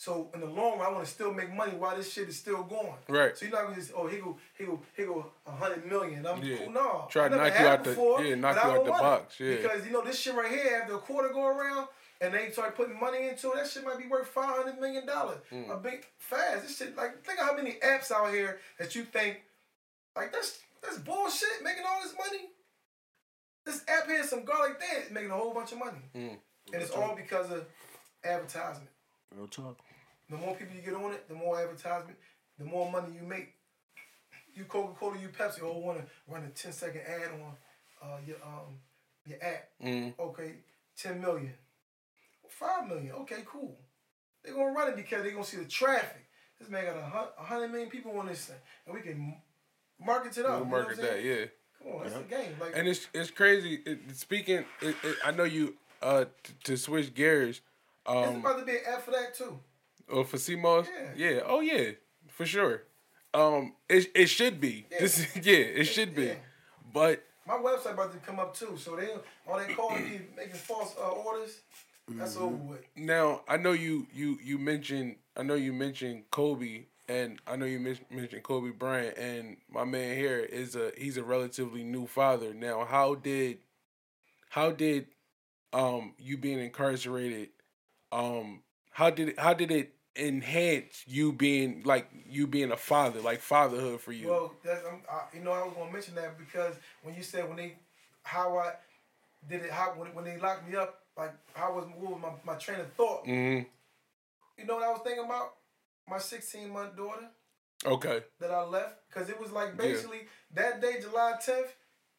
So 0.00 0.30
in 0.32 0.40
the 0.40 0.46
long 0.46 0.78
run, 0.78 0.86
I 0.88 0.92
want 0.92 1.04
to 1.04 1.10
still 1.10 1.30
make 1.30 1.52
money 1.54 1.72
while 1.72 1.94
this 1.94 2.10
shit 2.10 2.26
is 2.26 2.38
still 2.38 2.62
going. 2.62 2.94
Right. 3.06 3.36
So 3.36 3.44
you're 3.44 3.54
not 3.54 3.64
gonna 3.64 3.74
just 3.76 3.92
oh 3.94 4.06
he 4.06 4.16
go 4.16 4.38
he 4.56 4.64
go 4.64 4.80
he 4.96 5.02
go 5.04 5.26
a 5.46 5.50
hundred 5.50 5.84
million. 5.84 6.24
I'm 6.26 6.42
Yeah. 6.42 6.56
cool. 6.56 6.70
No. 6.72 7.06
Try 7.10 7.26
I 7.26 7.28
to 7.28 7.36
never 7.36 7.48
knock 7.50 7.52
you 7.52 7.66
had 7.66 7.66
out 7.66 7.84
the- 7.84 7.90
before, 7.90 8.22
yeah, 8.24 8.34
knock 8.36 8.56
you 8.56 8.62
out 8.70 8.84
the 8.86 8.90
want 8.92 9.02
it. 9.02 9.04
box, 9.04 9.40
yeah. 9.40 9.56
Because 9.56 9.84
you 9.84 9.92
know 9.92 10.02
this 10.02 10.18
shit 10.18 10.34
right 10.34 10.50
here 10.50 10.80
after 10.80 10.94
a 10.94 10.98
quarter 11.00 11.28
go 11.28 11.46
around 11.48 11.88
and 12.22 12.32
they 12.32 12.50
start 12.50 12.76
putting 12.76 12.98
money 12.98 13.28
into 13.28 13.50
it, 13.52 13.56
that 13.56 13.66
shit 13.68 13.84
might 13.84 13.98
be 13.98 14.06
worth 14.06 14.28
five 14.28 14.56
hundred 14.56 14.80
million 14.80 15.04
dollars. 15.04 15.36
Mm. 15.52 15.68
A 15.70 15.76
big 15.76 16.06
fast. 16.16 16.62
This 16.62 16.78
shit 16.78 16.96
like 16.96 17.22
think 17.22 17.38
of 17.38 17.44
how 17.48 17.54
many 17.54 17.72
apps 17.84 18.10
out 18.10 18.32
here 18.32 18.58
that 18.78 18.94
you 18.94 19.02
think 19.04 19.42
like 20.16 20.32
that's 20.32 20.60
that's 20.82 20.96
bullshit 20.96 21.62
making 21.62 21.84
all 21.86 22.00
this 22.02 22.14
money. 22.16 22.44
This 23.66 23.84
app 23.86 24.06
here, 24.06 24.24
some 24.24 24.46
garlic 24.46 24.80
dance, 24.80 25.10
making 25.10 25.30
a 25.30 25.34
whole 25.36 25.52
bunch 25.52 25.72
of 25.72 25.78
money, 25.78 26.00
Mm. 26.16 26.38
and 26.72 26.82
it's 26.82 26.90
all 26.92 27.14
because 27.14 27.50
of 27.50 27.66
advertisement. 28.24 28.88
Real 29.36 29.46
talk. 29.46 29.76
The 30.30 30.36
more 30.36 30.54
people 30.54 30.74
you 30.76 30.82
get 30.82 30.94
on 30.94 31.12
it, 31.12 31.28
the 31.28 31.34
more 31.34 31.60
advertisement, 31.60 32.16
the 32.58 32.64
more 32.64 32.90
money 32.90 33.08
you 33.20 33.26
make. 33.26 33.54
You 34.54 34.64
Coca 34.64 34.94
Cola, 34.98 35.16
you 35.18 35.28
Pepsi, 35.28 35.62
all 35.62 35.80
want 35.82 35.98
to 35.98 36.04
run 36.28 36.44
a 36.44 36.48
10 36.50 36.72
second 36.72 37.02
ad 37.06 37.30
on 37.32 37.52
uh, 38.02 38.16
your 38.26 38.36
um 38.44 38.78
your 39.26 39.38
app. 39.42 39.68
Mm. 39.82 40.14
Okay, 40.18 40.54
10 40.96 41.20
million, 41.20 41.52
5 42.48 42.88
million. 42.88 43.12
Okay, 43.12 43.42
cool. 43.46 43.76
They're 44.42 44.54
gonna 44.54 44.72
run 44.72 44.88
it 44.88 44.96
because 44.96 45.22
they're 45.22 45.32
gonna 45.32 45.44
see 45.44 45.58
the 45.58 45.64
traffic. 45.66 46.26
This 46.58 46.68
man 46.68 46.84
got 46.84 47.32
a 47.38 47.42
hundred 47.42 47.68
million 47.68 47.90
people 47.90 48.18
on 48.18 48.26
this 48.26 48.46
thing, 48.46 48.56
and 48.86 48.94
we 48.94 49.02
can 49.02 49.36
market 50.04 50.36
it 50.36 50.44
up. 50.44 50.50
We'll 50.52 50.58
you 50.60 50.64
know 50.64 50.70
market 50.70 51.00
that. 51.00 51.24
Yeah. 51.24 51.44
Come 51.82 51.92
on, 51.92 52.02
that's 52.02 52.14
the 52.14 52.22
game. 52.24 52.56
Like, 52.60 52.72
And 52.76 52.88
it's 52.88 53.08
it's 53.14 53.30
crazy. 53.30 53.80
It, 53.86 53.98
speaking, 54.16 54.64
it, 54.82 54.94
it, 55.02 55.16
I 55.24 55.30
know 55.30 55.44
you. 55.44 55.76
Uh, 56.02 56.24
t- 56.42 56.54
to 56.64 56.78
switch 56.78 57.12
gears. 57.12 57.60
it's 57.60 57.62
Um, 58.06 58.36
about 58.36 58.58
to 58.58 58.64
be 58.64 58.72
an 58.72 58.78
app 58.88 59.02
for 59.02 59.10
that 59.10 59.34
too. 59.34 59.58
Or 60.12 60.24
for 60.24 60.38
sea 60.38 60.56
moss. 60.56 60.86
Yeah. 61.16 61.30
Yeah. 61.30 61.40
Oh 61.46 61.60
yeah, 61.60 61.92
for 62.28 62.46
sure. 62.46 62.82
Um, 63.32 63.74
it 63.88 64.10
it 64.14 64.26
should 64.26 64.60
be. 64.60 64.86
Yeah. 64.90 64.98
This 65.00 65.26
yeah, 65.42 65.54
it 65.56 65.84
should 65.84 66.14
be. 66.14 66.26
Yeah. 66.26 66.34
But 66.92 67.24
My 67.46 67.54
website 67.54 67.92
about 67.94 68.12
to 68.12 68.18
come 68.18 68.38
up 68.38 68.54
too, 68.56 68.76
so 68.76 68.96
they 68.96 69.08
all 69.46 69.58
they 69.58 69.72
calling 69.74 70.04
me 70.04 70.20
making 70.36 70.54
false 70.54 70.94
uh, 71.00 71.08
orders. 71.08 71.60
That's 72.08 72.36
over 72.36 72.56
with. 72.56 72.80
now 72.96 73.42
I 73.46 73.56
know 73.56 73.70
you 73.72 74.08
you 74.12 74.38
you 74.42 74.58
mentioned 74.58 75.16
I 75.36 75.44
know 75.44 75.54
you 75.54 75.72
mentioned 75.72 76.24
Kobe 76.32 76.86
and 77.08 77.38
I 77.46 77.54
know 77.54 77.66
you 77.66 77.78
men- 77.78 78.04
mentioned 78.10 78.42
Kobe 78.42 78.70
Bryant 78.70 79.16
and 79.16 79.58
my 79.70 79.84
man 79.84 80.16
here 80.16 80.40
is 80.40 80.74
a 80.74 80.90
he's 80.98 81.16
a 81.18 81.22
relatively 81.22 81.84
new 81.84 82.06
father. 82.08 82.52
Now 82.52 82.84
how 82.84 83.14
did 83.14 83.58
how 84.48 84.72
did 84.72 85.06
um 85.72 86.14
you 86.18 86.36
being 86.36 86.58
incarcerated 86.58 87.50
um 88.10 88.62
how 88.90 89.10
did 89.10 89.28
it 89.28 89.38
how 89.38 89.54
did 89.54 89.70
it 89.70 89.94
enhance 90.16 91.04
you 91.06 91.32
being 91.32 91.82
like 91.84 92.08
you 92.28 92.46
being 92.46 92.72
a 92.72 92.76
father 92.76 93.20
like 93.20 93.40
fatherhood 93.40 94.00
for 94.00 94.12
you? 94.12 94.28
Well, 94.28 94.52
that's, 94.64 94.82
I, 95.10 95.36
you 95.36 95.42
know, 95.44 95.52
I 95.52 95.62
was 95.64 95.72
gonna 95.74 95.92
mention 95.92 96.14
that 96.16 96.38
because 96.38 96.74
when 97.02 97.14
you 97.14 97.22
said 97.22 97.46
when 97.48 97.56
they, 97.56 97.76
how 98.22 98.56
I 98.58 98.72
did 99.48 99.62
it, 99.64 99.70
how 99.70 99.92
when, 99.96 100.12
when 100.14 100.24
they 100.24 100.36
locked 100.38 100.68
me 100.68 100.76
up, 100.76 101.02
like 101.16 101.32
how 101.54 101.74
was 101.74 101.84
what 101.96 102.12
was 102.12 102.20
my, 102.22 102.52
my 102.52 102.58
train 102.58 102.80
of 102.80 102.92
thought? 102.94 103.24
hmm 103.24 103.60
You 104.58 104.66
know 104.66 104.74
what 104.74 104.84
I 104.84 104.90
was 104.90 105.00
thinking 105.04 105.24
about? 105.24 105.54
My 106.08 106.18
16 106.18 106.70
month 106.70 106.96
daughter 106.96 107.28
Okay. 107.86 108.22
that 108.40 108.50
I 108.50 108.62
left 108.64 108.96
because 109.08 109.30
it 109.30 109.40
was 109.40 109.52
like 109.52 109.70
Yeah. 109.70 109.86
basically 109.86 110.26
that 110.54 110.80
day, 110.80 111.00
July 111.00 111.34
10th. 111.40 111.68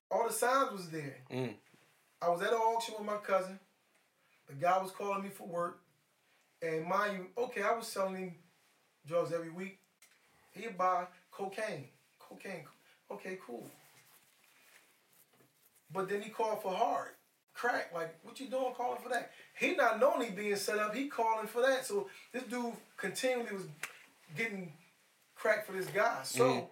all 0.10 0.28
the 0.28 0.34
signs 0.34 0.72
was 0.72 0.90
there. 0.90 1.18
Mm. 1.30 1.56
I 2.22 2.30
was 2.30 2.42
at 2.42 2.50
an 2.54 2.56
auction 2.60 2.96
with 2.98 3.06
my 3.06 3.18
cousin. 3.18 3.60
The 4.48 4.56
guy 4.56 4.78
was 4.82 4.92
calling 4.92 5.24
me 5.24 5.30
for 5.30 5.48
work. 5.48 5.81
And 6.62 6.86
mind 6.86 7.18
you, 7.18 7.44
okay, 7.44 7.64
I 7.64 7.74
was 7.74 7.88
selling 7.88 8.16
him 8.16 8.36
drugs 9.08 9.34
every 9.34 9.50
week. 9.50 9.80
He'd 10.54 10.78
buy 10.78 11.06
cocaine. 11.32 11.88
Cocaine. 12.20 12.64
Okay, 13.10 13.38
cool. 13.46 13.66
But 15.94 16.08
then 16.08 16.22
he 16.22 16.30
called 16.30 16.62
for 16.62 16.72
hard. 16.72 17.10
Crack. 17.54 17.92
Like, 17.94 18.16
what 18.24 18.40
you 18.40 18.48
doing 18.48 18.74
calling 18.76 19.02
for 19.02 19.10
that? 19.10 19.32
He 19.60 19.76
not 19.76 20.00
knowing 20.00 20.22
he 20.28 20.32
being 20.32 20.56
set 20.56 20.80
up, 20.80 20.96
he 20.96 21.08
calling 21.08 21.48
for 21.48 21.62
that. 21.62 21.86
So 21.86 22.10
this 22.32 22.44
dude 22.44 22.74
continually 22.96 23.52
was 23.54 23.64
getting 24.38 24.72
crack 25.36 25.66
for 25.66 25.74
this 25.74 25.88
guy. 25.88 26.22
So 26.24 26.46
Mhm. 26.46 26.70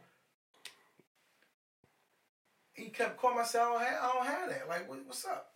he 2.73 2.89
kept 2.89 3.17
calling. 3.17 3.39
I 3.39 3.43
said, 3.43 3.61
I 3.61 3.65
don't 3.73 3.81
have, 3.81 4.03
I 4.03 4.13
don't 4.13 4.25
have 4.25 4.49
that. 4.49 4.67
Like, 4.69 4.87
what, 4.87 5.05
what's 5.05 5.25
up? 5.25 5.53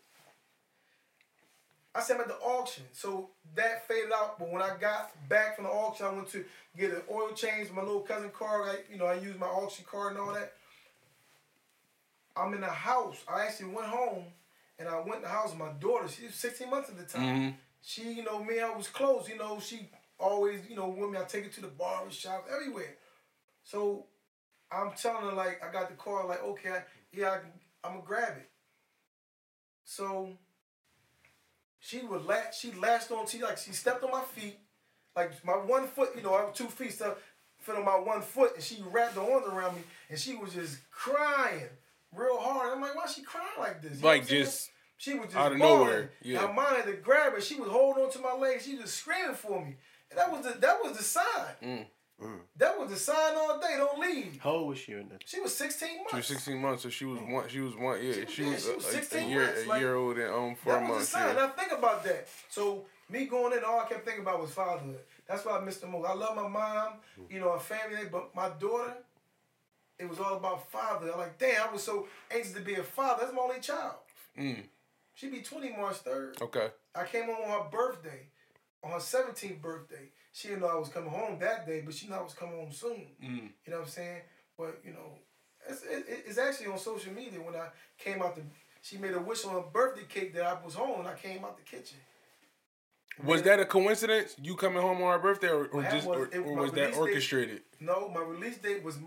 I 1.96 2.02
said 2.02 2.16
I'm 2.16 2.22
at 2.22 2.28
the 2.28 2.36
auction. 2.36 2.84
So 2.92 3.30
that 3.56 3.88
faded 3.88 4.12
out. 4.12 4.40
But 4.40 4.52
when 4.52 4.62
I 4.62 4.76
got 4.80 5.12
back 5.30 5.56
from 5.56 5.66
the 5.66 5.70
auction, 5.72 6.06
I 6.06 6.12
went 6.12 6.30
to 6.30 6.44
get 6.78 6.92
an 6.92 7.02
oil 7.12 7.32
change, 7.34 7.68
for 7.68 7.76
my 7.76 7.84
little 7.84 8.02
cousin 8.02 8.32
car. 8.32 8.64
I, 8.64 8.78
you 8.92 8.98
know, 8.98 9.06
I 9.06 9.16
used 9.16 9.40
my 9.40 9.48
auction 9.48 9.86
card 9.90 10.14
and 10.14 10.22
all 10.22 10.34
that. 10.34 10.54
I'm 12.36 12.54
in 12.54 12.62
the 12.62 12.68
house. 12.68 13.18
I 13.32 13.46
actually 13.46 13.74
went 13.74 13.88
home 13.88 14.26
and 14.80 14.88
I 14.90 14.96
went 15.00 15.22
to 15.22 15.22
the 15.22 15.28
house 15.28 15.52
with 15.52 15.60
my 15.60 15.72
daughter. 15.80 16.08
She 16.08 16.26
was 16.26 16.36
16 16.36 16.70
months 16.70 16.90
at 16.90 16.98
the 16.98 17.06
time. 17.06 17.52
Mhm. 17.54 17.56
She, 17.82 18.14
you 18.14 18.24
know, 18.24 18.44
me, 18.44 18.60
I 18.60 18.70
was 18.76 18.88
close. 18.88 19.30
You 19.30 19.38
know, 19.38 19.60
she 19.60 19.88
always, 20.18 20.68
you 20.68 20.76
know, 20.76 20.88
with 20.88 21.10
me. 21.12 21.20
I 21.20 21.24
take 21.26 21.44
her 21.44 21.50
to 21.52 21.62
the 21.62 21.68
barber 21.68 22.10
shop, 22.12 22.48
everywhere. 22.52 22.96
So 23.64 24.08
I'm 24.72 24.92
telling 24.94 25.26
her, 25.26 25.34
like, 25.34 25.64
I 25.64 25.72
got 25.72 25.90
the 25.90 25.96
car, 25.96 26.26
like, 26.26 26.44
okay, 26.44 26.70
I, 26.72 26.84
yeah, 27.12 27.30
I, 27.32 27.88
I'm 27.88 27.94
going 27.94 28.02
to 28.02 28.08
grab 28.08 28.38
it. 28.38 28.50
So 29.86 30.38
she 31.86 32.00
would 32.00 32.26
latch, 32.26 32.60
she 32.62 32.72
latched 32.72 33.12
on, 33.12 33.28
she 33.28 33.42
like, 33.42 33.58
she 33.58 33.72
stepped 33.72 34.04
on 34.06 34.12
my 34.12 34.22
feet, 34.22 34.58
like 35.18 35.32
my 35.46 35.52
one 35.54 35.86
foot, 35.88 36.12
you 36.16 36.24
know, 36.24 36.34
I 36.34 36.46
have 36.46 36.54
two 36.54 36.68
feet 36.68 36.94
stuff 36.94 37.18
fit 37.60 37.76
on 37.76 37.84
my 37.84 38.00
one 38.00 38.22
foot, 38.22 38.56
and 38.56 38.64
she 38.64 38.82
wrapped 38.90 39.16
her 39.16 39.22
arms 39.22 39.48
around 39.48 39.76
me, 39.76 39.82
and 40.10 40.18
she 40.18 40.36
was 40.36 40.54
just 40.54 40.78
crying 40.92 41.68
real 42.16 42.38
hard. 42.40 42.72
I'm 42.74 42.82
like, 42.82 42.96
why 42.96 43.06
she 43.08 43.22
crying 43.22 43.48
like 43.60 43.82
this? 43.82 44.00
You 44.00 44.06
Like 44.06 44.22
what 44.22 44.22
I'm 44.22 44.28
saying? 44.28 44.44
just 44.44 44.72
She 44.98 45.14
was 45.16 45.26
just 45.26 45.36
out 45.38 45.52
of 45.52 45.58
bawling. 45.60 45.80
nowhere, 45.80 46.12
yeah. 46.22 46.52
Mine 46.56 46.76
had 46.76 46.86
to 46.86 46.94
grab 46.94 47.34
her. 47.34 47.42
She 47.42 47.56
was 47.56 47.70
holding 47.70 48.04
on 48.06 48.12
to 48.12 48.20
my 48.20 48.34
leg. 48.34 48.62
She 48.62 48.78
was 48.78 48.94
screaming 48.94 49.36
for 49.36 49.60
me. 49.64 49.76
And 50.10 50.20
that 50.20 50.32
was 50.32 50.46
the 50.46 50.58
that 50.60 50.78
was 50.84 50.96
the 50.98 51.04
sign. 51.04 51.56
Mm. 51.62 51.86
That 52.58 52.80
was 52.80 52.90
the 52.90 52.96
sign 52.96 53.36
all 53.36 53.60
day. 53.60 53.76
Don't 53.78 54.00
leave. 54.00 54.40
How 54.42 54.52
old 54.52 54.70
was 54.70 54.78
she 54.80 54.94
in 54.94 55.10
that? 55.10 55.24
She 55.26 55.42
was 55.42 55.54
16 55.56 55.98
months. 55.98 56.12
she 56.12 56.16
was 56.18 56.28
16 56.28 56.58
months, 56.58 56.84
so 56.84 56.90
she 56.90 57.06
was 57.06 57.20
one. 57.20 57.50
She 57.50 57.60
was 57.60 57.76
one. 57.76 58.00
Yeah, 58.02 58.14
She- 58.14 58.26
she 58.28 58.44
yeah, 58.44 58.50
was, 58.52 58.64
she 58.66 58.76
was 58.76 58.86
a- 58.86 58.88
a, 58.88 58.92
16 58.92 59.24
a 59.24 59.28
year 59.28 59.42
months, 59.46 59.64
a 59.64 59.68
like, 59.70 59.82
year 59.82 59.96
old 59.96 60.18
and 60.18 60.34
um 60.34 60.56
four 60.56 60.74
That 60.74 60.82
was 60.82 60.88
the 60.90 60.94
months. 60.94 61.10
sign. 61.10 61.36
Yeah. 61.36 61.42
Now 61.42 61.50
think 61.50 61.72
about 61.74 62.04
that. 62.06 62.28
So 62.50 62.86
me 63.10 63.26
going 63.26 63.58
in, 63.58 63.64
all 63.66 63.82
I 63.82 63.86
kept 63.90 64.06
thinking 64.06 64.24
about 64.24 64.40
was 64.42 64.52
fatherhood. 64.52 65.00
That's 65.28 65.44
why 65.46 65.58
I 65.58 65.62
missed 65.66 65.82
the 65.82 65.88
most. 65.88 66.08
I 66.08 66.14
love 66.14 66.36
my 66.36 66.48
mom, 66.48 66.94
you 67.30 67.40
know, 67.40 67.52
her 67.54 67.60
family, 67.60 68.06
but 68.12 68.34
my 68.36 68.50
daughter, 68.50 68.94
it 70.00 70.08
was 70.08 70.20
all 70.20 70.38
about 70.38 70.70
father. 70.72 71.12
I'm 71.12 71.20
like, 71.20 71.38
damn, 71.38 71.68
I 71.70 71.72
was 71.74 71.84
so 71.84 72.08
anxious 72.32 72.54
to 72.54 72.62
be 72.62 72.76
a 72.76 72.84
father. 72.84 73.22
That's 73.24 73.34
my 73.36 73.42
only 73.42 73.60
child. 73.60 73.96
Mm. 74.40 74.64
She 75.16 75.30
be 75.30 75.42
20 75.42 75.72
March 75.78 76.04
3rd. 76.04 76.42
Okay. 76.42 76.70
I 76.96 77.06
came 77.06 77.26
home 77.26 77.38
on 77.52 77.64
her 77.64 77.70
birthday, 77.70 78.28
on 78.84 78.92
her 78.92 78.98
17th 78.98 79.62
birthday. 79.62 80.10
She 80.34 80.48
didn't 80.50 80.62
know 80.62 80.68
I 80.68 80.76
was 80.80 80.90
coming 80.90 81.12
home 81.12 81.38
that 81.40 81.66
day, 81.66 81.82
but 81.86 81.94
she 81.94 82.08
knew 82.08 82.16
I 82.16 82.22
was 82.22 82.34
coming 82.34 82.58
home 82.58 82.72
soon. 82.74 83.06
Mm. 83.24 83.50
You 83.66 83.72
know 83.72 83.78
what 83.78 83.84
I'm 83.84 83.90
saying? 83.90 84.22
But 84.58 84.82
you 84.84 84.92
know, 84.92 85.20
it's, 85.70 85.84
it, 85.84 86.06
it's 86.28 86.38
actually 86.40 86.68
on 86.68 86.78
social 86.80 87.14
media 87.14 87.40
when 87.40 87.56
I 87.56 87.68
came 87.98 88.22
out 88.22 88.36
the. 88.36 88.42
She 88.82 88.98
made 88.98 89.14
a 89.14 89.20
wish 89.22 89.46
on 89.46 89.54
her 89.54 89.62
birthday 89.62 90.04
cake 90.10 90.34
that 90.34 90.44
I 90.44 90.58
was 90.66 90.74
home 90.74 91.00
and 91.00 91.08
I 91.08 91.14
came 91.14 91.46
out 91.46 91.56
the 91.56 91.64
kitchen. 91.64 91.98
Was 93.24 93.44
that 93.44 93.60
a 93.60 93.66
coincidence? 93.66 94.36
You 94.42 94.56
coming 94.56 94.82
home 94.82 95.02
on 95.04 95.12
her 95.14 95.20
birthday, 95.20 95.50
or, 95.50 95.68
or 95.68 95.84
just, 95.84 96.08
or, 96.08 96.20
was, 96.22 96.30
it- 96.34 96.40
or 96.40 96.56
was 96.56 96.72
that 96.72 96.80
release 96.82 96.96
date- 96.96 97.00
orchestrated? 97.00 97.62
No, 97.80 98.10
my 98.10 98.22
release 98.22 98.58
date 98.58 98.84
was. 98.84 98.98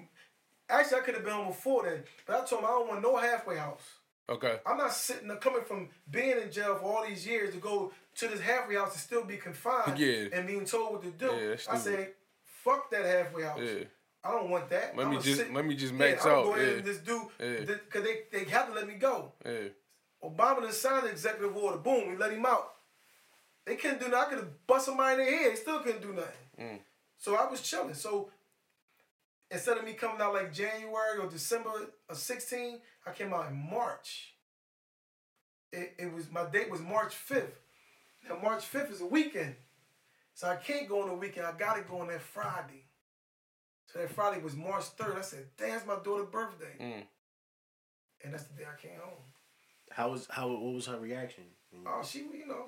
Actually, 0.68 1.00
I 1.00 1.04
could 1.04 1.14
have 1.14 1.24
been 1.24 1.32
home 1.32 1.48
before 1.48 1.84
then, 1.84 2.04
but 2.26 2.36
I 2.40 2.44
told 2.46 2.62
him 2.62 2.66
I 2.66 2.70
don't 2.70 2.88
want 2.88 3.02
no 3.02 3.16
halfway 3.16 3.56
house. 3.56 3.82
Okay. 4.28 4.58
I'm 4.66 4.76
not 4.78 4.92
sitting 4.92 5.28
there 5.28 5.36
coming 5.36 5.62
from 5.64 5.88
being 6.10 6.36
in 6.40 6.50
jail 6.50 6.76
for 6.76 6.84
all 6.98 7.06
these 7.06 7.26
years 7.26 7.54
to 7.54 7.60
go 7.60 7.92
to 8.16 8.28
this 8.28 8.40
halfway 8.40 8.74
house 8.74 8.92
and 8.92 9.00
still 9.00 9.24
be 9.24 9.36
confined 9.36 9.98
Yeah. 9.98 10.26
and 10.32 10.46
being 10.46 10.64
told 10.64 10.92
what 10.92 11.02
to 11.02 11.10
do. 11.10 11.26
Yeah, 11.26 11.56
I 11.72 11.78
said, 11.78 12.12
fuck 12.42 12.90
that 12.90 13.04
halfway 13.04 13.44
house. 13.44 13.60
Yeah. 13.62 13.84
I 14.24 14.32
don't 14.32 14.50
want 14.50 14.68
that. 14.70 14.96
Let 14.96 15.06
me 15.08 15.12
I'ma 15.16 15.20
just 15.20 15.38
sit- 15.38 15.54
let 15.54 15.64
me 15.64 15.76
just 15.76 15.92
yeah, 15.92 15.98
max 15.98 16.24
I'm 16.26 16.32
out. 16.32 16.44
Go 16.44 16.54
ahead 16.54 16.68
Yeah. 16.68 16.74
and 16.78 16.84
just 16.84 17.04
do 17.04 17.30
Yeah. 17.38 17.60
because 17.74 18.02
they, 18.02 18.22
they 18.32 18.44
have 18.50 18.66
to 18.68 18.74
let 18.74 18.88
me 18.88 18.94
go. 18.94 19.32
Yeah. 19.44 19.68
Obama 20.24 20.62
done 20.62 20.72
signed 20.72 21.06
the 21.06 21.10
executive 21.10 21.56
order. 21.56 21.78
Boom, 21.78 22.10
we 22.10 22.16
let 22.16 22.32
him 22.32 22.44
out. 22.44 22.72
They 23.64 23.76
couldn't 23.76 24.00
do 24.00 24.08
nothing. 24.08 24.18
I 24.26 24.28
could 24.30 24.38
have 24.38 24.66
bust 24.66 24.86
somebody 24.86 25.12
in 25.12 25.18
their 25.26 25.38
head. 25.38 25.52
They 25.52 25.56
still 25.56 25.78
couldn't 25.80 26.02
do 26.02 26.12
nothing. 26.12 26.32
Mm. 26.60 26.78
So 27.16 27.36
I 27.36 27.48
was 27.48 27.60
chilling. 27.62 27.94
So 27.94 28.30
instead 29.50 29.78
of 29.78 29.84
me 29.84 29.92
coming 29.92 30.20
out 30.20 30.34
like 30.34 30.52
January 30.52 31.18
or 31.20 31.28
December 31.28 31.70
of 32.08 32.16
16, 32.16 32.80
I 33.06 33.12
came 33.12 33.32
out 33.32 33.50
in 33.50 33.70
March. 33.70 34.34
It, 35.72 35.94
it 35.98 36.12
was 36.12 36.30
my 36.30 36.44
date 36.46 36.70
was 36.70 36.80
March 36.80 37.14
5th. 37.14 37.50
Now 38.28 38.38
March 38.42 38.70
5th 38.70 38.92
is 38.92 39.00
a 39.00 39.06
weekend. 39.06 39.56
So 40.34 40.48
I 40.48 40.56
can't 40.56 40.88
go 40.88 41.02
on 41.02 41.08
the 41.08 41.14
weekend. 41.14 41.46
I 41.46 41.52
gotta 41.52 41.82
go 41.82 42.00
on 42.00 42.08
that 42.08 42.20
Friday. 42.20 42.84
So 43.92 44.00
that 44.00 44.10
Friday 44.10 44.42
was 44.42 44.54
March 44.54 44.84
3rd. 44.96 45.18
I 45.18 45.22
said, 45.22 45.46
damn, 45.56 45.76
it's 45.76 45.86
my 45.86 45.96
daughter's 46.04 46.26
birthday. 46.26 46.76
Mm. 46.80 47.02
And 48.24 48.34
that's 48.34 48.44
the 48.44 48.54
day 48.58 48.64
I 48.64 48.80
came 48.80 48.98
home. 49.00 49.14
How 49.90 50.10
was 50.10 50.26
how? 50.30 50.48
What 50.48 50.74
was 50.74 50.86
her 50.86 50.98
reaction? 50.98 51.44
Oh, 51.86 52.02
she, 52.04 52.18
you 52.18 52.46
know, 52.46 52.66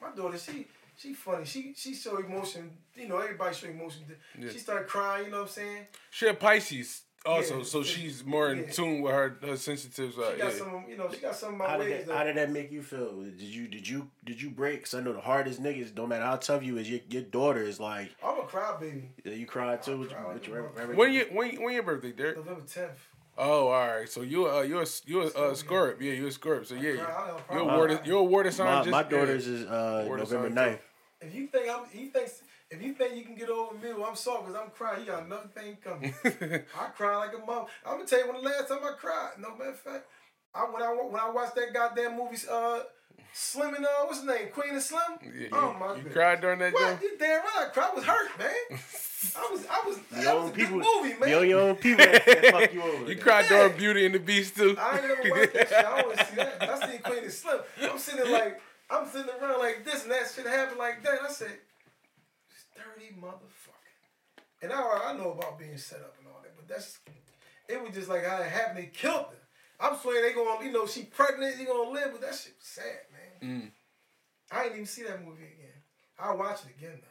my 0.00 0.10
daughter, 0.16 0.38
she, 0.38 0.66
she 1.00 1.14
funny. 1.14 1.44
She, 1.44 1.72
she 1.76 1.94
show 1.94 2.18
emotion. 2.18 2.70
You 2.94 3.08
know, 3.08 3.18
everybody 3.18 3.54
show 3.54 3.68
emotion. 3.68 4.02
Yeah. 4.38 4.50
She 4.50 4.58
started 4.58 4.86
crying. 4.86 5.26
You 5.26 5.30
know 5.30 5.38
what 5.38 5.42
I'm 5.44 5.48
saying? 5.48 5.86
She 6.10 6.26
had 6.26 6.38
Pisces 6.38 7.02
also, 7.24 7.58
Yeah, 7.58 7.64
so 7.64 7.82
she's 7.82 8.24
more 8.24 8.50
in 8.50 8.58
yeah. 8.60 8.70
tune 8.70 9.00
with 9.02 9.12
her 9.12 9.38
her 9.42 9.56
sensitive 9.56 10.12
She 10.12 10.18
got 10.18 10.38
Yeah. 10.38 10.50
some, 10.50 10.84
you 10.88 10.96
know, 10.96 11.10
she 11.12 11.20
got 11.20 11.34
some 11.34 11.52
of 11.52 11.58
my 11.58 11.68
How 11.68 11.78
ways. 11.78 11.88
did 11.88 12.06
that, 12.06 12.16
how 12.16 12.24
did 12.24 12.36
that 12.36 12.50
make 12.50 12.70
you 12.72 12.82
feel? 12.82 13.22
Did 13.22 13.40
you 13.40 13.68
did 13.68 13.88
you 13.88 14.10
did 14.24 14.40
you 14.40 14.50
break? 14.50 14.84
Cause 14.84 14.94
I 14.94 15.00
know 15.00 15.12
the 15.12 15.20
hardest 15.20 15.62
niggas, 15.62 15.96
no 15.96 16.06
matter 16.06 16.24
how 16.24 16.36
tough 16.36 16.62
you 16.62 16.76
is, 16.78 16.90
your, 16.90 17.00
your 17.08 17.22
daughter 17.22 17.62
is 17.62 17.78
like 17.80 18.10
I'm 18.24 18.38
a 18.38 18.42
crybaby. 18.42 19.08
Yeah, 19.24 19.32
you 19.32 19.46
cried 19.46 19.82
too. 19.82 19.92
I 19.92 19.94
With, 19.96 20.10
cried 20.10 20.34
with 20.34 20.48
your, 20.48 20.62
like 20.76 20.96
When 20.96 21.12
you 21.12 21.26
when 21.32 21.62
when 21.62 21.74
your 21.74 21.82
birthday, 21.82 22.12
Derrick? 22.12 22.36
November 22.36 22.62
10th. 22.62 22.90
Oh, 23.38 23.68
all 23.68 23.86
right. 23.88 24.08
So 24.08 24.22
you 24.22 24.48
uh 24.50 24.62
you're 24.62 24.82
a, 24.82 24.86
you're 25.06 25.22
a 25.22 25.26
uh, 25.26 25.54
Scorpio. 25.54 25.54
Scorp. 25.54 26.00
Yeah, 26.02 26.12
you're 26.12 26.28
a 26.28 26.30
Scorp. 26.30 26.66
So 26.66 26.74
yeah, 26.74 26.96
Cry, 27.04 27.32
you're 27.52 27.60
a 27.60 27.64
water 27.64 28.00
you're 28.04 28.18
a 28.20 28.24
water 28.24 28.50
sign. 28.50 28.66
my, 28.66 28.78
just, 28.80 28.90
my 28.90 29.02
yeah. 29.02 29.08
daughter's 29.08 29.46
is 29.46 29.66
uh, 29.66 30.04
November 30.08 30.48
sign, 30.48 30.54
9th. 30.74 30.78
If 31.20 31.34
you 31.34 31.46
think 31.48 31.68
I'm, 31.68 31.84
he 31.92 32.06
thinks, 32.06 32.42
if 32.70 32.82
you 32.82 32.94
think 32.94 33.16
you 33.16 33.24
can 33.24 33.34
get 33.34 33.50
over 33.50 33.74
me, 33.74 33.92
well, 33.92 34.06
I'm 34.06 34.16
sorry, 34.16 34.44
cause 34.44 34.54
I'm 34.54 34.70
crying. 34.70 35.00
You 35.00 35.06
got 35.06 35.24
another 35.24 35.48
thing 35.54 35.76
coming. 35.82 36.14
I 36.78 36.84
cry 36.96 37.16
like 37.16 37.32
a 37.34 37.44
mom. 37.44 37.66
I'm 37.84 37.96
gonna 37.96 38.06
tell 38.06 38.20
you 38.20 38.32
when 38.32 38.42
the 38.42 38.48
last 38.48 38.68
time 38.68 38.78
I 38.82 38.92
cried. 38.98 39.30
No 39.38 39.50
matter 39.56 39.70
of 39.70 39.80
fact, 39.80 40.04
I 40.54 40.60
when 40.64 40.82
I 40.82 40.88
when 40.88 41.20
I 41.20 41.30
watched 41.30 41.54
that 41.56 41.74
goddamn 41.74 42.16
movie, 42.16 42.36
uh, 42.50 42.80
Slim 43.32 43.74
and 43.74 43.84
uh, 43.84 43.88
what's 44.06 44.18
his 44.20 44.26
name, 44.26 44.48
Queen 44.52 44.70
and 44.70 44.82
Slim. 44.82 45.00
Yeah, 45.22 45.48
oh 45.52 45.72
you- 45.72 45.78
my 45.78 45.88
you 45.88 45.94
goodness. 45.96 46.12
cried 46.14 46.40
during 46.40 46.58
that 46.60 46.72
What? 46.72 47.00
joke? 47.00 47.02
You 47.02 47.18
damn 47.18 47.40
right 47.42 47.66
I 47.66 47.70
cried. 47.72 47.90
I 47.90 47.94
was 47.94 48.04
hurt, 48.04 48.38
man. 48.38 48.50
I 49.36 49.48
was, 49.52 49.66
I 49.70 49.82
was. 49.86 49.98
Your 50.12 50.24
That 50.24 50.40
was 50.40 50.50
a 50.50 50.54
people, 50.54 50.78
good 50.80 50.86
movie, 51.02 51.20
man. 51.20 51.28
your, 51.28 51.44
your 51.44 51.60
own 51.60 51.76
people 51.76 52.04
that, 52.06 52.24
that 52.24 52.44
fuck 52.52 52.72
you 52.72 52.82
over. 52.82 52.98
You 53.02 53.14
man. 53.16 53.18
cried 53.18 53.44
Yeah. 53.50 53.58
during 53.58 53.76
Beauty 53.76 54.06
and 54.06 54.14
the 54.14 54.18
Beast 54.18 54.56
too. 54.56 54.74
I 54.80 54.98
ain't 54.98 55.02
never 55.08 55.30
watched 55.30 55.52
that 55.54 55.68
shit. 55.68 55.78
I 55.78 55.82
don't 56.00 56.06
want 56.06 56.18
to 56.18 56.24
see 56.26 56.36
that. 56.36 56.62
I 56.70 56.90
seen 56.90 57.00
Queen 57.02 57.18
and 57.24 57.32
Slim. 57.32 57.58
I'm 57.82 57.98
sitting 57.98 58.24
there 58.24 58.32
like, 58.40 58.60
I'm 58.90 59.06
sitting 59.06 59.30
around 59.40 59.60
like 59.60 59.84
this 59.84 60.02
and 60.02 60.12
that 60.12 60.30
shit 60.34 60.46
happened 60.46 60.78
like 60.78 61.02
that. 61.04 61.20
I 61.26 61.30
said, 61.30 61.58
sturdy 62.72 63.14
motherfucker. 63.20 63.76
And 64.62 64.72
I, 64.72 65.12
I 65.12 65.16
know 65.16 65.32
about 65.32 65.58
being 65.58 65.78
set 65.78 66.00
up 66.00 66.16
and 66.18 66.26
all 66.26 66.40
that, 66.42 66.56
but 66.56 66.68
that's, 66.68 66.98
it 67.68 67.82
was 67.82 67.94
just 67.94 68.08
like 68.08 68.24
how 68.24 68.42
it 68.42 68.50
happened. 68.50 68.78
They 68.78 68.86
killed 68.86 69.26
her. 69.30 69.36
I'm 69.80 69.96
swearing 69.98 70.22
they 70.22 70.34
gonna, 70.34 70.64
you 70.64 70.72
know, 70.72 70.86
she 70.86 71.04
pregnant, 71.04 71.58
you 71.58 71.66
gonna 71.66 71.90
live, 71.90 72.08
but 72.12 72.20
that 72.20 72.34
shit 72.34 72.54
was 72.58 72.66
sad, 72.66 73.00
man. 73.40 73.62
Mm. 73.62 73.70
I 74.50 74.64
ain't 74.64 74.72
even 74.72 74.86
see 74.86 75.04
that 75.04 75.24
movie 75.24 75.44
again. 75.44 75.70
I'll 76.18 76.36
watch 76.36 76.60
it 76.66 76.76
again 76.76 76.98
though. 77.00 77.06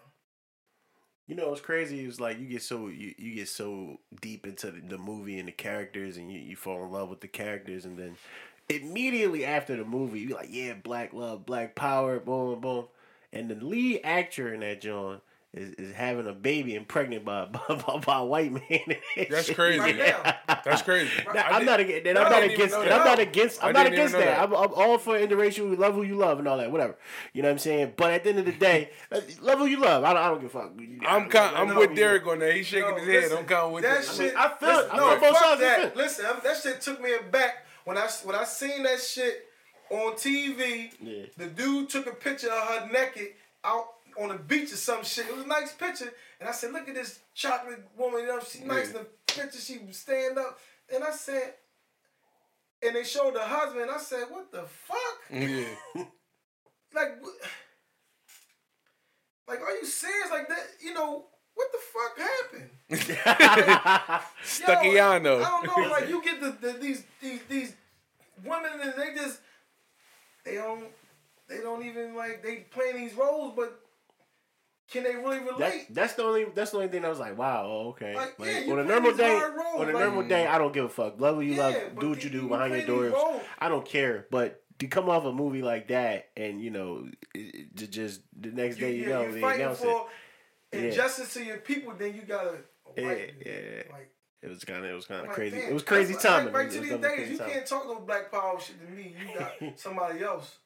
You 1.26 1.36
know 1.36 1.50
what's 1.50 1.62
crazy 1.62 2.06
is 2.06 2.20
like 2.20 2.40
you 2.40 2.48
get 2.48 2.64
so 2.64 2.88
you, 2.88 3.14
you 3.18 3.36
get 3.36 3.48
so 3.48 4.00
deep 4.20 4.46
into 4.46 4.72
the, 4.72 4.82
the 4.82 4.98
movie 4.98 5.40
and 5.40 5.48
the 5.48 5.52
characters 5.52 6.18
and 6.18 6.32
you, 6.32 6.40
you 6.40 6.56
fall 6.56 6.84
in 6.84 6.92
love 6.92 7.10
with 7.10 7.22
the 7.22 7.28
characters 7.28 7.86
and 7.86 7.98
then 7.98 8.18
immediately 8.70 9.46
after 9.46 9.76
the 9.76 9.84
movie 9.86 10.20
you're 10.22 10.38
like 10.38 10.50
yeah 10.52 10.74
black 10.84 11.14
love 11.14 11.46
black 11.46 11.76
power 11.76 12.20
boom 12.20 12.60
boom 12.60 12.86
and 13.34 13.50
the 13.50 13.56
lead 13.56 14.02
actor 14.04 14.54
in 14.54 14.60
that 14.62 14.82
John 14.82 15.22
is, 15.54 15.74
is 15.74 15.94
having 15.96 16.28
a 16.28 16.34
baby 16.34 16.76
and 16.76 16.88
pregnant 16.88 17.26
by 17.26 17.46
by, 17.68 18.02
by 18.06 18.20
a 18.20 18.26
white 18.26 18.52
man. 18.52 18.98
That's 19.30 19.50
crazy. 19.54 19.80
Right. 19.80 20.36
That's 20.64 20.84
crazy. 20.84 21.10
Now, 21.34 21.42
I 21.42 21.58
I'm 21.58 21.66
not 21.66 21.80
against. 21.80 22.08
And 22.08 22.18
I 22.20 22.24
I'm 22.24 22.32
not 22.32 22.44
against. 22.44 22.76
that. 22.76 22.92
I'm 22.92 23.06
not 23.06 23.20
against. 23.20 23.64
I 23.64 23.68
I'm 23.68 23.74
not 23.74 23.88
against 23.88 24.14
that. 24.14 24.26
that. 24.26 24.40
I'm, 24.44 24.54
I'm 24.54 24.74
all 24.74 24.98
for 25.00 25.18
interracial. 25.18 25.76
Love 25.78 25.96
who 25.96 26.04
you 26.04 26.16
love 26.16 26.38
and 26.38 26.48
all 26.48 26.58
that. 26.58 26.72
Whatever. 26.72 26.98
You 27.34 27.42
know 27.42 27.48
what 27.48 27.54
I'm 27.54 27.60
saying. 27.60 27.94
But 27.98 28.14
at 28.14 28.24
the 28.24 28.30
end 28.30 28.40
of 28.40 28.46
the 28.46 28.52
day, 28.52 28.92
uh, 29.12 29.22
love 29.42 29.58
who 29.60 29.66
you 29.66 29.80
love. 29.80 30.04
I 30.04 30.14
don't. 30.14 30.22
I 30.24 30.28
don't 30.30 30.42
give 30.42 30.56
a 30.56 30.60
fuck. 30.60 30.72
I'm 31.08 31.30
kind, 31.30 31.56
I'm 31.56 31.76
with 31.76 31.96
Derrick 31.96 32.28
on 32.28 32.40
that. 32.40 32.56
He's 32.56 32.68
shaking 32.68 32.90
No, 32.92 32.96
his 32.98 33.30
head. 33.32 33.40
I'm 33.40 33.46
kind 33.46 33.66
of 33.66 33.72
with 33.72 33.84
that 33.84 34.04
that. 34.04 34.16
shit. 34.16 34.36
I 34.36 34.50
feel 34.56 34.70
it. 34.70 34.74
listen, 34.76 34.90
I 34.92 34.98
no, 34.98 35.10
feel 35.10 35.20
both 35.20 35.38
fuck 35.38 35.44
sides 35.46 35.62
that. 35.62 35.80
fence. 35.82 35.96
Listen, 35.96 36.26
that 36.44 36.58
shit 36.58 36.82
took 36.82 37.02
me 37.02 37.16
aback 37.16 37.66
when 37.90 37.98
I 37.98 38.08
when 38.24 38.36
I 38.36 38.44
seen 38.44 38.84
that 38.84 39.02
shit 39.02 39.48
on 39.90 40.14
TV. 40.14 40.92
Yeah. 41.02 41.24
The 41.38 41.48
dude 41.48 41.90
took 41.90 42.06
a 42.06 42.12
picture 42.12 42.52
of 42.52 42.68
her 42.68 42.90
naked 42.94 43.30
out 43.64 43.88
on 44.16 44.30
the 44.30 44.36
beach 44.36 44.72
or 44.72 44.76
some 44.76 45.04
shit. 45.04 45.26
It 45.26 45.36
was 45.36 45.46
a 45.46 45.48
nice 45.48 45.74
picture, 45.74 46.14
and 46.40 46.48
I 46.48 46.52
said, 46.52 46.72
"Look 46.72 46.88
at 46.88 46.94
this 46.94 47.18
chocolate 47.34 47.84
woman. 47.98 48.22
You 48.22 48.28
know, 48.28 48.40
she's 48.48 48.62
nice 48.64 48.90
in 48.90 48.94
the 48.94 49.08
picture. 49.26 49.60
She 49.60 49.80
stand 49.92 50.38
up." 50.38 50.60
And 50.94 51.04
I 51.04 51.10
said, 51.10 51.56
and 52.84 52.96
they 52.96 53.04
showed 53.04 53.34
the 53.34 53.42
husband. 53.42 53.90
I 53.90 53.98
said, 53.98 54.26
"What 54.30 54.52
the 54.52 54.64
fuck? 54.64 55.20
Yeah. 55.32 55.66
Like, 56.92 57.22
like, 59.48 59.62
are 59.62 59.76
you 59.76 59.86
serious? 59.86 60.30
Like 60.30 60.48
that? 60.50 60.64
You 60.80 60.94
know." 60.94 61.26
What 61.60 61.70
the 61.74 61.80
fuck 61.94 62.14
happened? 62.30 62.70
Yo, 64.96 65.04
I 65.04 65.20
don't 65.20 65.24
know. 65.24 65.40
Like 65.92 66.08
you 66.08 66.24
get 66.28 66.40
the, 66.40 66.56
the 66.66 66.72
these 66.80 67.04
these 67.22 67.42
these 67.50 67.76
women 68.46 68.72
and 68.82 68.94
they 68.98 69.14
just 69.14 69.42
they 70.46 70.56
don't 70.56 70.86
they 71.50 71.58
don't 71.58 71.84
even 71.86 72.16
like 72.16 72.42
they 72.44 72.66
playing 72.72 72.96
these 72.96 73.14
roles, 73.14 73.52
but 73.58 73.78
can 74.90 75.04
they 75.04 75.16
really 75.16 75.40
That, 75.40 75.60
relate? 75.60 75.88
that's 75.94 76.14
the 76.14 76.24
only. 76.24 76.46
That's 76.46 76.72
the 76.72 76.78
only 76.78 76.88
thing 76.90 77.04
I 77.04 77.10
was 77.10 77.20
like, 77.20 77.38
wow, 77.38 77.66
oh, 77.68 77.90
okay. 77.90 78.16
Like, 78.16 78.40
Like, 78.40 78.66
yeah, 78.66 78.72
on 78.74 78.80
a 78.80 78.84
normal 78.86 79.14
day, 79.14 79.34
roles, 79.34 79.82
on 79.82 79.90
a 79.90 79.92
like- 79.92 80.04
normal 80.06 80.24
day, 80.24 80.48
I 80.48 80.58
don't 80.58 80.74
give 80.74 80.86
a 80.86 80.90
fuck. 80.90 81.20
Love 81.20 81.36
who 81.36 81.42
you 81.42 81.56
Yeah, 81.56 81.68
love. 81.68 81.76
Do 82.00 82.10
what 82.10 82.24
you 82.24 82.24
you- 82.24 82.30
do 82.30 82.42
you 82.44 82.48
behind 82.48 82.74
your 82.74 82.86
doors. 82.86 83.12
roles. 83.14 83.42
I 83.60 83.68
don't 83.68 83.86
care. 83.86 84.28
But 84.32 84.64
to 84.80 84.88
come 84.88 85.10
off 85.10 85.26
a 85.26 85.34
movie 85.34 85.62
like 85.62 85.90
that 85.90 86.30
and 86.38 86.62
you 86.62 86.72
know, 86.72 87.06
it, 87.36 87.68
it 87.82 87.92
just 87.92 88.22
the 88.40 88.50
next 88.52 88.80
You, 88.80 88.86
day 88.88 88.96
you 88.96 89.02
yeah, 89.04 89.10
know 89.10 89.32
they 89.34 89.44
announce 89.44 89.82
it. 89.84 89.98
For 90.72 90.78
Yeah. 90.78 90.84
injustice 90.86 91.34
to 91.34 91.44
your 91.44 91.58
people, 91.58 91.94
then 91.94 92.14
you 92.16 92.22
gotta. 92.24 92.58
Yeah, 92.98 93.08
right, 93.08 93.34
yeah. 93.46 93.84
Like, 93.92 94.12
It 94.42 94.50
was 94.50 94.64
kind 94.64 94.86
of 94.86 94.92
it 94.92 94.94
was 94.96 95.06
kind 95.06 95.22
of 95.22 95.28
like, 95.28 95.36
crazy. 95.36 95.58
damn, 95.60 95.70
it 95.70 95.74
was 95.74 95.84
crazy 95.84 96.14
that's 96.14 96.26
like- 96.26 96.54
Right, 96.54 96.72
to 96.72 96.80
these 96.80 96.90
days, 96.98 97.30
you 97.32 97.38
timing. 97.38 97.54
can't 97.54 97.66
talk 97.68 97.86
no 97.86 98.00
black 98.00 98.32
power 98.32 98.60
shit 98.60 98.80
to 98.80 98.92
me. 98.92 99.16
You 99.20 99.38
got 99.38 99.54
somebody 99.80 100.24
else. 100.24 100.58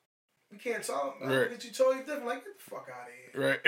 You 0.52 0.60
can't 0.60 0.84
talk. 0.84 1.18
I 1.22 1.26
Right. 1.26 1.34
look 1.36 1.52
at 1.54 1.66
you 1.66 1.72
totally 1.72 2.04
different. 2.04 2.26
Like 2.28 2.44
get 2.46 2.58
the 2.58 2.64
fuck 2.64 2.88
out 2.94 3.08
of 3.08 3.14
here. 3.34 3.50
Right. 3.50 3.64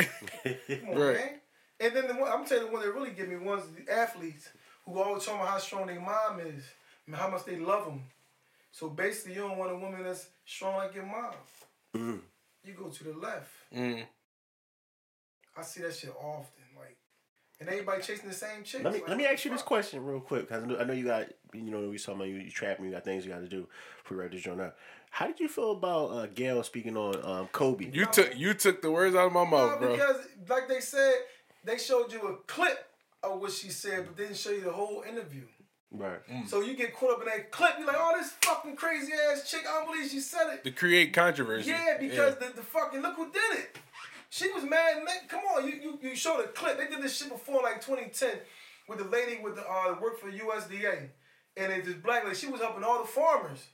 Come 0.81 0.89
on, 0.89 0.95
Right. 0.99 1.15
man. 1.15 1.41
And 1.79 1.95
then 1.95 2.07
the 2.07 2.13
one, 2.13 2.31
I'm 2.31 2.45
telling 2.45 2.63
you, 2.65 2.69
the 2.69 2.73
one 2.73 2.85
that 2.85 2.93
really 2.93 3.11
get 3.11 3.27
me 3.27 3.37
one's 3.37 3.63
the 3.73 3.91
athletes 3.91 4.49
who 4.85 4.99
always 5.01 5.25
talking 5.25 5.41
about 5.41 5.51
how 5.51 5.57
strong 5.57 5.87
their 5.87 5.99
mom 5.99 6.39
is 6.39 6.63
and 7.07 7.15
how 7.15 7.27
much 7.29 7.43
they 7.45 7.57
love 7.57 7.85
them. 7.85 8.03
So 8.71 8.89
basically, 8.89 9.33
you 9.33 9.41
don't 9.41 9.57
want 9.57 9.71
a 9.71 9.75
woman 9.75 10.03
that's 10.03 10.27
strong 10.45 10.77
like 10.77 10.93
your 10.93 11.05
mom. 11.05 11.33
Mhm. 11.95 12.21
You 12.63 12.73
go 12.73 12.89
to 12.89 13.03
the 13.03 13.13
left. 13.13 13.49
Mm. 13.73 14.05
I 15.57 15.61
see 15.61 15.81
that 15.81 15.95
shit 15.95 16.13
often. 16.19 16.63
Like, 16.77 16.97
and 17.59 17.69
everybody 17.69 18.01
chasing 18.01 18.27
the 18.27 18.35
same 18.35 18.63
chick. 18.63 18.83
Let 18.83 18.93
me 18.93 18.99
like, 18.99 19.09
let 19.09 19.17
me 19.17 19.25
ask 19.25 19.45
you 19.45 19.51
this 19.51 19.61
question 19.61 20.03
real 20.03 20.19
quick 20.19 20.41
because 20.47 20.63
I 20.63 20.67
know, 20.67 20.77
I 20.77 20.83
know 20.83 20.93
you 20.93 21.05
got 21.05 21.27
you 21.53 21.61
know 21.71 21.89
we 21.89 21.97
talking 21.97 22.15
about 22.15 22.27
you, 22.27 22.35
you 22.37 22.51
trapping 22.51 22.85
you 22.85 22.91
got 22.91 23.05
things 23.05 23.25
you 23.25 23.31
got 23.31 23.39
to 23.39 23.47
do 23.47 23.67
before 24.03 24.17
we 24.17 24.23
write 24.23 24.31
this 24.31 24.41
joint 24.41 24.59
out. 24.61 24.75
How 25.09 25.27
did 25.27 25.39
you 25.39 25.47
feel 25.47 25.71
about 25.71 26.07
uh, 26.07 26.25
Gayle 26.27 26.61
speaking 26.63 26.97
on 26.97 27.23
um, 27.23 27.47
Kobe? 27.53 27.89
You 27.93 28.05
took 28.07 28.37
you 28.37 28.53
took 28.53 28.81
the 28.81 28.91
words 28.91 29.15
out 29.15 29.27
of 29.27 29.33
my 29.33 29.45
No, 29.45 29.49
mouth, 29.51 29.79
bro. 29.79 29.91
because 29.91 30.17
like 30.49 30.67
they 30.67 30.81
said, 30.81 31.13
they 31.63 31.77
showed 31.77 32.11
you 32.11 32.21
a 32.27 32.35
clip 32.47 32.89
of 33.23 33.39
what 33.39 33.51
she 33.53 33.69
said, 33.69 34.05
but 34.05 34.17
didn't 34.17 34.35
show 34.37 34.51
you 34.51 34.61
the 34.61 34.71
whole 34.73 35.03
interview. 35.07 35.43
right. 35.91 36.19
So 36.47 36.59
you 36.61 36.75
get 36.75 36.93
caught 36.93 37.13
up 37.13 37.19
in 37.21 37.25
that 37.27 37.51
clip. 37.51 37.75
You're 37.77 37.87
like, 37.87 37.95
oh, 37.97 38.13
this 38.17 38.31
fucking 38.41 38.75
crazy 38.75 39.13
ass 39.31 39.49
chick. 39.49 39.61
I 39.67 39.79
don't 39.79 39.93
believe 39.93 40.11
she 40.11 40.19
said 40.19 40.53
it. 40.53 40.63
To 40.65 40.71
create 40.71 41.13
controversy. 41.13 41.69
Yeah, 41.69 41.95
because 41.97 42.35
The, 42.35 42.51
the 42.53 42.61
fucking 42.61 43.01
look 43.01 43.15
who 43.15 43.31
did 43.31 43.59
it. 43.59 43.77
She 44.29 44.51
was 44.51 44.63
mad. 44.63 44.97
They, 45.05 45.27
come 45.27 45.41
on, 45.55 45.67
you, 45.67 45.73
you 45.75 45.99
you 46.01 46.15
showed 46.15 46.41
a 46.41 46.47
clip. 46.47 46.77
They 46.77 46.87
did 46.87 47.01
this 47.01 47.17
shit 47.17 47.29
before, 47.29 47.61
like 47.61 47.81
2010, 47.81 48.29
with 48.87 48.99
the 48.99 49.05
lady 49.05 49.39
with 49.41 49.55
the 49.55 49.63
uh 49.63 49.95
worked 50.01 50.19
for 50.19 50.31
USDA, 50.31 51.09
and 51.57 51.71
it, 51.71 51.85
this 51.85 51.95
black 51.95 52.23
lady. 52.23 52.35
She 52.35 52.47
was 52.47 52.61
helping 52.61 52.83
all 52.83 53.01
the 53.01 53.07
farmers, 53.07 53.65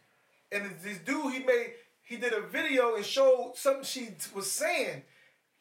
and 0.52 0.72
this, 0.84 0.98
dude 1.00 1.34
he 1.34 1.40
made 1.40 1.74
he 2.04 2.18
did 2.18 2.34
a 2.34 2.42
video 2.42 2.96
and 2.96 3.06
showed 3.06 3.54
something 3.56 3.84
she 3.84 4.10
was 4.36 4.52
saying, 4.52 5.04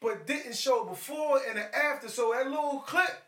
but 0.01 0.27
didn't 0.27 0.57
show 0.57 0.85
before 0.85 1.41
and 1.49 1.59
after. 1.59 2.09
So 2.09 2.33
that 2.35 2.49
little 2.49 2.81
clip 2.81 3.23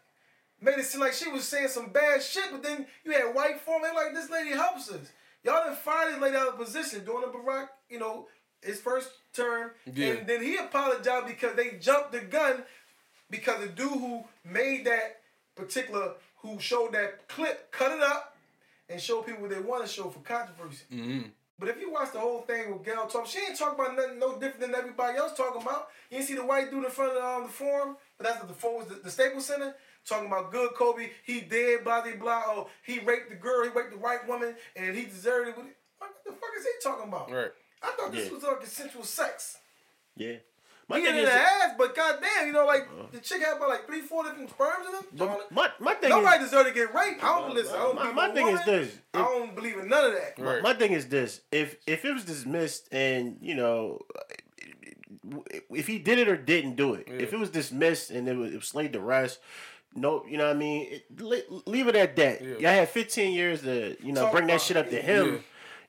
made 0.61 0.79
it 0.79 0.85
seem 0.85 1.01
like 1.01 1.13
she 1.13 1.31
was 1.31 1.45
saying 1.45 1.69
some 1.69 1.91
bad 1.91 2.23
shit, 2.23 2.47
but 2.51 2.63
then 2.63 2.87
you 3.05 3.13
had 3.13 3.35
white 3.35 3.61
foremen 3.61 3.95
like 3.95 4.15
this 4.15 4.31
lady 4.31 4.51
helps 4.51 4.91
us. 4.91 5.11
Y'all 5.45 5.75
fired 5.75 6.15
this 6.15 6.21
lady 6.21 6.37
out 6.37 6.49
of 6.49 6.59
position 6.59 7.05
during 7.05 7.23
the 7.23 7.37
Barack, 7.37 7.69
you 7.89 7.99
know, 7.99 8.29
his 8.63 8.81
first 8.81 9.11
term. 9.33 9.73
Yeah. 9.93 10.09
And 10.09 10.27
then 10.27 10.43
he 10.43 10.57
apologized 10.57 11.27
because 11.27 11.57
they 11.57 11.79
jumped 11.81 12.13
the 12.13 12.21
gun 12.21 12.65
because 13.31 13.61
the 13.61 13.69
dude 13.69 13.91
who 13.91 14.25
made 14.45 14.85
that 14.87 15.21
particular, 15.55 16.13
who 16.39 16.59
showed 16.59 16.93
that 16.93 17.29
clip, 17.29 17.71
cut 17.73 17.93
it 17.93 18.03
up 18.03 18.37
and 18.89 19.01
showed 19.01 19.27
people 19.27 19.43
what 19.43 19.51
they 19.51 19.61
want 19.61 19.85
to 19.85 19.91
show 19.91 20.09
for 20.11 20.21
controversy. 20.21 20.85
Mm-hmm. 20.93 21.29
But 21.59 21.69
if 21.69 21.81
you 21.81 21.93
watch 21.93 22.13
the 22.13 22.19
whole 22.19 22.43
thing 22.43 22.73
with 22.73 22.85
Gayle 22.85 23.07
talk, 23.07 23.27
she 23.27 23.39
ain't 23.39 23.57
talking 23.57 23.79
about 23.79 23.97
nothing 23.97 24.19
no 24.19 24.33
different 24.33 24.61
than 24.61 24.75
everybody 24.75 25.17
else 25.17 25.37
talking 25.37 25.63
about. 25.63 25.89
You 26.11 26.19
ain't 26.19 26.27
see 26.27 26.35
the 26.35 26.45
white 26.45 26.71
dude 26.71 26.85
in 26.85 26.91
front 26.91 27.17
of 27.17 27.23
um, 27.23 27.43
the 27.45 27.49
forum, 27.53 27.97
but 28.19 28.27
that's 28.27 28.41
what 28.41 28.49
the 28.49 28.55
forum 28.55 28.79
was 28.79 28.89
the, 28.89 29.03
the 29.03 29.11
Staples 29.11 29.47
Center, 29.47 29.75
talking 30.05 30.27
about 30.27 30.51
good 30.51 30.71
Kobe, 30.75 31.11
he 31.25 31.41
dead, 31.41 31.85
blah 31.85 32.03
blah 32.03 32.17
blah. 32.17 32.43
Oh, 32.47 32.69
he 32.85 32.99
raped 32.99 33.31
the 33.31 33.37
girl, 33.37 33.63
he 33.63 33.71
raped 33.71 33.93
the 33.93 33.99
white 33.99 34.27
woman, 34.27 34.57
and 34.75 34.97
he 34.97 35.05
deserved 35.05 35.51
it. 35.51 35.57
What 35.99 36.11
the 36.27 36.33
fuck 36.33 36.51
is 36.59 36.65
he 36.65 36.71
talking 36.83 37.09
about? 37.09 37.31
Right. 37.31 37.53
I 37.83 37.93
thought 37.93 38.13
this 38.13 38.27
Yeah. 38.29 38.35
was 38.35 38.43
like 38.43 38.61
consensual 38.61 39.05
sex. 39.05 39.59
Yeah. 40.17 40.37
My 40.89 40.99
He 40.99 41.05
thing 41.07 41.15
in 41.17 41.21
is, 41.25 41.29
the 41.31 41.35
ass, 41.35 41.71
but 41.79 41.95
goddamn, 41.95 42.47
you 42.47 42.53
know, 42.53 42.67
like 42.67 42.83
uh-huh. 42.83 43.07
the 43.13 43.21
chick 43.21 43.41
had 43.41 43.57
about 43.57 43.69
like 43.71 43.87
three, 43.87 44.01
four 44.03 44.25
different 44.25 44.51
sperms 44.51 44.87
in 44.87 44.93
them. 44.93 45.05
but 45.13 45.51
my 45.53 45.71
my 45.79 45.95
thing 45.95 46.11
Nobody 46.11 46.43
is, 46.43 46.51
deserve 46.51 46.67
to 46.67 46.73
get 46.75 46.93
raped. 46.93 47.23
I 47.25 47.39
don't 47.41 47.55
listen. 47.55 47.75
I 47.75 47.79
don't 47.79 47.95
my, 47.95 48.03
believe 48.03 48.15
my 48.17 48.29
in 48.29 48.35
thing 48.35 48.47
is 48.49 48.61
woman. 48.67 48.81
this. 48.83 48.99
I 49.15 49.19
don't 49.19 49.55
believe 49.55 49.79
in 49.79 49.89
none 49.89 50.05
of 50.07 50.13
that. 50.13 50.39
My, 50.39 50.45
Right. 50.55 50.63
my 50.63 50.75
thing 50.75 50.93
is 50.93 51.07
this: 51.07 51.41
if 51.51 51.77
if 51.87 52.05
it 52.05 52.13
was 52.13 52.25
dismissed 52.25 52.89
and 52.93 53.39
you 53.41 53.55
know, 53.55 54.01
if 55.71 55.87
he 55.87 55.99
did 55.99 56.19
it 56.19 56.29
or 56.29 56.37
didn't 56.37 56.77
do 56.77 56.95
it, 56.95 57.07
if 57.09 57.33
it 57.33 57.39
was 57.39 57.51
dismissed 57.51 58.11
and 58.11 58.29
it 58.29 58.37
was, 58.37 58.53
it 58.53 58.57
was 58.57 58.75
laid 58.75 58.93
to 58.93 59.01
rest, 59.01 59.39
no, 59.95 60.25
you 60.29 60.37
know 60.37 60.47
what 60.49 60.57
I 60.57 60.59
mean. 60.59 60.89
It, 60.91 61.67
leave 61.67 61.87
it 61.89 61.97
at 61.97 62.17
that. 62.17 62.43
Yeah. 62.43 62.55
Y'all 62.59 62.71
had 62.71 62.89
15 62.89 63.33
years 63.33 63.63
to 63.63 63.97
you 64.05 64.13
know 64.13 64.23
Talk 64.23 64.33
bring 64.33 64.47
that 64.49 64.61
shit 64.61 64.77
up 64.77 64.91
to 64.91 65.01
him. 65.01 65.27
Yeah. 65.35 65.39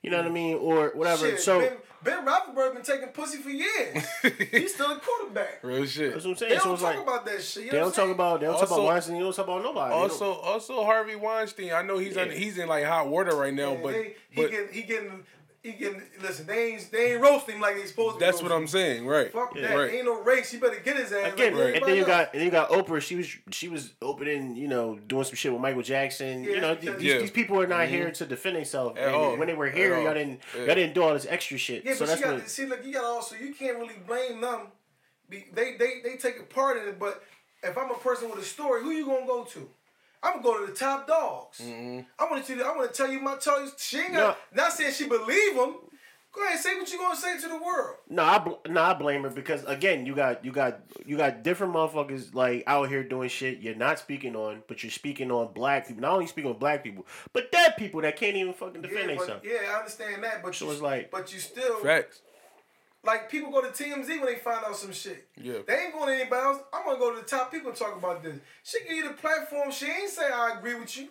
You 0.02 0.10
know 0.10 0.18
what 0.18 0.26
I 0.26 0.30
mean, 0.30 0.56
or 0.56 0.90
whatever. 0.94 1.30
Shit, 1.30 1.40
so 1.40 1.78
Ben, 2.04 2.24
ben 2.24 2.26
Roethlisberger 2.26 2.74
been 2.74 2.82
taking 2.82 3.08
pussy 3.08 3.38
for 3.38 3.50
years. 3.50 4.06
He's 4.50 4.74
still 4.74 4.90
a 4.92 4.98
quarterback. 5.00 5.60
Real 5.62 5.86
shit. 5.86 6.12
that's 6.12 6.24
what 6.24 6.32
I'm 6.32 6.36
saying. 6.36 6.52
They 6.52 6.58
so 6.58 6.64
don't 6.64 6.72
it's 6.74 6.82
talk 6.82 6.94
like 6.94 7.02
about 7.02 7.24
that 7.26 7.42
shit. 7.42 7.64
You 7.64 7.70
they 7.70 7.78
don't 7.78 7.94
talk 7.94 8.10
about 8.10 8.40
they 8.40 8.46
don't 8.46 8.58
talk 8.58 8.70
about 8.70 8.84
Weinstein. 8.84 9.14
They 9.16 9.20
don't 9.20 9.34
talk 9.34 9.46
about 9.46 9.62
nobody. 9.62 9.94
Also, 9.94 10.32
also 10.32 10.84
Harvey 10.84 11.16
Weinstein. 11.16 11.72
I 11.72 11.82
know 11.82 11.98
he's 11.98 12.16
on, 12.16 12.28
Yeah. 12.28 12.34
he's 12.34 12.58
in 12.58 12.68
like 12.68 12.84
hot 12.84 13.08
water 13.08 13.34
right 13.36 13.54
now, 13.54 13.70
saying? 13.70 13.82
but 13.82 13.92
they, 13.92 14.14
he 14.30 14.42
but 14.42 14.50
getting 14.50 14.72
he 14.74 14.82
getting 14.82 15.24
he 15.64 15.72
getting 15.72 16.02
listen. 16.20 16.46
They 16.46 16.74
ain't 16.74 16.92
they 16.92 17.12
ain't 17.14 17.22
roasting 17.22 17.54
him 17.56 17.62
like 17.62 17.76
they 17.76 17.86
supposed 17.86 18.16
to. 18.16 18.18
be 18.20 18.26
that's 18.26 18.42
what 18.42 18.52
I'm 18.52 18.66
saying, 18.66 19.06
right? 19.06 19.32
Fuck 19.32 19.54
Yeah. 19.56 19.68
that. 19.68 19.74
Right. 19.76 19.94
Ain't 19.94 20.04
no 20.04 20.22
race. 20.22 20.50
He 20.52 20.58
better 20.58 20.78
get 20.78 20.98
his 20.98 21.10
ass. 21.10 21.32
Again, 21.32 21.56
like 21.56 21.76
and 21.76 21.84
then 21.86 21.94
you 21.94 22.02
else. 22.02 22.06
got 22.06 22.32
and 22.34 22.40
then 22.40 22.44
you 22.44 22.50
got 22.50 22.68
Oprah. 22.68 23.00
She 23.00 23.16
was 23.16 23.34
she 23.50 23.68
was 23.68 23.94
opening, 24.02 24.56
you 24.56 24.68
know, 24.68 24.96
doing 24.98 25.24
some 25.24 25.36
shit 25.36 25.50
with 25.50 25.62
Michael 25.62 25.80
Jackson. 25.80 26.44
Yeah, 26.44 26.50
you 26.50 26.60
know, 26.60 26.74
these, 26.74 27.02
Yeah. 27.02 27.18
these 27.18 27.30
people 27.30 27.58
are 27.58 27.66
not 27.66 27.84
mm-hmm. 27.86 27.94
here 27.94 28.10
to 28.10 28.26
defend 28.26 28.56
themselves. 28.56 28.98
At 28.98 29.06
And 29.06 29.16
all. 29.16 29.36
when 29.38 29.48
they 29.48 29.54
were 29.54 29.70
here, 29.70 29.98
y'all 29.98 30.12
didn't 30.12 30.40
Yeah. 30.54 30.66
y'all 30.66 30.74
didn't 30.74 30.94
do 30.94 31.02
all 31.02 31.14
this 31.14 31.26
extra 31.28 31.56
shit. 31.56 31.82
Yeah, 31.82 31.94
so 31.94 32.00
but 32.00 32.06
that's 32.08 32.20
you 32.20 32.26
got 32.26 32.34
what. 32.34 32.44
to 32.44 32.50
see. 32.50 32.66
Look, 32.66 32.84
you 32.84 32.92
got 32.92 33.04
also 33.04 33.34
you 33.36 33.54
can't 33.54 33.78
really 33.78 33.96
blame 34.06 34.42
them. 34.42 34.66
They 35.30 35.46
they 35.54 36.00
they 36.04 36.16
take 36.18 36.38
a 36.38 36.42
part 36.42 36.76
in 36.76 36.86
it. 36.88 36.98
But 37.00 37.22
if 37.62 37.78
I'm 37.78 37.90
a 37.90 37.94
person 37.94 38.28
with 38.28 38.38
a 38.38 38.44
story, 38.44 38.82
who 38.82 38.90
you 38.90 39.06
gonna 39.06 39.26
go 39.26 39.44
to? 39.44 39.70
I'm 40.24 40.40
gonna 40.40 40.42
go 40.42 40.66
to 40.66 40.72
the 40.72 40.76
top 40.78 41.06
dogs. 41.06 41.58
Mm-hmm. 41.60 42.00
I 42.18 42.24
want 42.30 42.44
to. 42.46 42.64
I 42.64 42.76
want 42.76 42.92
to 42.92 42.96
tell 42.96 43.12
you 43.12 43.20
my 43.20 43.36
tell 43.36 43.62
you. 43.62 43.70
She 43.76 43.98
ain't 43.98 44.14
got. 44.14 44.38
Not 44.54 44.72
saying 44.72 44.94
she 44.94 45.06
believe 45.06 45.54
them. 45.54 45.76
Go 46.32 46.44
ahead, 46.44 46.58
say 46.58 46.74
what 46.74 46.90
you 46.90 46.98
gonna 46.98 47.14
say 47.14 47.38
to 47.42 47.46
the 47.48 47.58
world. 47.58 47.98
No, 48.08 48.24
I 48.24 48.38
bl- 48.38 48.54
no, 48.68 48.82
I 48.82 48.94
blame 48.94 49.22
her 49.22 49.30
because 49.30 49.62
again, 49.66 50.04
you 50.04 50.16
got 50.16 50.44
you 50.44 50.50
got 50.50 50.80
you 51.06 51.16
got 51.16 51.44
different 51.44 51.72
motherfuckers 51.74 52.34
like 52.34 52.64
out 52.66 52.88
here 52.88 53.04
doing 53.04 53.28
shit 53.28 53.60
you're 53.60 53.76
not 53.76 54.00
speaking 54.00 54.34
on, 54.34 54.64
but 54.66 54.82
you're 54.82 54.90
speaking 54.90 55.30
on 55.30 55.52
black 55.52 55.86
people. 55.86 56.02
Not 56.02 56.10
only 56.14 56.26
speaking 56.26 56.50
on 56.50 56.58
black 56.58 56.82
people, 56.82 57.06
but 57.32 57.52
dead 57.52 57.76
people 57.76 58.00
that 58.00 58.16
can't 58.16 58.34
even 58.36 58.52
fucking 58.52 58.82
defend 58.82 59.10
Yeah, 59.10 59.16
themselves. 59.16 59.44
yeah, 59.44 59.58
I 59.74 59.78
understand 59.78 60.24
that, 60.24 60.42
but 60.42 60.56
So 60.56 60.64
you, 60.64 60.70
it's 60.72 60.80
like- 60.80 61.10
but 61.12 61.32
you 61.32 61.38
still 61.38 61.76
Facts. 61.84 62.20
Like 63.04 63.30
people 63.30 63.50
go 63.50 63.60
to 63.62 63.68
TMZ 63.68 64.08
when 64.08 64.26
they 64.26 64.36
find 64.36 64.64
out 64.64 64.76
some 64.76 64.92
shit. 64.92 65.28
Yeah. 65.36 65.58
They 65.66 65.74
ain't 65.76 65.92
going 65.92 66.08
to 66.08 66.14
anybody 66.20 66.42
else. 66.42 66.58
I'm 66.72 66.84
gonna 66.84 66.98
go 66.98 67.14
to 67.14 67.20
the 67.20 67.26
top 67.26 67.50
people 67.50 67.70
and 67.70 67.78
talk 67.78 67.96
about 67.96 68.22
this. 68.22 68.36
She 68.62 68.78
give 68.84 68.92
you 68.92 69.08
the 69.08 69.14
platform. 69.14 69.70
She 69.70 69.86
ain't 69.86 70.10
say 70.10 70.26
I 70.30 70.56
agree 70.58 70.74
with 70.74 70.96
you. 70.96 71.08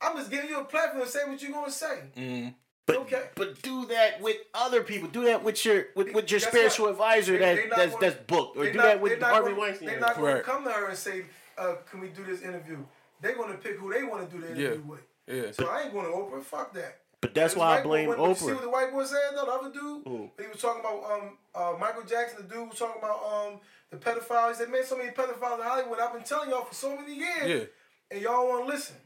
I'm 0.00 0.16
just 0.16 0.30
giving 0.30 0.48
you 0.50 0.60
a 0.60 0.64
platform 0.64 1.04
to 1.04 1.08
say 1.10 1.20
what 1.26 1.40
you're 1.42 1.52
gonna 1.52 1.70
say. 1.70 1.98
Mm-hmm. 2.16 2.48
But 2.84 2.96
Okay. 2.96 3.22
but 3.36 3.62
do 3.62 3.86
that 3.86 4.20
with 4.20 4.36
other 4.54 4.82
people. 4.82 5.08
Do 5.08 5.24
that 5.26 5.44
with 5.44 5.64
your 5.64 5.86
with, 5.94 6.12
with 6.12 6.30
your 6.30 6.40
Guess 6.40 6.48
spiritual 6.48 6.86
what? 6.86 6.92
advisor 6.92 7.32
They- 7.32 7.38
that 7.38 7.54
they 7.56 7.68
that's 7.68 7.92
gonna- 7.94 8.10
that's 8.10 8.24
booked, 8.26 8.56
or 8.56 8.64
do 8.64 8.72
not- 8.72 8.82
that 8.82 8.94
they 8.96 9.00
with 9.02 9.20
not 9.20 9.30
Harvey 9.30 9.48
gonna- 9.50 9.60
Weinstein. 9.60 9.88
They're 9.88 10.00
not 10.00 10.16
going 10.16 10.34
Right. 10.34 10.44
to 10.44 10.50
come 10.50 10.64
to 10.64 10.70
her 10.72 10.88
and 10.88 10.98
say, 10.98 11.24
uh, 11.58 11.74
"Can 11.88 12.00
we 12.00 12.08
do 12.08 12.24
this 12.24 12.42
interview?" 12.42 12.78
They're 13.20 13.36
going 13.36 13.52
to 13.52 13.58
pick 13.58 13.76
who 13.76 13.92
they 13.92 14.02
want 14.02 14.28
to 14.28 14.36
do 14.36 14.44
the 14.44 14.48
Yeah. 14.60 14.66
interview 14.70 14.82
with. 14.90 15.00
Yeah. 15.28 15.52
So 15.52 15.68
I 15.68 15.82
ain't 15.82 15.92
going 15.92 16.06
to 16.06 16.12
open. 16.12 16.40
Fuck 16.42 16.72
that. 16.74 17.01
But 17.22 17.34
that's 17.34 17.56
why 17.56 17.66
I 17.66 17.74
white 17.76 17.82
boy 17.84 17.88
blame 17.88 18.08
went- 18.08 18.18
but 18.20 18.28
You 18.28 18.34
see 18.34 18.52
what 18.52 18.62
the 18.62 18.68
white 18.68 18.92
boy 18.92 19.04
said 19.04 19.18
though? 19.34 19.44
The 19.46 19.52
other 19.52 19.70
dude, 19.72 20.02
Who? 20.06 20.30
he 20.38 20.48
was 20.48 20.60
talking 20.60 20.80
about 20.80 21.10
um 21.10 21.38
uh, 21.54 21.72
Michael 21.78 22.02
Jackson. 22.02 22.46
The 22.46 22.54
dude 22.54 22.68
was 22.68 22.78
talking 22.78 23.00
about 23.00 23.22
um 23.24 23.60
the 23.90 23.96
pedophile. 23.96 24.48
He 24.50 24.54
said, 24.56 24.70
"Man, 24.70 24.84
so 24.84 24.96
many 24.98 25.10
pedophiles 25.10 25.58
in 25.60 25.64
Hollywood. 25.64 25.98
I've 26.00 26.12
been 26.12 26.24
telling 26.24 26.50
y'all 26.50 26.64
for 26.64 26.74
so 26.74 26.94
many 26.96 27.14
years, 27.14 27.46
Yeah. 27.46 27.64
and 28.10 28.20
y'all 28.20 28.46
won't 28.48 28.66
listen. 28.66 28.96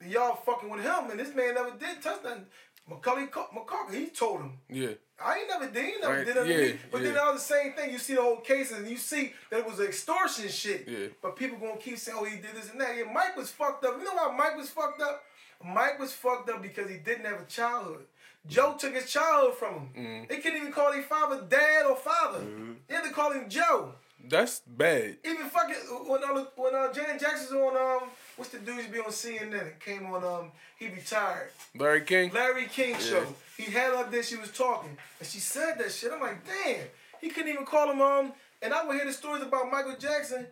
And 0.00 0.12
y'all 0.12 0.36
fucking 0.36 0.68
with 0.68 0.82
him, 0.82 1.10
and 1.10 1.18
this 1.18 1.34
man 1.34 1.54
never 1.54 1.70
did 1.70 2.00
touch 2.02 2.22
nothing." 2.22 2.46
Macaulay 2.88 3.26
Cu- 3.26 3.40
McCulkin, 3.52 3.94
he 3.94 4.06
told 4.10 4.42
him. 4.42 4.52
Yeah. 4.68 4.90
I 5.20 5.38
ain't 5.38 5.48
never 5.48 5.66
did, 5.66 5.84
he 5.86 6.00
never 6.00 6.14
Right, 6.18 6.24
did 6.24 6.36
nothing 6.36 6.52
to 6.52 6.66
yeah, 6.66 6.72
me. 6.74 6.78
But 6.92 6.98
yeah. 6.98 7.04
then 7.06 7.14
that 7.14 7.32
was 7.32 7.44
the 7.44 7.54
same 7.54 7.72
thing. 7.72 7.90
You 7.90 7.98
see 7.98 8.14
the 8.14 8.22
whole 8.22 8.36
cases 8.36 8.78
and 8.78 8.88
you 8.88 8.96
see 8.96 9.32
that 9.50 9.58
it 9.60 9.66
was 9.66 9.80
extortion 9.80 10.48
shit. 10.48 10.86
Yeah. 10.86 11.06
But 11.20 11.34
people 11.34 11.58
gonna 11.58 11.78
keep 11.78 11.98
saying, 11.98 12.16
oh, 12.20 12.24
he 12.24 12.36
did 12.36 12.54
this 12.54 12.70
and 12.70 12.80
that. 12.80 12.96
Yeah, 12.96 13.10
Mike 13.12 13.36
was 13.36 13.50
fucked 13.50 13.84
up. 13.84 13.98
You 13.98 14.04
know 14.04 14.14
why 14.14 14.36
Mike 14.36 14.56
was 14.56 14.70
fucked 14.70 15.02
up? 15.02 15.24
Mike 15.66 15.98
was 15.98 16.12
fucked 16.12 16.48
up 16.50 16.62
because 16.62 16.88
he 16.90 16.96
didn't 16.98 17.24
have 17.24 17.40
a 17.40 17.44
childhood. 17.44 18.04
Joe 18.48 18.76
took 18.78 18.94
his 18.94 19.10
childhood 19.10 19.54
from 19.58 19.74
him. 19.74 19.88
Mm-hmm. 19.96 20.24
They 20.28 20.36
couldn't 20.38 20.58
even 20.58 20.72
call 20.72 20.92
their 20.92 21.02
father 21.02 21.42
dad 21.48 21.86
or 21.86 21.96
father. 21.96 22.44
They 22.86 22.94
had 22.94 23.04
to 23.04 23.10
call 23.10 23.32
him 23.32 23.48
Joe. 23.48 23.92
That's 24.28 24.60
bad. 24.60 25.16
Even 25.24 25.46
fucking 25.46 25.74
when 26.06 26.22
uh, 26.24 26.44
when 26.56 26.74
uh, 26.74 26.92
Janet 26.92 27.20
Jackson's 27.20 27.52
on 27.52 27.76
um 27.76 28.08
what's 28.36 28.50
the 28.50 28.58
dude 28.58 28.90
be 28.90 28.98
on 28.98 29.06
CNN? 29.06 29.66
It 29.66 29.80
came 29.80 30.06
on 30.06 30.24
um 30.24 30.52
he 30.78 30.88
retired. 30.88 31.50
Larry 31.76 32.02
King. 32.02 32.32
Larry 32.32 32.66
King 32.66 32.98
show. 32.98 33.24
He 33.56 33.64
had 33.64 33.94
up 33.94 34.10
there, 34.10 34.22
she 34.22 34.36
was 34.36 34.50
talking, 34.50 34.96
and 35.18 35.28
she 35.28 35.38
said 35.38 35.78
that 35.78 35.92
shit. 35.92 36.12
I'm 36.12 36.20
like, 36.20 36.44
damn. 36.44 36.86
He 37.20 37.28
couldn't 37.28 37.52
even 37.52 37.64
call 37.64 37.90
him 37.90 38.00
um. 38.00 38.32
And 38.62 38.72
I 38.72 38.84
would 38.84 38.96
hear 38.96 39.04
the 39.04 39.12
stories 39.12 39.42
about 39.42 39.70
Michael 39.70 39.96
Jackson, 39.98 40.46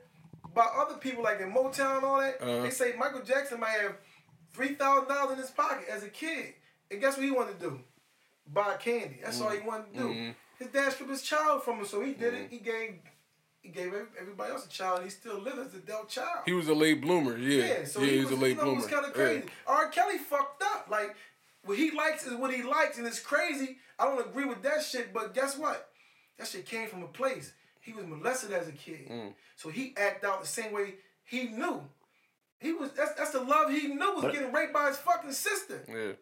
about 0.45 0.71
other 0.77 0.97
people 0.99 1.23
like 1.23 1.41
in 1.41 1.53
Motown 1.53 1.97
and 1.97 2.05
all 2.05 2.21
that. 2.21 2.41
Uh-huh. 2.41 2.63
They 2.63 2.71
say 2.71 2.95
Michael 2.99 3.23
Jackson 3.23 3.61
might 3.61 3.79
have 3.81 3.97
three 4.55 4.75
thousand 4.75 5.09
dollars 5.09 5.33
in 5.33 5.39
his 5.39 5.51
pocket 5.51 5.87
as 5.91 6.03
a 6.03 6.09
kid, 6.09 6.55
and 6.91 7.01
guess 7.01 7.17
what 7.17 7.25
he 7.27 7.31
wanted 7.33 7.61
to 7.61 7.71
do? 7.71 7.81
Buy 8.53 8.77
candy. 8.79 9.19
That's 9.23 9.41
all 9.41 9.51
he 9.51 9.61
wanted 9.61 9.93
to 9.95 9.99
do. 9.99 10.09
Mm-hmm. 10.09 10.31
His 10.59 10.69
dad 10.69 10.93
stripped 10.93 11.11
his 11.11 11.23
child 11.23 11.63
from 11.63 11.79
him, 11.81 11.87
so 11.87 12.03
he 12.03 12.13
did 12.15 12.35
it. 12.35 12.47
He 12.51 12.59
gave. 12.59 12.95
He 13.61 13.71
gave 13.71 13.95
everybody 14.21 14.53
else 14.53 14.67
a 14.67 14.69
child. 14.69 15.03
He 15.03 15.09
still 15.09 15.39
lived 15.41 15.59
as 15.59 15.73
a 15.75 15.79
adult 15.79 16.11
child. 16.11 16.41
He 16.45 16.53
was 16.53 16.69
a 16.69 16.75
late 16.75 17.01
bloomer. 17.01 17.39
Yeah. 17.39 17.65
Yeah, 17.79 17.85
so 17.87 18.01
yeah, 18.01 18.07
he 18.11 18.17
he's 18.19 18.25
was, 18.27 18.33
a 18.33 18.43
late 18.43 18.49
you 18.51 18.55
know, 18.57 18.63
bloomer. 18.65 18.79
It 18.79 18.83
was 18.83 18.91
kind 18.93 19.05
of 19.07 19.11
Yeah. 19.17 19.25
crazy. 19.25 19.45
R. 19.67 19.89
Kelly 19.89 20.19
fucked 20.19 20.63
up. 20.63 20.89
Like, 20.91 21.17
what 21.65 21.79
he 21.79 21.91
likes 21.91 22.27
is 22.27 22.35
what 22.35 22.53
he 22.53 22.63
likes, 22.63 22.99
and 22.99 23.07
it's 23.07 23.21
crazy. 23.21 23.79
I 23.99 24.05
don't 24.05 24.21
agree 24.21 24.45
with 24.45 24.63
that 24.65 24.83
shit, 24.83 25.15
but 25.15 25.33
guess 25.33 25.57
what? 25.57 25.89
That 26.37 26.47
shit 26.47 26.67
came 26.67 26.89
from 26.89 27.05
a 27.05 27.07
place. 27.07 27.55
He 27.81 27.95
was 27.95 28.05
molested 28.05 28.53
as 28.53 28.69
a 28.69 28.73
kid, 28.73 29.09
Mm. 29.09 29.33
so 29.57 29.71
he 29.71 29.95
act 29.97 30.25
out 30.25 30.43
the 30.43 30.47
same 30.47 30.71
way 30.73 30.97
he 31.25 31.45
knew. 31.45 31.89
He 32.65 32.73
was 32.73 32.91
that's 32.93 33.13
that's 33.15 33.31
the 33.31 33.41
love 33.41 33.71
he 33.71 33.89
knew 33.89 34.13
was 34.15 34.23
But- 34.25 34.33
getting 34.33 34.53
raped 34.53 34.73
by 34.73 34.89
his 34.89 34.97
fucking 34.97 35.33
sister. 35.33 35.83
Yeah. 35.89 36.13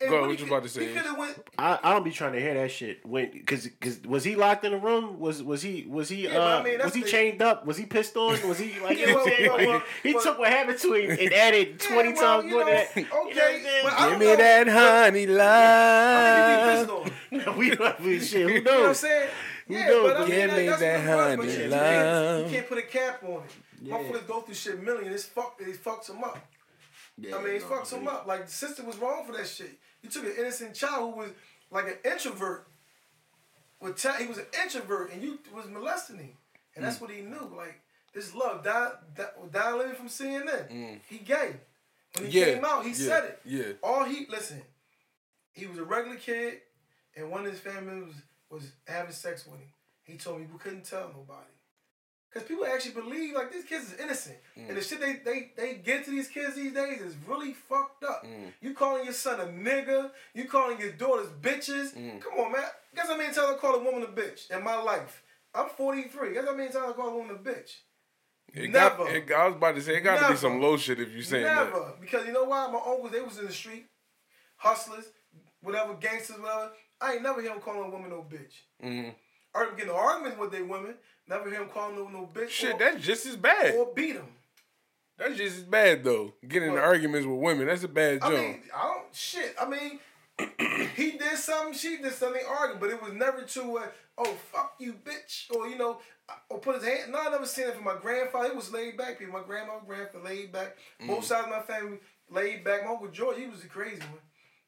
And 0.00 0.10
Go 0.10 0.16
ahead, 0.18 0.28
what 0.28 0.38
you 0.38 0.44
could- 0.44 0.52
about 0.52 0.62
to 0.62 0.68
say? 0.68 0.86
He 0.94 1.18
went. 1.18 1.36
I, 1.58 1.76
I 1.82 1.92
don't 1.92 2.04
be 2.04 2.12
trying 2.12 2.32
to 2.34 2.40
hear 2.40 2.54
that 2.54 2.70
shit. 2.70 3.04
When 3.04 3.42
cause, 3.44 3.68
cause 3.80 3.98
was 4.06 4.22
he 4.22 4.36
locked 4.36 4.64
in 4.64 4.72
a 4.72 4.78
room? 4.78 5.18
Was 5.18 5.42
was 5.42 5.60
he 5.60 5.86
was 5.88 6.08
he 6.08 6.28
Yeah, 6.28 6.38
uh 6.38 6.60
I 6.60 6.62
mean, 6.62 6.74
that's 6.78 6.84
was 6.84 6.94
he 6.94 7.02
the- 7.02 7.08
chained 7.08 7.42
up? 7.42 7.66
Was 7.66 7.76
he 7.76 7.84
pissed 7.84 8.16
on? 8.16 8.38
Was 8.48 8.58
he 8.60 8.78
like 8.78 8.96
you 8.96 9.06
Yeah, 9.06 9.12
know 9.14 9.18
what 9.18 9.26
I'm 9.26 9.26
well, 9.26 9.36
saying? 9.36 9.48
well, 9.50 9.66
well, 9.78 9.82
he 10.04 10.14
well- 10.14 10.22
took 10.22 10.38
what 10.38 10.50
happened 10.52 10.78
to 10.78 10.92
him 10.94 11.10
and 11.18 11.32
added 11.32 11.68
Yeah, 11.82 11.88
twenty 11.88 12.12
well, 12.12 12.22
times 12.22 12.44
you 12.44 12.50
more 12.52 12.60
know, 12.60 12.66
than 12.66 12.76
that. 12.76 12.96
You 12.96 13.02
know 13.10 13.26
okay, 13.26 13.62
saying? 13.64 14.10
Give 14.10 14.18
me 14.20 14.26
know. 14.26 14.36
that 14.36 14.68
honey 14.68 15.22
I 15.22 15.26
think 15.26 15.30
love. 16.88 17.10
pissed 17.32 17.48
on. 17.48 17.58
we 17.58 17.70
don't 17.74 18.00
we 18.00 18.20
shit. 18.20 18.48
Who 18.48 18.54
You 18.54 18.62
know 18.62 18.70
what 18.70 18.78
I'm 18.80 18.86
knows? 18.86 19.00
saying? 19.00 19.28
Yeah, 19.70 19.86
knows, 19.88 20.06
but 20.08 20.16
I 20.16 20.20
but 20.20 20.28
mean, 20.28 20.38
give 20.38 20.48
like, 20.48 20.58
me 20.58 20.66
that 20.68 20.78
what 20.78 20.80
it 20.82 20.86
was, 20.86 21.36
but 21.36 21.38
honey 21.48 21.62
you 21.64 21.68
love. 21.68 22.46
You 22.52 22.56
can't 22.56 22.68
put 22.68 22.78
a 22.78 22.82
cap 22.82 23.22
on 23.24 23.42
it. 23.42 23.50
Motherfuckers 23.82 24.26
go 24.26 24.40
through 24.40 24.54
shit 24.54 24.82
million. 24.82 25.12
It's 25.12 25.24
fuck. 25.24 25.56
It 25.60 25.82
fucks 25.82 26.06
them 26.06 26.24
up. 26.24 26.38
I 27.20 27.42
mean, 27.42 27.54
it 27.54 27.62
fucks 27.62 27.90
them 27.90 28.06
up. 28.06 28.26
Like 28.26 28.46
the 28.46 28.52
sister 28.52 28.84
was 28.84 28.96
wrong 28.98 29.24
for 29.26 29.32
that 29.32 29.46
shit. 29.46 29.78
You 30.02 30.10
took 30.10 30.24
an 30.24 30.34
innocent 30.38 30.74
child 30.74 31.14
who 31.14 31.20
was 31.20 31.30
like 31.70 31.86
an 31.86 32.10
introvert. 32.10 32.66
With 33.80 34.00
ta- 34.00 34.16
he 34.18 34.26
was 34.26 34.38
an 34.38 34.46
introvert, 34.64 35.12
and 35.12 35.22
you 35.22 35.38
was 35.54 35.66
molesting 35.68 36.18
him, 36.18 36.32
and 36.74 36.84
that's 36.84 36.98
mm. 36.98 37.02
what 37.02 37.10
he 37.10 37.20
knew. 37.20 37.52
Like 37.56 37.80
this 38.12 38.34
love, 38.34 38.64
Don, 38.64 38.90
Don, 39.16 39.26
Don 39.52 39.78
Lemon 39.78 39.94
from 39.94 40.08
CNN, 40.08 40.68
mm. 40.68 41.00
he 41.08 41.18
gay. 41.18 41.54
When 42.16 42.28
he 42.28 42.40
Yeah, 42.40 42.54
came 42.54 42.64
out, 42.64 42.82
he 42.84 42.90
yeah, 42.90 42.96
said 42.96 43.24
it. 43.24 43.40
yeah. 43.44 43.72
All 43.82 44.04
he 44.04 44.26
listen, 44.28 44.62
he 45.52 45.66
was 45.66 45.78
a 45.78 45.84
regular 45.84 46.16
kid, 46.16 46.60
and 47.16 47.30
one 47.30 47.46
of 47.46 47.52
his 47.52 47.60
family 47.60 48.02
was 48.02 48.14
was 48.50 48.72
having 48.86 49.12
sex 49.12 49.46
with 49.46 49.60
him. 49.60 49.68
He 50.02 50.16
told 50.16 50.40
me 50.40 50.46
we 50.52 50.58
couldn't 50.58 50.84
tell 50.84 51.08
nobody. 51.14 51.46
Cause 52.32 52.42
people 52.42 52.66
actually 52.66 52.92
believe 52.92 53.34
like 53.34 53.50
these 53.50 53.64
kids 53.64 53.92
is 53.92 53.98
innocent, 53.98 54.36
and 54.54 54.68
mm. 54.68 54.74
the 54.74 54.82
shit 54.82 55.00
they, 55.00 55.14
they 55.24 55.50
they 55.56 55.74
get 55.76 56.04
to 56.04 56.10
these 56.10 56.28
kids 56.28 56.56
these 56.56 56.74
days 56.74 57.00
is 57.00 57.16
really 57.26 57.54
fucked 57.54 58.04
up. 58.04 58.22
Mm. 58.22 58.52
You 58.60 58.74
calling 58.74 59.04
your 59.04 59.14
son 59.14 59.40
a 59.40 59.44
nigga, 59.44 60.10
you 60.34 60.44
calling 60.44 60.78
your 60.78 60.92
daughters 60.92 61.28
bitches. 61.40 61.96
Mm. 61.96 62.20
Come 62.20 62.34
on, 62.38 62.52
man. 62.52 62.64
Guess 62.94 63.06
how 63.06 63.16
many 63.16 63.32
times 63.34 63.48
I 63.50 63.54
call 63.54 63.76
a 63.76 63.82
woman 63.82 64.02
a 64.02 64.06
bitch 64.06 64.50
in 64.50 64.62
my 64.62 64.76
life? 64.76 65.22
I'm 65.54 65.70
43. 65.70 66.34
Guess 66.34 66.44
how 66.44 66.54
many 66.54 66.70
times 66.70 66.84
I 66.90 66.92
call 66.92 67.08
a 67.08 67.16
woman 67.16 67.36
a 67.36 67.38
bitch? 67.38 67.70
It 68.52 68.68
got, 68.68 68.98
Never. 68.98 69.10
it, 69.10 69.30
I 69.32 69.46
was 69.46 69.56
about 69.56 69.74
to 69.76 69.82
say 69.82 69.96
it 69.96 70.00
got 70.00 70.26
to 70.26 70.32
be 70.32 70.36
some 70.36 70.60
low 70.60 70.76
shit 70.76 71.00
if 71.00 71.12
you 71.12 71.22
saying 71.22 71.44
Never. 71.44 71.70
that. 71.70 72.00
Because 72.00 72.26
you 72.26 72.32
know 72.32 72.44
why? 72.44 72.66
My 72.70 72.78
uncles, 72.78 73.12
they 73.12 73.20
was 73.20 73.38
in 73.38 73.46
the 73.46 73.52
street, 73.52 73.86
hustlers, 74.56 75.04
whatever, 75.60 75.94
gangsters, 75.94 76.38
whatever. 76.38 76.72
I 77.00 77.14
ain't 77.14 77.22
never 77.22 77.40
hear 77.40 77.50
them 77.50 77.60
calling 77.60 77.88
a 77.88 77.90
woman 77.90 78.10
no 78.10 78.26
bitch. 78.28 78.54
Mhm. 78.82 79.14
Or 79.54 79.72
getting 79.72 79.92
arguments 79.92 80.38
with 80.38 80.52
their 80.52 80.64
women. 80.64 80.94
Never 81.28 81.50
hear 81.50 81.60
them 81.60 81.68
calling 81.68 81.96
them 81.96 82.12
no 82.12 82.28
bitch. 82.32 82.48
Shit, 82.48 82.74
or, 82.74 82.78
that's 82.78 83.04
just 83.04 83.26
as 83.26 83.36
bad. 83.36 83.74
or 83.74 83.92
beat 83.94 84.12
them. 84.12 84.28
That's 85.18 85.36
just 85.36 85.58
as 85.58 85.64
bad 85.64 86.04
though. 86.04 86.34
Getting 86.46 86.70
into 86.70 86.80
arguments 86.80 87.26
with 87.26 87.38
women, 87.38 87.66
that's 87.66 87.82
a 87.82 87.88
bad 87.88 88.20
I 88.22 88.30
mean, 88.30 88.60
I 88.74 88.82
don't 88.84 89.14
shit. 89.14 89.54
I 89.60 89.68
mean, 89.68 89.98
he 90.96 91.12
did 91.12 91.36
something, 91.36 91.74
she 91.74 91.96
did 91.96 92.12
something, 92.12 92.40
they 92.40 92.48
argued, 92.48 92.80
but 92.80 92.90
it 92.90 93.02
was 93.02 93.12
never 93.12 93.42
to 93.42 93.78
uh, 93.78 93.86
oh 94.16 94.36
fuck 94.52 94.74
you, 94.78 94.94
bitch, 95.04 95.50
or 95.54 95.68
you 95.68 95.76
know, 95.76 95.98
or 96.48 96.58
put 96.58 96.76
his 96.76 96.84
hand. 96.84 97.12
No, 97.12 97.18
I 97.18 97.30
never 97.30 97.46
seen 97.46 97.66
it 97.66 97.74
from 97.74 97.84
my 97.84 97.96
grandfather. 98.00 98.48
It 98.48 98.56
was 98.56 98.72
laid 98.72 98.96
back. 98.96 99.18
People, 99.18 99.34
my 99.34 99.44
grandma, 99.44 99.80
grandfather 99.84 100.24
laid 100.24 100.52
back. 100.52 100.76
Mm. 101.02 101.08
Both 101.08 101.24
sides 101.24 101.46
of 101.46 101.50
my 101.50 101.62
family 101.62 101.98
laid 102.30 102.62
back. 102.62 102.84
My 102.84 102.92
uncle 102.92 103.08
George, 103.08 103.38
he 103.38 103.46
was 103.46 103.62
the 103.62 103.68
crazy 103.68 104.00
one. 104.00 104.20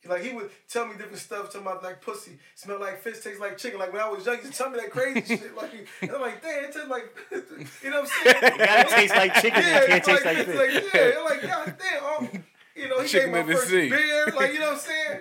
Like 0.08 0.22
he 0.22 0.32
would 0.32 0.50
tell 0.68 0.86
me 0.86 0.92
different 0.94 1.18
stuff, 1.18 1.46
talking 1.52 1.60
about 1.60 1.82
like 1.82 2.00
pussy, 2.00 2.38
smell 2.54 2.80
like 2.80 3.02
fish, 3.02 3.20
tastes 3.20 3.38
like 3.38 3.58
chicken. 3.58 3.78
Like 3.78 3.92
when 3.92 4.00
I 4.00 4.08
was 4.08 4.24
young, 4.24 4.36
he 4.38 4.42
used 4.44 4.52
to 4.54 4.58
tell 4.62 4.70
me 4.70 4.78
that 4.78 4.90
crazy 4.90 5.20
shit. 5.36 5.54
Like, 5.54 5.70
and 6.00 6.10
I'm 6.10 6.20
like, 6.22 6.40
damn, 6.42 6.64
it 6.64 6.72
tastes 6.72 6.88
like, 6.88 7.14
you 7.82 7.90
know 7.90 8.00
what 8.00 8.10
I'm 8.26 8.40
saying? 8.40 8.58
Gotta 8.58 8.88
taste 8.96 9.14
like 9.14 9.34
chicken. 9.34 9.62
Yeah, 9.62 9.80
it 9.82 9.86
can't 9.88 10.04
taste 10.04 10.24
like, 10.24 10.36
like 10.38 10.48
it's 10.48 10.58
fish. 10.58 10.84
like, 10.84 10.94
yeah, 10.94 11.12
I'm 11.18 11.24
like, 11.24 11.42
God 11.42 11.74
damn, 11.78 12.04
um, 12.04 12.44
you 12.74 12.88
know, 12.88 13.00
he 13.02 13.08
Chicken 13.08 13.32
gave 13.32 13.46
my 13.46 13.52
first 13.52 13.68
sea. 13.68 13.90
beer, 13.90 14.32
like, 14.36 14.52
you 14.54 14.60
know 14.60 14.66
what 14.66 14.74
I'm 14.74 14.78
saying? 14.78 15.20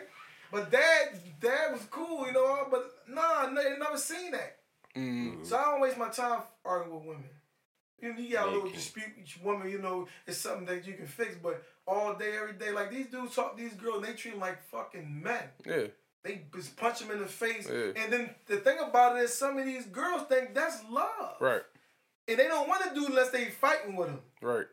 But 0.52 0.72
dad, 0.72 1.20
dad 1.42 1.74
was 1.74 1.82
cool, 1.92 2.26
you 2.28 2.32
know, 2.32 2.68
but 2.72 2.90
nah, 3.10 3.22
I 3.22 3.52
ne- 3.52 3.78
never 3.78 3.98
seen 3.98 4.32
that. 4.32 4.58
Mm. 4.96 5.46
So 5.46 5.58
I 5.58 5.66
don't 5.66 5.82
waste 5.82 5.98
my 5.98 6.08
time 6.10 6.40
arguing 6.64 6.96
with 7.00 7.06
women. 7.08 7.24
You, 8.02 8.14
know, 8.14 8.20
you 8.20 8.32
got 8.34 8.48
a 8.48 8.52
little 8.52 8.70
dispute 8.70 9.08
with 9.18 9.26
each 9.26 9.40
woman, 9.44 9.70
you 9.70 9.80
know, 9.82 10.08
it's 10.26 10.38
something 10.38 10.66
that 10.68 10.88
you 10.88 10.94
can 10.94 11.06
fix, 11.06 11.36
but 11.36 11.62
all 11.90 12.14
day, 12.14 12.34
every 12.40 12.54
day, 12.54 12.72
like 12.72 12.92
these 12.92 13.08
dudes 13.08 13.36
talk 13.36 13.58
these 13.58 13.74
girls, 13.74 14.06
they 14.06 14.14
treat 14.14 14.32
them 14.32 14.40
like 14.40 14.62
fucking 14.70 15.22
men. 15.24 15.44
Yeah. 15.66 15.88
They 16.24 16.42
just 16.54 16.76
punch 16.78 17.00
them 17.00 17.12
in 17.12 17.20
the 17.20 17.26
face. 17.26 17.68
Yeah. 17.72 17.92
And 18.04 18.12
then 18.14 18.30
the 18.48 18.58
thing 18.58 18.78
about 18.80 19.18
it 19.18 19.24
is 19.24 19.34
some 19.34 19.57
of 19.57 19.66
these 19.66 19.86
girls 19.86 20.24
think 20.30 20.53
that's 20.53 20.84
love. 20.91 21.36
Right. 21.40 21.61
And 22.28 22.38
they 22.38 22.48
don't 22.48 22.68
want 22.68 22.84
to 22.84 22.94
do 22.94 23.07
unless 23.07 23.32
they 23.32 23.45
fighting 23.45 23.95
with 23.95 24.07
them. 24.10 24.20
Right. 24.41 24.66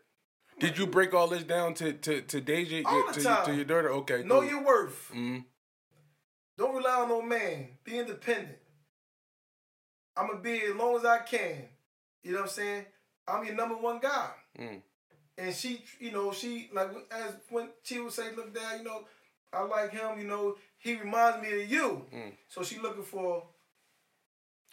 Did 0.58 0.76
you 0.78 0.86
break 0.86 1.14
all 1.14 1.28
this 1.28 1.42
down 1.44 1.74
to 1.74 1.92
to 1.92 2.20
to 2.22 2.40
Deja, 2.40 2.82
All 2.84 2.94
your, 2.98 3.12
the 3.12 3.20
to, 3.20 3.28
your- 3.28 3.44
to 3.44 3.54
your 3.54 3.64
daughter? 3.64 3.90
Okay. 3.92 4.22
Know 4.22 4.40
cool. 4.40 4.50
your 4.50 4.64
worth. 4.64 5.10
Mhm. 5.14 5.44
Don't 6.58 6.74
rely 6.74 7.00
on 7.02 7.08
no 7.08 7.22
man. 7.22 7.68
Be 7.84 7.98
independent. 7.98 8.58
I'm 10.16 10.28
gonna 10.28 10.40
be 10.40 10.62
as 10.62 10.74
long 10.74 10.96
as 10.96 11.04
I 11.04 11.18
can. 11.18 11.68
You 12.22 12.32
know 12.32 12.38
what 12.38 12.44
I'm 12.44 12.50
saying? 12.50 12.86
I'm 13.28 13.44
your 13.44 13.54
number 13.54 13.76
one 13.76 13.98
guy. 14.00 14.30
Mm. 14.58 14.82
And 15.38 15.54
she, 15.54 15.82
you 16.00 16.12
know, 16.12 16.32
she 16.32 16.70
like 16.72 16.88
as 17.10 17.34
when 17.50 17.68
she 17.82 18.00
would 18.00 18.12
say, 18.12 18.34
"Look, 18.34 18.54
Dad, 18.54 18.78
you 18.78 18.84
know, 18.84 19.04
I 19.52 19.62
like 19.64 19.90
him. 19.92 20.18
You 20.18 20.24
know, 20.26 20.56
he 20.78 20.94
reminds 20.96 21.42
me 21.42 21.62
of 21.62 21.70
you." 21.70 22.06
Mm. 22.14 22.32
So 22.48 22.62
she 22.62 22.78
looking 22.78 23.02
for 23.02 23.44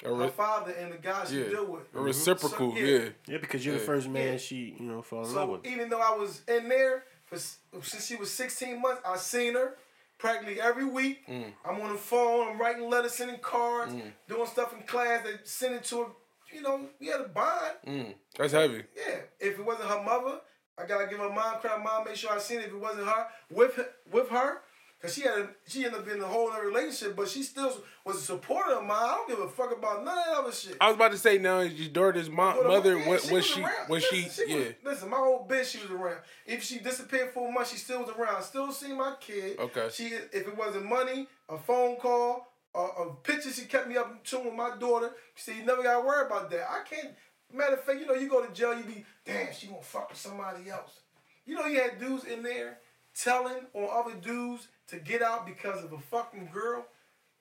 A, 0.05 0.15
her 0.15 0.27
father 0.29 0.71
and 0.71 0.93
the 0.93 0.97
guy 0.97 1.25
she 1.25 1.41
yeah. 1.41 1.49
deal 1.49 1.65
with. 1.65 1.83
a 1.93 1.99
reciprocal. 1.99 2.71
So, 2.71 2.77
yeah. 2.77 2.85
yeah. 2.97 3.09
Yeah, 3.27 3.37
because 3.39 3.65
you're 3.65 3.75
the 3.75 3.81
first 3.81 4.07
man 4.07 4.33
Yeah. 4.33 4.37
she, 4.37 4.75
you 4.79 4.85
know, 4.85 5.01
fall 5.01 5.25
in 5.25 5.33
love 5.35 5.47
So 5.47 5.51
with. 5.53 5.65
even 5.67 5.89
though 5.89 6.01
I 6.01 6.15
was 6.15 6.41
in 6.47 6.69
there 6.69 7.03
for 7.25 7.37
since 7.37 8.05
she 8.07 8.15
was 8.15 8.31
16 8.31 8.81
months, 8.81 9.01
I 9.05 9.17
seen 9.17 9.53
her 9.55 9.75
practically 10.17 10.61
every 10.61 10.85
week. 10.85 11.27
Mm. 11.27 11.51
I'm 11.65 11.81
on 11.81 11.91
the 11.91 11.97
phone. 11.97 12.47
I'm 12.47 12.59
writing 12.59 12.89
letters, 12.89 13.13
sending 13.13 13.39
cards, 13.39 13.93
doing 14.27 14.47
stuff 14.47 14.73
in 14.73 14.83
class. 14.83 15.23
They 15.25 15.33
send 15.43 15.75
it 15.75 15.83
to 15.85 16.03
her. 16.03 16.07
You 16.53 16.61
know, 16.61 16.87
we 16.99 17.07
had 17.07 17.21
a 17.21 17.27
bond. 17.27 17.73
Mm. 17.85 18.13
That's 18.37 18.53
heavy. 18.53 18.83
Yeah. 18.95 19.15
If 19.39 19.59
it 19.59 19.65
wasn't 19.65 19.89
her 19.89 20.03
mother, 20.03 20.39
I 20.77 20.85
gotta 20.85 21.07
give 21.07 21.19
her 21.19 21.29
mom 21.29 21.59
credit. 21.59 21.83
Mom, 21.83 22.03
make 22.05 22.15
sure 22.15 22.31
I 22.31 22.39
seen 22.39 22.59
it. 22.59 22.65
If 22.67 22.73
it 22.73 22.79
wasn't 22.79 23.07
her, 23.07 23.27
with 23.51 23.75
her, 23.75 23.87
with 24.11 24.29
her, 24.29 24.61
Cause 25.01 25.15
she 25.15 25.21
had 25.23 25.37
a, 25.37 25.49
she 25.67 25.83
ended 25.83 25.99
up 25.99 26.07
in 26.07 26.21
a 26.21 26.25
whole 26.25 26.49
other 26.49 26.65
relationship, 26.65 27.17
but 27.17 27.27
she 27.27 27.43
still 27.43 27.77
was 28.05 28.15
a 28.15 28.21
supporter 28.21 28.75
of 28.75 28.83
mine. 28.85 28.97
I 29.01 29.07
don't 29.17 29.27
give 29.27 29.39
a 29.39 29.49
fuck 29.49 29.77
about 29.77 30.05
none 30.05 30.17
of 30.17 30.23
that 30.25 30.37
other 30.37 30.51
shit. 30.53 30.77
I 30.79 30.87
was 30.87 30.95
about 30.95 31.11
to 31.11 31.17
say 31.17 31.37
now 31.37 31.59
your 31.59 31.89
daughter's 31.89 32.29
mo- 32.29 32.53
But, 32.55 32.65
uh, 32.65 32.69
mother 32.69 32.97
yeah, 32.97 33.09
was, 33.09 33.29
was 33.29 33.45
she 33.45 33.55
she 33.55 33.61
around. 33.63 33.89
was 33.89 34.03
she 34.05 34.21
Listen, 34.23 34.45
yeah 34.47 34.55
was- 34.55 34.73
listen, 34.85 35.09
my 35.09 35.17
old 35.17 35.49
bitch, 35.49 35.65
she 35.65 35.79
was 35.79 35.91
around. 35.91 36.19
If 36.45 36.63
she 36.63 36.79
disappeared 36.79 37.31
for 37.33 37.49
a 37.49 37.51
month, 37.51 37.67
she 37.71 37.75
still 37.79 37.99
was 38.05 38.15
around. 38.17 38.37
I 38.37 38.41
still 38.43 38.71
see 38.71 38.93
my 38.93 39.15
kid. 39.19 39.59
Okay. 39.59 39.89
She, 39.91 40.05
if 40.05 40.47
it 40.47 40.57
wasn't 40.57 40.85
money, 40.85 41.27
a 41.49 41.57
phone 41.57 41.97
call, 41.97 42.53
a, 42.73 42.79
a 42.79 43.13
picture, 43.23 43.51
she 43.51 43.65
kept 43.65 43.89
me 43.89 43.97
up 43.97 44.09
in 44.09 44.19
tune 44.23 44.45
with 44.45 44.53
my 44.53 44.77
daughter. 44.77 45.11
She 45.35 45.43
said, 45.51 45.57
you 45.57 45.65
never 45.65 45.83
got 45.83 45.99
to 45.99 46.07
worry 46.07 46.25
about 46.25 46.49
that. 46.51 46.65
I 46.71 46.81
can't. 46.89 47.13
Matter 47.53 47.75
of 47.75 47.83
fact, 47.83 47.99
you 47.99 48.07
know, 48.07 48.15
you 48.15 48.27
go 48.27 48.45
to 48.45 48.51
jail, 48.51 48.75
you 48.75 48.83
be, 48.83 49.05
damn, 49.25 49.53
she 49.53 49.67
gonna 49.67 49.81
fuck 49.81 50.09
with 50.09 50.17
somebody 50.17 50.69
else. 50.69 50.99
You 51.45 51.55
know, 51.55 51.65
you 51.65 51.79
had 51.79 51.99
dudes 51.99 52.25
in 52.25 52.41
there 52.41 52.79
telling 53.15 53.65
on 53.73 53.89
other 53.91 54.15
dudes 54.15 54.67
to 54.87 54.97
get 54.97 55.21
out 55.21 55.45
because 55.45 55.83
of 55.83 55.93
a 55.93 55.99
fucking 55.99 56.49
girl. 56.51 56.85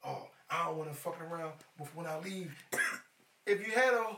Oh, 0.05 0.29
I 0.51 0.67
don't 0.67 0.77
want 0.77 0.91
to 0.91 0.97
fuck 0.97 1.21
around 1.21 1.53
with 1.79 1.95
when 1.97 2.07
I 2.07 2.19
leave. 2.19 2.55
if 3.47 3.67
you 3.67 3.73
had 3.73 3.95
a 3.95 4.17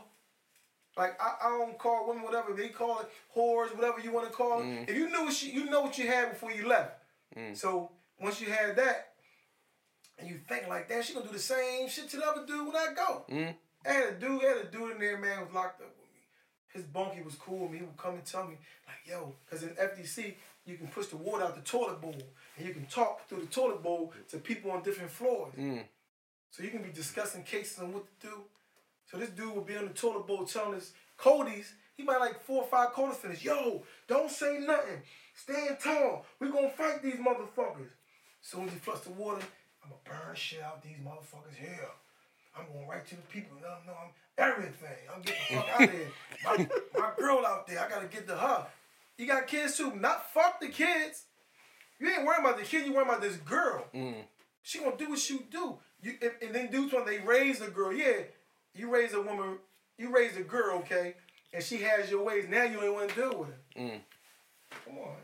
like 0.97 1.19
I, 1.21 1.47
I 1.47 1.49
don't 1.49 1.77
call 1.77 2.07
women 2.07 2.23
whatever 2.23 2.53
they 2.53 2.69
call 2.69 2.99
it 2.99 3.09
whores 3.35 3.75
whatever 3.75 3.99
you 3.99 4.11
want 4.11 4.27
to 4.27 4.33
call 4.33 4.61
it. 4.61 4.65
Mm. 4.65 4.89
If 4.89 4.95
you 4.95 5.09
knew 5.09 5.25
what 5.25 5.43
you, 5.43 5.51
you 5.51 5.69
know 5.69 5.81
what 5.81 5.97
you 5.97 6.07
had 6.07 6.31
before 6.31 6.51
you 6.51 6.67
left. 6.67 6.99
Mm. 7.37 7.55
So 7.55 7.91
once 8.19 8.41
you 8.41 8.47
had 8.47 8.75
that, 8.77 9.13
and 10.17 10.29
you 10.29 10.39
think 10.47 10.67
like 10.67 10.87
that, 10.89 11.03
she 11.03 11.13
gonna 11.13 11.25
do 11.25 11.33
the 11.33 11.39
same 11.39 11.89
shit 11.89 12.09
to 12.09 12.17
the 12.17 12.25
other 12.25 12.45
dude 12.45 12.67
when 12.67 12.75
I 12.75 12.93
go. 12.95 13.25
Mm. 13.29 13.55
I 13.87 13.91
had 13.91 14.13
a 14.13 14.19
dude, 14.19 14.43
I 14.43 14.47
had 14.47 14.57
a 14.57 14.71
dude 14.71 14.91
in 14.91 14.99
there, 14.99 15.17
man, 15.17 15.41
was 15.41 15.53
locked 15.53 15.81
up 15.81 15.93
with 15.99 16.09
me. 16.11 16.21
His 16.73 16.83
bunkie 16.83 17.21
was 17.21 17.35
cool 17.35 17.59
with 17.59 17.71
me. 17.71 17.77
He 17.79 17.83
would 17.83 17.97
come 17.97 18.15
and 18.15 18.25
tell 18.25 18.45
me 18.45 18.57
like, 18.87 18.97
yo, 19.05 19.33
because 19.45 19.63
in 19.63 19.69
FDC 19.69 20.35
you 20.65 20.77
can 20.77 20.87
push 20.87 21.07
the 21.07 21.17
water 21.17 21.43
out 21.43 21.55
the 21.55 21.61
toilet 21.61 22.01
bowl 22.01 22.15
and 22.57 22.67
you 22.67 22.73
can 22.73 22.85
talk 22.87 23.27
through 23.27 23.41
the 23.41 23.47
toilet 23.47 23.83
bowl 23.83 24.13
to 24.29 24.37
people 24.37 24.71
on 24.71 24.81
different 24.81 25.11
floors. 25.11 25.53
Mm. 25.57 25.83
So 26.49 26.63
you 26.63 26.69
can 26.69 26.81
be 26.81 26.89
discussing 26.89 27.43
cases 27.43 27.79
on 27.79 27.93
what 27.93 28.05
to 28.21 28.27
do. 28.27 28.33
So 29.11 29.17
this 29.17 29.29
dude 29.29 29.53
would 29.53 29.65
be 29.65 29.77
on 29.77 29.87
the 29.87 29.93
toilet 29.93 30.25
bowl 30.25 30.45
telling 30.45 30.75
us 30.75 30.91
Cody's. 31.17 31.73
He 31.95 32.03
might 32.03 32.19
like 32.19 32.43
four 32.43 32.63
or 32.63 32.67
five 32.67 32.91
quarters 32.91 33.17
finish. 33.17 33.43
Yo, 33.43 33.83
don't 34.07 34.31
say 34.31 34.59
nothing. 34.59 35.01
Stand 35.33 35.77
tall. 35.81 36.25
We 36.39 36.49
gonna 36.49 36.69
fight 36.69 37.03
these 37.03 37.15
motherfuckers. 37.15 37.91
As 38.41 38.47
Soon 38.49 38.67
as 38.67 38.73
he 38.73 38.79
flush 38.79 39.01
the 39.01 39.11
water, 39.11 39.41
I'm 39.83 39.91
gonna 39.91 40.01
burn 40.25 40.35
shit 40.35 40.61
out 40.61 40.81
these 40.81 40.97
motherfuckers 40.97 41.55
here. 41.57 41.89
I'm 42.57 42.65
going 42.73 42.87
right 42.87 43.05
to 43.07 43.15
the 43.15 43.21
people. 43.23 43.57
Let 43.61 43.69
them 43.69 43.87
know 43.87 43.93
I'm 44.01 44.11
everything. 44.37 44.97
I'm 45.13 45.21
getting 45.21 45.41
the 45.49 45.55
fuck 45.63 45.69
out 45.69 45.83
of 45.83 45.91
here. 45.91 46.11
My, 46.45 46.99
my 46.99 47.09
girl 47.17 47.45
out 47.45 47.67
there, 47.67 47.79
I 47.85 47.89
gotta 47.89 48.07
get 48.07 48.27
to 48.27 48.35
her. 48.35 48.67
You 49.17 49.27
got 49.27 49.47
kids 49.47 49.77
too. 49.77 49.95
Not 49.95 50.31
fuck 50.33 50.59
the 50.59 50.67
kids. 50.69 51.23
You 51.99 52.09
ain't 52.09 52.25
worrying 52.25 52.43
about 52.45 52.57
the 52.57 52.63
kid. 52.65 52.85
You 52.85 52.93
worrying 52.93 53.09
about 53.09 53.21
this 53.21 53.37
girl. 53.37 53.85
Mm. 53.93 54.15
She 54.63 54.79
gonna 54.79 54.97
do 54.97 55.09
what 55.09 55.19
she 55.19 55.39
do. 55.49 55.77
You 56.01 56.13
and, 56.21 56.31
and 56.41 56.55
then 56.55 56.71
dudes 56.71 56.93
when 56.93 57.05
they 57.05 57.19
raise 57.19 57.61
a 57.61 57.69
girl, 57.69 57.93
yeah, 57.93 58.23
you 58.73 58.93
raise 58.93 59.13
a 59.13 59.21
woman, 59.21 59.57
you 59.97 60.13
raise 60.13 60.35
a 60.37 60.41
girl, 60.41 60.77
okay, 60.79 61.15
and 61.53 61.63
she 61.63 61.77
has 61.77 62.09
your 62.11 62.23
ways. 62.23 62.45
Now 62.49 62.63
you 62.63 62.81
ain't 62.83 62.93
want 62.93 63.09
to 63.09 63.15
deal 63.15 63.39
with 63.39 63.49
her. 63.49 63.57
Mm. 63.81 63.99
Come 64.85 64.97
on. 64.99 65.15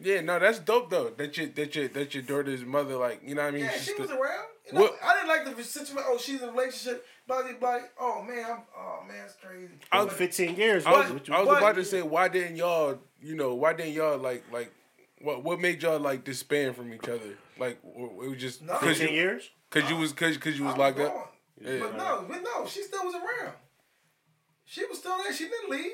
yeah 0.00 0.20
no 0.20 0.38
that's 0.38 0.58
dope 0.58 0.90
though 0.90 1.08
that 1.10 1.36
your 1.38 1.46
that 1.48 1.74
your 1.76 1.88
that 1.88 2.14
your 2.14 2.22
daughter's 2.22 2.64
mother 2.64 2.96
like 2.96 3.20
you 3.24 3.34
know 3.34 3.42
what 3.42 3.48
I 3.48 3.50
mean 3.52 3.64
Yeah, 3.64 3.70
she's 3.72 3.84
she 3.84 3.90
still- 3.92 4.02
was 4.06 4.10
around. 4.10 4.46
You 4.66 4.72
know, 4.72 4.80
What- 4.82 4.98
I 5.02 5.14
didn't 5.14 5.28
like 5.28 5.56
the 5.56 5.62
situation. 5.64 6.04
Oh, 6.08 6.18
she's 6.18 6.42
in 6.42 6.48
a 6.48 6.52
relationship. 6.52 7.06
Blah 7.26 7.42
blah 7.42 7.52
blah. 7.60 7.78
Oh 8.00 8.22
man, 8.22 8.44
I'm. 8.50 8.62
Oh 8.76 9.04
man, 9.06 9.24
it's 9.24 9.34
crazy. 9.34 9.68
I 9.92 10.02
was 10.02 10.12
15 10.12 10.56
years. 10.56 10.84
I 10.86 10.92
was, 10.92 11.10
what 11.12 11.28
you- 11.28 11.34
I 11.34 11.38
was 11.40 11.48
But- 11.48 11.58
about 11.58 11.74
to 11.76 11.84
say 11.84 12.02
why 12.02 12.28
didn't 12.28 12.56
y'all 12.56 12.98
you 13.20 13.34
know 13.36 13.54
why 13.54 13.72
didn't 13.72 13.92
y'all 13.92 14.18
like 14.18 14.44
like 14.52 14.72
what 15.20 15.42
what 15.44 15.60
made 15.60 15.82
y'all 15.82 15.98
like 16.00 16.24
disband 16.24 16.76
from 16.76 16.92
each 16.92 17.08
other 17.08 17.36
like 17.58 17.78
it 17.84 18.28
was 18.28 18.38
just 18.38 18.62
No. 18.62 18.74
because 18.74 18.98
15 18.98 19.08
you 19.14 19.20
years? 19.20 19.50
because 19.70 19.88
you 19.90 19.96
was 19.96 20.12
because 20.12 20.36
because 20.36 20.58
you 20.58 20.64
was 20.64 20.74
I 20.74 20.78
locked 20.78 20.98
gone. 20.98 21.06
up 21.06 21.34
Yeah, 21.60 21.78
but 21.80 21.96
no, 21.96 22.24
but 22.28 22.42
no, 22.42 22.66
she 22.66 22.82
still 22.82 23.04
was 23.04 23.14
around. 23.14 23.54
She 24.64 24.84
was 24.84 24.98
still 24.98 25.16
there. 25.18 25.32
She 25.32 25.44
didn't 25.44 25.70
leave. 25.70 25.92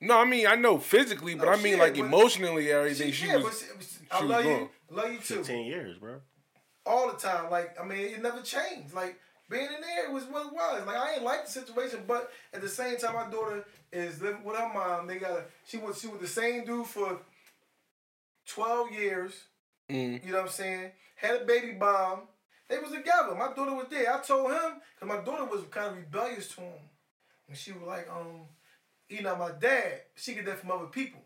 no 0.00 0.18
I 0.18 0.24
mean 0.24 0.46
I 0.46 0.54
know 0.56 0.78
physically 0.78 1.34
but 1.34 1.46
No, 1.46 1.52
I 1.52 1.56
mean 1.56 1.74
she 1.74 1.80
like 1.80 1.96
emotionally, 1.96 2.70
everything 2.70 3.12
she, 3.12 3.26
yeah, 3.26 3.36
was 3.36 3.44
but 3.44 3.54
she, 3.54 3.66
I 4.10 4.18
she 4.18 4.24
was 4.24 4.30
love 4.30 4.44
you. 4.44 4.50
gone. 4.56 4.68
Love 4.90 5.12
you 5.12 5.18
too. 5.18 5.34
15 5.36 5.66
years, 5.66 5.98
bro. 5.98 6.20
All 6.86 7.10
the 7.10 7.18
time. 7.18 7.50
Like, 7.50 7.78
I 7.80 7.84
mean, 7.84 7.98
it 7.98 8.22
never 8.22 8.40
changed. 8.40 8.94
Like, 8.94 9.18
being 9.48 9.64
in 9.64 9.80
there 9.80 10.10
was 10.10 10.24
what 10.24 10.46
it 10.46 10.52
was. 10.52 10.86
Like, 10.86 10.96
I 10.96 11.14
ain't 11.14 11.22
like 11.22 11.46
the 11.46 11.52
situation, 11.52 12.00
but 12.06 12.30
at 12.52 12.60
the 12.60 12.68
same 12.68 12.96
time, 12.96 13.14
my 13.14 13.30
daughter 13.30 13.64
is 13.92 14.20
living 14.20 14.44
with 14.44 14.56
her 14.56 14.72
mom. 14.72 15.06
They 15.06 15.18
got 15.18 15.32
a, 15.32 15.44
she 15.66 15.78
was, 15.78 16.00
she 16.00 16.08
was 16.08 16.20
the 16.20 16.26
same 16.26 16.64
dude 16.64 16.86
for 16.86 17.20
12 18.48 18.92
years. 18.92 19.32
Mm. 19.90 20.24
You 20.24 20.32
know 20.32 20.38
what 20.38 20.46
I'm 20.46 20.52
saying? 20.52 20.90
Had 21.16 21.42
a 21.42 21.44
baby 21.44 21.72
bomb. 21.72 22.22
They 22.68 22.78
was 22.78 22.90
together. 22.90 23.34
My 23.36 23.52
daughter 23.54 23.74
was 23.74 23.86
there. 23.90 24.12
I 24.12 24.20
told 24.20 24.50
him, 24.50 24.80
because 24.94 25.16
my 25.16 25.24
daughter 25.24 25.44
was 25.44 25.62
kind 25.70 25.92
of 25.92 25.96
rebellious 25.96 26.48
to 26.54 26.62
him. 26.62 26.72
And 27.48 27.56
she 27.56 27.70
was 27.72 27.82
like, 27.86 28.08
um, 28.10 28.40
you 29.08 29.22
know, 29.22 29.36
my 29.36 29.52
dad, 29.52 30.00
she 30.16 30.34
get 30.34 30.46
that 30.46 30.58
from 30.58 30.72
other 30.72 30.86
people. 30.86 31.20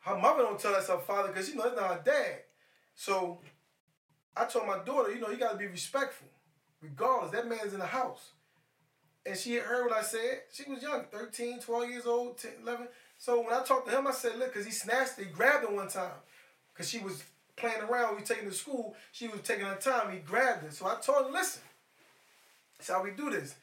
Her 0.00 0.16
mother 0.18 0.42
don't 0.42 0.58
tell 0.58 0.74
us 0.74 0.88
her 0.88 0.98
father 0.98 1.28
because 1.28 1.48
you 1.48 1.56
know 1.56 1.64
that's 1.64 1.76
not 1.76 1.96
her 1.96 2.02
dad. 2.04 2.38
So 2.94 3.40
I 4.36 4.44
told 4.44 4.66
my 4.66 4.78
daughter, 4.78 5.12
you 5.12 5.20
know, 5.20 5.28
you 5.28 5.36
gotta 5.36 5.58
be 5.58 5.66
respectful. 5.66 6.28
Regardless, 6.80 7.32
that 7.32 7.48
man's 7.48 7.72
in 7.72 7.78
the 7.78 7.86
house. 7.86 8.30
And 9.24 9.36
she 9.36 9.54
had 9.54 9.62
heard 9.62 9.88
what 9.88 9.96
I 9.96 10.02
said. 10.02 10.42
She 10.52 10.68
was 10.68 10.82
young, 10.82 11.04
13, 11.12 11.60
12 11.60 11.90
years 11.90 12.06
old, 12.06 12.38
10, 12.38 12.50
11. 12.62 12.88
So 13.18 13.40
when 13.40 13.52
I 13.52 13.62
talked 13.62 13.88
to 13.88 13.96
him, 13.96 14.06
I 14.06 14.10
said, 14.10 14.36
look, 14.36 14.52
because 14.52 14.66
he 14.66 14.72
snatched 14.72 15.18
it, 15.18 15.26
he 15.26 15.30
grabbed 15.30 15.64
her 15.64 15.72
one 15.72 15.86
time. 15.86 16.10
Because 16.72 16.88
she 16.88 16.98
was 16.98 17.22
playing 17.54 17.82
around, 17.82 18.16
we 18.16 18.22
taking 18.22 18.44
her 18.44 18.50
to 18.50 18.56
school. 18.56 18.96
She 19.12 19.28
was 19.28 19.40
taking 19.42 19.64
her 19.64 19.76
time, 19.76 20.12
he 20.12 20.18
grabbed 20.18 20.64
her. 20.64 20.70
So 20.72 20.86
I 20.86 20.96
told 21.00 21.26
him, 21.26 21.32
listen, 21.32 21.62
that's 22.76 22.90
how 22.90 23.04
we 23.04 23.12
do 23.12 23.30
this. 23.30 23.54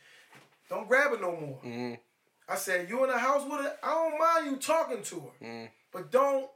Don't 0.69 0.87
grab 0.87 1.11
it 1.13 1.19
no 1.19 1.31
more. 1.31 1.59
Mm-hmm. 1.65 1.95
I 2.47 2.55
said, 2.55 2.87
you 2.89 3.03
in 3.03 3.09
the 3.09 3.17
house 3.17 3.43
with 3.43 3.59
her, 3.59 3.75
I 3.83 3.87
don't 3.87 4.19
mind 4.19 4.45
you 4.45 4.57
talking 4.57 5.03
to 5.03 5.15
her. 5.15 5.45
Mm-hmm. 5.45 5.65
But 5.91 6.11
don't, 6.11 6.49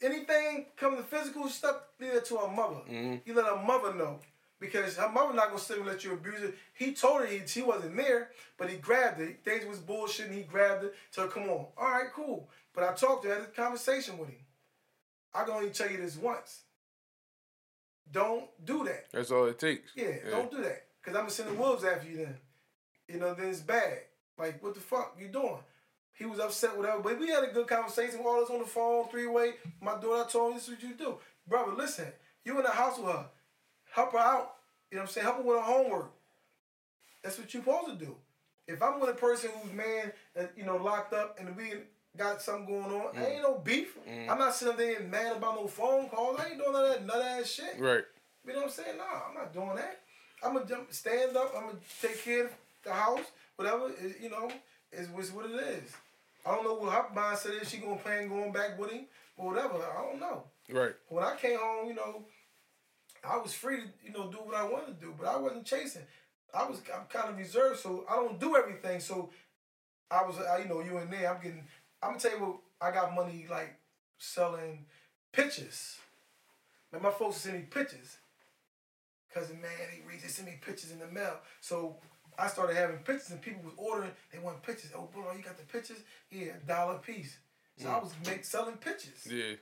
anything 0.00 0.66
come 0.76 0.96
to 0.96 1.02
physical 1.02 1.48
stuff, 1.48 1.76
leave 2.00 2.14
it 2.14 2.24
to 2.26 2.36
her 2.36 2.48
mother. 2.48 2.80
Mm-hmm. 2.90 3.16
You 3.24 3.34
let 3.34 3.46
her 3.46 3.62
mother 3.62 3.94
know. 3.94 4.20
Because 4.60 4.96
her 4.96 5.08
mother 5.08 5.34
not 5.34 5.48
gonna 5.48 5.58
sit 5.58 5.78
and 5.78 5.86
let 5.86 6.04
you 6.04 6.12
abuse 6.12 6.38
her. 6.38 6.52
He 6.74 6.94
told 6.94 7.22
her 7.22 7.26
he, 7.26 7.42
she 7.46 7.62
wasn't 7.62 7.96
there, 7.96 8.30
but 8.56 8.70
he 8.70 8.76
grabbed 8.76 9.18
her. 9.18 9.36
Things 9.44 9.66
was 9.66 9.80
bullshit 9.80 10.26
and 10.26 10.36
he 10.36 10.44
grabbed 10.44 10.84
her. 10.84 10.92
So 11.10 11.26
come 11.26 11.44
on. 11.44 11.66
All 11.76 11.90
right, 11.90 12.12
cool. 12.14 12.48
But 12.72 12.84
I 12.84 12.92
talked 12.92 13.24
to 13.24 13.28
her, 13.28 13.34
had 13.34 13.42
a 13.42 13.46
conversation 13.46 14.18
with 14.18 14.28
him. 14.28 14.38
I 15.34 15.42
can 15.42 15.54
only 15.54 15.70
tell 15.70 15.90
you 15.90 15.96
this 15.96 16.16
once. 16.16 16.60
Don't 18.10 18.44
do 18.64 18.84
that. 18.84 19.06
that's 19.10 19.30
all 19.30 19.46
it 19.46 19.58
takes 19.58 19.90
Yeah, 19.96 20.30
don't 20.30 20.50
do 20.50 20.62
that. 20.62 20.84
Cause 21.02 21.14
I'm 21.14 21.22
gonna 21.22 21.30
send 21.30 21.48
the 21.50 21.54
wolves 21.54 21.84
after 21.84 22.08
you 22.08 22.18
then. 22.18 22.36
You 23.08 23.18
know, 23.18 23.34
then 23.34 23.48
it's 23.48 23.60
bad. 23.60 23.98
Like, 24.38 24.62
what 24.62 24.74
the 24.74 24.80
fuck 24.80 25.16
you 25.18 25.28
doing? 25.28 25.58
He 26.14 26.26
was 26.26 26.38
upset 26.38 26.76
with 26.76 26.86
her, 26.86 27.00
but 27.00 27.18
we 27.18 27.28
had 27.28 27.44
a 27.44 27.52
good 27.52 27.66
conversation. 27.66 28.18
We 28.18 28.26
all 28.26 28.42
us 28.42 28.50
on 28.50 28.58
the 28.58 28.64
phone, 28.64 29.08
three 29.08 29.26
way. 29.26 29.54
My 29.80 29.98
daughter 29.98 30.28
told 30.30 30.50
me 30.50 30.54
this 30.56 30.68
is 30.68 30.74
what 30.74 30.82
you 30.82 30.94
do. 30.94 31.16
Brother, 31.48 31.72
listen, 31.72 32.06
you 32.44 32.56
in 32.58 32.62
the 32.62 32.70
house 32.70 32.98
with 32.98 33.12
her. 33.12 33.26
Help 33.90 34.12
her 34.12 34.18
out. 34.18 34.54
You 34.90 34.96
know 34.96 35.02
what 35.02 35.08
I'm 35.08 35.12
saying? 35.12 35.24
Help 35.24 35.36
her 35.38 35.42
with 35.42 35.56
her 35.56 35.62
homework. 35.62 36.12
That's 37.22 37.38
what 37.38 37.52
you're 37.52 37.62
supposed 37.62 37.98
to 37.98 38.04
do. 38.04 38.16
If 38.66 38.82
I'm 38.82 39.00
with 39.00 39.10
a 39.10 39.14
person 39.14 39.50
who's 39.60 39.72
man 39.72 40.12
that, 40.34 40.52
you 40.56 40.64
know, 40.64 40.76
locked 40.76 41.12
up 41.12 41.38
and 41.38 41.56
we 41.56 41.72
got 42.16 42.42
something 42.42 42.66
going 42.66 42.92
on, 42.92 43.16
I 43.16 43.26
ain't 43.26 43.38
mm. 43.40 43.42
no 43.42 43.58
beef. 43.58 43.96
Mm. 44.08 44.28
I'm 44.28 44.38
not 44.38 44.54
sitting 44.54 44.76
there 44.76 45.00
mad 45.00 45.36
about 45.36 45.56
no 45.56 45.66
phone 45.66 46.08
calls. 46.08 46.38
I 46.38 46.50
ain't 46.50 46.58
doing 46.58 46.72
none 46.72 46.84
of 46.84 46.90
that 46.90 47.06
nut 47.06 47.22
ass 47.22 47.50
shit. 47.50 47.76
right 47.78 48.04
You 48.46 48.52
know 48.52 48.60
what 48.60 48.64
I'm 48.66 48.70
saying? 48.70 48.96
No, 48.98 49.04
I'm 49.28 49.34
not 49.34 49.52
doing 49.52 49.76
that. 49.76 50.00
I'm 50.44 50.54
gonna 50.54 50.66
jump, 50.66 50.92
stand 50.92 51.36
up. 51.36 51.52
I'm 51.56 51.66
gonna 51.66 51.78
take 52.00 52.22
care 52.22 52.46
of 52.46 52.52
the 52.84 52.92
house. 52.92 53.20
Whatever, 53.56 53.88
eh, 53.88 54.12
you 54.20 54.30
know, 54.30 54.50
is 54.92 55.08
is 55.18 55.32
what 55.32 55.46
it 55.46 55.54
is. 55.54 55.92
I 56.44 56.54
don't 56.54 56.64
know 56.64 56.74
what 56.74 56.92
her 56.92 57.04
mindset 57.14 57.60
is. 57.60 57.70
She 57.70 57.78
gonna 57.78 57.96
plan 57.96 58.28
going 58.28 58.52
back 58.52 58.78
with 58.78 58.90
him 58.90 59.06
or 59.36 59.52
whatever. 59.52 59.74
I 59.74 60.02
don't 60.02 60.20
know. 60.20 60.44
right 60.70 60.94
When 61.08 61.24
I 61.24 61.36
came 61.36 61.58
home, 61.58 61.88
you 61.88 61.94
know, 61.94 62.24
I 63.28 63.38
was 63.38 63.54
free 63.54 63.76
to 63.76 63.82
you 64.04 64.12
know 64.12 64.30
do 64.30 64.38
what 64.38 64.54
I 64.54 64.64
wanted 64.64 64.98
to 64.98 65.06
do, 65.06 65.14
but 65.18 65.28
I 65.28 65.36
wasn't 65.36 65.64
chasing. 65.64 66.02
I 66.54 66.68
was 66.68 66.80
I'm 66.94 67.06
kind 67.06 67.30
of 67.30 67.38
reserved, 67.38 67.80
so 67.80 68.04
I 68.10 68.16
don't 68.16 68.38
do 68.38 68.56
everything. 68.56 69.00
So 69.00 69.30
I 70.10 70.22
was, 70.24 70.36
I, 70.38 70.58
you 70.58 70.68
know, 70.68 70.80
you 70.80 70.98
in 70.98 71.10
there. 71.10 71.32
I'm 71.32 71.42
getting. 71.42 71.64
I'm 72.02 72.10
gonna 72.10 72.20
tell 72.20 72.32
you 72.32 72.44
what. 72.44 72.56
I 72.80 72.90
got 72.90 73.14
money 73.14 73.46
like 73.48 73.76
selling 74.18 74.84
pictures. 75.32 75.98
Man, 76.92 77.02
my 77.02 77.10
folks 77.10 77.36
send 77.36 77.56
me 77.56 77.62
pictures. 77.62 78.18
Cousin 79.32 79.60
man, 79.62 79.70
they 79.78 80.02
read, 80.06 80.20
they 80.20 80.28
send 80.28 80.48
me 80.48 80.58
pictures 80.60 80.90
in 80.90 80.98
the 80.98 81.06
mail. 81.06 81.38
So 81.60 81.96
I 82.38 82.46
started 82.48 82.76
having 82.76 82.98
pictures, 82.98 83.30
and 83.30 83.40
people 83.42 83.62
was 83.62 83.74
ordering. 83.76 84.10
They 84.32 84.38
want 84.38 84.62
pictures. 84.62 84.90
Oh, 84.96 85.08
bro, 85.12 85.24
you 85.36 85.42
got 85.42 85.56
the 85.58 85.64
pictures? 85.64 85.98
Yeah, 86.30 86.52
dollar 86.66 86.98
piece. 86.98 87.36
So 87.78 87.88
I 87.88 87.98
was 87.98 88.12
make 88.26 88.44
selling 88.44 88.76
pictures 88.76 89.26
yeah 89.30 89.54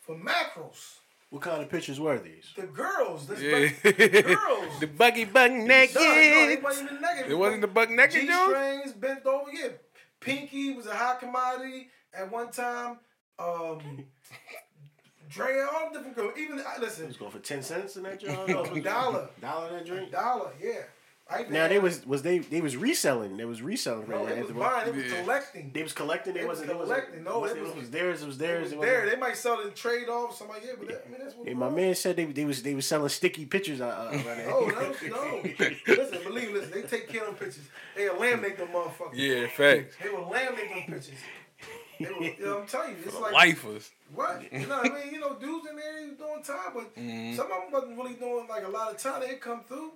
for 0.00 0.16
macros. 0.16 0.96
What 1.30 1.40
kind 1.42 1.62
of 1.62 1.70
pictures 1.70 1.98
were 1.98 2.18
these? 2.18 2.52
The 2.56 2.66
girls, 2.66 3.26
this 3.26 3.40
yeah 3.40 3.92
girls. 4.22 4.80
the 4.80 4.86
buggy 4.88 5.24
bug 5.24 5.50
naked 5.52 5.94
No, 5.94 6.02
no, 6.02 6.10
it 6.50 6.62
wasn't 6.62 6.90
even 6.90 7.00
naked. 7.02 7.30
it 7.30 7.34
wasn't 7.34 7.60
the 7.62 7.68
buck 7.68 7.88
naked 7.90 8.20
G 8.22 8.26
Jones 8.26 8.50
strings 8.50 8.92
bent 8.92 9.24
over. 9.26 9.50
Yeah, 9.52 9.68
Pinky 10.20 10.74
was 10.74 10.86
a 10.86 10.94
hot 10.94 11.20
commodity 11.20 11.88
at 12.12 12.30
one 12.30 12.50
time. 12.50 12.98
Um, 13.38 14.04
Dre, 15.30 15.60
all 15.72 15.90
different 15.92 16.14
girls. 16.16 16.32
Even 16.36 16.60
I 16.60 16.78
listen, 16.78 17.06
It's 17.06 17.16
going 17.16 17.30
for 17.30 17.38
ten 17.38 17.62
cents 17.62 17.96
in 17.96 18.02
that 18.02 18.20
joint. 18.20 18.38
a 18.50 18.80
dollar, 18.82 19.30
Dollar 19.40 19.70
that 19.70 19.82
a 19.82 19.84
drink. 19.84 20.10
dollar, 20.12 20.50
yeah. 20.62 20.82
I 21.32 21.46
Now 21.48 21.68
they 21.68 21.78
was 21.78 22.04
was 22.06 22.22
they 22.22 22.38
they 22.38 22.60
was 22.60 22.76
reselling. 22.76 23.36
They 23.36 23.44
was 23.44 23.62
reselling. 23.62 24.08
no, 24.08 24.16
right? 24.18 24.28
they 24.28 24.34
They 24.36 24.42
was 24.42 24.50
buying, 24.52 24.84
they 24.86 24.92
was 25.02 25.12
Yeah. 25.12 25.22
collecting. 25.22 25.70
They 25.72 25.82
was 25.82 25.92
collecting. 25.92 26.34
They, 26.34 26.40
They 26.40 26.46
was 26.46 26.58
wasn't. 26.60 26.78
They 26.78 26.84
collecting. 26.84 27.24
No, 27.24 27.44
it 27.44 27.56
it 27.56 27.62
was- 27.62 27.74
was, 27.74 27.90
theirs. 27.90 28.22
It 28.22 28.26
was 28.26 28.38
theirs. 28.38 28.72
It 28.72 28.78
wasn't- 28.78 29.10
They 29.10 29.16
might 29.16 29.36
sell 29.36 29.60
it 29.60 29.66
in 29.68 29.72
trade 29.74 30.08
off. 30.08 30.36
Somebody, 30.36 30.66
yeah, 30.66 30.72
but 30.78 30.88
that, 30.88 31.04
I 31.06 31.10
mean 31.10 31.20
that's 31.22 31.34
what. 31.36 31.48
Hey, 31.48 31.54
my 31.54 31.68
man 31.70 31.94
said 31.94 32.16
they 32.16 32.24
they 32.26 32.44
was 32.44 32.62
they 32.62 32.74
was 32.74 32.86
selling 32.86 33.08
sticky 33.08 33.46
pictures 33.46 33.80
uh, 33.80 33.86
uh, 33.86 34.10
around. 34.26 34.40
Oh 34.52 34.66
no, 34.66 35.08
no. 35.08 35.42
listen, 35.86 36.18
believe 36.24 36.48
me, 36.48 36.54
listen. 36.54 36.70
They 36.72 36.82
take 36.82 37.08
care 37.08 37.24
of 37.26 37.38
pictures. 37.38 37.64
They 37.96 38.08
will 38.08 38.16
laminate 38.16 38.56
them 38.58 38.68
motherfuckers. 38.68 39.14
Yeah, 39.14 39.46
facts. 39.48 39.96
They 40.02 40.10
will 40.10 40.24
laminate 40.26 40.86
them 40.86 40.94
pictures. 40.94 41.10
They 42.00 42.06
will, 42.10 42.22
you 42.24 42.36
know, 42.40 42.58
I'm 42.60 42.66
telling 42.66 42.90
you, 42.90 42.96
it's 43.04 43.18
like 43.20 43.32
Lifers. 43.32 43.90
what 44.12 44.42
you 44.52 44.66
know. 44.66 44.78
what 44.78 44.90
I 44.90 45.04
mean, 45.04 45.12
you 45.14 45.20
know, 45.20 45.34
dudes 45.34 45.68
in 45.70 45.76
there 45.76 46.00
they 46.00 46.06
was 46.08 46.16
doing 46.18 46.42
time, 46.42 46.72
but 46.74 46.96
Mm-hmm. 46.96 47.36
some 47.36 47.46
of 47.46 47.62
them 47.62 47.70
wasn't 47.72 47.96
really 47.96 48.14
doing 48.14 48.46
like 48.48 48.64
a 48.64 48.68
lot 48.68 48.90
of 48.92 48.98
time. 48.98 49.20
They 49.20 49.36
come 49.36 49.62
through, 49.68 49.92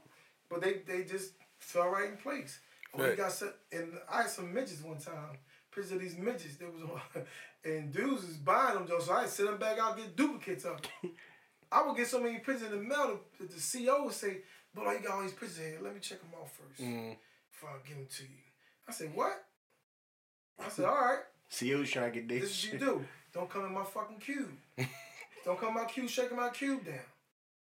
but 0.48 0.60
they 0.62 0.82
they 0.86 1.05
just 1.05 1.32
fell 1.59 1.89
right 1.89 2.10
in 2.10 2.16
place. 2.16 2.60
When 2.93 3.10
we 3.10 3.16
got 3.16 3.32
set, 3.32 3.55
and 3.73 3.93
I 4.10 4.23
had 4.23 4.31
some 4.31 4.52
midgets 4.55 4.82
one 4.82 4.98
time. 4.98 5.39
Pictures 5.74 5.93
of 5.93 6.01
these 6.01 6.16
midgets. 6.16 6.56
There 6.56 6.68
was 6.70 6.82
and 7.64 7.93
dudes 7.93 8.27
was 8.27 8.36
buying 8.39 8.74
them, 8.74 8.86
Joe. 8.86 9.01
So 9.01 9.12
I 9.12 9.27
send 9.27 9.48
them 9.51 9.59
back 9.59 9.78
out 9.78 9.97
get 9.97 10.16
duplicates 10.16 10.64
of 10.64 10.81
them. 10.81 11.12
I 11.73 11.85
would 11.86 11.97
get 11.97 12.06
so 12.06 12.20
many 12.20 12.36
pictures 12.39 12.62
in 12.62 12.70
the 12.70 12.77
mail 12.77 13.20
that 13.39 13.51
the 13.51 13.56
CEO 13.60 14.05
would 14.05 14.14
say, 14.14 14.39
"But 14.74 14.85
you 14.93 15.01
got 15.01 15.16
all 15.16 15.23
these 15.23 15.32
pictures 15.32 15.59
here. 15.59 15.78
Let 15.82 15.93
me 15.94 16.01
check 16.01 16.20
them 16.20 16.31
out 16.40 16.48
first 16.51 16.81
Mm. 16.81 17.16
before 17.51 17.70
I 17.70 17.86
give 17.86 17.97
them 17.98 18.06
to 18.09 18.23
you." 18.23 18.39
I 18.89 18.93
said, 18.93 19.14
"What?" 19.14 19.44
I 20.64 20.68
said, 20.70 20.85
"All 20.86 20.94
right." 20.94 21.18
CEO 21.51 21.78
was 21.81 21.90
trying 21.90 22.12
to 22.12 22.20
get 22.20 22.28
This 22.28 22.40
this. 22.43 22.64
is 22.64 22.73
what 22.73 22.81
you 22.81 22.86
do. 22.86 23.05
Don't 23.35 23.51
come 23.51 23.66
in 23.66 23.73
my 23.74 23.85
fucking 23.85 24.18
cube. 24.18 24.51
Don't 25.44 25.59
come 25.60 25.68
in 25.70 25.74
my 25.74 25.85
cube 25.85 26.09
shaking 26.09 26.36
my 26.36 26.48
cube 26.51 26.85
down. 26.86 26.98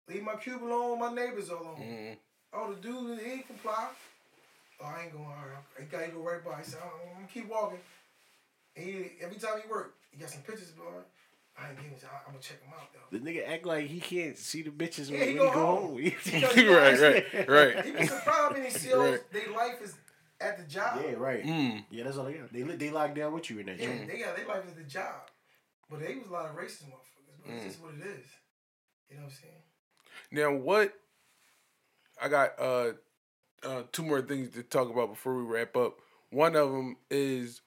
Leave 0.09 0.23
my 0.23 0.37
cube 0.37 0.63
alone, 0.63 0.99
my 1.01 1.13
neighbors 1.13 1.49
alone. 1.51 1.77
Mm. 1.81 2.17
Oh, 2.53 2.73
the 2.73 2.81
dude, 2.81 3.21
he 3.21 3.33
ain't 3.33 3.47
comply. 3.47 3.89
Oh, 4.81 4.85
I 4.87 5.03
ain't 5.05 5.13
going, 5.13 5.25
all 5.25 5.33
right. 5.33 5.65
He 5.79 5.85
got 5.87 6.05
to 6.07 6.11
go 6.13 6.21
right 6.21 6.45
by. 6.45 6.59
He 6.59 6.65
said, 6.65 6.81
I'm 6.83 7.15
going 7.15 7.27
to 7.27 7.33
keep 7.33 7.49
walking. 7.51 7.79
And 8.77 8.85
he, 8.87 9.11
every 9.21 9.37
time 9.39 9.61
he 9.63 9.69
work, 9.71 9.95
he 10.11 10.19
got 10.21 10.31
some 10.31 10.43
pictures, 10.43 10.71
boy. 10.71 10.85
I 11.59 11.69
ain't 11.71 11.77
giving 11.77 11.93
it. 11.93 12.05
I'm 12.27 12.33
going 12.33 12.41
to 12.43 12.49
check 12.49 12.61
them 12.63 12.71
out, 12.73 12.89
though. 12.93 13.19
The 13.19 13.25
nigga 13.25 13.49
act 13.49 13.67
like 13.67 13.87
he 13.87 13.99
can't 14.01 14.39
see 14.39 14.63
the 14.63 14.71
bitches 14.71 15.11
Yeah, 15.11 15.19
when 15.19 15.27
he 15.29 15.33
he 15.33 15.39
go 15.39 15.53
go 15.53 15.67
home. 15.67 15.87
home. 15.89 15.97
Because 16.25 16.55
he 16.55 16.69
right, 16.75 17.01
right, 17.01 17.49
right. 17.49 17.85
He 17.85 17.91
be 17.91 18.07
surprised 18.07 18.25
how 18.25 18.51
many 18.53 18.71
CEOs, 18.71 18.95
Right. 19.11 19.33
their 19.33 19.51
life 19.51 19.83
is 19.83 19.95
at 20.41 20.57
the 20.59 20.65
job. 20.73 21.01
yeah, 21.05 21.15
right. 21.17 21.45
Mm. 21.45 21.85
Yeah, 21.91 22.05
that's 22.05 22.17
all 22.17 22.27
they 22.27 22.35
got. 22.35 22.53
They 22.53 22.63
li- 22.63 22.77
they 22.77 22.91
locked 22.91 23.17
down 23.17 23.33
with 23.33 23.51
you 23.51 23.59
in 23.59 23.67
that 23.67 23.81
Yeah, 23.81 23.87
joint. 23.87 24.07
they 24.09 24.19
got 24.19 24.37
their 24.37 24.47
life 24.47 24.65
is 24.69 24.75
the 24.75 24.85
job. 24.85 25.29
But 25.91 26.01
they 26.01 26.15
was 26.15 26.29
a 26.29 26.33
lot 26.33 26.47
of 26.47 26.53
racist 26.57 26.85
motherfuckers, 26.85 27.35
but 27.45 27.51
Mm. 27.51 27.57
it's 27.57 27.65
just 27.65 27.83
what 27.83 27.95
it 27.95 28.07
is. 28.07 28.25
You 29.11 29.17
know 29.17 29.25
what 29.25 29.33
I'm 29.33 29.37
saying? 29.43 29.63
Now 30.31 30.53
what? 30.53 30.93
I 32.21 32.29
got 32.29 32.59
uh, 32.59 32.93
uh, 33.63 33.83
two 33.93 34.03
more 34.03 34.23
things 34.23 34.51
to 34.51 34.63
talk 34.63 34.91
about 34.91 35.11
before 35.11 35.37
we 35.37 35.43
wrap 35.43 35.77
up. 35.77 35.99
One 36.31 36.57
of 36.57 36.73
them 36.73 36.97
is 37.11 37.61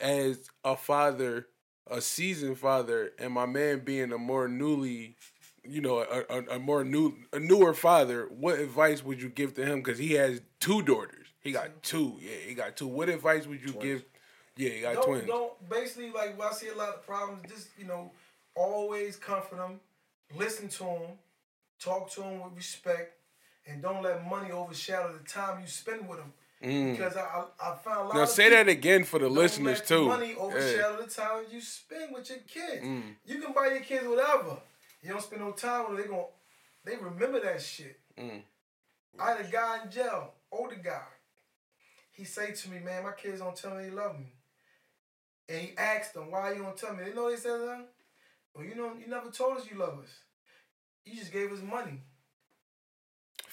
as 0.00 0.50
a 0.64 0.76
father, 0.76 1.46
a 1.90 2.00
seasoned 2.00 2.58
father, 2.58 3.12
and 3.18 3.32
my 3.32 3.46
man 3.46 3.80
being 3.80 4.12
a 4.12 4.18
more 4.18 4.48
newly, 4.48 5.16
you 5.64 5.80
know, 5.80 5.98
a, 5.98 6.24
a, 6.30 6.56
a 6.56 6.58
more 6.58 6.84
new, 6.84 7.14
a 7.32 7.38
newer 7.38 7.74
father. 7.74 8.28
What 8.30 8.58
advice 8.58 9.04
would 9.04 9.20
you 9.20 9.28
give 9.28 9.54
to 9.54 9.64
him? 9.64 9.80
Because 9.80 9.98
he 9.98 10.12
has 10.14 10.40
two 10.60 10.82
daughters. 10.82 11.26
He 11.40 11.52
got 11.52 11.82
two. 11.82 12.16
Yeah, 12.20 12.36
he 12.46 12.54
got 12.54 12.76
two. 12.76 12.86
What 12.86 13.08
advice 13.08 13.46
would 13.46 13.62
you 13.62 13.72
give? 13.74 14.04
Yeah, 14.56 14.70
he 14.70 14.80
got 14.80 14.94
don't, 14.94 15.04
twins. 15.04 15.26
Don't 15.26 15.68
basically 15.68 16.10
like 16.10 16.38
when 16.38 16.48
I 16.48 16.52
see 16.52 16.68
a 16.68 16.74
lot 16.74 16.88
of 16.88 17.06
problems. 17.06 17.42
Just 17.48 17.68
you 17.78 17.86
know, 17.86 18.10
always 18.54 19.16
comfort 19.16 19.56
them, 19.56 19.80
listen 20.36 20.68
to 20.68 20.78
them, 20.84 21.02
talk 21.80 22.10
to 22.10 22.20
them 22.20 22.42
with 22.42 22.54
respect, 22.56 23.17
and 23.68 23.82
don't 23.82 24.02
let 24.02 24.26
money 24.26 24.50
overshadow 24.50 25.12
the 25.12 25.28
time 25.28 25.60
you 25.60 25.66
spend 25.66 26.08
with 26.08 26.18
them. 26.18 26.32
Because 26.60 27.16
I, 27.16 27.20
I 27.22 27.70
I 27.72 27.76
found 27.76 27.98
a 27.98 28.02
lot. 28.02 28.10
Mm. 28.12 28.14
Now 28.14 28.22
of 28.22 28.28
say 28.30 28.50
that 28.50 28.68
again 28.68 29.04
for 29.04 29.18
the 29.20 29.28
listeners 29.28 29.80
too. 29.80 30.06
Money 30.06 30.30
Yeah. 30.30 30.42
overshadow 30.42 31.02
the 31.02 31.08
time 31.08 31.44
you 31.52 31.60
spend 31.60 32.12
with 32.12 32.28
your 32.30 32.40
kids. 32.40 32.84
Mm. 32.84 33.14
You 33.24 33.40
can 33.40 33.52
buy 33.52 33.68
your 33.68 33.80
kids 33.80 34.06
whatever. 34.06 34.56
You 35.02 35.10
don't 35.10 35.22
spend 35.22 35.42
no 35.42 35.52
time 35.52 35.90
with 35.90 35.98
them. 35.98 36.04
They 36.04 36.08
gon' 36.10 36.26
they 36.84 36.96
remember 36.96 37.40
that 37.40 37.62
shit. 37.62 38.00
Mm. 38.18 38.42
I 39.20 39.30
had 39.32 39.40
a 39.46 39.48
guy 39.48 39.84
in 39.84 39.90
jail, 39.90 40.32
older 40.50 40.76
guy. 40.76 41.02
He 42.12 42.24
say 42.24 42.52
to 42.52 42.70
me, 42.70 42.80
man, 42.80 43.04
my 43.04 43.12
kids 43.12 43.38
don't 43.40 43.54
tell 43.54 43.74
me 43.76 43.84
they 43.84 43.90
love 43.90 44.18
me. 44.18 44.32
And 45.48 45.60
he 45.60 45.72
asked 45.78 46.14
them, 46.14 46.30
why 46.30 46.52
you 46.52 46.62
don't 46.62 46.76
tell 46.76 46.94
me? 46.94 47.04
They 47.04 47.14
know 47.14 47.30
they 47.30 47.36
said 47.36 47.60
that? 47.60 47.86
Well, 48.54 48.64
you 48.64 48.74
know, 48.74 48.92
you 48.98 49.06
never 49.06 49.30
told 49.30 49.58
us 49.58 49.70
you 49.70 49.78
love 49.78 49.98
us. 50.00 50.10
You 51.04 51.14
just 51.14 51.32
gave 51.32 51.52
us 51.52 51.62
money. 51.62 52.00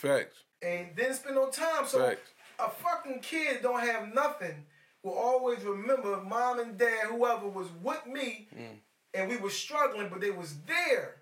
Facts. 0.05 0.37
And 0.61 0.95
didn't 0.95 1.15
spend 1.15 1.35
no 1.35 1.49
time. 1.49 1.85
So 1.85 1.99
Facts. 1.99 2.29
a 2.59 2.69
fucking 2.69 3.19
kid 3.21 3.61
don't 3.61 3.79
have 3.81 4.13
nothing 4.13 4.65
will 5.03 5.13
always 5.13 5.59
remember 5.63 6.17
mom 6.21 6.59
and 6.59 6.77
dad, 6.77 7.05
whoever 7.09 7.47
was 7.47 7.67
with 7.83 8.05
me, 8.07 8.47
Mm. 8.55 8.79
and 9.13 9.29
we 9.29 9.37
were 9.37 9.51
struggling, 9.51 10.09
but 10.09 10.19
they 10.21 10.31
was 10.31 10.55
there. 10.65 11.21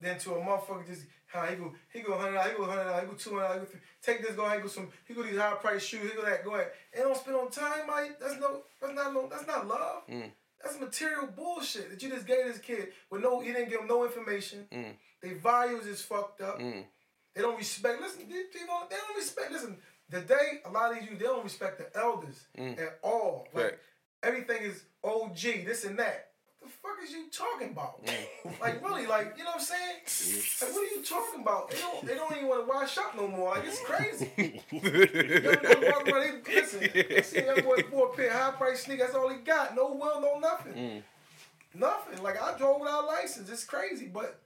Then 0.00 0.18
to 0.20 0.34
a 0.34 0.40
motherfucker 0.40 0.86
just 0.86 1.02
how 1.26 1.44
he 1.46 1.56
go 1.56 1.72
he 1.92 2.00
go 2.00 2.16
hundred 2.16 2.40
he 2.50 2.56
go 2.56 2.64
hundred 2.64 3.00
he 3.00 3.06
go 3.06 3.12
two 3.14 3.38
hundred 3.38 3.54
he 3.54 3.58
go 3.60 3.64
three, 3.66 3.80
take 4.02 4.22
this, 4.22 4.36
go 4.36 4.44
ahead, 4.44 4.62
go 4.62 4.68
some, 4.68 4.88
he 5.06 5.14
go 5.14 5.22
these 5.22 5.36
high 5.38 5.54
price 5.54 5.82
shoes, 5.82 6.10
he 6.10 6.16
go 6.16 6.24
that, 6.24 6.44
go 6.44 6.54
ahead. 6.54 6.70
And 6.94 7.04
don't 7.04 7.16
spend 7.16 7.36
on 7.36 7.50
time, 7.50 7.86
Mike 7.86 8.18
That's 8.20 8.38
no, 8.40 8.62
that's 8.80 8.94
not 8.94 9.12
no, 9.14 9.28
that's 9.30 9.46
not 9.46 9.66
love. 9.66 10.06
Mm. 10.10 10.30
That's 10.62 10.80
material 10.80 11.26
bullshit 11.26 11.90
that 11.90 12.02
you 12.02 12.08
just 12.08 12.26
gave 12.26 12.46
this 12.46 12.58
kid 12.58 12.88
with 13.10 13.22
no, 13.22 13.42
you 13.42 13.52
didn't 13.52 13.68
give 13.70 13.80
him 13.80 13.86
no 13.86 14.04
information. 14.04 14.66
Mm. 14.72 14.94
Their 15.22 15.34
values 15.36 15.86
is 15.86 16.00
fucked 16.02 16.40
up. 16.40 16.58
Mm. 16.58 16.84
They 17.34 17.42
don't 17.42 17.56
respect. 17.58 18.00
Listen, 18.00 18.20
they, 18.28 18.34
they 18.58 18.66
don't. 18.66 18.88
They 18.90 18.96
don't 18.96 19.16
respect. 19.16 19.52
Listen, 19.52 19.76
today 20.10 20.60
a 20.64 20.70
lot 20.70 20.92
of 20.92 21.00
these 21.00 21.08
youth 21.10 21.18
they 21.18 21.24
don't 21.26 21.42
respect 21.44 21.78
the 21.78 21.98
elders 22.00 22.44
Mm. 22.58 22.78
at 22.80 22.98
all. 23.02 23.48
Like 23.52 23.64
Right. 23.64 23.74
everything 24.22 24.62
is 24.62 24.82
OG, 25.02 25.64
this 25.64 25.84
and 25.84 25.98
that. 25.98 26.30
What 26.60 26.70
the 26.70 26.76
fuck 26.78 26.96
is 27.04 27.10
you 27.12 27.28
talking 27.30 27.70
about? 27.72 28.04
Mm. 28.06 28.60
like 28.60 28.82
really, 28.82 29.06
like 29.06 29.34
you 29.36 29.44
know 29.44 29.50
what 29.50 29.60
I'm 29.60 29.60
saying? 29.60 29.96
Like 30.62 30.72
what 30.74 30.82
are 30.82 30.94
you 30.96 31.02
talking 31.04 31.40
about? 31.42 31.70
They 31.70 31.78
don't. 31.78 32.06
They 32.06 32.14
don't 32.14 32.32
even 32.36 32.48
want 32.48 32.62
to 32.62 32.68
wash 32.72 32.96
up 32.98 33.14
no 33.16 33.26
more. 33.28 33.50
Like 33.54 33.64
it's 33.66 33.80
crazy. 33.80 34.62
Young 34.70 35.56
boy 35.62 35.90
walking 35.90 36.14
around, 36.14 36.44
they, 36.46 36.54
listen, 36.54 36.88
I 37.16 37.20
see 37.22 37.44
young 37.44 37.62
boy 37.62 37.82
for 37.90 38.08
a 38.12 38.16
pair 38.16 38.32
high 38.32 38.52
price 38.52 38.84
sneakers. 38.84 39.06
That's 39.06 39.14
all 39.16 39.28
he 39.28 39.38
got. 39.38 39.74
No 39.74 39.92
will, 39.92 40.20
no 40.20 40.38
nothing. 40.38 40.72
Mm. 40.74 41.02
Nothing. 41.74 42.22
Like 42.22 42.40
I 42.40 42.56
drove 42.56 42.80
without 42.80 43.06
license. 43.06 43.50
It's 43.50 43.64
crazy. 43.64 44.06
But 44.06 44.40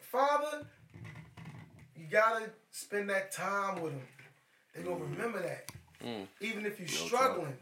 father, 0.00 0.58
you 0.60 0.66
gotta 2.12 2.50
spend 2.70 3.10
that 3.10 3.32
time 3.32 3.80
with 3.82 3.92
them. 3.92 4.02
They 4.74 4.82
gonna 4.82 5.04
remember 5.04 5.42
that. 5.42 5.72
Mm. 6.04 6.26
Even 6.40 6.66
if 6.66 6.78
you're 6.78 6.88
talk. 6.88 7.06
struggling. 7.06 7.56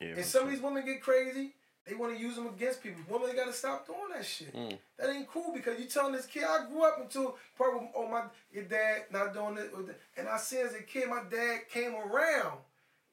Yeah, 0.00 0.14
And 0.16 0.24
some 0.24 0.44
of 0.44 0.50
these 0.50 0.60
women 0.60 0.84
get 0.84 1.02
crazy. 1.02 1.54
They 1.86 1.94
want 1.94 2.14
to 2.14 2.20
use 2.20 2.36
them 2.36 2.46
against 2.46 2.82
people. 2.82 3.02
Women, 3.08 3.30
they 3.30 3.34
gotta 3.34 3.52
stop 3.52 3.86
doing 3.86 3.98
that 4.14 4.24
shit. 4.24 4.54
Mm. 4.54 4.78
That 4.98 5.10
ain't 5.10 5.28
cool 5.28 5.52
because 5.52 5.80
you 5.80 5.86
telling 5.86 6.12
this 6.12 6.26
kid. 6.26 6.44
I 6.44 6.66
grew 6.70 6.84
up 6.84 6.98
until 7.00 7.36
part 7.56 7.74
of 7.74 7.82
oh 7.96 8.08
my 8.08 8.24
your 8.52 8.64
dad 8.64 9.04
not 9.10 9.34
doing 9.34 9.58
it, 9.58 9.72
and 10.16 10.28
I 10.28 10.36
see 10.36 10.58
as 10.58 10.74
a 10.74 10.82
kid 10.82 11.08
my 11.08 11.22
dad 11.30 11.68
came 11.70 11.94
around, 11.94 12.58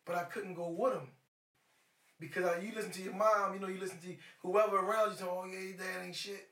but 0.06 0.16
I 0.16 0.24
couldn't 0.24 0.54
go 0.54 0.68
with 0.68 0.94
him 0.94 1.08
because 2.20 2.46
I, 2.46 2.60
you 2.60 2.72
listen 2.76 2.92
to 2.92 3.02
your 3.02 3.14
mom, 3.14 3.54
you 3.54 3.60
know, 3.60 3.68
you 3.68 3.80
listen 3.80 4.00
to 4.00 4.16
whoever 4.42 4.78
around 4.78 5.12
you. 5.12 5.18
Tell, 5.18 5.44
oh 5.44 5.46
yeah, 5.46 5.60
your 5.60 5.78
dad 5.78 6.06
ain't 6.06 6.16
shit. 6.16 6.50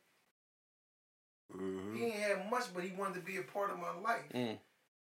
Mhm. 1.54 1.96
He 1.96 2.04
ain't 2.06 2.16
had 2.16 2.50
much, 2.50 2.74
but 2.74 2.84
he 2.84 2.92
wanted 2.92 3.16
to 3.16 3.20
be 3.22 3.38
a 3.38 3.44
part 3.44 3.72
of 3.72 3.80
my 3.80 3.94
life. 4.02 4.30
Mm. 4.34 4.58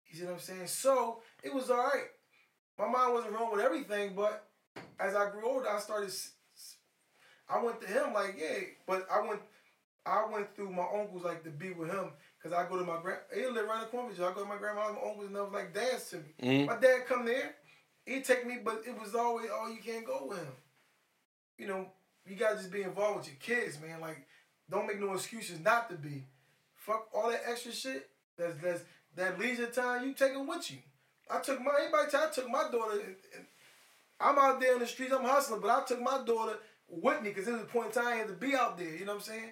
You 0.07 0.19
see 0.19 0.25
what 0.25 0.33
I'm 0.33 0.39
saying? 0.39 0.67
So 0.67 1.21
it 1.41 1.53
was 1.53 1.69
all 1.69 1.77
right. 1.77 2.09
My 2.77 2.87
mom 2.87 3.13
wasn't 3.13 3.33
wrong 3.33 3.51
with 3.51 3.61
everything, 3.61 4.15
but 4.15 4.47
as 4.99 5.15
I 5.15 5.29
grew 5.29 5.47
older, 5.47 5.69
I 5.69 5.79
started. 5.79 6.11
I 7.49 7.61
went 7.61 7.81
to 7.81 7.87
him 7.87 8.13
like, 8.13 8.35
yeah, 8.39 8.59
but 8.87 9.07
I 9.11 9.21
went. 9.21 9.41
I 10.05 10.25
went 10.25 10.53
through 10.55 10.69
my 10.71 10.83
uncles 10.83 11.23
like 11.23 11.43
to 11.45 11.49
be 11.49 11.71
with 11.71 11.89
him 11.89 12.11
because 12.37 12.51
I 12.51 12.67
go 12.67 12.77
to 12.77 12.83
my 12.83 13.01
grand. 13.01 13.21
He 13.33 13.45
live 13.45 13.65
around 13.65 13.81
the 13.81 13.85
corner. 13.87 14.07
from 14.09 14.15
each 14.15 14.19
other. 14.19 14.31
I 14.31 14.33
go 14.33 14.41
to 14.43 14.49
my 14.49 14.57
grandma, 14.57 14.91
my 14.91 14.99
uncles, 15.09 15.27
and 15.27 15.35
they 15.35 15.39
was 15.39 15.53
like 15.53 15.73
dads 15.73 16.09
to 16.09 16.17
me. 16.17 16.33
Mm. 16.41 16.65
My 16.67 16.75
dad 16.75 17.05
come 17.07 17.25
there, 17.25 17.55
he'd 18.05 18.25
take 18.25 18.45
me, 18.45 18.57
but 18.61 18.83
it 18.85 18.99
was 18.99 19.15
always, 19.15 19.47
oh, 19.49 19.69
you 19.69 19.81
can't 19.81 20.05
go 20.05 20.25
with 20.27 20.39
him. 20.39 20.53
You 21.57 21.67
know, 21.67 21.87
you 22.25 22.35
gotta 22.35 22.57
just 22.57 22.71
be 22.71 22.81
involved 22.81 23.19
with 23.19 23.27
your 23.27 23.37
kids, 23.37 23.79
man. 23.79 24.01
Like, 24.01 24.27
don't 24.69 24.87
make 24.87 24.99
no 24.99 25.13
excuses 25.13 25.59
not 25.61 25.89
to 25.89 25.95
be. 25.95 26.25
Fuck 26.85 27.07
all 27.13 27.29
that 27.29 27.41
extra 27.47 27.71
shit. 27.71 28.09
That's 28.37 28.55
that's 28.61 28.81
that 29.15 29.39
leisure 29.39 29.67
time. 29.67 30.05
You 30.07 30.13
take 30.13 30.33
it 30.33 30.45
with 30.45 30.69
you. 30.71 30.77
I 31.29 31.39
took 31.39 31.61
my 31.61 31.71
anybody 31.81 32.11
tell 32.11 32.27
I 32.27 32.31
took 32.31 32.49
my 32.49 32.69
daughter. 32.71 33.01
I'm 34.19 34.37
out 34.37 34.59
there 34.59 34.73
in 34.73 34.79
the 34.79 34.87
streets. 34.87 35.13
I'm 35.13 35.23
hustling, 35.23 35.61
but 35.61 35.69
I 35.69 35.83
took 35.85 36.01
my 36.01 36.23
daughter 36.25 36.57
with 36.87 37.21
me 37.21 37.29
because 37.29 37.45
there 37.45 37.53
was 37.55 37.63
a 37.63 37.67
point 37.67 37.87
in 37.87 37.91
time 37.93 38.07
I 38.07 38.15
had 38.15 38.27
to 38.27 38.33
be 38.33 38.55
out 38.55 38.77
there. 38.77 38.89
You 38.95 39.05
know 39.05 39.13
what 39.13 39.27
I'm 39.27 39.33
saying? 39.33 39.49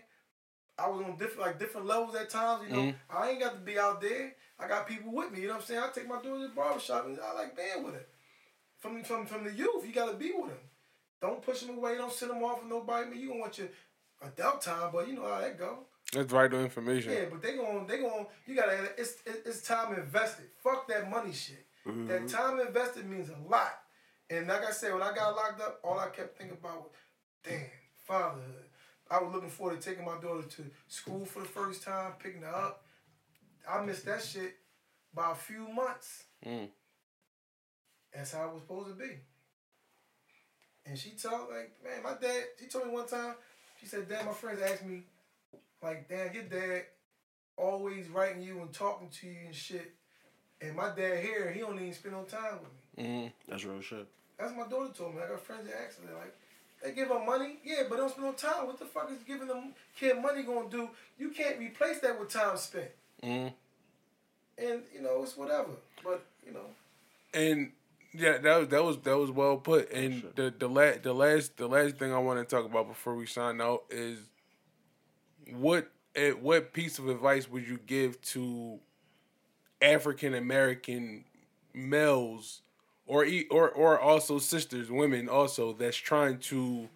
I 0.77 0.89
was 0.89 1.01
on 1.05 1.17
different 1.17 1.39
like 1.41 1.59
different 1.59 1.87
levels 1.87 2.15
at 2.15 2.29
times. 2.29 2.67
You 2.67 2.75
know, 2.75 2.81
Mhm. 2.83 2.95
I 3.09 3.29
ain't 3.29 3.39
got 3.39 3.53
to 3.53 3.59
be 3.59 3.77
out 3.79 4.01
there. 4.01 4.35
I 4.59 4.67
got 4.67 4.87
people 4.87 5.11
with 5.13 5.31
me. 5.31 5.41
You 5.41 5.47
know 5.47 5.53
what 5.55 5.61
I'm 5.61 5.67
saying? 5.67 5.79
I 5.81 5.89
take 5.89 6.07
my 6.07 6.15
daughter 6.15 6.39
to 6.41 6.47
the 6.47 6.53
barbershop 6.53 7.05
and 7.05 7.19
I 7.19 7.33
like 7.33 7.55
being 7.55 7.83
with 7.83 7.93
her. 7.95 8.05
From 8.79 9.03
from 9.03 9.25
from 9.25 9.43
the 9.43 9.51
youth, 9.53 9.85
you 9.85 9.93
got 9.93 10.09
to 10.11 10.15
be 10.17 10.31
with 10.31 10.49
them. 10.49 10.59
Don't 11.21 11.41
push 11.41 11.61
them 11.61 11.77
away. 11.77 11.95
Don't 11.97 12.11
send 12.11 12.31
them 12.31 12.43
off 12.43 12.61
with 12.61 12.69
nobody. 12.69 13.09
Man, 13.09 13.19
you 13.19 13.29
don't 13.29 13.39
want 13.39 13.57
your 13.57 13.69
adult 14.21 14.61
time, 14.61 14.91
but 14.91 15.07
you 15.07 15.13
know 15.15 15.27
how 15.27 15.39
that 15.39 15.57
go. 15.57 15.85
That's 16.11 16.31
vital 16.31 16.59
information. 16.61 17.13
Yeah, 17.13 17.25
but 17.31 17.41
they 17.41 17.55
gon' 17.55 17.87
they 17.87 17.99
gon' 17.99 18.25
you 18.45 18.55
gotta 18.55 18.89
it's 18.97 19.15
it- 19.25 19.43
it's 19.45 19.61
time 19.61 19.93
invested. 19.95 20.45
Fuck 20.63 20.87
that 20.89 21.09
money 21.09 21.31
shit. 21.33 21.65
That 21.85 22.27
time 22.27 22.59
invested 22.59 23.09
means 23.09 23.29
a 23.29 23.37
lot. 23.49 23.79
And 24.29 24.47
like 24.47 24.63
I 24.65 24.71
said, 24.71 24.93
when 24.93 25.01
I 25.01 25.13
got 25.15 25.35
locked 25.35 25.59
up, 25.61 25.79
all 25.83 25.97
I 25.99 26.09
kept 26.09 26.37
thinking 26.37 26.57
about 26.57 26.81
was, 26.83 26.91
damn, 27.43 27.65
fatherhood. 28.05 28.65
I 29.09 29.21
was 29.21 29.33
looking 29.33 29.49
forward 29.49 29.81
to 29.81 29.89
taking 29.89 30.05
my 30.05 30.17
daughter 30.21 30.43
to 30.47 30.63
school 30.87 31.25
for 31.25 31.39
the 31.41 31.47
first 31.47 31.83
time, 31.83 32.13
picking 32.19 32.43
her 32.43 32.47
up. 32.55 32.85
I 33.67 33.83
missed 33.83 34.05
that 34.05 34.23
shit 34.23 34.55
by 35.13 35.31
a 35.31 35.35
few 35.35 35.67
months. 35.67 36.23
Mm. 36.45 36.69
That's 38.13 38.33
how 38.33 38.47
it 38.49 38.53
was 38.53 38.61
supposed 38.61 38.89
to 38.89 38.93
be. 38.95 39.15
And 40.85 40.97
she 40.97 41.11
told 41.11 41.49
like, 41.49 41.71
man, 41.83 42.03
my 42.03 42.13
dad, 42.21 42.43
she 42.59 42.67
told 42.67 42.85
me 42.87 42.91
one 42.93 43.07
time, 43.07 43.35
she 43.79 43.85
said, 43.87 44.07
Dad, 44.07 44.25
my 44.25 44.33
friends 44.33 44.61
asked 44.61 44.85
me, 44.85 45.03
like, 45.81 46.07
damn, 46.09 46.33
your 46.33 46.43
dad 46.43 46.83
always 47.57 48.09
writing 48.09 48.41
you 48.41 48.59
and 48.61 48.71
talking 48.73 49.09
to 49.09 49.27
you 49.27 49.37
and 49.47 49.55
shit. 49.55 49.93
And 50.61 50.75
my 50.75 50.89
dad 50.95 51.23
here, 51.23 51.51
he 51.51 51.61
don't 51.61 51.75
even 51.79 51.93
spend 51.93 52.15
no 52.15 52.23
time 52.23 52.59
with 52.61 52.97
me. 52.97 53.03
Mm. 53.03 53.31
That's 53.47 53.65
real 53.65 53.81
shit. 53.81 54.07
That's 54.37 54.53
what 54.53 54.69
my 54.69 54.71
daughter 54.71 54.93
told 54.93 55.15
me. 55.15 55.21
I 55.23 55.27
got 55.29 55.41
friends 55.41 55.67
that 55.67 55.75
asked 55.87 55.99
her, 55.99 56.13
like, 56.15 56.35
they 56.83 56.91
give 56.93 57.09
her 57.09 57.23
money, 57.23 57.57
yeah, 57.63 57.83
but 57.89 57.97
don't 57.97 58.09
spend 58.09 58.25
no 58.25 58.33
time. 58.33 58.65
What 58.65 58.79
the 58.79 58.85
fuck 58.85 59.11
is 59.11 59.23
giving 59.23 59.47
them 59.47 59.73
kid 59.99 60.19
money 60.21 60.43
gonna 60.43 60.69
do? 60.69 60.89
You 61.17 61.29
can't 61.29 61.59
replace 61.59 61.99
that 61.99 62.19
with 62.19 62.29
time 62.29 62.57
spent. 62.57 62.89
Mm. 63.23 63.53
And 64.57 64.81
you 64.93 65.01
know, 65.01 65.21
it's 65.23 65.37
whatever. 65.37 65.69
But 66.03 66.25
you 66.45 66.53
know, 66.53 66.65
And 67.33 67.71
yeah, 68.13 68.39
that 68.39 68.57
was 68.57 68.67
that 68.69 68.83
was 68.83 68.97
that 68.99 69.17
was 69.17 69.29
well 69.29 69.57
put. 69.57 69.91
And 69.91 70.21
Sure. 70.21 70.31
the 70.35 70.53
the 70.57 70.67
last 70.67 71.03
the 71.03 71.13
last 71.13 71.57
the 71.57 71.67
last 71.67 71.97
thing 71.97 72.11
I 72.13 72.17
want 72.17 72.39
to 72.39 72.55
talk 72.55 72.65
about 72.65 72.87
before 72.87 73.15
we 73.15 73.27
sign 73.27 73.61
out 73.61 73.83
is 73.91 74.17
what 75.49 75.91
eh, 76.15 76.31
what 76.31 76.73
piece 76.73 76.99
of 76.99 77.09
advice 77.09 77.49
would 77.49 77.67
you 77.67 77.79
give 77.85 78.21
to 78.21 78.79
African 79.81 80.33
American 80.33 81.25
males 81.73 82.61
or 83.05 83.25
or 83.49 83.69
or 83.69 83.99
also 83.99 84.39
sisters, 84.39 84.89
women 84.89 85.27
also 85.27 85.73
that's 85.73 85.97
trying 85.97 86.39
to 86.39 86.87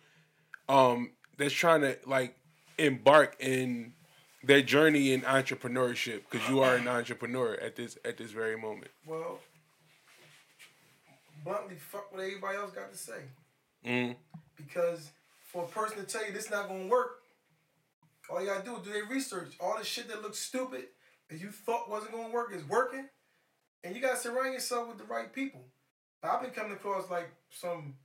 um 0.70 1.12
that's 1.38 1.54
trying 1.54 1.82
to 1.82 1.98
like 2.06 2.38
embark 2.78 3.36
in 3.40 3.94
their 4.44 4.62
journey 4.62 5.12
in 5.12 5.22
entrepreneurship 5.22 6.22
because 6.30 6.48
you 6.48 6.62
are 6.62 6.76
an 6.76 6.88
entrepreneur 6.88 7.56
at 7.56 7.76
this 7.76 7.98
at 8.06 8.18
this 8.18 8.32
very 8.32 8.58
moment. 8.58 8.92
well, 9.06 9.40
bluntly, 11.44 11.76
fuck 11.76 12.12
what 12.12 12.22
everybody 12.22 12.58
else 12.58 12.72
got 12.72 12.92
to 12.92 12.98
say. 12.98 13.22
Mm. 13.86 14.16
Because 14.56 15.12
for 15.52 15.64
a 15.64 15.68
person 15.68 15.98
to 15.98 16.04
tell 16.04 16.26
you 16.26 16.32
this 16.32 16.50
not 16.50 16.68
gonna 16.68 16.88
work, 16.88 17.22
all 18.30 18.42
you 18.42 18.48
gotta 18.48 18.64
do 18.64 18.76
is 18.78 18.84
do 18.84 18.92
their 18.92 19.06
research. 19.06 19.56
All 19.60 19.78
the 19.78 19.84
shit 19.86 20.08
that 20.10 20.22
looks 20.22 20.40
stupid 20.40 20.86
that 21.30 21.40
you 21.40 21.50
thought 21.52 21.90
wasn't 21.90 22.12
gonna 22.14 22.34
work 22.34 22.54
is 22.54 22.64
working, 22.68 23.08
and 23.84 23.96
you 23.96 24.02
gotta 24.02 24.18
surround 24.18 24.54
yourself 24.54 24.88
with 24.88 24.98
the 24.98 25.04
right 25.06 25.32
people. 25.32 25.62
I've 26.24 26.42
been 26.42 26.52
coming 26.52 26.74
across 26.74 27.10
like 27.10 27.30
some 27.50 27.96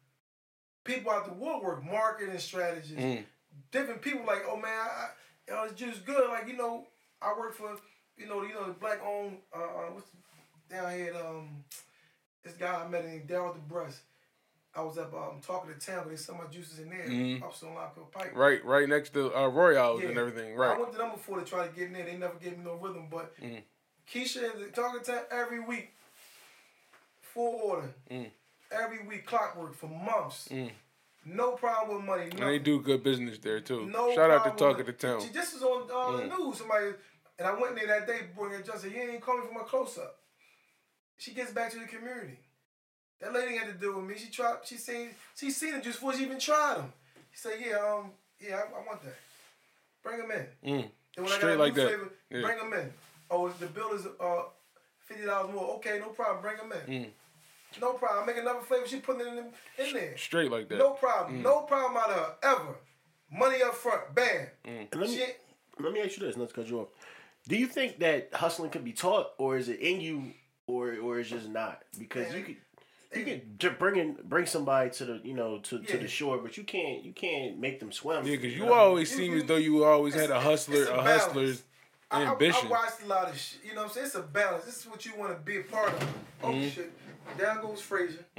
people 0.84 1.10
out 1.12 1.24
the 1.26 1.32
woodwork, 1.32 1.84
marketing 1.84 2.38
strategists, 2.38 2.92
Mm. 2.92 3.24
different 3.70 4.02
people. 4.02 4.24
Like, 4.26 4.42
oh 4.46 4.56
man, 4.56 4.72
I, 4.78 5.08
I, 5.08 5.10
yo, 5.48 5.68
this 5.68 5.78
juice 5.78 5.98
good. 5.98 6.28
Like, 6.28 6.46
you 6.48 6.56
know, 6.56 6.86
I 7.22 7.32
work 7.38 7.54
for, 7.54 7.76
you 8.16 8.26
know, 8.26 8.42
you 8.42 8.52
know, 8.54 8.66
the 8.66 8.72
black 8.72 9.00
owned. 9.02 9.38
Uh, 9.54 9.58
uh, 9.62 9.90
what's 9.92 10.10
down 10.68 10.90
here? 10.92 11.14
Um, 11.16 11.64
this 12.44 12.54
guy 12.54 12.82
I 12.84 12.88
met 12.88 13.04
in 13.04 13.22
Daryl 13.26 13.54
DeBrus. 13.68 14.00
I 14.74 14.82
was 14.82 14.98
up 14.98 15.12
um, 15.12 15.40
talking 15.44 15.72
to 15.74 15.78
town, 15.84 16.02
but 16.04 16.10
they 16.10 16.16
sell 16.16 16.36
my 16.36 16.44
juices 16.50 16.78
in 16.78 16.90
there. 16.90 17.06
Mhm. 17.08 17.42
Up 17.42 17.54
on 17.64 17.74
Rockville 17.74 18.04
Pike. 18.12 18.36
Right, 18.36 18.64
right 18.64 18.88
next 18.88 19.10
to 19.14 19.34
uh, 19.36 19.48
Royals 19.48 20.02
and 20.04 20.16
everything. 20.16 20.54
Right. 20.54 20.76
I 20.76 20.78
went 20.78 20.92
to 20.92 20.98
them 20.98 21.10
before 21.10 21.40
to 21.40 21.44
try 21.44 21.66
to 21.66 21.72
get 21.74 21.88
in 21.88 21.92
there. 21.92 22.04
They 22.04 22.16
never 22.16 22.34
gave 22.34 22.56
me 22.56 22.64
no 22.64 22.74
rhythm. 22.74 23.08
But 23.10 23.34
Mm. 23.40 23.62
Keisha 24.12 24.52
and 24.52 24.62
the 24.62 24.68
talking 24.68 25.02
time 25.02 25.24
every 25.30 25.60
week, 25.60 25.92
full 27.20 27.60
order, 27.62 27.94
Mm. 28.10 28.30
every 28.70 29.02
week 29.04 29.26
clockwork 29.26 29.74
for 29.74 29.88
months. 29.88 30.48
Mm. 30.48 30.70
No 31.24 31.52
problem 31.52 31.96
with 31.98 32.06
money. 32.06 32.30
And 32.30 32.38
they 32.48 32.58
do 32.58 32.80
good 32.80 33.02
business 33.02 33.38
there 33.38 33.60
too. 33.60 33.86
No 33.86 34.14
Shout 34.14 34.30
out 34.30 34.44
to 34.44 34.50
problem 34.50 34.56
Talk 34.56 34.80
of 34.80 34.86
with- 34.86 34.98
the 34.98 35.06
Town. 35.08 35.20
See, 35.20 35.28
this 35.28 35.52
was 35.52 35.62
on 35.62 35.82
uh, 35.82 36.16
the 36.16 36.22
Mm. 36.34 36.38
news. 36.38 36.58
Somebody 36.58 36.94
and 37.38 37.48
I 37.48 37.52
went 37.54 37.78
in 37.78 37.86
there 37.86 37.98
that 37.98 38.06
day, 38.06 38.20
bringing 38.36 38.62
just 38.64 38.82
said, 38.82 38.92
"You 38.92 39.00
ain't 39.02 39.20
calling 39.22 39.46
for 39.46 39.52
my 39.52 39.62
close 39.64 39.98
up." 39.98 40.20
She 41.18 41.34
gets 41.34 41.52
back 41.52 41.70
to 41.72 41.78
the 41.78 41.86
community. 41.86 42.38
That 43.20 43.32
lady 43.34 43.56
had 43.56 43.66
to 43.68 43.74
deal 43.74 43.96
with 43.96 44.04
me. 44.08 44.14
She 44.16 44.30
tried. 44.30 44.56
She 44.64 44.76
seen. 44.76 45.10
She 45.36 45.50
seen 45.50 45.74
the 45.74 45.80
juice 45.80 45.96
before 45.96 46.14
she 46.14 46.22
even 46.24 46.38
tried 46.38 46.76
them. 46.78 46.92
She 47.32 47.38
said, 47.38 47.52
"Yeah, 47.64 47.76
um, 47.76 48.10
yeah, 48.40 48.56
I, 48.56 48.60
I 48.80 48.86
want 48.86 49.02
that. 49.02 49.16
Bring 50.02 50.18
them 50.18 50.30
in." 50.30 50.46
Mm. 50.80 50.90
Then 51.16 51.24
when 51.24 51.32
I 51.32 51.36
Straight 51.36 51.56
got 51.56 51.56
a 51.56 51.62
like 51.64 51.76
new 51.76 51.82
that. 51.82 51.88
flavor, 51.88 52.12
Yeah. 52.30 52.40
bring 52.42 52.58
them 52.58 52.72
in. 52.80 52.92
Oh, 53.30 53.48
the 53.48 53.66
bill 53.66 53.92
is 53.92 54.06
uh 54.18 54.42
fifty 55.04 55.26
dollars 55.26 55.52
more. 55.54 55.74
Okay, 55.76 55.98
no 55.98 56.08
problem. 56.08 56.40
Bring 56.42 56.56
them 56.56 56.72
in. 56.88 57.04
Mm. 57.04 57.10
No 57.80 57.92
problem. 57.92 58.26
Make 58.26 58.38
another 58.38 58.60
flavor. 58.60 58.86
She 58.86 58.96
putting 59.00 59.20
it 59.26 59.28
in, 59.28 59.84
in 59.86 59.92
there. 59.94 60.16
Straight 60.16 60.50
like 60.50 60.68
that. 60.70 60.78
No 60.78 60.90
problem. 60.92 61.42
No 61.42 61.60
problem 61.62 61.96
out 62.02 62.10
of 62.10 62.16
her 62.16 62.34
ever. 62.42 62.74
Money 63.32 63.62
up 63.62 63.74
front. 63.74 64.12
Bam. 64.14 64.46
And 64.64 64.88
let 64.94 65.08
me 65.08 65.16
She 65.16 65.22
ain't- 65.22 65.36
let 65.78 65.92
me 65.92 66.00
ask 66.02 66.16
you 66.18 66.26
this, 66.26 66.36
not 66.36 66.48
to 66.48 66.54
cut 66.54 66.66
you 66.66 66.80
off. 66.80 66.88
Do 67.48 67.56
you 67.56 67.66
think 67.66 68.00
that 68.00 68.34
hustling 68.34 68.70
can 68.70 68.82
be 68.82 68.92
taught, 68.92 69.28
or 69.38 69.56
is 69.56 69.68
it 69.68 69.78
in 69.80 70.00
you, 70.00 70.32
or 70.66 70.96
or 70.98 71.20
is 71.20 71.30
just 71.30 71.48
not? 71.48 71.82
Because 71.98 72.28
Man, 72.30 72.38
you 72.38 72.44
could 72.44 72.56
you 73.14 73.24
can 73.24 73.42
just 73.58 73.78
bring 73.78 73.96
in, 73.96 74.16
bring 74.24 74.46
somebody 74.46 74.90
to 74.90 75.04
the 75.04 75.20
you 75.24 75.34
know 75.34 75.58
to, 75.58 75.78
to 75.80 75.98
the 75.98 76.06
shore, 76.08 76.38
but 76.38 76.56
you 76.56 76.62
can't 76.64 77.02
you 77.04 77.12
can't 77.12 77.58
make 77.58 77.80
them 77.80 77.90
swim. 77.92 78.24
Yeah, 78.24 78.36
because 78.36 78.54
you 78.56 78.66
know? 78.66 78.72
always 78.74 79.10
You- 79.12 79.16
seem 79.18 79.36
as 79.36 79.44
though 79.44 79.56
you 79.56 79.84
always 79.84 80.14
had 80.14 80.30
a 80.30 80.40
hustler, 80.40 80.84
a 80.84 80.98
a 80.98 81.02
hustler's 81.02 81.62
I, 82.10 82.22
I- 82.24 82.30
ambition. 82.32 82.66
I, 82.68 82.70
watched 82.70 83.02
a 83.02 83.06
lot 83.06 83.28
of 83.28 83.38
shit. 83.38 83.60
You 83.64 83.74
know 83.74 83.82
what 83.82 83.88
I'm 83.88 83.94
saying? 83.94 84.06
It's 84.06 84.14
a 84.16 84.22
balance. 84.22 84.64
This 84.64 84.78
is 84.80 84.86
what 84.86 85.04
you 85.06 85.12
want 85.16 85.32
to 85.36 85.40
be 85.44 85.58
a 85.58 85.62
part 85.62 85.92
of. 85.92 86.02
Oh 86.42 86.48
Mm-hmm. 86.48 86.68
shit. 86.70 86.92
Down 87.38 87.60
goes 87.60 87.80
Frazier. 87.80 88.24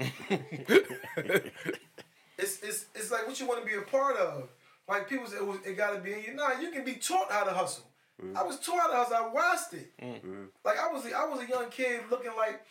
it's 2.38 2.60
it's 2.64 2.85
it's 2.95 3.11
like 3.11 3.27
what 3.27 3.39
you 3.39 3.45
want 3.48 3.61
to 3.61 3.65
be 3.69 3.76
a 3.77 3.81
part 3.81 4.18
of. 4.18 4.49
Like 4.89 5.07
people 5.07 5.27
say, 5.27 5.38
it, 5.38 5.45
was, 5.45 5.57
it 5.65 5.77
got 5.77 5.93
to 5.95 5.99
be 6.02 6.11
in 6.14 6.23
you. 6.23 6.34
Nah, 6.34 6.60
you 6.60 6.72
can 6.72 6.84
be 6.84 6.93
taught 6.95 7.31
how 7.31 7.43
to 7.45 7.52
hustle. 7.52 7.85
I 8.35 8.43
was 8.43 8.60
taught 8.60 8.81
how 8.81 8.89
to 8.89 8.95
hustle. 8.98 9.15
I 9.15 9.27
watched 9.34 9.73
it. 9.73 9.91
Like 10.65 10.77
I 10.80 10.91
was, 10.91 11.06
a- 11.06 11.15
I 11.15 11.26
was 11.26 11.39
a 11.41 11.48
young 11.48 11.69
kid 11.69 12.02
looking 12.10 12.31
like. 12.38 12.61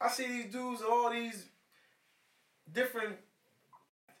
I 0.00 0.08
see 0.08 0.26
these 0.26 0.52
dudes, 0.52 0.82
all 0.82 1.10
these 1.10 1.46
different 2.72 3.16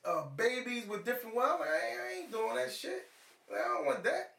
uh, 0.04 0.24
babies 0.36 0.86
with 0.88 1.04
different. 1.04 1.36
Well, 1.36 1.58
like, 1.60 1.68
I 1.68 2.20
ain't, 2.20 2.32
doing 2.32 2.56
that 2.56 2.72
shit. 2.72 3.08
Like, 3.50 3.60
I 3.60 3.64
don't 3.64 3.86
want 3.86 4.04
that. 4.04 4.34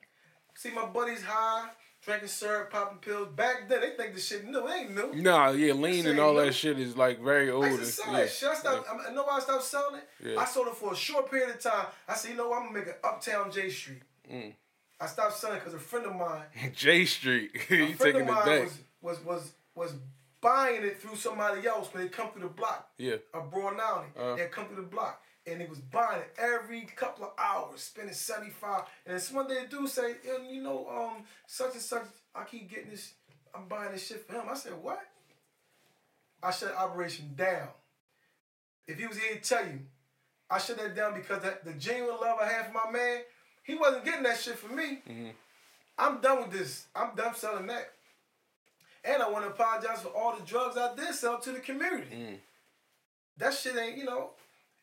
See 0.56 0.72
my 0.72 0.86
buddies 0.86 1.22
high, 1.24 1.70
drinking 2.04 2.30
syrup, 2.30 2.72
popping 2.72 2.98
pills. 2.98 3.28
Back 3.36 3.70
then, 3.70 3.82
they 3.82 3.92
think 3.92 4.16
the 4.16 4.20
shit 4.20 4.48
new. 4.48 4.68
It 4.68 4.72
ain't 4.72 4.96
new. 4.96 5.22
nah, 5.22 5.52
yeah, 5.52 5.74
lean 5.74 6.08
and 6.08 6.20
all 6.20 6.34
no. 6.34 6.46
that 6.46 6.54
shit 6.54 6.80
is 6.80 6.98
like 6.98 7.22
very 7.22 7.52
old. 7.52 7.66
I 7.66 7.70
used 7.70 7.82
to 7.82 7.86
sell 7.86 8.14
yeah, 8.14 8.20
that 8.22 8.30
shit. 8.30 8.50
I 8.50 8.56
stopped, 8.56 8.88
I 9.08 9.14
know 9.14 9.26
I 9.26 9.40
stopped 9.40 9.64
selling 9.64 10.00
it? 10.00 10.30
Yeah. 10.30 10.40
I 10.40 10.46
sold 10.46 10.68
it 10.68 10.76
for 10.76 10.94
a 10.94 10.96
short 10.96 11.30
period 11.30 11.50
of 11.52 11.62
time. 11.62 11.86
I 12.08 12.16
said, 12.16 12.32
you 12.32 12.38
know 12.38 12.50
what? 12.50 12.64
I'm 12.64 12.70
to 12.70 12.74
make 12.74 12.88
an 12.88 12.96
Uptown 13.04 13.52
J 13.52 13.70
Street. 13.70 14.02
Mm. 14.32 14.54
I 15.00 15.06
stopped 15.06 15.38
selling 15.38 15.60
because 15.60 15.76
a 15.76 15.80
friend 15.80 16.08
of 16.08 16.16
mine. 16.16 16.42
J 16.76 17.06
Street, 17.06 17.52
you 17.70 17.94
taking 17.94 18.22
of 18.22 18.28
it 18.30 18.46
back. 18.46 18.64
was, 18.64 18.80
was, 19.02 19.24
was, 19.24 19.52
was 19.76 19.94
buying 20.42 20.84
it 20.84 21.02
through 21.02 21.16
somebody 21.16 21.66
else 21.68 21.94
when 21.94 22.04
they 22.04 22.10
come 22.10 22.32
through 22.32 22.44
the 22.44 22.48
block. 22.50 22.90
Yeah, 22.98 23.16
a 23.34 23.42
broad 23.42 23.78
Downey. 23.78 24.08
Uh. 24.18 24.36
They'd 24.36 24.52
come 24.52 24.68
through 24.68 24.78
the 24.78 24.90
block. 24.90 25.22
And 25.46 25.62
they 25.62 25.66
was 25.66 25.80
buying 25.80 26.20
it 26.20 26.36
every 26.38 26.82
couple 26.82 27.24
of 27.24 27.32
hours, 27.38 27.80
spending 27.82 28.14
75. 28.14 28.84
And 29.06 29.18
then 29.18 29.36
one 29.36 29.48
day 29.48 29.62
the 29.64 29.78
dude 29.78 29.90
say, 29.90 30.16
"Yeah, 30.26 30.40
you 30.46 30.62
know, 30.62 30.86
um, 30.90 31.24
such 31.46 31.72
and 31.72 31.82
such, 31.82 32.04
I 32.36 32.44
keep 32.44 32.70
getting 32.70 32.90
this, 32.90 33.14
I'm 33.56 33.66
buying 33.70 33.94
this 33.94 34.06
shit 34.08 34.28
for 34.28 34.34
him. 34.34 34.44
I 34.50 34.56
said, 34.56 34.74
what? 34.74 35.00
I 36.44 36.52
shut 36.52 36.76
operation 36.76 37.32
down. 37.36 37.70
If 38.88 39.00
he 39.00 39.08
was 39.08 39.18
here 39.18 39.36
to 39.36 39.42
tell 39.42 39.66
you, 39.66 39.80
I 40.50 40.60
shut 40.60 40.78
that 40.78 40.96
down 40.96 41.14
because 41.14 41.42
that, 41.44 41.66
the 41.66 41.74
genuine 41.74 42.18
love 42.22 42.38
I 42.42 42.48
had 42.48 42.68
for 42.68 42.74
my 42.74 42.92
man, 42.92 43.22
he 43.64 43.76
wasn't 43.76 44.06
getting 44.06 44.24
that 44.24 44.38
shit 44.40 44.58
from 44.58 44.76
me. 44.76 45.00
I'm 45.98 46.22
done 46.22 46.40
with 46.44 46.52
this. 46.52 46.88
I'm 46.96 47.16
done 47.16 47.34
selling 47.36 47.68
that. 47.68 47.92
And 49.04 49.22
I 49.22 49.30
want 49.30 49.46
to 49.46 49.52
apologize 49.52 50.02
for 50.02 50.10
all 50.10 50.36
the 50.36 50.46
drugs 50.46 50.78
I 50.78 50.96
did 50.96 51.14
sell 51.14 51.40
to 51.40 51.52
the 51.52 51.60
community. 51.60 52.16
Mm. 52.16 52.38
That 53.38 53.54
shit 53.54 53.78
ain't, 53.78 53.98
you 53.98 54.06
know, 54.06 54.32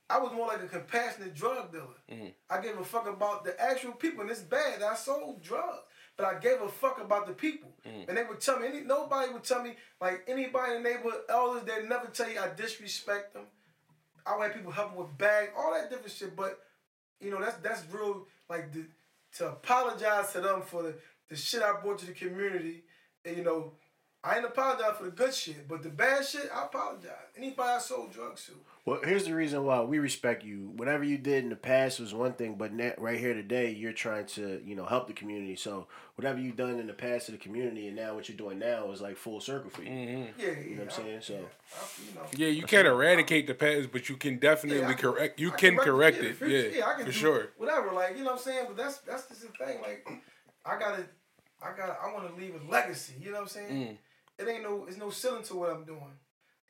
I 0.09 0.19
was 0.19 0.33
more 0.33 0.47
like 0.47 0.63
a 0.63 0.67
compassionate 0.67 1.35
drug 1.35 1.73
dealer. 1.73 1.87
Mm. 2.11 2.33
I 2.51 2.61
gave 2.61 2.79
a 2.79 2.85
fuck 2.85 3.09
about 3.09 3.45
the 3.45 3.61
actual 3.61 3.93
people, 3.93 4.23
and 4.23 4.31
it's 4.31 4.41
bad 4.41 4.81
that 4.81 4.93
I 4.93 4.95
sold 4.95 5.43
drugs. 5.43 5.83
But 6.17 6.27
I 6.27 6.39
gave 6.39 6.61
a 6.63 6.69
fuck 6.69 7.01
about 7.01 7.27
the 7.27 7.33
people. 7.33 7.73
Mm. 7.85 8.09
And 8.09 8.17
they 8.17 8.23
would 8.23 8.41
tell 8.41 8.61
me, 8.61 8.69
any, 8.69 8.81
nobody 8.83 9.33
would 9.33 9.43
tell 9.43 9.63
me, 9.63 9.75
like 10.01 10.23
anybody 10.29 10.77
in 10.77 10.83
the 10.83 10.89
neighborhood, 10.89 11.23
elders, 11.29 11.65
they'd 11.65 11.89
never 11.89 12.07
tell 12.07 12.31
you 12.31 12.39
I 12.39 12.51
disrespect 12.55 13.35
them. 13.35 13.47
I 14.25 14.37
would 14.37 14.45
have 14.45 14.55
people 14.55 14.71
helping 14.71 14.97
with 14.97 15.19
bag, 15.19 15.49
all 15.59 15.75
that 15.75 15.91
different 15.91 16.13
shit. 16.13 16.37
But, 16.37 16.61
you 17.21 17.33
know, 17.33 17.41
that's 17.41 17.57
that's 17.57 17.83
real, 17.91 18.29
like, 18.49 18.73
the, 18.73 18.85
to 19.39 19.49
apologize 19.49 20.33
to 20.35 20.41
them 20.41 20.63
for 20.63 20.85
the, 20.85 20.95
the 21.29 21.35
shit 21.35 21.63
I 21.63 21.81
brought 21.81 21.99
to 21.99 22.07
the 22.07 22.13
community. 22.13 22.85
And, 23.25 23.37
you 23.37 23.43
know, 23.43 23.73
I 24.27 24.37
ain't 24.37 24.47
apologize 24.47 24.97
for 24.97 25.05
the 25.05 25.11
good 25.11 25.35
shit, 25.35 25.69
but 25.69 25.83
the 25.83 25.91
bad 25.91 26.25
shit, 26.25 26.49
I 26.55 26.65
apologize. 26.65 27.11
Anybody 27.37 27.69
I 27.73 27.79
sold 27.79 28.11
drugs 28.11 28.47
to. 28.47 28.53
Well, 28.87 29.01
here's 29.05 29.25
the 29.27 29.35
reason 29.35 29.65
why 29.65 29.83
we 29.83 29.99
respect 29.99 30.45
you. 30.45 30.73
Whatever 30.77 31.05
you 31.05 31.19
did 31.19 31.45
in 31.45 31.51
the 31.51 31.57
past 31.57 32.01
was 32.01 32.15
one 32.15 32.33
thing, 32.33 32.55
but 32.55 32.73
na- 32.73 32.93
right 32.97 33.19
here 33.21 33.35
today, 33.35 33.71
you're 33.71 33.93
trying 33.93 34.25
to, 34.29 34.63
you 34.65 34.77
know, 34.77 34.87
help 34.87 35.09
the 35.09 35.13
community. 35.13 35.57
So 35.57 35.89
whatever 36.15 36.39
you've 36.41 36.57
done 36.57 36.79
in 36.81 36.87
the 36.87 36.95
past 36.95 37.27
to 37.27 37.33
the 37.33 37.39
community, 37.39 37.87
and 37.87 37.97
now 37.97 38.15
what 38.15 38.27
you're 38.31 38.37
doing 38.39 38.59
now 38.59 38.91
is 38.93 39.03
like 39.03 39.19
full 39.19 39.41
circle 39.43 39.69
for 39.69 39.83
you. 39.83 39.91
Yeah, 39.91 40.27
yeah. 40.39 40.51
You 40.61 40.77
know 40.77 40.85
what 40.85 40.99
I'm 40.99 41.05
saying? 41.05 41.21
So 41.21 41.35
I, 41.35 41.39
you 41.39 42.15
know, 42.15 42.23
Yeah, 42.35 42.49
you 42.49 42.63
can't 42.63 42.87
eradicate 42.87 43.47
the 43.47 43.55
past, 43.55 43.91
but 43.93 44.09
you 44.09 44.17
can 44.17 44.39
definitely 44.39 44.81
Yeah, 44.81 44.93
can- 44.95 45.13
correct. 45.13 45.39
You 45.39 45.53
I 45.53 45.57
can 45.57 45.77
correct 45.77 46.17
yeah, 46.23 46.29
it. 46.31 46.37
for- 46.37 46.47
Yeah, 46.47 46.87
I 46.87 46.95
can 46.95 47.05
for 47.07 47.13
sure. 47.13 47.49
Whatever, 47.59 47.93
like 47.93 48.13
you 48.17 48.25
know 48.25 48.31
what 48.31 48.39
I'm 48.39 48.43
saying. 48.43 48.65
But 48.69 48.77
that's 48.79 48.99
that's 49.01 49.29
just 49.29 49.43
the 49.43 49.49
thing. 49.65 49.83
Like, 49.83 50.07
I 50.65 50.79
gotta, 50.79 51.05
I 51.63 51.77
gotta, 51.77 51.97
I 52.03 52.11
want 52.13 52.35
to 52.35 52.41
leave 52.41 52.55
a 52.55 52.71
legacy. 52.71 53.15
You 53.21 53.27
know 53.33 53.37
what 53.37 53.43
I'm 53.43 53.49
saying? 53.49 53.71
Mm. 53.71 53.97
It 54.39 54.49
ain't 54.49 54.63
no, 54.63 54.85
it's 54.89 54.97
no 54.97 55.11
ceiling 55.11 55.43
to 55.45 55.57
what 55.57 55.71
I'm 55.71 55.85
doing. 55.85 56.01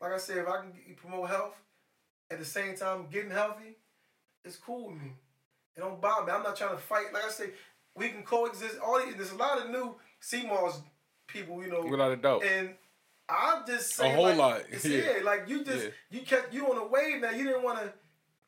Like 0.01 0.13
I 0.13 0.19
said, 0.19 0.39
if 0.39 0.49
I 0.49 0.59
can 0.59 0.73
promote 0.97 1.29
health 1.29 1.55
at 2.31 2.39
the 2.39 2.45
same 2.45 2.77
time 2.77 3.07
getting 3.11 3.31
healthy, 3.31 3.77
it's 4.45 4.57
cool 4.57 4.89
with 4.89 5.01
me. 5.01 5.13
It 5.77 5.81
don't 5.81 6.01
bother 6.01 6.27
me. 6.27 6.33
I'm 6.33 6.43
not 6.43 6.57
trying 6.57 6.77
to 6.77 6.83
fight. 6.83 7.13
Like 7.13 7.25
I 7.25 7.31
say, 7.31 7.51
we 7.97 8.09
can 8.09 8.23
coexist. 8.23 8.79
All 8.79 9.01
these, 9.05 9.15
there's 9.17 9.33
a 9.33 9.37
lot 9.37 9.59
of 9.59 9.71
new 9.71 9.95
sea 10.21 10.47
moss 10.47 10.81
people, 11.27 11.63
you 11.63 11.71
know, 11.71 11.83
Without 11.83 12.13
a 12.13 12.17
doubt. 12.17 12.45
and 12.45 12.71
I'm 13.29 13.67
just 13.67 13.95
saying, 13.95 14.15
whole 14.15 14.25
like, 14.27 14.37
lot, 14.37 14.63
yeah. 14.85 15.17
Yeah. 15.17 15.25
like 15.25 15.49
you 15.49 15.65
just 15.65 15.85
Yeah. 15.85 15.91
you 16.11 16.21
kept 16.21 16.53
you 16.53 16.71
on 16.71 16.77
a 16.77 16.87
wave 16.87 17.23
now. 17.23 17.31
You 17.31 17.45
didn't 17.45 17.63
want 17.63 17.81
to 17.81 17.93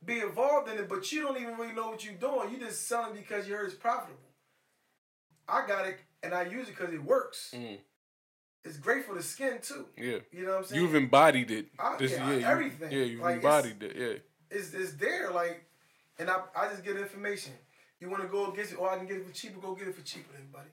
be 0.05 0.21
involved 0.21 0.69
in 0.71 0.77
it, 0.79 0.89
but 0.89 1.11
you 1.11 1.23
don't 1.23 1.41
even 1.41 1.57
really 1.57 1.73
know 1.73 1.89
what 1.89 2.05
you're 2.05 2.15
doing. 2.15 2.53
You 2.53 2.59
just 2.59 2.87
selling 2.87 3.15
because 3.15 3.49
you 3.49 3.55
heard 3.55 3.67
it's 3.67 3.75
profitable. 3.75 4.21
I 5.49 5.67
got 5.67 5.87
it, 5.87 5.99
and 6.23 6.35
I 6.35 6.43
use 6.43 6.69
it 6.69 6.77
because 6.77 6.93
it 6.93 7.03
works. 7.03 7.55
Mm. 7.57 7.79
It's 8.67 8.79
great 8.79 9.05
for 9.07 9.15
the 9.15 9.23
skin 9.23 9.59
too. 9.63 9.87
Yeah. 9.97 10.19
You 10.33 10.45
know 10.45 10.51
what 10.53 10.59
I'm 10.59 10.65
saying? 10.65 10.83
You've 10.83 10.95
embodied 10.95 11.51
it. 11.51 11.67
I- 11.79 11.97
This, 11.97 12.13
yeah, 12.13 12.31
yeah, 12.31 12.37
you- 12.37 12.47
everything. 12.47 12.91
Yeah, 12.93 13.05
you've 13.05 13.21
Like, 13.21 13.37
embodied 13.37 13.83
it. 13.83 13.97
Yeah. 13.97 14.57
it's 14.59 14.73
it's 14.75 14.93
there, 14.95 15.31
like, 15.31 15.65
and 16.19 16.29
I 16.31 16.37
I 16.57 16.69
just 16.69 16.85
get 16.85 16.97
information. 16.97 17.53
You 18.01 18.11
want 18.11 18.23
to 18.23 18.29
go 18.29 18.53
against 18.53 18.73
it, 18.73 18.77
or 18.77 18.91
I 18.91 18.97
can 18.99 19.07
get 19.07 19.17
it 19.19 19.27
for 19.27 19.33
cheaper. 19.33 19.59
Go 19.61 19.75
get 19.75 19.89
it 19.89 19.95
for 19.95 20.03
cheaper, 20.03 20.33
then, 20.35 20.49
buddy. 20.53 20.69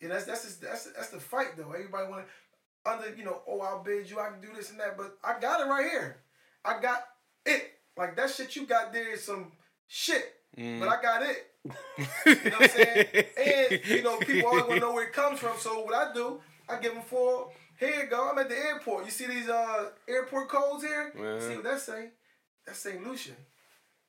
Yeah, 0.00 0.08
that's 0.08 0.24
that's 0.26 0.44
just, 0.44 0.60
that's 0.62 0.84
that's 0.92 1.10
the 1.10 1.20
fight 1.20 1.56
though. 1.56 1.72
Everybody 1.72 2.08
want 2.10 2.24
to 2.26 2.90
under 2.90 3.14
you 3.14 3.24
know, 3.24 3.42
oh 3.46 3.60
I'll 3.60 3.82
bid 3.82 4.08
you, 4.10 4.18
I 4.20 4.30
can 4.30 4.40
do 4.40 4.48
this 4.54 4.70
and 4.70 4.78
that, 4.80 4.96
but 4.96 5.18
I 5.24 5.38
got 5.40 5.60
it 5.60 5.68
right 5.70 5.88
here. 5.90 6.16
I 6.64 6.80
got 6.80 7.04
it. 7.46 7.72
Like 7.96 8.16
that 8.16 8.30
shit 8.30 8.54
you 8.56 8.66
got 8.66 8.92
there 8.92 9.12
is 9.12 9.22
some 9.24 9.52
shit, 9.88 10.24
Mm. 10.56 10.80
but 10.80 10.88
I 10.88 11.02
got 11.02 11.22
it. 11.22 11.44
You 12.26 12.34
know 12.50 12.56
what 12.58 12.62
I'm 12.62 12.68
saying? 12.68 13.06
and 13.36 13.86
you 13.86 14.02
know, 14.02 14.18
people 14.18 14.48
always 14.48 14.64
want 14.64 14.74
to 14.74 14.80
know 14.80 14.92
where 14.92 15.04
it 15.06 15.12
comes 15.12 15.38
from. 15.40 15.56
So 15.58 15.80
what 15.84 15.94
I 15.94 16.12
do, 16.14 16.40
I 16.68 16.78
give 16.80 16.94
them 16.94 17.02
four. 17.02 17.50
Here 17.78 18.02
you 18.02 18.06
go. 18.08 18.30
I'm 18.30 18.38
at 18.38 18.48
the 18.48 18.56
airport. 18.56 19.04
You 19.04 19.10
see 19.10 19.26
these 19.26 19.48
uh 19.48 19.90
airport 20.08 20.48
codes 20.48 20.82
here? 20.82 21.12
See 21.40 21.54
what 21.56 21.64
that 21.64 21.80
say? 21.80 22.10
That's 22.66 22.78
St. 22.78 23.06
Lucian. 23.06 23.36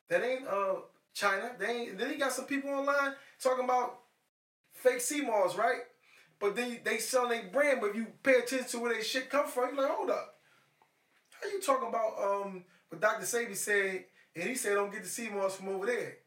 That 0.10 0.23
ain't 0.23 0.48
uh 0.48 0.76
China. 1.14 1.52
They 1.57 1.68
ain't. 1.68 1.98
Then 1.98 2.10
he 2.10 2.15
got 2.18 2.31
some 2.31 2.45
people 2.45 2.69
online 2.72 3.14
talking 3.41 3.64
about 3.65 3.99
fake 4.73 5.02
sea 5.02 5.22
moss, 5.22 5.56
right? 5.56 5.81
But 6.40 6.56
then 6.56 6.80
they 6.84 6.98
selling 6.98 7.30
their 7.30 7.49
brand. 7.52 7.81
But 7.81 7.91
if 7.91 7.95
you 7.95 8.07
pay 8.23 8.36
attention 8.36 8.68
to 8.69 8.80
where 8.80 8.94
they 8.94 9.03
shit 9.03 9.30
come 9.30 9.48
from, 9.48 9.76
you're 9.76 9.84
like, 9.84 9.91
hold 9.91 10.10
up. 10.10 10.36
How 11.41 11.49
you 11.49 11.61
talking 11.61 11.90
about 11.90 12.14
um 12.22 12.64
what 12.90 13.02
Dr. 13.02 13.26
Sebi 13.26 13.56
said, 13.56 14.06
and 14.36 14.49
he 14.49 14.56
said 14.56 14.73
don't 14.73 14.91
get 14.91 15.03
the 15.03 15.10
sea 15.10 15.30
moss 15.30 15.56
from 15.56 15.69
over 15.69 15.86
there. 15.86 16.18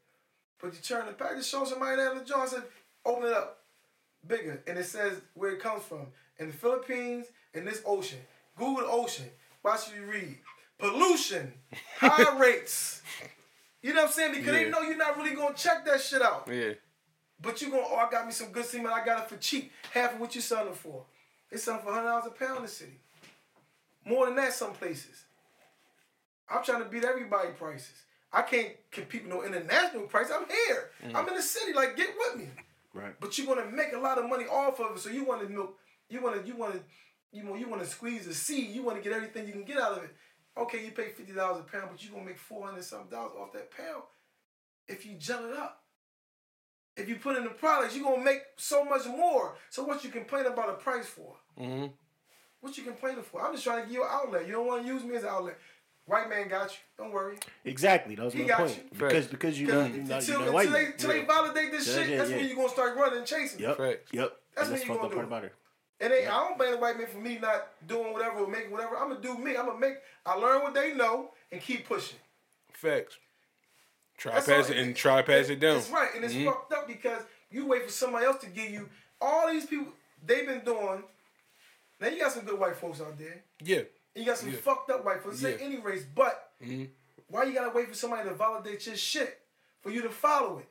But 0.61 0.75
you 0.75 0.81
turn 0.81 1.07
the 1.07 1.13
package, 1.13 1.45
show 1.45 1.65
somebody 1.65 1.97
that 1.97 2.13
in 2.13 2.19
the 2.19 2.25
jar, 2.25 2.47
said, 2.47 2.63
open 3.05 3.27
it 3.27 3.33
up 3.33 3.59
bigger, 4.27 4.63
and 4.67 4.79
it 4.79 4.85
says 4.85 5.21
where 5.35 5.53
it 5.53 5.61
comes 5.61 5.83
from. 5.83 6.07
In 6.39 6.49
the 6.49 6.53
Philippines, 6.53 7.27
in 7.55 7.65
this 7.65 7.83
ocean. 7.87 8.19
Google 8.57 8.85
the 8.85 8.91
ocean. 8.91 9.27
Why 9.63 9.77
should 9.77 9.95
you 9.95 10.05
read? 10.07 10.39
Pollution, 10.79 11.53
high 11.99 12.37
rates. 12.39 13.03
You 13.83 13.93
know 13.95 14.03
what 14.03 14.09
I'm 14.09 14.13
saying? 14.13 14.33
Because 14.35 14.53
they 14.53 14.69
know 14.71 14.81
you're 14.81 14.97
not 14.97 15.17
really 15.17 15.35
gonna 15.35 15.55
check 15.55 15.85
that 15.87 16.01
shit 16.01 16.23
out. 16.23 16.49
Yeah. 16.51 16.73
But 17.41 17.61
you 17.61 17.71
gonna, 17.71 17.83
oh, 17.87 17.97
I 17.97 18.11
got 18.11 18.27
me 18.27 18.33
some 18.33 18.49
good 18.53 18.65
semen, 18.65 18.93
I 18.93 19.05
got 19.05 19.25
it 19.25 19.29
for 19.29 19.37
cheap. 19.37 19.73
Half 19.93 20.15
of 20.15 20.21
what 20.21 20.35
you 20.35 20.41
selling 20.41 20.69
it 20.69 20.77
for. 20.77 21.05
They 21.51 21.59
selling 21.59 21.83
for 21.83 21.93
hundred 21.93 22.09
dollars 22.09 22.27
a 22.27 22.31
pound 22.31 22.59
in 22.59 22.63
the 22.63 22.69
city. 22.69 22.99
More 24.05 24.27
than 24.27 24.37
that, 24.37 24.53
some 24.53 24.73
places. 24.73 25.25
I'm 26.49 26.63
trying 26.65 26.83
to 26.83 26.89
beat 26.89 27.05
everybody 27.05 27.51
prices. 27.51 28.03
I 28.33 28.43
can't 28.43 28.71
compete 28.91 29.23
with 29.25 29.31
no 29.33 29.43
international 29.45 30.05
price. 30.05 30.29
I'm 30.33 30.47
here. 30.49 30.91
Mm-hmm. 31.05 31.17
I'm 31.17 31.29
in 31.29 31.35
the 31.35 31.43
city. 31.43 31.73
Like, 31.73 31.97
get 31.97 32.09
with 32.19 32.41
me. 32.41 32.49
right. 32.95 33.15
But 33.21 33.37
you're 33.37 33.47
gonna 33.47 33.71
make 33.71 33.93
a 33.93 33.99
lot 33.99 34.19
of 34.19 34.29
money 34.29 34.45
off 34.45 34.81
of 34.81 34.97
it. 34.97 35.01
So 35.01 35.11
you 35.11 35.25
want 35.25 35.43
to 35.43 35.49
milk. 35.49 35.77
You 36.13 36.23
want 36.23 36.41
to. 36.41 36.47
You 36.47 36.57
want 36.57 36.75
to. 36.75 36.81
You 37.33 37.47
want. 37.47 37.61
You 37.61 37.69
want 37.69 37.83
to 37.83 37.89
squeeze 37.89 38.27
the 38.27 38.35
seed. 38.35 38.71
You 38.71 38.83
want 38.83 38.97
to 38.99 39.03
get 39.03 39.17
everything 39.17 39.47
you 39.47 39.53
can 39.53 39.65
get 39.65 39.79
out 39.79 39.93
of 39.99 40.05
it. 40.05 40.11
Okay, 40.59 40.85
you 40.85 40.91
pay 40.91 41.09
fifty 41.09 41.33
dollars 41.33 41.61
a 41.61 41.63
pound, 41.73 41.89
but 41.91 42.03
you're 42.05 42.13
gonna 42.13 42.27
make 42.27 42.39
four 42.39 42.67
hundred 42.67 42.85
something 42.85 43.09
dollars 43.11 43.33
off 43.41 43.53
that 43.53 43.71
pound 43.71 44.03
if 44.87 45.07
you 45.07 45.17
gel 45.17 45.45
it 45.47 45.57
up. 45.57 45.83
If 46.95 47.09
you 47.09 47.17
put 47.17 47.39
in 47.39 47.45
the 47.45 47.51
products, 47.51 47.97
you're 47.97 48.05
gonna 48.05 48.23
make 48.23 48.43
so 48.57 48.85
much 48.85 49.07
more. 49.07 49.57
So 49.71 49.83
what 49.85 50.05
you 50.05 50.11
complain 50.11 50.45
about 50.45 50.69
a 50.69 50.75
price 50.75 51.07
for? 51.07 51.37
Mm-hmm. 51.59 51.87
What 52.61 52.77
you 52.77 52.85
complaining 52.85 53.23
for? 53.23 53.45
I'm 53.45 53.53
just 53.53 53.65
trying 53.65 53.79
to 53.81 53.87
give 53.87 53.95
you 53.95 54.03
an 54.03 54.11
outlet. 54.13 54.47
You 54.47 54.53
don't 54.53 54.67
want 54.67 54.83
to 54.83 54.89
use 54.93 55.03
me 55.03 55.17
as 55.17 55.23
an 55.23 55.31
outlet. 55.31 55.59
White 56.05 56.29
man 56.29 56.49
got 56.49 56.71
you. 56.71 56.77
Don't 56.99 57.13
worry. 57.13 57.37
Exactly. 57.65 58.15
That 58.15 58.25
was 58.27 58.35
He 58.35 58.43
my 58.43 58.49
got 58.49 58.59
point. 58.59 58.77
you. 58.77 58.99
Because 58.99 59.27
because 59.27 59.59
you 59.59 59.69
know 59.69 59.87
you're 59.87 59.87
until, 59.87 60.43
you're 60.43 60.43
until, 60.43 60.53
they, 60.53 60.67
man. 60.71 60.93
until 60.93 61.09
they 61.11 61.25
validate 61.25 61.71
this 61.73 61.89
Yeah, 61.89 61.95
shit, 61.95 62.11
yeah, 62.11 62.17
that's 62.19 62.31
yeah. 62.31 62.37
when 62.37 62.47
you're 62.47 62.57
gonna 62.57 62.69
start 62.69 62.97
running 62.97 63.19
and 63.19 63.27
chasing. 63.27 63.61
Yep. 63.61 63.77
Facts. 63.79 64.11
Yep. 64.13 64.37
That's 64.55 64.69
and 64.69 64.69
when 64.69 64.71
that's 64.71 64.83
you 64.83 64.89
fucked 64.89 65.01
gonna 65.01 65.09
do 65.09 65.15
part 65.15 65.25
it. 65.25 65.29
about 65.29 65.45
it. 65.45 65.55
And 66.03 66.13
they, 66.13 66.27
I 66.27 66.31
don't 66.31 66.59
blame 66.59 66.73
the 66.73 66.79
white 66.79 66.99
man 66.99 67.07
for 67.07 67.19
me 67.19 67.39
not 67.41 67.69
doing 67.87 68.13
whatever 68.13 68.41
or 68.41 68.49
making 68.49 68.73
whatever. 68.73 68.97
I'm 68.99 69.09
gonna 69.09 69.21
do 69.23 69.39
me. 69.39 69.57
I'm 69.57 69.67
gonna 69.67 69.79
make. 69.79 69.95
I 70.27 70.35
learn 70.35 70.63
what 70.63 70.75
they 70.75 70.93
know 70.95 71.31
and 71.53 71.61
keep 71.61 71.87
pushing. 71.87 72.19
Facts. 72.73 73.17
Try 74.19 74.35
That's 74.35 74.47
pass 74.47 74.71
it 74.71 74.79
and 74.79 74.97
try 74.97 75.23
pass 75.23 75.49
it 75.49 75.61
down. 75.61 75.77
That's 75.77 75.91
right, 75.91 76.09
and 76.17 76.25
it's 76.25 76.35
fucked 76.35 76.73
up 76.73 76.89
because 76.89 77.23
you 77.53 77.67
wait 77.67 77.85
for 77.85 77.91
somebody 77.93 78.27
else 78.27 78.41
to 78.43 78.49
give 78.49 78.71
you 78.71 78.89
all 79.21 79.49
these 79.49 79.65
people. 79.67 79.93
They've 80.27 80.47
been 80.47 80.65
doing. 80.65 81.05
Now 82.01 82.09
you 82.09 82.19
got 82.19 82.33
some 82.33 82.45
good 82.45 82.59
white 82.59 82.77
folks 82.77 83.01
out 83.01 83.17
there. 83.17 83.41
Yeah. 83.63 83.79
And 83.79 83.87
you 84.17 84.25
got 84.27 84.39
some 84.39 84.51
Yeah. 84.51 84.57
fucked 84.57 84.91
up 84.91 85.05
white 85.05 85.23
folks. 85.23 85.39
Say 85.39 85.53
Yeah. 85.57 85.65
any 85.65 85.77
race, 85.79 86.05
but 86.05 86.51
Mhm. 86.61 86.91
why 87.29 87.45
you 87.45 87.53
gotta 87.55 87.71
wait 87.71 87.89
for 87.89 87.95
somebody 87.95 88.29
to 88.29 88.35
validate 88.35 88.85
your 88.89 88.97
shit 88.97 89.41
for 89.81 89.91
you 89.91 90.03
to 90.03 90.11
follow 90.11 90.59
it? 90.59 90.67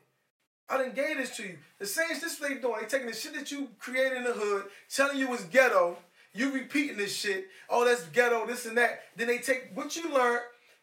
I 0.72 0.78
done 0.78 0.92
gave 0.94 1.18
this 1.18 1.36
to 1.36 1.42
you. 1.42 1.58
The 1.78 1.84
same 1.84 2.08
shit 2.08 2.22
this 2.22 2.36
they 2.36 2.54
doing. 2.54 2.80
They 2.80 2.86
taking 2.86 3.06
the 3.06 3.12
shit 3.12 3.34
that 3.34 3.52
you 3.52 3.68
created 3.78 4.16
in 4.16 4.24
the 4.24 4.32
hood, 4.32 4.64
telling 4.88 5.18
you 5.18 5.32
it's 5.34 5.44
ghetto. 5.44 5.98
You 6.32 6.50
repeating 6.50 6.96
this 6.96 7.14
shit. 7.14 7.48
Oh, 7.68 7.84
that's 7.84 8.04
ghetto, 8.06 8.46
this 8.46 8.64
and 8.64 8.78
that. 8.78 9.02
Then 9.14 9.26
they 9.26 9.36
take 9.36 9.72
what 9.74 9.94
you 9.96 10.10
learned 10.10 10.40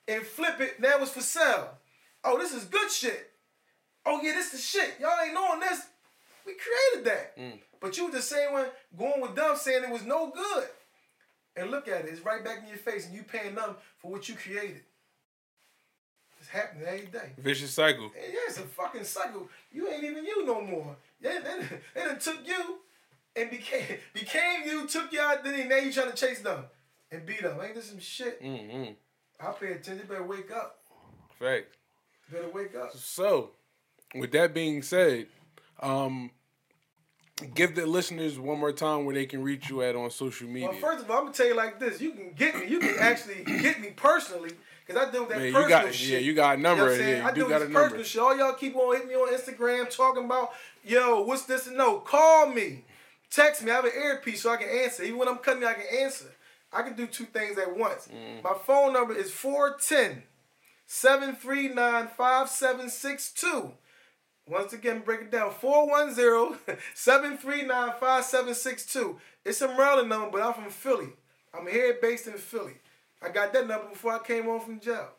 and 0.08 0.22
flip 0.24 0.62
it. 0.62 0.80
Now 0.80 0.98
it's 1.00 1.10
for 1.12 1.22
sale. 1.22 1.72
Oh, 2.24 2.38
this 2.38 2.54
is 2.54 2.66
good 2.66 2.92
shit. 2.92 3.32
Oh 4.06 4.22
yeah, 4.22 4.34
this 4.34 4.54
is 4.54 4.64
shit. 4.64 4.94
Y'all 5.02 5.10
ain't 5.26 5.34
knowing 5.34 5.60
this. 5.60 5.82
We 6.46 6.54
created 6.54 7.12
that. 7.12 7.38
Mm. 7.38 7.60
But 7.80 7.98
you 7.98 8.06
was 8.06 8.14
the 8.14 8.22
same 8.22 8.54
one 8.54 8.68
going 8.96 9.22
with 9.22 9.36
them 9.36 9.56
saying 9.56 9.84
it 9.84 9.90
was 9.90 10.06
no 10.06 10.30
good. 10.30 10.68
And 11.56 11.72
look 11.72 11.88
at 11.88 12.06
it. 12.06 12.10
It's 12.12 12.22
right 12.22 12.44
back 12.44 12.60
in 12.62 12.68
your 12.68 12.78
face 12.78 13.08
and 13.08 13.16
you 13.16 13.24
paying 13.24 13.56
them 13.56 13.76
for 13.98 14.12
what 14.12 14.30
you 14.30 14.36
created. 14.36 14.82
It's 16.50 16.58
happening 16.58 16.88
every 16.88 17.06
day. 17.08 17.32
Vicious 17.38 17.72
cycle. 17.72 18.06
And 18.06 18.34
yeah, 18.34 18.40
it's 18.48 18.58
a 18.58 18.62
fucking 18.62 19.04
cycle. 19.04 19.48
You 19.72 19.88
ain't 19.90 20.04
even 20.04 20.26
you 20.26 20.46
no 20.46 20.62
more. 20.62 20.96
They, 21.22 21.38
they, 21.38 21.66
they 21.94 22.02
done 22.02 22.20
took 22.20 22.48
you 22.48 22.80
and 23.36 23.50
became 23.52 23.98
became 24.14 24.66
you, 24.66 24.88
took 24.88 25.12
your 25.12 25.28
identity, 25.28 25.66
now 25.66 25.78
you 25.78 25.92
trying 25.92 26.12
to 26.12 26.18
chase 26.18 26.40
them 26.40 26.66
and 27.12 27.26
beat 27.26 27.42
them. 27.42 27.60
Ain't 27.62 27.76
this 27.76 27.90
some 27.90 28.00
shit? 28.00 28.42
Mm-hmm. 28.42 28.94
I 29.40 29.52
pay 29.52 29.74
attention. 29.74 30.00
You 30.00 30.04
better 30.04 30.24
wake 30.24 30.52
up. 30.52 30.80
Facts. 31.38 31.78
You 32.30 32.38
better 32.38 32.52
wake 32.52 32.76
up. 32.76 32.96
So, 32.96 33.52
with 34.16 34.32
that 34.32 34.54
being 34.54 34.82
said, 34.82 35.28
um, 35.82 36.32
give 37.54 37.76
the 37.76 37.86
listeners 37.86 38.40
one 38.40 38.60
more 38.60 38.74
time 38.74 39.06
where 39.06 39.14
they 39.14 39.26
can 39.26 39.44
reach 39.44 39.70
you 39.70 39.84
at 39.84 39.96
on 39.96 40.10
social 40.10 40.48
media. 40.48 40.70
Well, 40.70 40.80
first 40.80 41.04
of 41.04 41.12
all, 41.12 41.18
I'm 41.18 41.24
gonna 41.26 41.36
tell 41.36 41.48
you 41.48 41.56
like 41.56 41.80
this: 41.80 42.02
you 42.02 42.12
can 42.12 42.34
get 42.34 42.56
me. 42.56 42.68
You 42.68 42.80
can 42.80 42.96
actually 43.00 43.44
get 43.44 43.80
me 43.80 43.92
personally 43.96 44.54
because 44.90 45.08
I 45.08 45.12
deal 45.12 45.22
with 45.22 45.30
that 45.30 45.38
Man, 45.38 45.48
you 45.48 45.54
personal 45.54 45.82
got 45.84 45.94
shit. 45.94 46.10
yeah, 46.10 46.18
you 46.18 46.34
got 46.34 46.56
a 46.56 46.58
You 46.58 46.64
know 46.64 46.70
number. 46.76 46.92
I'm 46.92 46.98
saying? 46.98 47.18
yeah, 47.18 47.28
I 47.28 47.32
do 47.32 47.44
do 47.44 47.50
got 47.50 47.60
this 47.60 47.70
a 47.70 47.72
personal 47.72 47.90
number. 47.92 48.04
shit. 48.04 48.22
All 48.22 48.38
y'all 48.38 48.54
keep 48.54 48.76
on 48.76 48.94
hitting 48.96 49.10
me 49.10 49.16
on 49.16 49.34
Instagram 49.34 49.96
talking 49.96 50.26
about, 50.26 50.50
yo, 50.84 51.22
what's 51.22 51.44
this 51.44 51.68
and 51.68 51.78
no. 51.78 52.00
Call 52.00 52.48
me. 52.48 52.86
Text 53.30 53.64
me. 53.64 53.70
I 53.72 53.76
have 53.76 53.86
an 53.86 53.92
earpiece 53.96 54.42
so 54.42 54.52
I 54.52 54.58
can 54.58 54.68
answer. 54.68 55.04
Even 55.04 55.20
when 55.20 55.28
I'm 55.28 55.38
cutting, 55.38 55.64
I 55.64 55.74
can 55.74 55.86
answer. 56.02 56.26
I 56.74 56.82
can 56.82 56.96
do 56.96 57.06
two 57.08 57.26
things 57.26 57.58
at 57.60 57.76
once. 57.78 58.08
Mm. 58.08 58.44
My 58.44 58.54
phone 58.66 58.94
number 58.94 59.14
is 59.16 59.32
410 59.32 60.24
739 60.88 62.08
5762. 62.18 63.72
Once 64.48 64.74
again, 64.74 65.02
break 65.06 65.22
it 65.22 65.32
down 65.32 65.52
410 65.52 66.78
739 66.96 67.92
5762. 68.00 69.20
It's 69.46 69.62
a 69.62 69.68
Maryland 69.68 70.10
number, 70.10 70.32
but 70.32 70.42
I'm 70.42 70.54
from 70.54 70.70
Philly. 70.72 71.10
I'm 71.54 71.68
here 71.68 71.98
based 72.02 72.28
in 72.28 72.34
Philly. 72.34 72.74
I 73.22 73.30
got 73.30 73.54
that 73.54 73.68
number 73.68 73.90
before 73.90 74.14
I 74.14 74.20
came 74.20 74.46
home 74.46 74.62
from 74.62 74.80
jail. 74.80 75.10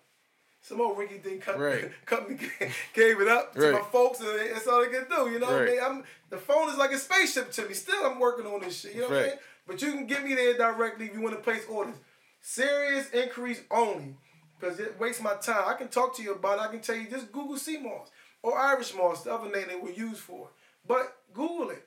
Some 0.62 0.80
old 0.80 0.98
rinky 0.98 1.22
dink 1.22 1.42
cut, 1.42 1.58
Right. 1.58 1.90
cut 2.04 2.28
me, 2.28 2.36
gave 2.94 3.20
it 3.20 3.28
up 3.28 3.54
to 3.54 3.72
my 3.72 3.80
folks, 3.80 4.20
and 4.20 4.28
that's 4.54 4.66
all 4.66 4.82
they 4.82 4.90
can 4.90 5.06
do. 5.08 5.30
You 5.30 5.38
know 5.38 5.46
what 5.46 5.62
I 5.62 5.66
mean? 5.66 5.80
I'm, 5.82 6.04
the 6.28 6.36
phone 6.36 6.68
is 6.68 6.76
like 6.76 6.92
a 6.92 6.98
spaceship 6.98 7.50
to 7.52 7.66
me. 7.66 7.74
Still, 7.74 8.04
I'm 8.04 8.18
working 8.20 8.46
on 8.46 8.60
this 8.60 8.80
shit. 8.80 8.94
You 8.94 9.02
know 9.02 9.08
what 9.08 9.16
I'm 9.18 9.24
saying? 9.24 9.38
But 9.66 9.82
you 9.82 9.92
can 9.92 10.06
get 10.06 10.24
me 10.24 10.34
there 10.34 10.56
directly 10.56 11.06
if 11.06 11.14
you 11.14 11.20
want 11.20 11.34
to 11.36 11.42
place 11.42 11.62
orders. 11.68 11.94
Serious 12.42 13.10
inquiries 13.12 13.62
only. 13.70 14.16
Because 14.58 14.78
it 14.78 14.98
wastes 15.00 15.22
my 15.22 15.34
time. 15.34 15.64
I 15.66 15.74
can 15.74 15.88
talk 15.88 16.14
to 16.16 16.22
you 16.22 16.34
about 16.34 16.58
it. 16.58 16.62
I 16.62 16.68
can 16.68 16.80
tell 16.80 16.94
you 16.96 17.08
just 17.08 17.32
Google 17.32 17.56
sea 17.56 17.78
moss 17.78 18.10
or 18.42 18.58
Irish 18.58 18.94
moss, 18.94 19.22
the 19.22 19.32
other 19.32 19.50
name 19.50 19.66
they 19.68 19.76
were 19.76 19.90
used 19.90 20.20
for. 20.20 20.48
But 20.86 21.16
Google 21.32 21.70
it. 21.70 21.86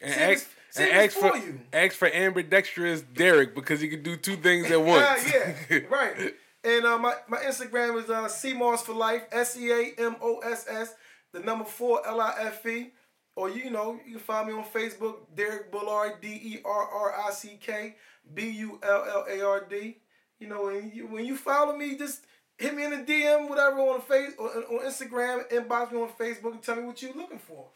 And 0.00 0.12
ask, 0.12 0.48
and 0.80 0.90
ask 0.90 1.16
for, 1.16 1.30
for 1.30 1.36
you. 1.36 1.60
ask 1.72 1.94
for 1.94 2.08
ambidextrous 2.08 3.02
Derrick 3.02 3.54
because 3.54 3.80
he 3.80 3.88
can 3.88 4.02
do 4.02 4.16
two 4.16 4.36
things 4.36 4.70
at 4.70 4.80
once. 4.84 5.32
Yeah, 5.32 5.54
yeah, 5.70 5.78
right. 5.90 6.34
And 6.64 6.84
uh, 6.84 6.98
my, 6.98 7.14
my 7.28 7.38
Instagram 7.38 8.02
is 8.02 8.08
uh, 8.08 8.28
sea 8.28 8.54
moss 8.54 8.84
for 8.84 8.94
life, 8.94 9.22
S 9.32 9.56
E 9.56 9.70
A 9.70 9.92
M 9.98 10.16
O 10.22 10.38
S 10.38 10.66
S, 10.68 10.94
the 11.32 11.40
number 11.40 11.64
four 11.64 12.06
L 12.06 12.20
I 12.20 12.34
F 12.40 12.64
E. 12.66 12.92
Or 13.34 13.48
you 13.48 13.70
know, 13.70 13.98
you 14.06 14.12
can 14.12 14.20
find 14.20 14.48
me 14.48 14.54
on 14.54 14.64
Facebook, 14.64 15.16
Derrick 15.34 15.72
Bullard, 15.72 16.20
D 16.20 16.28
E 16.28 16.58
R 16.64 16.88
R 16.88 17.14
I 17.26 17.30
C 17.30 17.58
K 17.60 17.96
B 18.34 18.50
U 18.50 18.78
L 18.82 19.04
L 19.08 19.26
A 19.28 19.46
R 19.46 19.66
D. 19.68 19.96
You 20.38 20.48
know, 20.48 20.68
and 20.68 20.92
you, 20.92 21.06
when 21.06 21.24
you 21.24 21.36
follow 21.36 21.76
me, 21.76 21.96
just 21.96 22.24
hit 22.58 22.74
me 22.74 22.84
in 22.84 22.90
the 22.90 22.96
DM, 22.98 23.48
whatever 23.48 23.78
on 23.78 24.00
face 24.00 24.32
or 24.38 24.48
on 24.48 24.86
Instagram, 24.86 25.48
inbox 25.50 25.92
me 25.92 26.00
on 26.00 26.08
Facebook, 26.08 26.52
and 26.52 26.62
tell 26.62 26.76
me 26.76 26.84
what 26.84 27.00
you're 27.02 27.14
looking 27.14 27.38
for. 27.38 27.68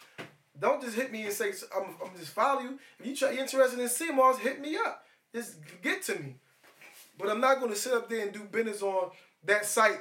Don't 0.61 0.83
just 0.83 0.97
hit 0.97 1.13
me 1.13 1.25
and 1.25 1.33
say 1.33 1.53
I'm, 1.75 1.97
I'm 2.05 2.17
just 2.19 2.31
follow 2.31 2.61
you. 2.63 2.79
If 2.99 3.07
you 3.07 3.17
try, 3.17 3.31
you're 3.31 3.43
interested 3.43 3.79
in 3.79 3.89
sea 3.89 4.11
moss, 4.11 4.39
hit 4.39 4.61
me 4.61 4.77
up. 4.77 5.05
Just 5.35 5.57
get 5.83 6.03
to 6.05 6.19
me. 6.19 6.37
But 7.19 7.31
I'm 7.31 7.41
not 7.41 7.61
to 7.61 7.77
sit 7.77 7.93
up 7.93 8.09
there 8.09 8.23
and 8.23 8.33
do 8.33 8.45
business 8.45 8.83
on 8.83 9.11
that 9.45 9.65
site 9.65 10.01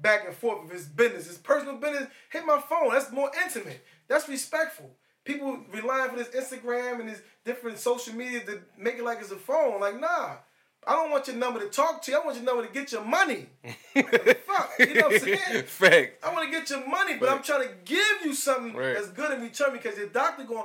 back 0.00 0.26
and 0.26 0.34
forth. 0.34 0.66
If 0.66 0.74
it's 0.74 0.84
business, 0.86 1.28
it's 1.28 1.38
personal 1.38 1.76
business, 1.76 2.08
hit 2.30 2.44
my 2.44 2.60
phone. 2.60 2.92
That's 2.92 3.12
more 3.12 3.30
intimate. 3.44 3.84
That's 4.08 4.28
respectful. 4.28 4.90
People 5.24 5.60
relying 5.72 6.10
for 6.10 6.16
this 6.16 6.28
Instagram 6.28 7.00
and 7.00 7.08
this 7.08 7.22
different 7.44 7.78
social 7.78 8.14
media 8.14 8.40
to 8.40 8.60
make 8.78 8.96
it 8.96 9.04
like 9.04 9.18
it's 9.20 9.30
a 9.30 9.36
phone. 9.36 9.80
Like, 9.80 10.00
nah. 10.00 10.36
I 10.86 10.92
don't 10.92 11.10
want 11.10 11.26
your 11.26 11.36
number 11.36 11.60
to 11.60 11.66
talk 11.68 12.02
to 12.02 12.10
you. 12.10 12.18
I 12.18 12.24
want 12.24 12.36
your 12.36 12.44
number 12.46 12.66
to 12.66 12.72
get 12.72 12.90
your 12.92 13.04
money. 13.04 13.46
Fuck. 13.94 14.70
You 14.78 14.94
know 14.94 15.08
what 15.08 15.14
I'm 15.14 15.18
saying? 15.20 15.62
Fact. 15.64 16.24
I 16.24 16.32
want 16.32 16.46
to 16.46 16.50
get 16.50 16.70
your 16.70 16.86
money, 16.88 17.16
but 17.18 17.28
I'm 17.28 17.42
trying 17.42 17.68
to 17.68 17.74
give 17.84 18.24
you 18.24 18.34
something 18.34 18.74
Right. 18.74 18.94
that's 18.94 19.08
good 19.08 19.30
in 19.32 19.42
return 19.42 19.72
because 19.72 19.98
your 19.98 20.08
doctor 20.08 20.44
going 20.44 20.64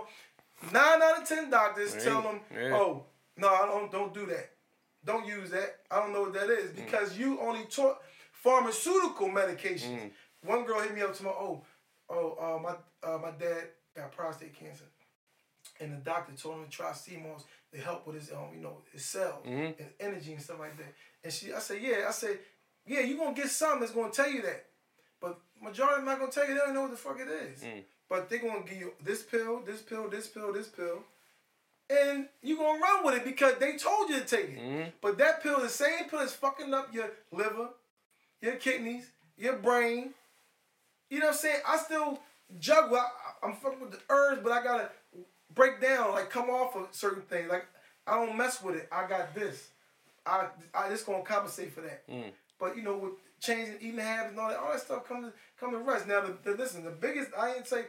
nine 0.72 1.02
out 1.02 1.22
of 1.22 1.28
ten 1.28 1.50
doctors 1.50 1.94
Right. 1.94 2.04
tell 2.04 2.22
them, 2.22 2.40
Yeah. 2.54 2.76
oh 2.76 3.06
no, 3.38 3.50
I 3.50 3.66
don't 3.66 3.92
don't 3.92 4.14
do 4.14 4.26
that. 4.28 4.52
Don't 5.04 5.28
use 5.28 5.50
that. 5.52 5.82
I 5.92 6.00
don't 6.00 6.14
know 6.14 6.22
what 6.22 6.34
that 6.34 6.48
Mm. 6.48 6.76
because 6.76 7.18
you 7.18 7.40
only 7.42 7.66
taught 7.66 8.02
pharmaceutical 8.32 9.28
medications. 9.28 10.00
Mm. 10.00 10.12
One 10.44 10.64
girl 10.66 10.80
hit 10.80 10.94
me 10.96 11.02
up 11.02 11.14
to 11.16 11.24
my 11.24 11.32
oh 11.32 11.64
oh 12.10 12.36
uh, 12.40 12.60
my 12.62 12.76
uh, 13.08 13.18
my 13.18 13.32
dad 13.32 13.68
got 13.96 14.12
prostate 14.14 14.54
cancer, 14.58 14.86
and 15.82 15.92
the 15.92 15.98
doctor 15.98 16.34
told 16.34 16.56
him 16.60 16.66
to 16.66 16.70
try 16.72 16.94
sea 16.94 17.18
moss 17.18 17.44
to 17.76 17.82
help 17.82 18.08
with 18.08 18.16
his 18.16 18.32
um 18.32 18.50
you 18.56 18.62
know 18.62 18.78
his 18.92 19.06
cells 19.06 19.46
Mhm. 19.46 19.80
and 19.80 19.90
energy 20.00 20.34
and 20.34 20.42
stuff 20.42 20.60
like 20.60 20.78
that. 20.78 20.94
And 21.24 21.34
she 21.34 21.54
I 21.54 21.60
said 21.60 21.82
yeah 21.82 22.06
I 22.08 22.12
said 22.12 22.40
yeah 22.86 23.02
you're 23.02 23.18
gonna 23.18 23.36
get 23.36 23.50
something 23.50 23.82
that's 23.82 23.92
gonna 23.92 24.12
tell 24.12 24.30
you 24.30 24.42
that, 24.44 24.66
but 25.20 25.40
majority 25.62 26.00
of 26.00 26.06
not 26.06 26.20
gonna 26.20 26.32
tell 26.32 26.48
you 26.48 26.54
they 26.54 26.60
don't 26.60 26.74
know 26.74 26.84
what 26.84 26.92
the 26.92 26.98
fuck 26.98 27.20
it 27.20 27.28
is. 27.28 27.62
Mm. 27.64 27.84
But 28.08 28.30
they're 28.30 28.40
gonna 28.40 28.64
give 28.64 28.78
you 28.78 28.94
this 29.04 29.24
pill, 29.24 29.62
this 29.66 29.82
pill, 29.82 30.10
this 30.10 30.28
pill, 30.28 30.54
this 30.54 30.68
pill. 30.68 31.04
And 31.90 32.28
you're 32.42 32.58
gonna 32.58 32.80
run 32.80 33.04
with 33.06 33.16
it 33.16 33.26
because 33.26 33.56
they 33.60 33.78
told 33.78 34.10
you 34.10 34.20
to 34.20 34.26
take 34.26 34.50
it. 34.50 34.58
Mhm. 34.60 34.92
But 35.02 35.18
that 35.18 35.42
pill, 35.44 35.60
the 35.60 35.70
same 35.70 36.10
pill, 36.10 36.20
is 36.22 36.34
fucking 36.34 36.74
up 36.74 36.94
your 36.94 37.12
liver, 37.32 37.70
your 38.42 38.56
kidneys, 38.56 39.10
your 39.38 39.58
brain. 39.58 40.14
You 41.10 41.20
know 41.20 41.28
what 41.28 41.32
I'm 41.36 41.38
saying? 41.40 41.62
I 41.68 41.78
still 41.78 42.20
juggle. 42.60 42.98
I, 42.98 43.10
I'm 43.44 43.56
fucking 43.58 43.80
with 43.80 43.92
the 43.92 44.02
herbs, 44.10 44.42
but 44.44 44.52
I 44.52 44.64
gotta 44.64 44.92
break 45.54 45.82
down, 45.82 46.12
like 46.12 46.30
come 46.30 46.50
off 46.50 46.76
of 46.76 46.88
certain 46.92 47.24
things. 47.24 47.50
Like 47.50 47.66
I 48.08 48.16
don't 48.24 48.38
mess 48.38 48.62
with 48.62 48.76
it. 48.76 48.88
I 48.92 49.08
got 49.08 49.34
this. 49.36 49.70
I 50.26 50.48
I 50.74 50.90
just 50.90 51.06
gonna 51.06 51.24
compensate 51.24 51.74
for 51.74 51.82
that. 51.82 52.08
Mm. 52.10 52.32
But 52.60 52.76
you 52.76 52.84
know, 52.84 52.98
with 52.98 53.14
changing 53.40 53.78
eating 53.80 54.00
habits 54.00 54.32
and 54.32 54.40
all 54.40 54.50
that, 54.50 54.60
all 54.60 54.72
that 54.72 54.82
stuff 54.82 55.08
come 55.08 55.24
to 55.24 55.34
come 55.60 55.72
to 55.72 55.80
rest. 55.80 56.08
Now, 56.08 56.22
the, 56.22 56.38
the 56.44 56.58
listen, 56.58 56.84
the 56.84 56.92
biggest 56.92 57.32
I 57.38 57.54
didn't 57.54 57.68
say, 57.68 57.86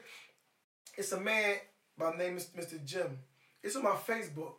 it's 0.97 1.13
a 1.13 1.21
man 1.21 1.57
by 1.97 2.13
the 2.13 2.19
name 2.19 2.37
is 2.37 2.51
Mr. 2.57 2.83
Jim. 2.85 3.19
It's 3.63 3.77
on 3.77 3.85
my 3.85 3.91
Facebook. 3.91 4.55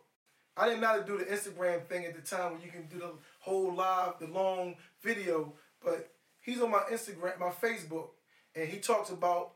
I 0.56 0.66
didn't 0.66 0.80
know 0.80 0.88
how 0.88 0.96
to 0.98 1.04
do 1.04 1.18
the 1.18 1.24
Instagram 1.24 1.86
thing 1.86 2.04
at 2.04 2.16
the 2.16 2.36
time 2.36 2.52
where 2.52 2.60
you 2.64 2.70
can 2.70 2.86
do 2.86 2.98
the 2.98 3.12
whole 3.38 3.72
live, 3.72 4.14
the 4.18 4.26
long 4.26 4.74
video, 5.00 5.52
but 5.82 6.10
he's 6.40 6.60
on 6.60 6.72
my 6.72 6.82
Instagram, 6.90 7.38
my 7.38 7.50
Facebook, 7.50 8.08
and 8.56 8.68
he 8.68 8.78
talks 8.78 9.10
about 9.10 9.52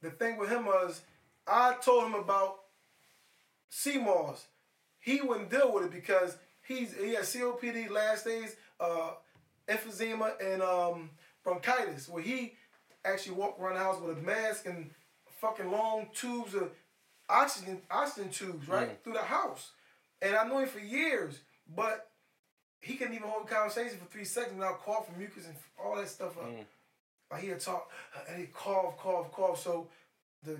the 0.00 0.10
thing 0.10 0.38
with 0.38 0.48
him 0.48 0.64
was 0.64 1.00
I 1.46 1.74
told 1.82 2.04
him 2.04 2.14
about 2.14 2.60
sea 3.74 3.98
moss. 3.98 4.46
He 5.00 5.20
wouldn't 5.20 5.50
deal 5.50 5.74
with 5.74 5.84
it 5.84 5.90
because 5.90 6.36
he's 6.62 6.94
he 6.94 7.14
has 7.14 7.34
COPD, 7.34 7.90
last 7.90 8.24
days, 8.24 8.54
uh, 8.78 9.10
emphysema, 9.68 10.32
and 10.40 10.62
um, 10.62 11.10
bronchitis, 11.42 12.08
where 12.08 12.22
he 12.22 12.54
actually 13.04 13.34
walked 13.34 13.60
around 13.60 13.74
the 13.74 13.80
house 13.80 14.00
with 14.00 14.16
a 14.16 14.20
mask 14.22 14.66
and 14.66 14.90
fucking 15.40 15.70
long 15.70 16.08
tubes 16.14 16.54
of 16.54 16.70
oxygen 17.28 17.80
oxygen 17.90 18.30
tubes 18.30 18.68
right 18.68 18.98
through 19.02 19.14
the 19.14 19.18
house. 19.18 19.72
And 20.22 20.36
I 20.36 20.46
knew 20.46 20.60
him 20.60 20.68
for 20.68 20.78
years, 20.78 21.40
but 21.74 22.08
he 22.80 22.94
couldn't 22.94 23.14
even 23.14 23.28
hold 23.28 23.46
a 23.46 23.52
conversation 23.52 23.98
for 23.98 24.06
three 24.06 24.24
seconds 24.24 24.54
without 24.54 24.80
coughing, 24.82 25.18
mucus, 25.18 25.46
and 25.46 25.56
all 25.82 25.96
that 25.96 26.08
stuff 26.08 26.38
up. 26.38 26.44
Like 27.30 27.42
he'd 27.42 27.60
talk 27.60 27.90
and 28.30 28.38
he'd 28.38 28.54
cough, 28.54 28.96
cough, 28.98 29.32
cough. 29.32 29.60
So 29.62 29.88
the 30.44 30.58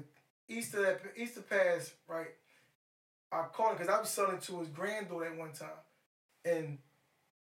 Easter 0.49 0.83
that 0.83 1.01
Easter 1.17 1.43
pass, 1.43 1.93
right? 2.09 2.29
I 3.35 3.47
called 3.53 3.73
him 3.73 3.79
because 3.79 3.93
I 3.95 4.01
was 4.01 4.09
selling 4.11 4.39
to 4.39 4.61
his 4.61 4.69
granddaughter 4.69 5.27
at 5.27 5.37
one 5.37 5.53
time, 5.53 5.69
and 6.45 6.79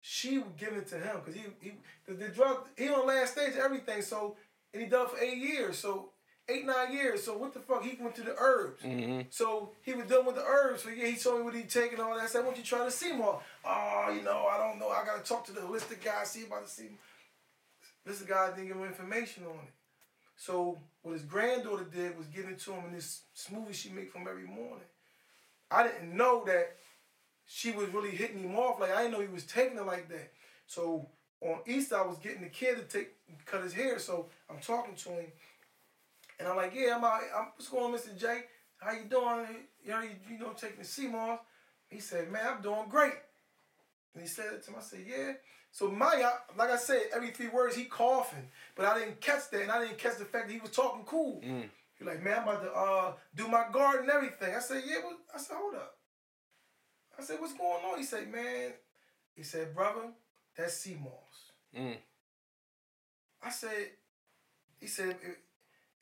she 0.01 0.37
would 0.39 0.55
give 0.57 0.73
it 0.73 0.87
to 0.89 0.95
him 0.99 1.17
because 1.23 1.35
he 1.35 1.43
he 1.61 1.73
the, 2.07 2.13
the 2.13 2.29
drug 2.29 2.67
he 2.77 2.89
on 2.89 3.05
last 3.07 3.33
stage 3.33 3.53
everything. 3.55 4.01
So 4.01 4.37
and 4.73 4.81
he 4.83 4.87
done 4.89 5.07
for 5.07 5.17
eight 5.19 5.37
years, 5.37 5.77
so 5.77 6.11
eight 6.47 6.65
nine 6.65 6.93
years. 6.93 7.23
So 7.23 7.37
what 7.37 7.53
the 7.53 7.59
fuck? 7.59 7.83
He 7.83 7.97
went 8.01 8.15
to 8.15 8.21
the 8.23 8.35
herbs. 8.37 8.81
Mhm. 8.83 9.25
So 9.29 9.71
he 9.81 9.93
was 9.93 10.07
done 10.07 10.25
with 10.25 10.35
the 10.35 10.43
herbs. 10.45 10.83
So 10.83 10.89
yeah, 10.89 11.07
he 11.07 11.15
told 11.15 11.39
me 11.39 11.43
what 11.45 11.55
he 11.55 11.63
taking 11.63 11.93
and 11.99 12.01
all 12.07 12.15
that. 12.15 12.23
I 12.23 12.27
said, 12.27 12.39
"Why 12.39 12.45
don't 12.51 12.57
you 12.57 12.63
try 12.63 12.85
to 12.85 12.91
see 12.91 13.13
more?" 13.13 13.41
Oh, 13.65 14.11
you 14.15 14.21
know, 14.21 14.47
I 14.47 14.57
don't 14.57 14.79
know. 14.79 14.89
I 14.89 15.05
gotta 15.05 15.23
talk 15.23 15.45
to 15.45 15.51
the 15.51 15.61
holistic 15.61 16.03
guy, 16.03 16.23
see 16.23 16.45
about 16.45 16.63
the 16.65 16.69
see. 16.69 16.89
This 18.05 18.21
guy 18.21 18.51
didn't 18.51 18.67
give 18.67 18.77
him 18.77 18.85
information 18.85 19.45
on 19.45 19.55
it. 19.55 19.73
So 20.37 20.79
what 21.01 21.11
his 21.13 21.23
granddaughter 21.23 21.83
did 21.83 22.17
was 22.17 22.27
give 22.27 22.45
it 22.45 22.59
to 22.59 22.71
him 22.71 22.85
in 22.85 22.93
this 22.93 23.23
smoothie 23.35 23.73
she 23.73 23.89
make 23.89 24.11
from 24.11 24.27
every 24.27 24.47
morning. 24.47 24.85
I 25.71 25.83
didn't 25.83 26.15
know 26.15 26.43
that 26.45 26.77
she 27.45 27.71
was 27.71 27.89
really 27.89 28.11
hitting 28.11 28.43
him 28.43 28.55
off. 28.55 28.79
Like 28.79 28.91
I 28.91 29.03
didn't 29.03 29.13
know 29.13 29.21
he 29.21 29.33
was 29.33 29.45
taking 29.45 29.77
it 29.77 29.85
like 29.85 30.09
that. 30.09 30.31
So 30.67 31.07
on 31.41 31.59
Easter, 31.65 31.97
I 31.97 32.05
was 32.05 32.17
getting 32.17 32.41
the 32.41 32.49
kid 32.49 32.77
to 32.77 32.83
take 32.83 33.09
cut 33.45 33.63
his 33.63 33.73
hair. 33.73 33.99
So 33.99 34.27
I'm 34.49 34.59
talking 34.59 34.95
to 34.95 35.09
him, 35.09 35.25
and 36.39 36.47
I'm 36.47 36.55
like, 36.55 36.73
"Yeah, 36.75 36.95
I'm 36.95 37.03
out. 37.03 37.21
I'm, 37.35 37.47
what's 37.55 37.69
going 37.69 37.93
on, 37.93 37.99
Mr. 37.99 38.17
J? 38.17 38.43
How 38.77 38.91
you 38.91 39.05
doing? 39.09 39.47
You 39.83 39.91
know, 39.91 40.01
you, 40.01 40.11
you 40.29 40.39
know, 40.39 40.53
taking 40.53 40.79
the 40.79 40.85
sea 40.85 41.07
moss." 41.07 41.39
He 41.89 41.99
said, 41.99 42.31
"Man, 42.31 42.41
I'm 42.45 42.61
doing 42.61 42.87
great." 42.89 43.13
And 44.13 44.23
he 44.23 44.29
said 44.29 44.53
it 44.53 44.63
to 44.65 44.71
me. 44.71 44.77
I 44.79 44.81
said, 44.81 45.05
"Yeah." 45.07 45.33
So 45.71 45.89
Maya, 45.89 46.29
like 46.57 46.71
I 46.71 46.77
said, 46.77 47.03
every 47.13 47.29
three 47.29 47.49
words 47.49 47.75
he 47.75 47.85
coughing, 47.85 48.47
but 48.75 48.85
I 48.85 48.99
didn't 48.99 49.21
catch 49.21 49.49
that, 49.51 49.61
and 49.61 49.71
I 49.71 49.79
didn't 49.79 49.99
catch 49.99 50.17
the 50.17 50.25
fact 50.25 50.47
that 50.47 50.53
he 50.53 50.59
was 50.59 50.71
talking 50.71 51.03
cool. 51.05 51.41
Mm. 51.45 51.69
He 51.99 52.05
like, 52.05 52.23
man, 52.23 52.39
I'm 52.39 52.47
about 52.47 52.63
to 52.63 52.71
uh, 52.71 53.13
do 53.35 53.47
my 53.49 53.65
garden 53.71 54.03
and 54.03 54.11
everything. 54.11 54.55
I 54.55 54.59
said, 54.59 54.83
yeah. 54.87 54.97
I 55.35 55.37
said, 55.37 55.57
hold 55.59 55.75
up. 55.75 55.97
I 57.17 57.21
said, 57.21 57.41
what's 57.41 57.53
going 57.53 57.83
on? 57.83 57.97
He 57.97 58.05
said, 58.05 58.31
man. 58.31 58.71
He 59.35 59.43
said, 59.43 59.75
brother, 59.75 60.13
that's 60.57 60.75
sea 60.75 60.97
moss. 61.01 61.51
Mm. 61.77 61.97
I 63.43 63.49
said, 63.49 63.87
he 64.79 64.87
said, 64.87 65.09
it, 65.09 65.37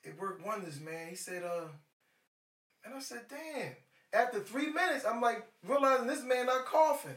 it 0.04 0.20
worked 0.20 0.46
wonders, 0.46 0.80
man. 0.80 1.08
He 1.10 1.16
said, 1.16 1.44
uh, 1.44 1.68
and 2.86 2.94
I 2.94 3.00
said, 3.00 3.22
damn. 3.28 3.74
After 4.14 4.40
three 4.40 4.72
minutes, 4.72 5.06
I'm 5.06 5.20
like 5.20 5.46
realizing 5.68 6.08
this 6.08 6.24
man 6.24 6.46
not 6.46 6.66
coughing. 6.66 7.16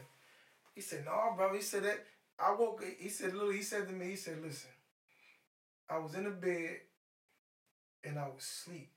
He 0.73 0.81
said, 0.81 1.05
no, 1.05 1.33
brother. 1.35 1.55
He 1.55 1.61
said 1.61 1.83
that 1.83 1.99
I 2.39 2.53
woke. 2.57 2.83
He 2.99 3.09
said, 3.09 3.33
little. 3.33 3.51
He 3.51 3.61
said 3.61 3.87
to 3.87 3.93
me, 3.93 4.07
he 4.07 4.15
said, 4.15 4.41
listen. 4.43 4.69
I 5.89 5.99
was 5.99 6.15
in 6.15 6.23
the 6.23 6.31
bed, 6.31 6.77
and 8.03 8.17
I 8.17 8.27
was 8.27 8.43
asleep, 8.43 8.89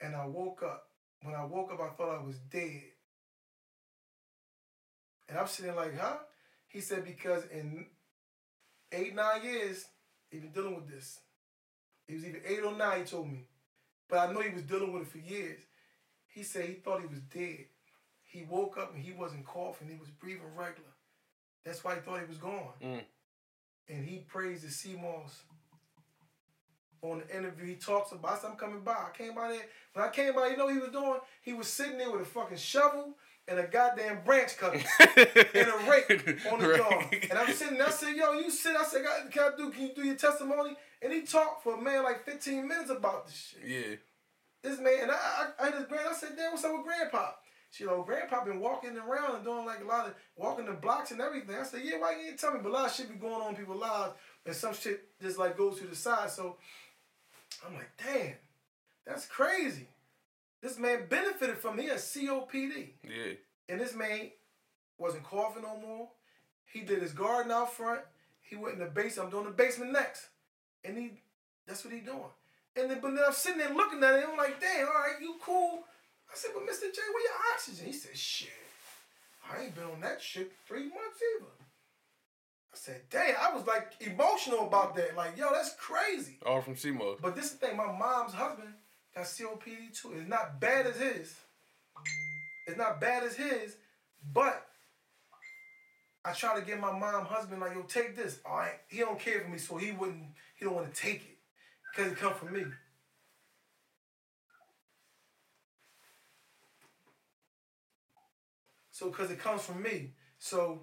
and 0.00 0.14
I 0.14 0.26
woke 0.26 0.62
up. 0.62 0.86
When 1.22 1.34
I 1.34 1.44
woke 1.44 1.72
up, 1.72 1.80
I 1.80 1.90
thought 1.90 2.18
I 2.18 2.24
was 2.24 2.38
dead. 2.50 2.82
And 5.28 5.38
I'm 5.38 5.46
sitting 5.46 5.76
like, 5.76 5.98
huh? 5.98 6.16
He 6.66 6.80
said, 6.80 7.04
because 7.04 7.44
in 7.52 7.86
eight, 8.90 9.14
nine 9.14 9.44
years, 9.44 9.84
he 10.30 10.38
been 10.38 10.52
dealing 10.52 10.76
with 10.76 10.88
this. 10.88 11.20
He 12.06 12.14
was 12.14 12.24
either 12.24 12.40
eight 12.46 12.64
or 12.64 12.76
nine, 12.76 13.00
he 13.00 13.04
told 13.04 13.30
me. 13.30 13.44
But 14.08 14.18
I 14.18 14.32
know 14.32 14.40
he 14.40 14.54
was 14.54 14.62
dealing 14.62 14.92
with 14.92 15.02
it 15.02 15.08
for 15.08 15.18
years. 15.18 15.60
He 16.26 16.42
said 16.42 16.64
he 16.64 16.74
thought 16.74 17.00
he 17.00 17.06
was 17.06 17.20
dead. 17.20 17.66
He 18.24 18.44
woke 18.48 18.78
up 18.78 18.94
and 18.94 19.02
he 19.02 19.12
wasn't 19.12 19.44
coughing. 19.44 19.88
He 19.88 19.96
was 19.96 20.08
breathing 20.08 20.54
regular. 20.56 20.88
That's 21.64 21.84
why 21.84 21.96
he 21.96 22.00
thought 22.00 22.20
he 22.20 22.26
was 22.26 22.38
gone. 22.38 22.72
Mm. 22.82 23.02
And 23.88 24.04
he 24.04 24.18
praised 24.18 24.66
the 24.66 24.70
sea 24.70 24.96
moss. 25.00 25.42
On 27.02 27.22
the 27.26 27.36
interview, 27.36 27.64
he 27.66 27.74
talks 27.76 28.12
about, 28.12 28.32
I 28.32 28.38
said, 28.38 28.50
I'm 28.50 28.56
coming 28.56 28.80
by. 28.80 28.92
I 28.92 29.08
came 29.16 29.34
by 29.34 29.48
there. 29.48 29.62
When 29.94 30.04
I 30.04 30.10
came 30.10 30.34
by, 30.34 30.48
you 30.48 30.56
know 30.56 30.66
what 30.66 30.74
he 30.74 30.80
was 30.80 30.90
doing? 30.90 31.18
He 31.42 31.52
was 31.54 31.66
sitting 31.68 31.96
there 31.98 32.10
with 32.10 32.20
a 32.20 32.24
fucking 32.26 32.58
shovel 32.58 33.16
and 33.48 33.58
a 33.58 33.66
goddamn 33.66 34.20
branch 34.24 34.56
cutter 34.58 34.78
and 35.00 35.68
a 35.68 35.90
rake 35.90 36.38
on 36.52 36.60
the 36.60 36.68
Right. 36.68 36.78
dog. 36.78 37.14
And 37.30 37.38
I'm 37.38 37.52
sitting 37.54 37.78
there, 37.78 37.86
I 37.86 37.90
said, 37.90 38.14
yo, 38.14 38.32
you 38.32 38.50
sit. 38.50 38.76
I 38.76 38.84
said, 38.84 39.04
can 39.30 39.52
I 39.52 39.56
do, 39.56 39.70
can 39.70 39.82
you 39.88 39.94
do 39.94 40.04
your 40.04 40.14
testimony? 40.16 40.76
And 41.00 41.12
he 41.12 41.22
talked 41.22 41.62
for, 41.62 41.74
a 41.78 41.80
man, 41.80 42.02
like 42.04 42.24
15 42.26 42.68
minutes 42.68 42.90
about 42.90 43.26
this 43.26 43.54
shit. 43.56 43.66
Yeah. 43.66 43.96
This 44.62 44.78
man, 44.78 44.98
and 45.04 45.10
I, 45.10 45.46
I, 45.58 45.68
I 45.68 45.70
his 45.70 45.86
grand, 45.86 46.06
I 46.10 46.12
said, 46.12 46.30
damn, 46.36 46.52
what's 46.52 46.64
up 46.64 46.72
with 46.76 46.84
grandpa? 46.84 47.30
She, 47.72 47.84
know, 47.84 48.02
grandpa 48.02 48.44
been 48.44 48.60
walking 48.60 48.96
around 48.98 49.36
and 49.36 49.44
doing 49.44 49.64
like 49.64 49.80
a 49.80 49.86
lot 49.86 50.06
of, 50.08 50.14
walking 50.36 50.66
the 50.66 50.72
blocks 50.72 51.12
and 51.12 51.20
everything. 51.20 51.54
I 51.54 51.62
said, 51.62 51.80
yeah, 51.84 51.98
why 51.98 52.16
you 52.18 52.26
didn't 52.26 52.40
tell 52.40 52.52
me? 52.52 52.60
But 52.62 52.70
a 52.70 52.72
lot 52.72 52.86
of 52.90 52.94
shit 52.94 53.08
be 53.08 53.14
going 53.14 53.40
on 53.40 53.50
in 53.50 53.56
people's 53.56 53.80
lives 53.80 54.12
and 54.44 54.54
some 54.56 54.74
shit 54.74 55.04
just 55.22 55.38
like 55.38 55.56
goes 55.56 55.78
to 55.78 55.86
the 55.86 55.94
side. 55.94 56.30
So 56.30 56.56
I'm 57.66 57.74
like, 57.74 57.90
damn, 58.02 58.34
that's 59.06 59.26
crazy. 59.26 59.88
This 60.62 60.78
man 60.78 61.06
benefited 61.08 61.58
from 61.58 61.76
me 61.76 61.88
as 61.90 62.02
COPD. 62.02 62.90
Yeah. 63.02 63.32
And 63.68 63.80
this 63.80 63.94
man 63.94 64.30
wasn't 64.98 65.24
coughing 65.24 65.62
no 65.62 65.78
more. 65.78 66.08
He 66.72 66.80
did 66.80 67.02
his 67.02 67.12
garden 67.12 67.50
out 67.50 67.72
front. 67.72 68.00
He 68.42 68.56
went 68.56 68.74
in 68.74 68.80
the 68.80 68.86
basement. 68.86 69.26
I'm 69.26 69.30
doing 69.32 69.44
the 69.46 69.50
basement 69.52 69.92
next. 69.92 70.28
And 70.84 70.96
he 70.96 71.10
that's 71.66 71.84
what 71.84 71.94
he 71.94 72.00
doing. 72.00 72.32
And 72.76 72.90
then 72.90 73.00
but 73.00 73.14
then 73.14 73.24
I'm 73.26 73.32
sitting 73.32 73.58
there 73.58 73.74
looking 73.74 74.02
at 74.02 74.20
him 74.20 74.30
I'm 74.32 74.36
like, 74.36 74.60
damn, 74.60 74.86
all 74.86 74.92
right, 74.92 75.20
you 75.20 75.36
cool. 75.42 75.84
I 76.30 76.36
said, 76.36 76.50
but 76.54 76.62
Mr. 76.62 76.82
J, 76.94 77.00
where 77.12 77.22
your 77.22 77.54
oxygen? 77.54 77.86
He 77.86 77.92
said, 77.92 78.16
shit. 78.16 78.50
I 79.50 79.64
ain't 79.64 79.74
been 79.74 79.84
on 79.84 80.00
that 80.00 80.22
shit 80.22 80.52
three 80.66 80.84
months 80.84 81.20
either. 81.38 81.50
I 82.72 82.76
said, 82.76 83.02
damn, 83.10 83.34
I 83.40 83.54
was 83.54 83.66
like 83.66 83.92
emotional 84.00 84.66
about 84.66 84.94
that. 84.96 85.16
Like, 85.16 85.36
yo, 85.36 85.48
that's 85.52 85.74
crazy. 85.74 86.38
All 86.46 86.60
from 86.60 86.76
sea 86.76 86.92
moss. 86.92 87.18
But 87.20 87.34
this 87.34 87.46
is 87.46 87.52
the 87.52 87.66
thing, 87.66 87.76
my 87.76 87.86
mom's 87.86 88.32
husband 88.32 88.74
got 89.14 89.24
COPD 89.24 90.00
too. 90.00 90.12
It's 90.16 90.28
not 90.28 90.60
bad 90.60 90.86
as 90.86 90.96
his. 90.96 91.34
It's 92.66 92.78
not 92.78 93.00
bad 93.00 93.24
as 93.24 93.34
his, 93.34 93.76
but 94.32 94.66
I 96.24 96.32
try 96.32 96.58
to 96.58 96.64
get 96.64 96.78
my 96.78 96.96
mom 96.96 97.24
husband 97.24 97.60
like, 97.60 97.74
yo, 97.74 97.82
take 97.82 98.14
this. 98.14 98.38
All 98.44 98.58
right, 98.58 98.78
he 98.88 98.98
don't 98.98 99.18
care 99.18 99.40
for 99.40 99.48
me, 99.48 99.58
so 99.58 99.76
he 99.76 99.90
wouldn't. 99.92 100.26
He 100.54 100.64
don't 100.64 100.74
want 100.74 100.92
to 100.92 101.00
take 101.00 101.22
it 101.22 101.38
because 101.90 102.12
it 102.12 102.18
come 102.18 102.34
from 102.34 102.52
me. 102.52 102.64
So 108.92 109.06
because 109.06 109.30
it 109.30 109.38
comes 109.38 109.62
from 109.62 109.82
me, 109.82 110.10
so 110.38 110.82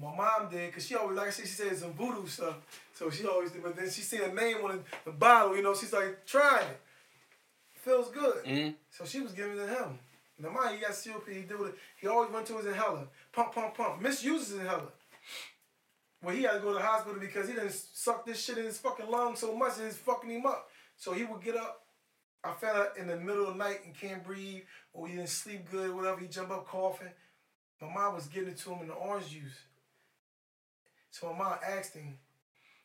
my 0.00 0.14
mom 0.14 0.50
did, 0.50 0.72
cause 0.72 0.86
she 0.86 0.94
always 0.94 1.16
like 1.16 1.28
I 1.28 1.30
said, 1.30 1.46
she 1.46 1.52
said 1.52 1.76
some 1.76 1.92
voodoo 1.92 2.26
stuff. 2.26 2.56
So 2.94 3.10
she 3.10 3.26
always 3.26 3.50
did, 3.52 3.62
but 3.62 3.76
then 3.76 3.90
she 3.90 4.02
seen 4.02 4.22
a 4.22 4.32
name 4.32 4.58
on 4.64 4.82
the 5.04 5.10
bottle, 5.10 5.56
you 5.56 5.62
know, 5.62 5.74
she's 5.74 5.92
like, 5.92 6.24
trying 6.26 6.66
it. 6.66 6.80
Feels 7.74 8.10
good. 8.10 8.44
Mhm. 8.44 8.74
So 8.90 9.04
she 9.04 9.20
was 9.20 9.32
giving 9.32 9.52
it 9.52 9.66
to 9.66 9.68
him. 9.68 9.98
Now 10.38 10.50
mind, 10.50 10.74
he 10.74 10.80
got 10.80 10.90
COPD, 10.90 11.32
he 11.34 11.42
do 11.42 11.64
it. 11.64 11.74
He 11.96 12.06
always 12.08 12.30
went 12.30 12.46
to 12.48 12.56
his 12.58 12.66
inhaler. 12.66 13.06
Pump, 13.32 13.54
pump, 13.54 13.74
pump. 13.74 14.02
Misuses 14.02 14.48
his 14.48 14.60
inhaler. 14.60 14.92
Well, 16.22 16.34
he 16.34 16.42
had 16.42 16.54
to 16.54 16.60
go 16.60 16.72
to 16.72 16.78
the 16.78 16.84
hospital 16.84 17.20
because 17.20 17.48
he 17.48 17.54
didn't 17.54 17.72
suck 17.72 18.26
this 18.26 18.42
shit 18.42 18.58
in 18.58 18.64
his 18.64 18.78
fucking 18.78 19.08
lungs 19.08 19.38
so 19.38 19.54
much 19.56 19.78
and 19.78 19.86
it's 19.86 19.96
fucking 19.96 20.30
him 20.30 20.46
up. 20.46 20.68
So 20.96 21.12
he 21.12 21.24
would 21.24 21.42
get 21.42 21.56
up. 21.56 21.82
I 22.42 22.52
found 22.52 22.78
out 22.78 22.96
in 22.96 23.06
the 23.06 23.16
middle 23.16 23.46
of 23.46 23.54
the 23.54 23.58
night 23.64 23.80
and 23.84 23.94
can't 23.94 24.24
breathe, 24.24 24.62
or 24.92 25.08
he 25.08 25.16
didn't 25.16 25.28
sleep 25.28 25.70
good, 25.70 25.90
or 25.90 25.94
whatever. 25.94 26.20
He 26.20 26.28
jump 26.28 26.50
up 26.50 26.66
coughing. 26.66 27.08
My 27.80 27.92
mom 27.92 28.14
was 28.14 28.26
giving 28.26 28.50
it 28.50 28.58
to 28.58 28.70
him 28.72 28.82
in 28.82 28.88
the 28.88 28.94
orange 28.94 29.28
juice. 29.30 29.58
So 31.18 31.32
my 31.32 31.38
mom 31.38 31.58
asked 31.66 31.94
him. 31.94 32.18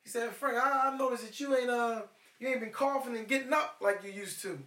He 0.03 0.09
said, 0.09 0.29
"Frank, 0.31 0.57
I, 0.57 0.89
I 0.89 0.97
noticed 0.97 1.25
that 1.25 1.39
you 1.39 1.55
ain't 1.55 1.69
uh 1.69 2.03
you 2.39 2.47
ain't 2.47 2.61
been 2.61 2.71
coughing 2.71 3.15
and 3.17 3.27
getting 3.27 3.53
up 3.53 3.77
like 3.81 4.03
you 4.03 4.11
used 4.11 4.41
to." 4.43 4.59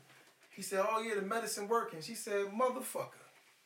He 0.50 0.62
said, 0.62 0.84
"Oh 0.88 1.00
yeah, 1.00 1.14
the 1.14 1.22
medicine 1.22 1.68
working." 1.68 2.00
She 2.02 2.14
said, 2.14 2.46
"Motherfucker," 2.46 3.08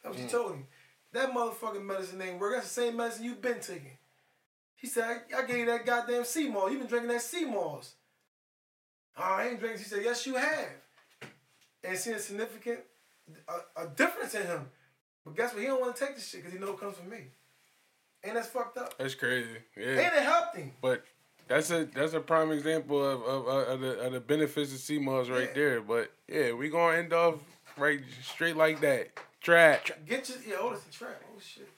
that's 0.03 0.17
what 0.17 0.19
she 0.19 0.29
told 0.29 0.53
him. 0.53 0.67
That 1.13 1.33
motherfucking 1.33 1.85
medicine 1.85 2.21
ain't 2.21 2.39
working. 2.39 2.59
That's 2.59 2.75
the 2.75 2.83
same 2.83 2.97
medicine 2.97 3.25
you've 3.25 3.43
been 3.43 3.61
taking. 3.61 3.97
He 4.77 4.87
said, 4.87 5.23
I, 5.35 5.39
I 5.39 5.47
gave 5.47 5.59
you 5.59 5.67
that 5.67 5.85
goddamn 5.85 6.25
sea 6.25 6.49
moss. 6.49 6.71
You 6.71 6.79
been 6.79 6.87
drinking 6.87 7.09
that 7.09 7.23
sea 7.23 7.45
moss. 7.45 7.95
Oh, 9.17 9.23
I 9.23 9.49
ain't 9.49 9.59
drinking. 9.59 9.83
She 9.83 9.89
said, 9.89 10.05
yes, 10.05 10.27
you 10.27 10.37
have. 10.37 10.69
And 11.83 11.99
seen 11.99 12.15
a 12.15 12.19
significant 12.19 12.81
a, 13.49 13.83
a 13.85 13.89
difference 13.89 14.35
in 14.35 14.47
him. 14.47 14.67
But 15.25 15.37
guess 15.37 15.53
what? 15.53 15.63
He 15.63 15.67
don't 15.67 15.81
want 15.81 15.97
to 15.97 16.05
take 16.05 16.15
this 16.15 16.29
shit 16.29 16.41
because 16.41 16.53
he 16.53 16.59
know 16.59 16.73
it 16.73 16.81
comes 16.81 16.97
from 16.97 17.11
me. 17.11 17.29
And 18.25 18.37
that's 18.37 18.49
fucked 18.49 18.79
up. 18.79 18.97
That's 18.99 19.15
crazy. 19.15 19.49
Yeah, 19.77 19.87
And 19.87 19.99
it 20.01 20.23
helped 20.23 20.57
him. 20.57 20.73
But 20.81 21.05
that's 21.47 21.71
a 21.71 21.85
that's 21.87 22.15
a 22.15 22.21
prime 22.21 22.51
example 22.53 23.03
of 23.05 23.23
of, 23.23 23.47
of, 23.47 23.81
the, 23.81 24.01
of 24.01 24.13
the 24.13 24.21
benefits 24.21 24.73
of 24.73 24.79
sea 24.81 24.99
moss 24.99 25.29
right 25.29 25.49
Yeah. 25.49 25.55
there. 25.55 25.81
But 25.81 26.11
yeah, 26.29 26.53
we 26.53 26.69
gonna 26.69 26.97
end 26.99 27.13
off 27.13 27.37
right 27.77 28.01
straight 28.23 28.57
like 28.57 28.81
that. 28.81 29.09
Trap. 29.41 29.87
Get 30.07 30.29
your, 30.29 30.39
yeah, 30.47 30.57
oh, 30.61 30.71
that's 30.71 30.83
the 30.83 30.93
trap. 30.93 31.23
Oh, 31.35 31.39
shit. 31.41 31.69